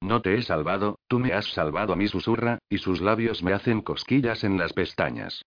No 0.00 0.20
te 0.20 0.34
he 0.34 0.42
salvado, 0.42 0.98
tú 1.06 1.18
me 1.18 1.32
has 1.32 1.46
salvado 1.52 1.92
a 1.92 1.96
mí, 1.96 2.08
susurra, 2.08 2.58
y 2.68 2.78
sus 2.78 3.00
labios 3.00 3.42
me 3.42 3.52
hacen 3.52 3.82
cosquillas 3.82 4.42
en 4.44 4.58
las 4.58 4.72
pestañas. 4.72 5.44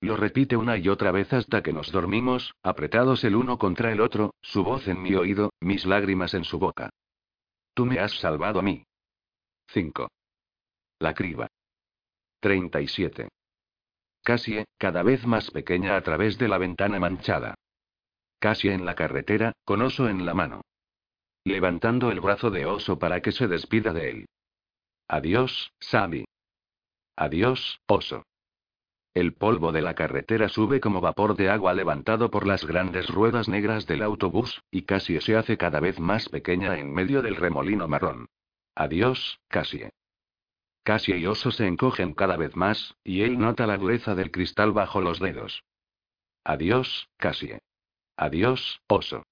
Lo 0.00 0.16
repite 0.16 0.56
una 0.56 0.76
y 0.76 0.88
otra 0.88 1.12
vez 1.12 1.32
hasta 1.32 1.62
que 1.62 1.72
nos 1.72 1.90
dormimos, 1.92 2.54
apretados 2.62 3.24
el 3.24 3.36
uno 3.36 3.58
contra 3.58 3.92
el 3.92 4.00
otro, 4.00 4.34
su 4.42 4.64
voz 4.64 4.86
en 4.88 5.00
mi 5.00 5.14
oído, 5.14 5.52
mis 5.60 5.86
lágrimas 5.86 6.34
en 6.34 6.44
su 6.44 6.58
boca. 6.58 6.90
Tú 7.72 7.86
me 7.86 7.98
has 7.98 8.12
salvado 8.18 8.58
a 8.58 8.62
mí. 8.62 8.84
5. 9.68 10.08
La 10.98 11.14
criba. 11.14 11.48
37. 12.40 13.28
Casi, 14.22 14.64
cada 14.78 15.02
vez 15.02 15.26
más 15.26 15.50
pequeña 15.50 15.96
a 15.96 16.02
través 16.02 16.38
de 16.38 16.48
la 16.48 16.58
ventana 16.58 16.98
manchada 16.98 17.54
casi 18.44 18.68
en 18.68 18.84
la 18.84 18.94
carretera, 18.94 19.54
con 19.64 19.80
oso 19.80 20.06
en 20.06 20.26
la 20.26 20.34
mano. 20.34 20.60
Levantando 21.44 22.10
el 22.10 22.20
brazo 22.20 22.50
de 22.50 22.66
oso 22.66 22.98
para 22.98 23.22
que 23.22 23.32
se 23.32 23.48
despida 23.48 23.94
de 23.94 24.10
él. 24.10 24.26
Adiós, 25.08 25.72
Sammy. 25.80 26.26
Adiós, 27.16 27.80
oso. 27.86 28.26
El 29.14 29.32
polvo 29.32 29.72
de 29.72 29.80
la 29.80 29.94
carretera 29.94 30.50
sube 30.50 30.78
como 30.78 31.00
vapor 31.00 31.36
de 31.36 31.48
agua 31.48 31.72
levantado 31.72 32.30
por 32.30 32.46
las 32.46 32.66
grandes 32.66 33.08
ruedas 33.08 33.48
negras 33.48 33.86
del 33.86 34.02
autobús, 34.02 34.62
y 34.70 34.82
Cassie 34.82 35.22
se 35.22 35.36
hace 35.36 35.56
cada 35.56 35.80
vez 35.80 35.98
más 35.98 36.28
pequeña 36.28 36.76
en 36.76 36.92
medio 36.92 37.22
del 37.22 37.36
remolino 37.36 37.88
marrón. 37.88 38.26
Adiós, 38.74 39.40
Cassie. 39.48 39.88
Cassie 40.82 41.16
y 41.16 41.24
Oso 41.24 41.50
se 41.50 41.66
encogen 41.66 42.12
cada 42.12 42.36
vez 42.36 42.56
más, 42.56 42.94
y 43.04 43.22
él 43.22 43.38
nota 43.38 43.66
la 43.66 43.78
dureza 43.78 44.14
del 44.14 44.30
cristal 44.30 44.72
bajo 44.72 45.00
los 45.00 45.18
dedos. 45.18 45.64
Adiós, 46.44 47.08
Cassie. 47.16 47.60
Adiós, 48.16 48.80
Oso. 48.88 49.24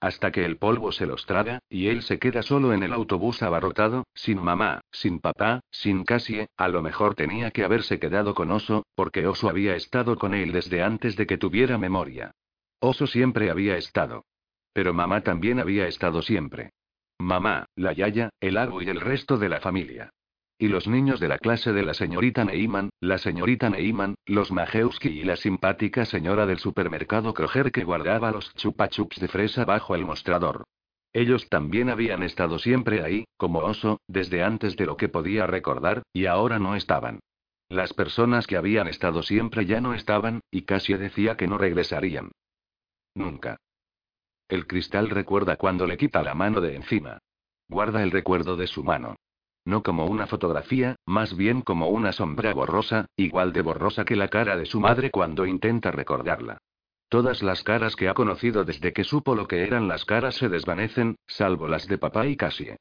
Hasta 0.00 0.32
que 0.32 0.46
el 0.46 0.56
polvo 0.56 0.92
se 0.92 1.04
los 1.04 1.26
traga, 1.26 1.60
y 1.68 1.88
él 1.88 2.02
se 2.02 2.18
queda 2.18 2.42
solo 2.42 2.72
en 2.72 2.82
el 2.82 2.94
autobús 2.94 3.42
abarrotado, 3.42 4.06
sin 4.14 4.42
mamá, 4.42 4.80
sin 4.90 5.20
papá, 5.20 5.60
sin 5.70 6.04
Cassie, 6.04 6.48
a 6.56 6.68
lo 6.68 6.80
mejor 6.80 7.14
tenía 7.14 7.50
que 7.50 7.64
haberse 7.64 7.98
quedado 7.98 8.34
con 8.34 8.50
Oso, 8.50 8.86
porque 8.94 9.26
Oso 9.26 9.50
había 9.50 9.76
estado 9.76 10.16
con 10.16 10.32
él 10.32 10.52
desde 10.52 10.82
antes 10.82 11.16
de 11.16 11.26
que 11.26 11.36
tuviera 11.36 11.76
memoria. 11.76 12.32
Oso 12.80 13.06
siempre 13.06 13.50
había 13.50 13.76
estado. 13.76 14.24
Pero 14.72 14.94
mamá 14.94 15.20
también 15.20 15.60
había 15.60 15.86
estado 15.86 16.22
siempre. 16.22 16.72
Mamá, 17.18 17.66
la 17.74 17.92
Yaya, 17.92 18.30
el 18.40 18.56
Agu 18.56 18.80
y 18.80 18.88
el 18.88 19.00
resto 19.00 19.36
de 19.36 19.50
la 19.50 19.60
familia. 19.60 20.10
Y 20.60 20.68
los 20.68 20.86
niños 20.86 21.20
de 21.20 21.28
la 21.28 21.38
clase 21.38 21.72
de 21.72 21.82
la 21.82 21.94
señorita 21.94 22.44
Neyman, 22.44 22.90
la 23.00 23.16
señorita 23.16 23.70
Neyman, 23.70 24.16
los 24.26 24.52
Majewski 24.52 25.08
y 25.08 25.24
la 25.24 25.36
simpática 25.36 26.04
señora 26.04 26.44
del 26.44 26.58
supermercado 26.58 27.32
Kroger 27.32 27.72
que 27.72 27.82
guardaba 27.82 28.30
los 28.30 28.54
chupa 28.56 28.90
chups 28.90 29.18
de 29.20 29.28
fresa 29.28 29.64
bajo 29.64 29.94
el 29.94 30.04
mostrador. 30.04 30.64
Ellos 31.14 31.48
también 31.48 31.88
habían 31.88 32.22
estado 32.22 32.58
siempre 32.58 33.02
ahí, 33.02 33.24
como 33.38 33.60
oso, 33.60 34.02
desde 34.06 34.42
antes 34.42 34.76
de 34.76 34.84
lo 34.84 34.98
que 34.98 35.08
podía 35.08 35.46
recordar, 35.46 36.02
y 36.12 36.26
ahora 36.26 36.58
no 36.58 36.76
estaban. 36.76 37.20
Las 37.70 37.94
personas 37.94 38.46
que 38.46 38.58
habían 38.58 38.86
estado 38.86 39.22
siempre 39.22 39.64
ya 39.64 39.80
no 39.80 39.94
estaban, 39.94 40.40
y 40.50 40.66
casi 40.66 40.92
decía 40.92 41.38
que 41.38 41.46
no 41.46 41.56
regresarían. 41.56 42.32
Nunca. 43.14 43.56
El 44.46 44.66
cristal 44.66 45.08
recuerda 45.08 45.56
cuando 45.56 45.86
le 45.86 45.96
quita 45.96 46.22
la 46.22 46.34
mano 46.34 46.60
de 46.60 46.76
encima. 46.76 47.18
Guarda 47.66 48.02
el 48.02 48.10
recuerdo 48.10 48.58
de 48.58 48.66
su 48.66 48.84
mano. 48.84 49.16
No 49.64 49.82
como 49.82 50.06
una 50.06 50.26
fotografía, 50.26 50.96
más 51.06 51.36
bien 51.36 51.62
como 51.62 51.88
una 51.88 52.12
sombra 52.12 52.52
borrosa, 52.54 53.06
igual 53.16 53.52
de 53.52 53.62
borrosa 53.62 54.04
que 54.04 54.16
la 54.16 54.28
cara 54.28 54.56
de 54.56 54.66
su 54.66 54.80
madre 54.80 55.10
cuando 55.10 55.46
intenta 55.46 55.90
recordarla. 55.90 56.58
Todas 57.08 57.42
las 57.42 57.62
caras 57.64 57.96
que 57.96 58.08
ha 58.08 58.14
conocido 58.14 58.64
desde 58.64 58.92
que 58.92 59.04
supo 59.04 59.34
lo 59.34 59.48
que 59.48 59.64
eran 59.64 59.88
las 59.88 60.04
caras 60.04 60.36
se 60.36 60.48
desvanecen, 60.48 61.16
salvo 61.26 61.66
las 61.66 61.88
de 61.88 61.98
papá 61.98 62.26
y 62.26 62.36
Cassie. 62.36 62.76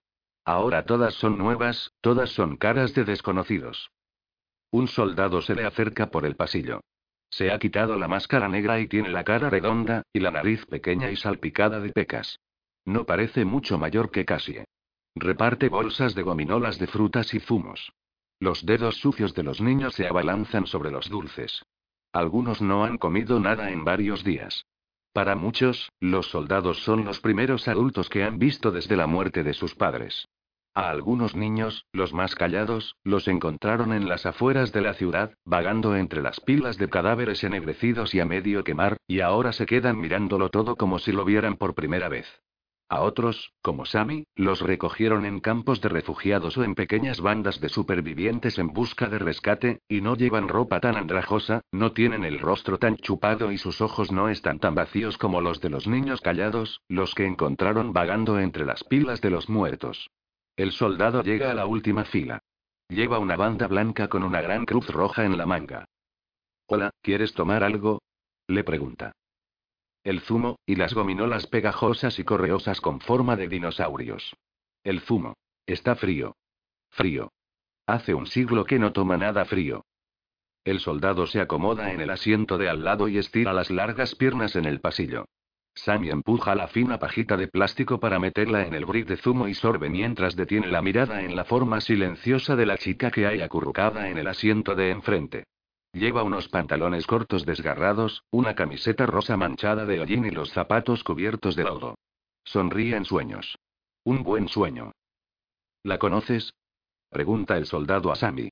Ahora 0.45 0.85
todas 0.85 1.15
son 1.15 1.37
nuevas, 1.37 1.91
todas 2.01 2.29
son 2.29 2.55
caras 2.55 2.93
de 2.93 3.03
desconocidos. 3.03 3.91
Un 4.71 4.87
soldado 4.87 5.41
se 5.41 5.55
le 5.55 5.65
acerca 5.65 6.11
por 6.11 6.25
el 6.25 6.35
pasillo. 6.35 6.81
Se 7.31 7.51
ha 7.51 7.59
quitado 7.59 7.97
la 7.97 8.07
máscara 8.07 8.47
negra 8.47 8.79
y 8.79 8.87
tiene 8.87 9.09
la 9.09 9.23
cara 9.23 9.49
redonda, 9.49 10.03
y 10.13 10.19
la 10.19 10.31
nariz 10.31 10.65
pequeña 10.65 11.11
y 11.11 11.15
salpicada 11.15 11.79
de 11.79 11.91
pecas. 11.91 12.39
No 12.85 13.05
parece 13.05 13.45
mucho 13.45 13.77
mayor 13.77 14.11
que 14.11 14.25
Cassie. 14.25 14.65
Reparte 15.21 15.67
bolsas 15.67 16.15
de 16.15 16.23
gominolas 16.23 16.79
de 16.79 16.87
frutas 16.87 17.33
y 17.33 17.41
zumos. 17.41 17.91
Los 18.39 18.65
dedos 18.65 18.95
sucios 18.95 19.33
de 19.33 19.43
los 19.43 19.59
niños 19.59 19.93
se 19.95 20.07
abalanzan 20.07 20.65
sobre 20.65 20.91
los 20.91 21.09
dulces. 21.09 21.65
Algunos 22.13 22.61
no 22.61 22.85
han 22.85 22.97
comido 22.97 23.37
nada 23.37 23.69
en 23.69 23.83
varios 23.83 24.23
días. 24.23 24.65
Para 25.11 25.35
muchos, 25.35 25.91
los 25.99 26.27
soldados 26.27 26.83
son 26.83 27.03
los 27.03 27.19
primeros 27.19 27.67
adultos 27.67 28.07
que 28.07 28.23
han 28.23 28.39
visto 28.39 28.71
desde 28.71 28.95
la 28.95 29.07
muerte 29.07 29.43
de 29.43 29.53
sus 29.53 29.75
padres. 29.75 30.29
A 30.73 30.89
algunos 30.89 31.35
niños, 31.35 31.85
los 31.91 32.13
más 32.13 32.33
callados, 32.33 32.95
los 33.03 33.27
encontraron 33.27 33.91
en 33.91 34.07
las 34.07 34.25
afueras 34.25 34.71
de 34.71 34.79
la 34.79 34.93
ciudad, 34.93 35.33
vagando 35.43 35.97
entre 35.97 36.21
las 36.21 36.39
pilas 36.39 36.77
de 36.77 36.87
cadáveres 36.87 37.43
ennegrecidos 37.43 38.15
y 38.15 38.21
a 38.21 38.25
medio 38.25 38.63
quemar, 38.63 38.95
y 39.05 39.19
ahora 39.19 39.51
se 39.51 39.65
quedan 39.65 39.99
mirándolo 39.99 40.47
todo 40.47 40.77
como 40.77 40.97
si 40.97 41.11
lo 41.11 41.25
vieran 41.25 41.57
por 41.57 41.75
primera 41.75 42.07
vez. 42.07 42.25
A 42.89 43.01
otros, 43.01 43.53
como 43.61 43.85
Sammy, 43.85 44.25
los 44.35 44.61
recogieron 44.61 45.23
en 45.23 45.41
campos 45.41 45.79
de 45.79 45.89
refugiados 45.89 46.57
o 46.57 46.63
en 46.63 46.73
pequeñas 46.73 47.21
bandas 47.21 47.61
de 47.61 47.69
supervivientes 47.69 48.57
en 48.57 48.73
busca 48.73 49.07
de 49.07 49.19
rescate, 49.19 49.81
y 49.87 50.01
no 50.01 50.15
llevan 50.15 50.47
ropa 50.47 50.79
tan 50.79 50.97
andrajosa, 50.97 51.61
no 51.71 51.91
tienen 51.91 52.25
el 52.25 52.39
rostro 52.39 52.79
tan 52.79 52.97
chupado 52.97 53.51
y 53.51 53.59
sus 53.59 53.79
ojos 53.81 54.11
no 54.11 54.27
están 54.27 54.57
tan 54.57 54.73
vacíos 54.73 55.19
como 55.19 55.39
los 55.39 55.61
de 55.61 55.69
los 55.69 55.85
niños 55.85 56.19
callados, 56.21 56.81
los 56.87 57.13
que 57.13 57.27
encontraron 57.27 57.93
vagando 57.93 58.39
entre 58.39 58.65
las 58.65 58.83
pilas 58.83 59.21
de 59.21 59.29
los 59.29 59.49
muertos. 59.49 60.09
El 60.55 60.71
soldado 60.71 61.21
llega 61.21 61.51
a 61.51 61.53
la 61.53 61.67
última 61.67 62.05
fila. 62.05 62.41
Lleva 62.87 63.19
una 63.19 63.35
banda 63.35 63.67
blanca 63.67 64.07
con 64.07 64.23
una 64.23 64.41
gran 64.41 64.65
cruz 64.65 64.87
roja 64.87 65.25
en 65.25 65.37
la 65.37 65.45
manga. 65.45 65.85
Hola, 66.65 66.89
¿quieres 67.03 67.33
tomar 67.35 67.63
algo? 67.63 68.01
Le 68.47 68.63
pregunta 68.63 69.13
el 70.03 70.21
zumo, 70.21 70.57
y 70.65 70.75
las 70.75 70.93
gominolas 70.93 71.47
pegajosas 71.47 72.19
y 72.19 72.23
correosas 72.23 72.81
con 72.81 72.99
forma 73.01 73.35
de 73.35 73.47
dinosaurios. 73.47 74.35
El 74.83 75.01
zumo. 75.01 75.35
Está 75.65 75.95
frío. 75.95 76.35
Frío. 76.89 77.31
Hace 77.85 78.13
un 78.13 78.27
siglo 78.27 78.65
que 78.65 78.79
no 78.79 78.93
toma 78.93 79.17
nada 79.17 79.45
frío. 79.45 79.85
El 80.63 80.79
soldado 80.79 81.27
se 81.27 81.41
acomoda 81.41 81.91
en 81.91 82.01
el 82.01 82.09
asiento 82.09 82.57
de 82.57 82.69
al 82.69 82.83
lado 82.83 83.07
y 83.07 83.17
estira 83.17 83.53
las 83.53 83.71
largas 83.71 84.15
piernas 84.15 84.55
en 84.55 84.65
el 84.65 84.79
pasillo. 84.79 85.25
Sammy 85.75 86.09
empuja 86.09 86.55
la 86.55 86.67
fina 86.67 86.99
pajita 86.99 87.37
de 87.37 87.47
plástico 87.47 87.99
para 87.99 88.19
meterla 88.19 88.65
en 88.65 88.73
el 88.73 88.85
brick 88.85 89.07
de 89.07 89.17
zumo 89.17 89.47
y 89.47 89.53
sorbe 89.53 89.89
mientras 89.89 90.35
detiene 90.35 90.67
la 90.67 90.81
mirada 90.81 91.21
en 91.23 91.35
la 91.35 91.45
forma 91.45 91.79
silenciosa 91.81 92.55
de 92.55 92.65
la 92.65 92.77
chica 92.77 93.11
que 93.11 93.27
hay 93.27 93.41
acurrucada 93.41 94.09
en 94.09 94.17
el 94.17 94.27
asiento 94.27 94.75
de 94.75 94.91
enfrente. 94.91 95.45
Lleva 95.91 96.23
unos 96.23 96.47
pantalones 96.49 97.07
cortos 97.07 97.45
desgarrados, 97.45 98.23
una 98.31 98.55
camiseta 98.55 99.05
rosa 99.05 99.37
manchada 99.37 99.85
de 99.85 99.99
hollín 99.99 100.25
y 100.25 100.29
los 100.29 100.51
zapatos 100.51 101.03
cubiertos 101.03 101.55
de 101.55 101.63
lodo. 101.63 101.95
Sonríe 102.43 102.95
en 102.95 103.05
sueños. 103.05 103.57
Un 104.03 104.23
buen 104.23 104.47
sueño. 104.47 104.91
¿La 105.83 105.97
conoces? 105.97 106.53
Pregunta 107.09 107.57
el 107.57 107.65
soldado 107.65 108.11
a 108.11 108.15
Sammy. 108.15 108.49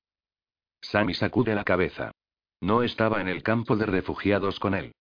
Sammy 0.80 1.14
sacude 1.14 1.54
la 1.54 1.64
cabeza. 1.64 2.10
No 2.60 2.82
estaba 2.82 3.20
en 3.20 3.28
el 3.28 3.42
campo 3.42 3.76
de 3.76 3.86
refugiados 3.86 4.58
con 4.58 4.74
él. 4.74 4.92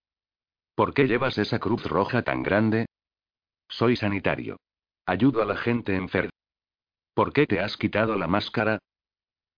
¿Por 0.76 0.93
qué 0.93 1.07
llevas 1.07 1.39
esa 1.39 1.57
cruz 1.57 1.84
roja 1.85 2.22
tan 2.22 2.43
grande? 2.43 2.85
Soy 3.68 3.95
sanitario. 3.95 4.57
Ayudo 5.07 5.41
a 5.41 5.45
la 5.45 5.57
gente 5.57 5.95
enferma. 5.95 6.30
¿Por 7.15 7.34
qué 7.34 7.47
te 7.47 7.59
has 7.59 7.77
quitado 7.77 8.15
la 8.15 8.27
máscara? 8.27 8.77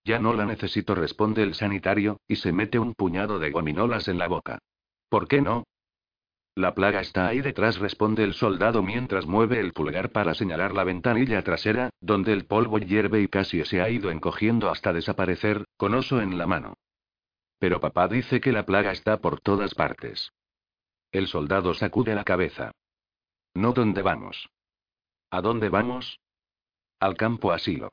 Ya 0.10 0.18
no 0.18 0.34
la 0.34 0.44
necesito, 0.44 0.96
responde 0.96 1.44
el 1.44 1.54
sanitario, 1.54 2.20
y 2.28 2.38
se 2.38 2.52
mete 2.52 2.80
un 2.80 2.96
puñado 2.96 3.38
de 3.38 3.52
gominolas 3.52 4.08
en 4.08 4.18
la 4.18 4.28
boca. 4.28 4.58
¿Por 5.08 5.28
qué 5.28 5.40
no? 5.40 5.66
La 6.56 6.74
plaga 6.74 7.00
está 7.02 7.28
ahí 7.28 7.42
detrás, 7.42 7.78
responde 7.78 8.24
el 8.24 8.34
soldado 8.34 8.82
mientras 8.82 9.28
mueve 9.28 9.60
el 9.60 9.72
pulgar 9.72 10.10
para 10.10 10.34
señalar 10.34 10.74
la 10.74 10.84
ventanilla 10.84 11.44
trasera, 11.44 11.92
donde 12.02 12.34
el 12.34 12.48
polvo 12.48 12.80
hierve 12.80 13.22
y 13.22 13.28
casi 13.28 13.64
se 13.66 13.84
ha 13.84 13.90
ido 13.92 14.10
encogiendo 14.10 14.72
hasta 14.72 14.94
desaparecer, 14.94 15.66
con 15.78 15.94
oso 15.94 16.20
en 16.20 16.40
la 16.40 16.48
mano. 16.48 16.74
Pero 17.60 17.80
papá 17.80 18.08
dice 18.08 18.42
que 18.42 18.52
la 18.52 18.66
plaga 18.66 18.92
está 18.92 19.18
por 19.18 19.40
todas 19.40 19.76
partes. 19.76 20.32
El 21.12 21.28
soldado 21.28 21.76
sacude 21.76 22.16
la 22.16 22.24
cabeza. 22.24 22.72
No 23.54 23.74
dónde 23.74 24.02
vamos. 24.02 24.50
¿A 25.30 25.42
dónde 25.42 25.70
vamos? 25.70 26.20
Al 27.00 27.16
campo 27.16 27.52
asilo. 27.52 27.92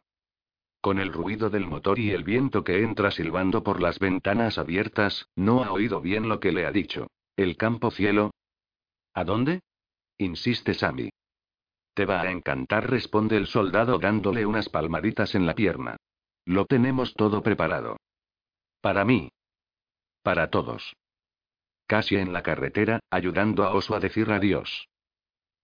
Con 0.87 1.01
el 1.01 1.13
ruido 1.13 1.51
del 1.51 1.67
motor 1.67 1.99
y 1.99 2.13
el 2.13 2.23
viento 2.23 2.63
que 2.63 2.85
entra 2.85 3.11
silbando 3.11 3.65
por 3.65 3.83
las 3.83 3.99
ventanas 3.99 4.57
abiertas, 4.57 5.29
no 5.35 5.65
ha 5.65 5.73
oído 5.73 6.01
bien 6.01 6.29
lo 6.29 6.39
que 6.39 6.53
le 6.53 6.65
ha 6.65 6.71
dicho. 6.71 7.09
¿El 7.35 7.57
campo 7.57 7.91
cielo? 7.91 8.31
¿A 9.13 9.25
dónde? 9.25 9.63
insiste 10.17 10.75
Sammy. 10.75 11.11
Te 11.93 12.05
va 12.05 12.21
a 12.21 12.31
encantar, 12.31 12.89
responde 12.89 13.37
el 13.37 13.49
soldado 13.49 13.99
dándole 13.99 14.47
unas 14.47 14.69
palmaditas 14.69 15.35
en 15.35 15.45
la 15.45 15.57
pierna. 15.57 15.97
Lo 16.45 16.67
tenemos 16.67 17.15
todo 17.15 17.43
preparado. 17.43 17.97
Para 18.81 19.05
mí. 19.05 19.33
Para 20.23 20.51
todos. 20.51 20.95
Casi 21.89 22.15
en 22.15 22.33
la 22.33 22.45
carretera, 22.45 23.01
ayudando 23.11 23.65
a 23.65 23.75
Oso 23.75 23.97
a 23.97 23.99
decir 23.99 24.31
adiós. 24.31 24.87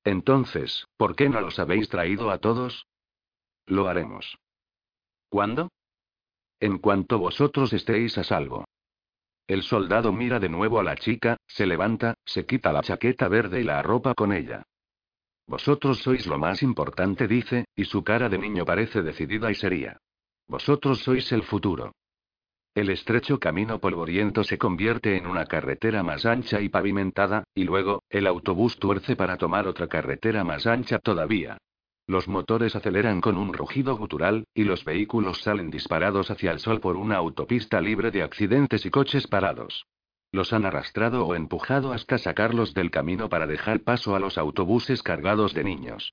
Entonces, 0.03 0.89
¿por 0.97 1.15
qué 1.15 1.29
no 1.29 1.41
los 1.41 1.61
habéis 1.61 1.89
traído 1.89 2.33
a 2.33 2.39
todos? 2.39 2.89
Lo 3.67 3.87
haremos. 3.87 4.37
¿Cuándo? 5.33 5.71
En 6.61 6.77
cuanto 6.77 7.19
vosotros 7.19 7.73
estéis 7.73 8.19
a 8.19 8.23
salvo. 8.23 8.67
El 9.47 9.63
soldado 9.63 10.13
mira 10.13 10.39
de 10.39 10.51
nuevo 10.51 10.79
a 10.79 10.83
la 10.83 10.95
chica, 10.95 11.39
se 11.47 11.65
levanta, 11.65 12.17
se 12.27 12.45
quita 12.45 12.71
la 12.71 12.83
chaqueta 12.83 13.29
verde 13.29 13.63
y 13.63 13.65
la 13.65 13.79
arropa 13.79 14.13
con 14.13 14.35
ella. 14.35 14.63
Vosotros 15.47 16.01
sois 16.01 16.27
lo 16.27 16.37
más 16.37 16.63
importante, 16.63 17.27
dice, 17.27 17.65
y 17.75 17.87
su 17.87 18.05
cara 18.05 18.29
de 18.29 18.37
niño 18.37 18.67
parece 18.67 19.01
decidida 19.01 19.51
y 19.51 19.55
seria. 19.55 19.97
Vosotros 20.49 20.99
sois 20.99 21.33
el 21.33 21.45
futuro. 21.45 21.93
El 22.75 22.91
estrecho 22.91 23.41
camino 23.41 23.79
polvoriento 23.79 24.45
se 24.45 24.59
convierte 24.59 25.17
en 25.17 25.27
una 25.27 25.47
carretera 25.47 26.03
más 26.03 26.27
ancha 26.27 26.61
y 26.61 26.69
pavimentada, 26.69 27.45
y 27.55 27.65
luego, 27.65 28.03
el 28.11 28.27
autobús 28.27 28.79
tuerce 28.79 29.17
para 29.17 29.39
tomar 29.39 29.67
otra 29.67 29.89
carretera 29.89 30.45
más 30.45 30.67
ancha 30.67 30.99
todavía. 30.99 31.57
Los 32.13 32.29
motores 32.29 32.77
aceleran 32.77 33.23
con 33.23 33.39
un 33.39 33.55
rugido 33.55 33.97
gutural, 33.97 34.45
y 34.53 34.65
los 34.65 34.85
vehículos 34.85 35.41
salen 35.41 35.71
disparados 35.71 36.31
hacia 36.31 36.53
el 36.53 36.59
sol 36.59 36.79
por 36.79 36.99
una 36.99 37.17
autopista 37.17 37.81
libre 37.81 38.11
de 38.11 38.23
accidentes 38.23 38.85
y 38.85 38.91
coches 38.91 39.27
parados. 39.27 39.87
Los 40.31 40.53
han 40.53 40.67
arrastrado 40.67 41.25
o 41.25 41.35
empujado 41.35 41.95
hasta 41.95 42.19
sacarlos 42.19 42.75
del 42.75 42.91
camino 42.91 43.31
para 43.31 43.47
dejar 43.47 43.81
paso 43.81 44.15
a 44.15 44.21
los 44.21 44.37
autobuses 44.37 45.03
cargados 45.03 45.55
de 45.55 45.65
niños. 45.65 46.13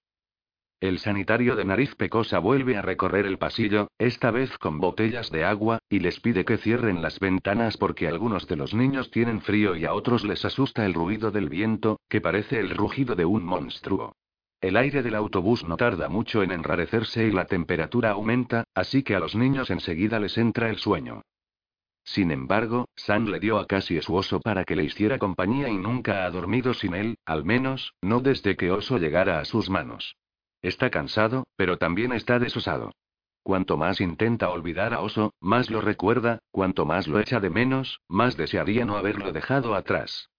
El 0.80 0.99
sanitario 0.99 1.57
de 1.57 1.65
nariz 1.65 1.93
pecosa 1.95 2.39
vuelve 2.39 2.77
a 2.77 2.81
recorrer 2.81 3.26
el 3.26 3.38
pasillo, 3.38 3.89
esta 3.97 4.31
vez 4.31 4.57
con 4.57 4.80
botellas 4.80 5.30
de 5.31 5.43
agua, 5.43 5.80
y 5.89 5.99
les 5.99 6.21
pide 6.21 6.45
que 6.45 6.59
cierren 6.59 7.01
las 7.01 7.19
ventanas 7.19 7.76
porque 7.76 8.07
algunos 8.07 8.47
de 8.47 8.55
los 8.55 8.73
niños 8.73 9.11
tienen 9.11 9.41
frío 9.41 9.76
y 9.76 9.84
a 9.84 9.93
otros 9.93 10.23
les 10.23 10.45
asusta 10.45 10.85
el 10.85 10.93
ruido 10.93 11.31
del 11.31 11.49
viento, 11.49 11.99
que 12.07 12.21
parece 12.21 12.57
el 12.61 12.69
rugido 12.69 13.17
de 13.17 13.26
un 13.26 13.43
monstruo. 13.43 14.13
El 14.61 14.76
aire 14.76 15.02
del 15.03 15.15
autobús 15.15 15.64
no 15.64 15.77
tarda 15.77 16.10
mucho 16.10 16.44
en 16.44 16.52
enrarecerse 16.52 17.26
y 17.26 17.31
la 17.31 17.45
temperatura 17.45 18.11
aumenta, 18.11 18.65
así 18.73 19.03
que 19.03 19.15
a 19.15 19.19
los 19.19 19.36
niños 19.36 19.69
enseguida 19.69 20.19
les 20.19 20.38
entra 20.38 20.69
el 20.69 20.77
sueño. 20.77 21.22
Sin 22.03 22.31
embargo, 22.31 22.90
Sam 22.95 23.27
le 23.27 23.40
dio 23.40 23.57
a 23.57 23.68
Cassie 23.68 24.02
su 24.02 24.15
oso 24.15 24.41
para 24.41 24.65
que 24.65 24.76
le 24.76 24.84
hiciera 24.84 25.18
compañía 25.18 25.69
y 25.69 25.77
nunca 25.77 26.26
ha 26.26 26.31
dormido 26.31 26.73
sin 26.73 26.94
él, 26.94 27.18
al 27.26 27.45
menos, 27.45 27.94
no 28.02 28.19
desde 28.19 28.57
que 28.57 28.72
oso 28.72 28.98
llegara 28.98 29.40
a 29.40 29.45
sus 29.45 29.69
manos. 29.69 30.18
Está 30.61 30.90
cansado, 30.90 31.45
pero 31.56 31.77
también 31.77 32.11
está 32.11 32.40
desosado. 32.40 32.91
Cuanto 33.44 33.77
más 33.77 34.02
intenta 34.02 34.49
olvidar 34.49 34.94
a 34.94 34.99
Oso, 34.99 35.34
más 35.40 35.69
lo 35.69 35.81
recuerda, 35.81 36.40
cuanto 36.52 36.86
más 36.86 37.07
lo 37.07 37.19
echa 37.19 37.40
de 37.40 37.49
menos, 37.49 38.02
más 38.07 38.36
desearía 38.36 38.86
no 38.86 38.98
haberlo 38.98 39.31
dejado 39.31 39.73
atrás. 39.76 40.30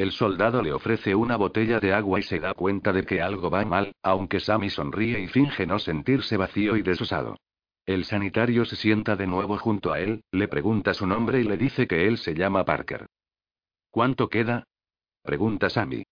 El 0.00 0.12
soldado 0.12 0.62
le 0.62 0.72
ofrece 0.72 1.14
una 1.14 1.36
botella 1.36 1.78
de 1.78 1.92
agua 1.92 2.20
y 2.20 2.22
se 2.22 2.40
da 2.40 2.54
cuenta 2.54 2.90
de 2.90 3.04
que 3.04 3.20
algo 3.20 3.50
va 3.50 3.66
mal, 3.66 3.92
aunque 4.02 4.40
Sammy 4.40 4.70
sonríe 4.70 5.20
y 5.20 5.28
finge 5.28 5.66
no 5.66 5.78
sentirse 5.78 6.38
vacío 6.38 6.78
y 6.78 6.80
desosado. 6.80 7.36
El 7.84 8.06
sanitario 8.06 8.64
se 8.64 8.76
sienta 8.76 9.14
de 9.14 9.26
nuevo 9.26 9.58
junto 9.58 9.92
a 9.92 10.00
él, 10.00 10.22
le 10.32 10.48
pregunta 10.48 10.94
su 10.94 11.06
nombre 11.06 11.42
y 11.42 11.44
le 11.44 11.58
dice 11.58 11.86
que 11.86 12.06
él 12.06 12.16
se 12.16 12.32
llama 12.32 12.64
Parker. 12.64 13.08
¿Cuánto 13.90 14.30
queda? 14.30 14.64
pregunta 15.22 15.68
Sammy. 15.68 16.02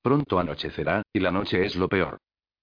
Pronto 0.00 0.38
anochecerá, 0.38 1.02
y 1.12 1.20
la 1.20 1.32
noche 1.32 1.66
es 1.66 1.76
lo 1.76 1.90
peor. 1.90 2.16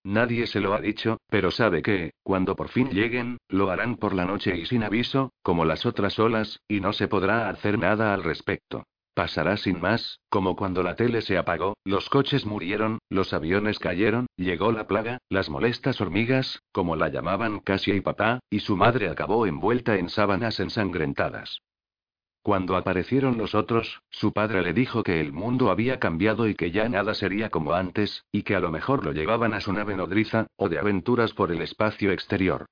Nadie 0.04 0.48
se 0.48 0.62
lo 0.62 0.74
ha 0.74 0.82
dicho, 0.82 1.20
pero 1.28 1.52
sabe 1.52 1.84
que, 1.84 2.14
cuando 2.24 2.56
por 2.56 2.70
fin 2.70 2.90
lleguen, 2.90 3.38
lo 3.50 3.70
harán 3.70 3.98
por 3.98 4.16
la 4.16 4.26
noche 4.26 4.58
y 4.58 4.66
sin 4.66 4.82
aviso, 4.82 5.32
como 5.44 5.64
las 5.64 5.86
otras 5.86 6.18
olas, 6.18 6.60
y 6.68 6.80
no 6.80 6.92
se 6.92 7.08
podrá 7.08 7.50
hacer 7.50 7.78
nada 7.78 8.16
al 8.16 8.24
respecto. 8.24 8.88
Pasará 9.14 9.58
sin 9.58 9.82
más, 9.82 10.20
como 10.30 10.56
cuando 10.56 10.84
la 10.84 10.96
tele 10.96 11.22
se 11.22 11.38
apagó, 11.38 11.76
los 11.84 12.10
coches 12.10 12.46
murieron, 12.46 13.00
los 13.10 13.34
aviones 13.34 13.80
cayeron, 13.80 14.28
llegó 14.36 14.72
la 14.72 14.88
plaga, 14.88 15.18
las 15.30 15.50
molestas 15.50 16.00
hormigas, 16.00 16.62
como 16.72 16.96
la 16.96 17.10
llamaban 17.10 17.60
Casia 17.60 17.96
y 17.96 18.02
papá, 18.02 18.40
y 18.50 18.60
su 18.60 18.78
madre 18.78 19.10
acabó 19.10 19.46
envuelta 19.46 19.98
en 19.98 20.10
sábanas 20.10 20.60
ensangrentadas. 20.60 21.60
Cuando 22.42 22.78
aparecieron 22.78 23.38
los 23.38 23.54
otros, 23.54 24.02
su 24.10 24.32
padre 24.32 24.62
le 24.62 24.74
dijo 24.74 25.04
que 25.04 25.20
el 25.20 25.34
mundo 25.34 25.70
había 25.70 26.00
cambiado 26.00 26.48
y 26.48 26.56
que 26.56 26.72
ya 26.72 26.88
nada 26.88 27.14
sería 27.14 27.50
como 27.50 27.74
antes, 27.74 28.24
y 28.32 28.44
que 28.44 28.56
a 28.56 28.62
lo 28.62 28.72
mejor 28.72 29.04
lo 29.04 29.12
llevaban 29.12 29.54
a 29.54 29.60
su 29.60 29.74
nave 29.74 29.96
nodriza, 29.96 30.48
o 30.56 30.70
de 30.70 30.80
aventuras 30.80 31.34
por 31.34 31.52
el 31.52 31.62
espacio 31.62 32.12
exterior. 32.12 32.66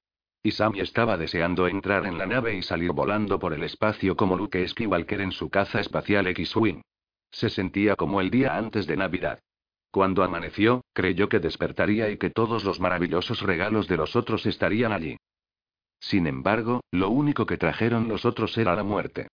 Y 0.43 0.51
Sammy 0.51 0.79
estaba 0.79 1.17
deseando 1.17 1.67
entrar 1.67 2.05
en 2.05 2.17
la 2.17 2.25
nave 2.25 2.55
y 2.55 2.61
salir 2.61 2.91
volando 2.91 3.39
por 3.39 3.53
el 3.53 3.63
espacio 3.63 4.15
como 4.15 4.37
Luke 4.37 4.67
Skywalker 4.67 5.21
en 5.21 5.31
su 5.31 5.49
caza 5.49 5.79
espacial 5.79 6.27
X-Wing. 6.27 6.81
Se 7.31 7.49
sentía 7.49 7.95
como 7.95 8.21
el 8.21 8.29
día 8.29 8.55
antes 8.55 8.87
de 8.87 8.97
Navidad. 8.97 9.39
Cuando 9.91 10.23
amaneció, 10.23 10.81
creyó 10.93 11.27
que 11.29 11.39
despertaría 11.39 12.09
y 12.09 12.17
que 12.17 12.29
todos 12.29 12.63
los 12.63 12.79
maravillosos 12.79 13.41
regalos 13.41 13.87
de 13.87 13.97
los 13.97 14.15
otros 14.15 14.45
estarían 14.45 14.91
allí. 14.91 15.17
Sin 15.99 16.27
embargo, 16.27 16.81
lo 16.91 17.09
único 17.09 17.45
que 17.45 17.57
trajeron 17.57 18.07
los 18.07 18.25
otros 18.25 18.57
era 18.57 18.75
la 18.75 18.83
muerte. 18.83 19.27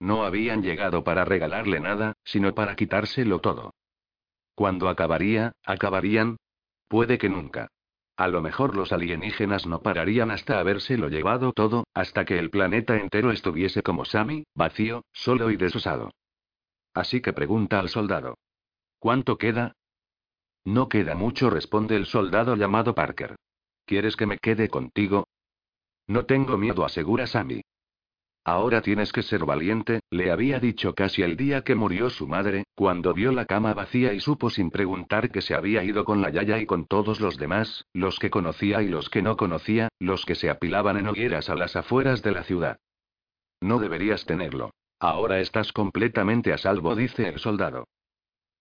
No 0.00 0.24
habían 0.24 0.62
llegado 0.62 1.04
para 1.04 1.24
regalarle 1.24 1.80
nada, 1.80 2.14
sino 2.24 2.54
para 2.54 2.76
quitárselo 2.76 3.40
todo. 3.40 3.72
¿Cuándo 4.54 4.88
acabaría? 4.88 5.52
¿Acabarían? 5.64 6.36
Puede 6.88 7.18
que 7.18 7.28
nunca. 7.28 7.68
A 8.16 8.28
lo 8.28 8.40
mejor 8.40 8.74
los 8.74 8.92
alienígenas 8.92 9.66
no 9.66 9.82
pararían 9.82 10.30
hasta 10.30 10.58
habérselo 10.58 11.08
llevado 11.08 11.52
todo, 11.52 11.84
hasta 11.92 12.24
que 12.24 12.38
el 12.38 12.48
planeta 12.48 12.96
entero 12.96 13.30
estuviese 13.30 13.82
como 13.82 14.06
Sammy, 14.06 14.44
vacío, 14.54 15.04
solo 15.12 15.50
y 15.50 15.56
desosado. 15.56 16.10
Así 16.94 17.20
que 17.20 17.34
pregunta 17.34 17.78
al 17.78 17.90
soldado. 17.90 18.38
¿Cuánto 18.98 19.36
queda? 19.36 19.76
No 20.64 20.88
queda 20.88 21.14
mucho, 21.14 21.50
responde 21.50 21.94
el 21.96 22.06
soldado 22.06 22.56
llamado 22.56 22.94
Parker. 22.94 23.36
¿Quieres 23.84 24.16
que 24.16 24.26
me 24.26 24.38
quede 24.38 24.68
contigo? 24.68 25.28
No 26.06 26.24
tengo 26.24 26.56
miedo, 26.56 26.84
asegura 26.84 27.26
Sammy. 27.26 27.62
Ahora 28.48 28.80
tienes 28.80 29.12
que 29.12 29.24
ser 29.24 29.44
valiente, 29.44 30.02
le 30.08 30.30
había 30.30 30.60
dicho 30.60 30.94
casi 30.94 31.22
el 31.22 31.36
día 31.36 31.62
que 31.62 31.74
murió 31.74 32.10
su 32.10 32.28
madre, 32.28 32.62
cuando 32.76 33.12
vio 33.12 33.32
la 33.32 33.44
cama 33.44 33.74
vacía 33.74 34.12
y 34.12 34.20
supo 34.20 34.50
sin 34.50 34.70
preguntar 34.70 35.32
que 35.32 35.42
se 35.42 35.56
había 35.56 35.82
ido 35.82 36.04
con 36.04 36.22
la 36.22 36.30
Yaya 36.30 36.60
y 36.60 36.64
con 36.64 36.86
todos 36.86 37.20
los 37.20 37.38
demás, 37.38 37.86
los 37.92 38.20
que 38.20 38.30
conocía 38.30 38.82
y 38.82 38.88
los 38.88 39.10
que 39.10 39.20
no 39.20 39.36
conocía, 39.36 39.88
los 39.98 40.24
que 40.24 40.36
se 40.36 40.48
apilaban 40.48 40.96
en 40.96 41.08
hogueras 41.08 41.50
a 41.50 41.56
las 41.56 41.74
afueras 41.74 42.22
de 42.22 42.30
la 42.30 42.44
ciudad. 42.44 42.78
No 43.60 43.80
deberías 43.80 44.24
tenerlo. 44.26 44.70
Ahora 45.00 45.40
estás 45.40 45.72
completamente 45.72 46.52
a 46.52 46.58
salvo, 46.58 46.94
dice 46.94 47.26
el 47.26 47.40
soldado. 47.40 47.88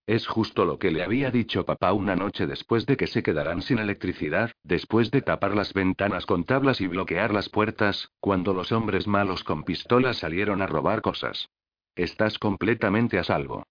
Es 0.07 0.27
justo 0.27 0.65
lo 0.65 0.77
que 0.77 0.91
le 0.91 1.03
había 1.03 1.31
dicho 1.31 1.65
papá 1.65 1.91
una 1.91 2.15
noche 2.15 2.45
después 2.45 2.85
de 2.85 2.95
que 2.95 3.07
se 3.07 3.23
quedaran 3.23 3.63
sin 3.63 3.79
electricidad, 3.79 4.51
después 4.63 5.09
de 5.09 5.23
tapar 5.23 5.55
las 5.55 5.73
ventanas 5.73 6.27
con 6.27 6.43
tablas 6.43 6.79
y 6.79 6.87
bloquear 6.87 7.33
las 7.33 7.49
puertas, 7.49 8.11
cuando 8.19 8.53
los 8.53 8.71
hombres 8.71 9.07
malos 9.07 9.43
con 9.43 9.63
pistolas 9.63 10.17
salieron 10.17 10.61
a 10.61 10.67
robar 10.67 11.01
cosas. 11.01 11.49
Estás 11.95 12.37
completamente 12.37 13.17
a 13.17 13.23
salvo. 13.23 13.63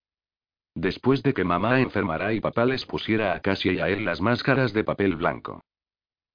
Después 0.75 1.23
de 1.23 1.35
que 1.35 1.45
mamá 1.45 1.81
enfermara 1.81 2.33
y 2.33 2.41
papá 2.41 2.65
les 2.65 2.85
pusiera 2.85 3.33
a 3.33 3.41
Cassie 3.41 3.75
y 3.75 3.79
a 3.79 3.89
él 3.89 4.05
las 4.05 4.21
máscaras 4.21 4.73
de 4.73 4.83
papel 4.83 5.15
blanco. 5.15 5.63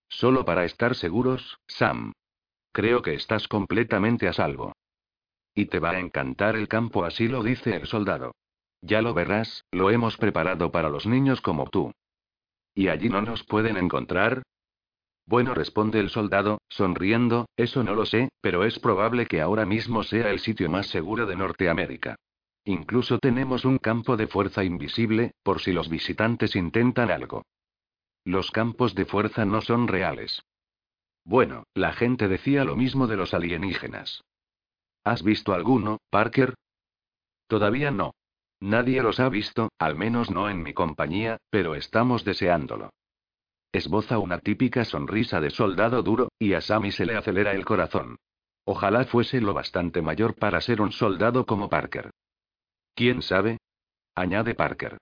Solo 0.07 0.45
para 0.45 0.63
estar 0.63 0.95
seguros, 0.95 1.59
Sam. 1.67 2.13
Creo 2.71 3.01
que 3.01 3.15
estás 3.15 3.49
completamente 3.49 4.29
a 4.29 4.33
salvo. 4.33 4.71
Y 5.53 5.65
te 5.65 5.79
va 5.79 5.91
a 5.91 5.99
encantar 5.99 6.55
el 6.55 6.69
campo, 6.69 7.03
así 7.03 7.27
lo 7.27 7.43
dice 7.43 7.75
el 7.75 7.85
soldado. 7.85 8.33
Ya 8.81 9.01
lo 9.01 9.13
verás, 9.13 9.65
lo 9.71 9.89
hemos 9.89 10.17
preparado 10.17 10.71
para 10.71 10.89
los 10.89 11.05
niños 11.05 11.41
como 11.41 11.69
tú. 11.69 11.91
¿Y 12.73 12.87
allí 12.87 13.09
no 13.09 13.21
nos 13.21 13.43
pueden 13.43 13.77
encontrar? 13.77 14.43
Bueno, 15.25 15.53
responde 15.53 15.99
el 15.99 16.09
soldado, 16.09 16.59
sonriendo, 16.69 17.47
eso 17.55 17.83
no 17.83 17.93
lo 17.93 18.05
sé, 18.05 18.29
pero 18.41 18.63
es 18.63 18.79
probable 18.79 19.27
que 19.27 19.41
ahora 19.41 19.65
mismo 19.65 20.03
sea 20.03 20.31
el 20.31 20.39
sitio 20.39 20.69
más 20.69 20.87
seguro 20.87 21.25
de 21.25 21.35
Norteamérica. 21.35 22.15
Incluso 22.65 23.19
tenemos 23.19 23.65
un 23.65 23.77
campo 23.77 24.17
de 24.17 24.27
fuerza 24.27 24.63
invisible, 24.63 25.31
por 25.43 25.61
si 25.61 25.71
los 25.71 25.89
visitantes 25.89 26.55
intentan 26.55 27.11
algo. 27.11 27.43
Los 28.23 28.51
campos 28.51 28.95
de 28.95 29.05
fuerza 29.05 29.45
no 29.45 29.61
son 29.61 29.87
reales. 29.87 30.41
Bueno, 31.23 31.63
la 31.73 31.93
gente 31.93 32.27
decía 32.27 32.63
lo 32.63 32.75
mismo 32.75 33.07
de 33.07 33.17
los 33.17 33.33
alienígenas. 33.33 34.23
¿Has 35.03 35.23
visto 35.23 35.53
alguno, 35.53 35.99
Parker? 36.09 36.55
Todavía 37.47 37.91
no. 37.91 38.13
Nadie 38.61 39.01
los 39.01 39.19
ha 39.19 39.29
visto, 39.29 39.69
al 39.79 39.95
menos 39.95 40.29
no 40.29 40.49
en 40.49 40.61
mi 40.63 40.73
compañía, 40.73 41.37
pero 41.49 41.75
estamos 41.75 42.25
deseándolo. 42.25 42.91
Esboza 43.71 44.17
una 44.17 44.39
típica 44.39 44.83
sonrisa 44.83 45.39
de 45.39 45.51
soldado 45.51 46.01
duro, 46.03 46.29
y 46.39 46.53
a 46.53 46.61
Sammy 46.61 46.91
se 46.91 47.05
le 47.05 47.15
acelera 47.15 47.53
el 47.53 47.65
corazón. 47.65 48.17
Ojalá 48.65 49.05
fuese 49.05 49.41
lo 49.41 49.53
bastante 49.53 50.01
mayor 50.01 50.35
para 50.35 50.59
ser 50.61 50.81
un 50.81 50.91
soldado 50.91 51.45
como 51.45 51.69
Parker. 51.69 52.11
¿Quién 52.95 53.21
sabe? 53.21 53.59
añade 54.15 54.55
Parker. 54.55 54.97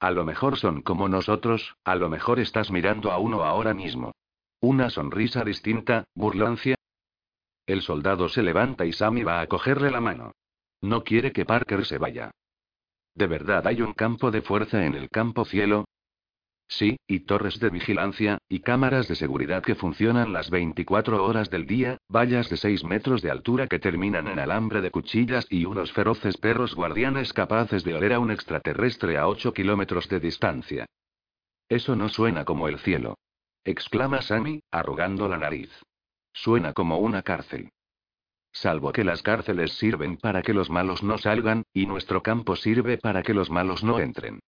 A 0.00 0.10
lo 0.10 0.24
mejor 0.24 0.58
son 0.58 0.82
como 0.82 1.08
nosotros, 1.08 1.76
a 1.84 1.94
lo 1.94 2.08
mejor 2.08 2.40
estás 2.40 2.70
mirando 2.70 3.12
a 3.12 3.18
uno 3.18 3.44
ahora 3.44 3.74
mismo. 3.74 4.12
Una 4.60 4.90
sonrisa 4.90 5.44
distinta, 5.44 6.04
burlancia. 6.14 6.76
El 7.66 7.82
soldado 7.82 8.28
se 8.28 8.42
levanta 8.42 8.86
y 8.86 8.92
Sammy 8.92 9.22
va 9.22 9.40
a 9.40 9.46
cogerle 9.46 9.90
la 9.90 10.00
mano. 10.00 10.32
No 10.80 11.04
quiere 11.04 11.32
que 11.32 11.44
Parker 11.44 11.84
se 11.84 11.98
vaya. 11.98 12.30
¿De 13.14 13.26
verdad 13.26 13.66
hay 13.66 13.82
un 13.82 13.92
campo 13.92 14.30
de 14.30 14.42
fuerza 14.42 14.84
en 14.84 14.94
el 14.94 15.08
campo 15.10 15.44
cielo? 15.44 15.84
Sí, 16.68 16.96
y 17.06 17.20
torres 17.20 17.60
de 17.60 17.68
vigilancia, 17.68 18.38
y 18.48 18.60
cámaras 18.60 19.06
de 19.06 19.14
seguridad 19.14 19.62
que 19.62 19.74
funcionan 19.74 20.32
las 20.32 20.48
24 20.48 21.22
horas 21.22 21.50
del 21.50 21.66
día, 21.66 21.98
vallas 22.08 22.48
de 22.48 22.56
6 22.56 22.84
metros 22.84 23.20
de 23.20 23.30
altura 23.30 23.66
que 23.66 23.78
terminan 23.78 24.26
en 24.26 24.38
alambre 24.38 24.80
de 24.80 24.90
cuchillas 24.90 25.46
y 25.50 25.66
unos 25.66 25.92
feroces 25.92 26.38
perros 26.38 26.74
guardianes 26.74 27.34
capaces 27.34 27.84
de 27.84 27.94
oler 27.94 28.14
a 28.14 28.20
un 28.20 28.30
extraterrestre 28.30 29.18
a 29.18 29.28
8 29.28 29.52
kilómetros 29.52 30.08
de 30.08 30.20
distancia. 30.20 30.86
Eso 31.68 31.94
no 31.94 32.08
suena 32.08 32.46
como 32.46 32.68
el 32.68 32.78
cielo. 32.78 33.18
exclama 33.64 34.22
Sammy, 34.22 34.62
arrugando 34.70 35.28
la 35.28 35.36
nariz. 35.36 35.70
Suena 36.32 36.72
como 36.72 36.98
una 36.98 37.20
cárcel. 37.22 37.70
Salvo 38.52 38.92
que 38.92 39.04
las 39.04 39.22
cárceles 39.22 39.72
sirven 39.72 40.16
para 40.16 40.42
que 40.42 40.54
los 40.54 40.70
malos 40.70 41.02
no 41.02 41.18
salgan, 41.18 41.64
y 41.74 41.86
nuestro 41.86 42.22
campo 42.22 42.56
sirve 42.56 42.98
para 42.98 43.22
que 43.22 43.34
los 43.34 43.50
malos 43.50 43.82
no 43.82 43.98
entren. 43.98 44.40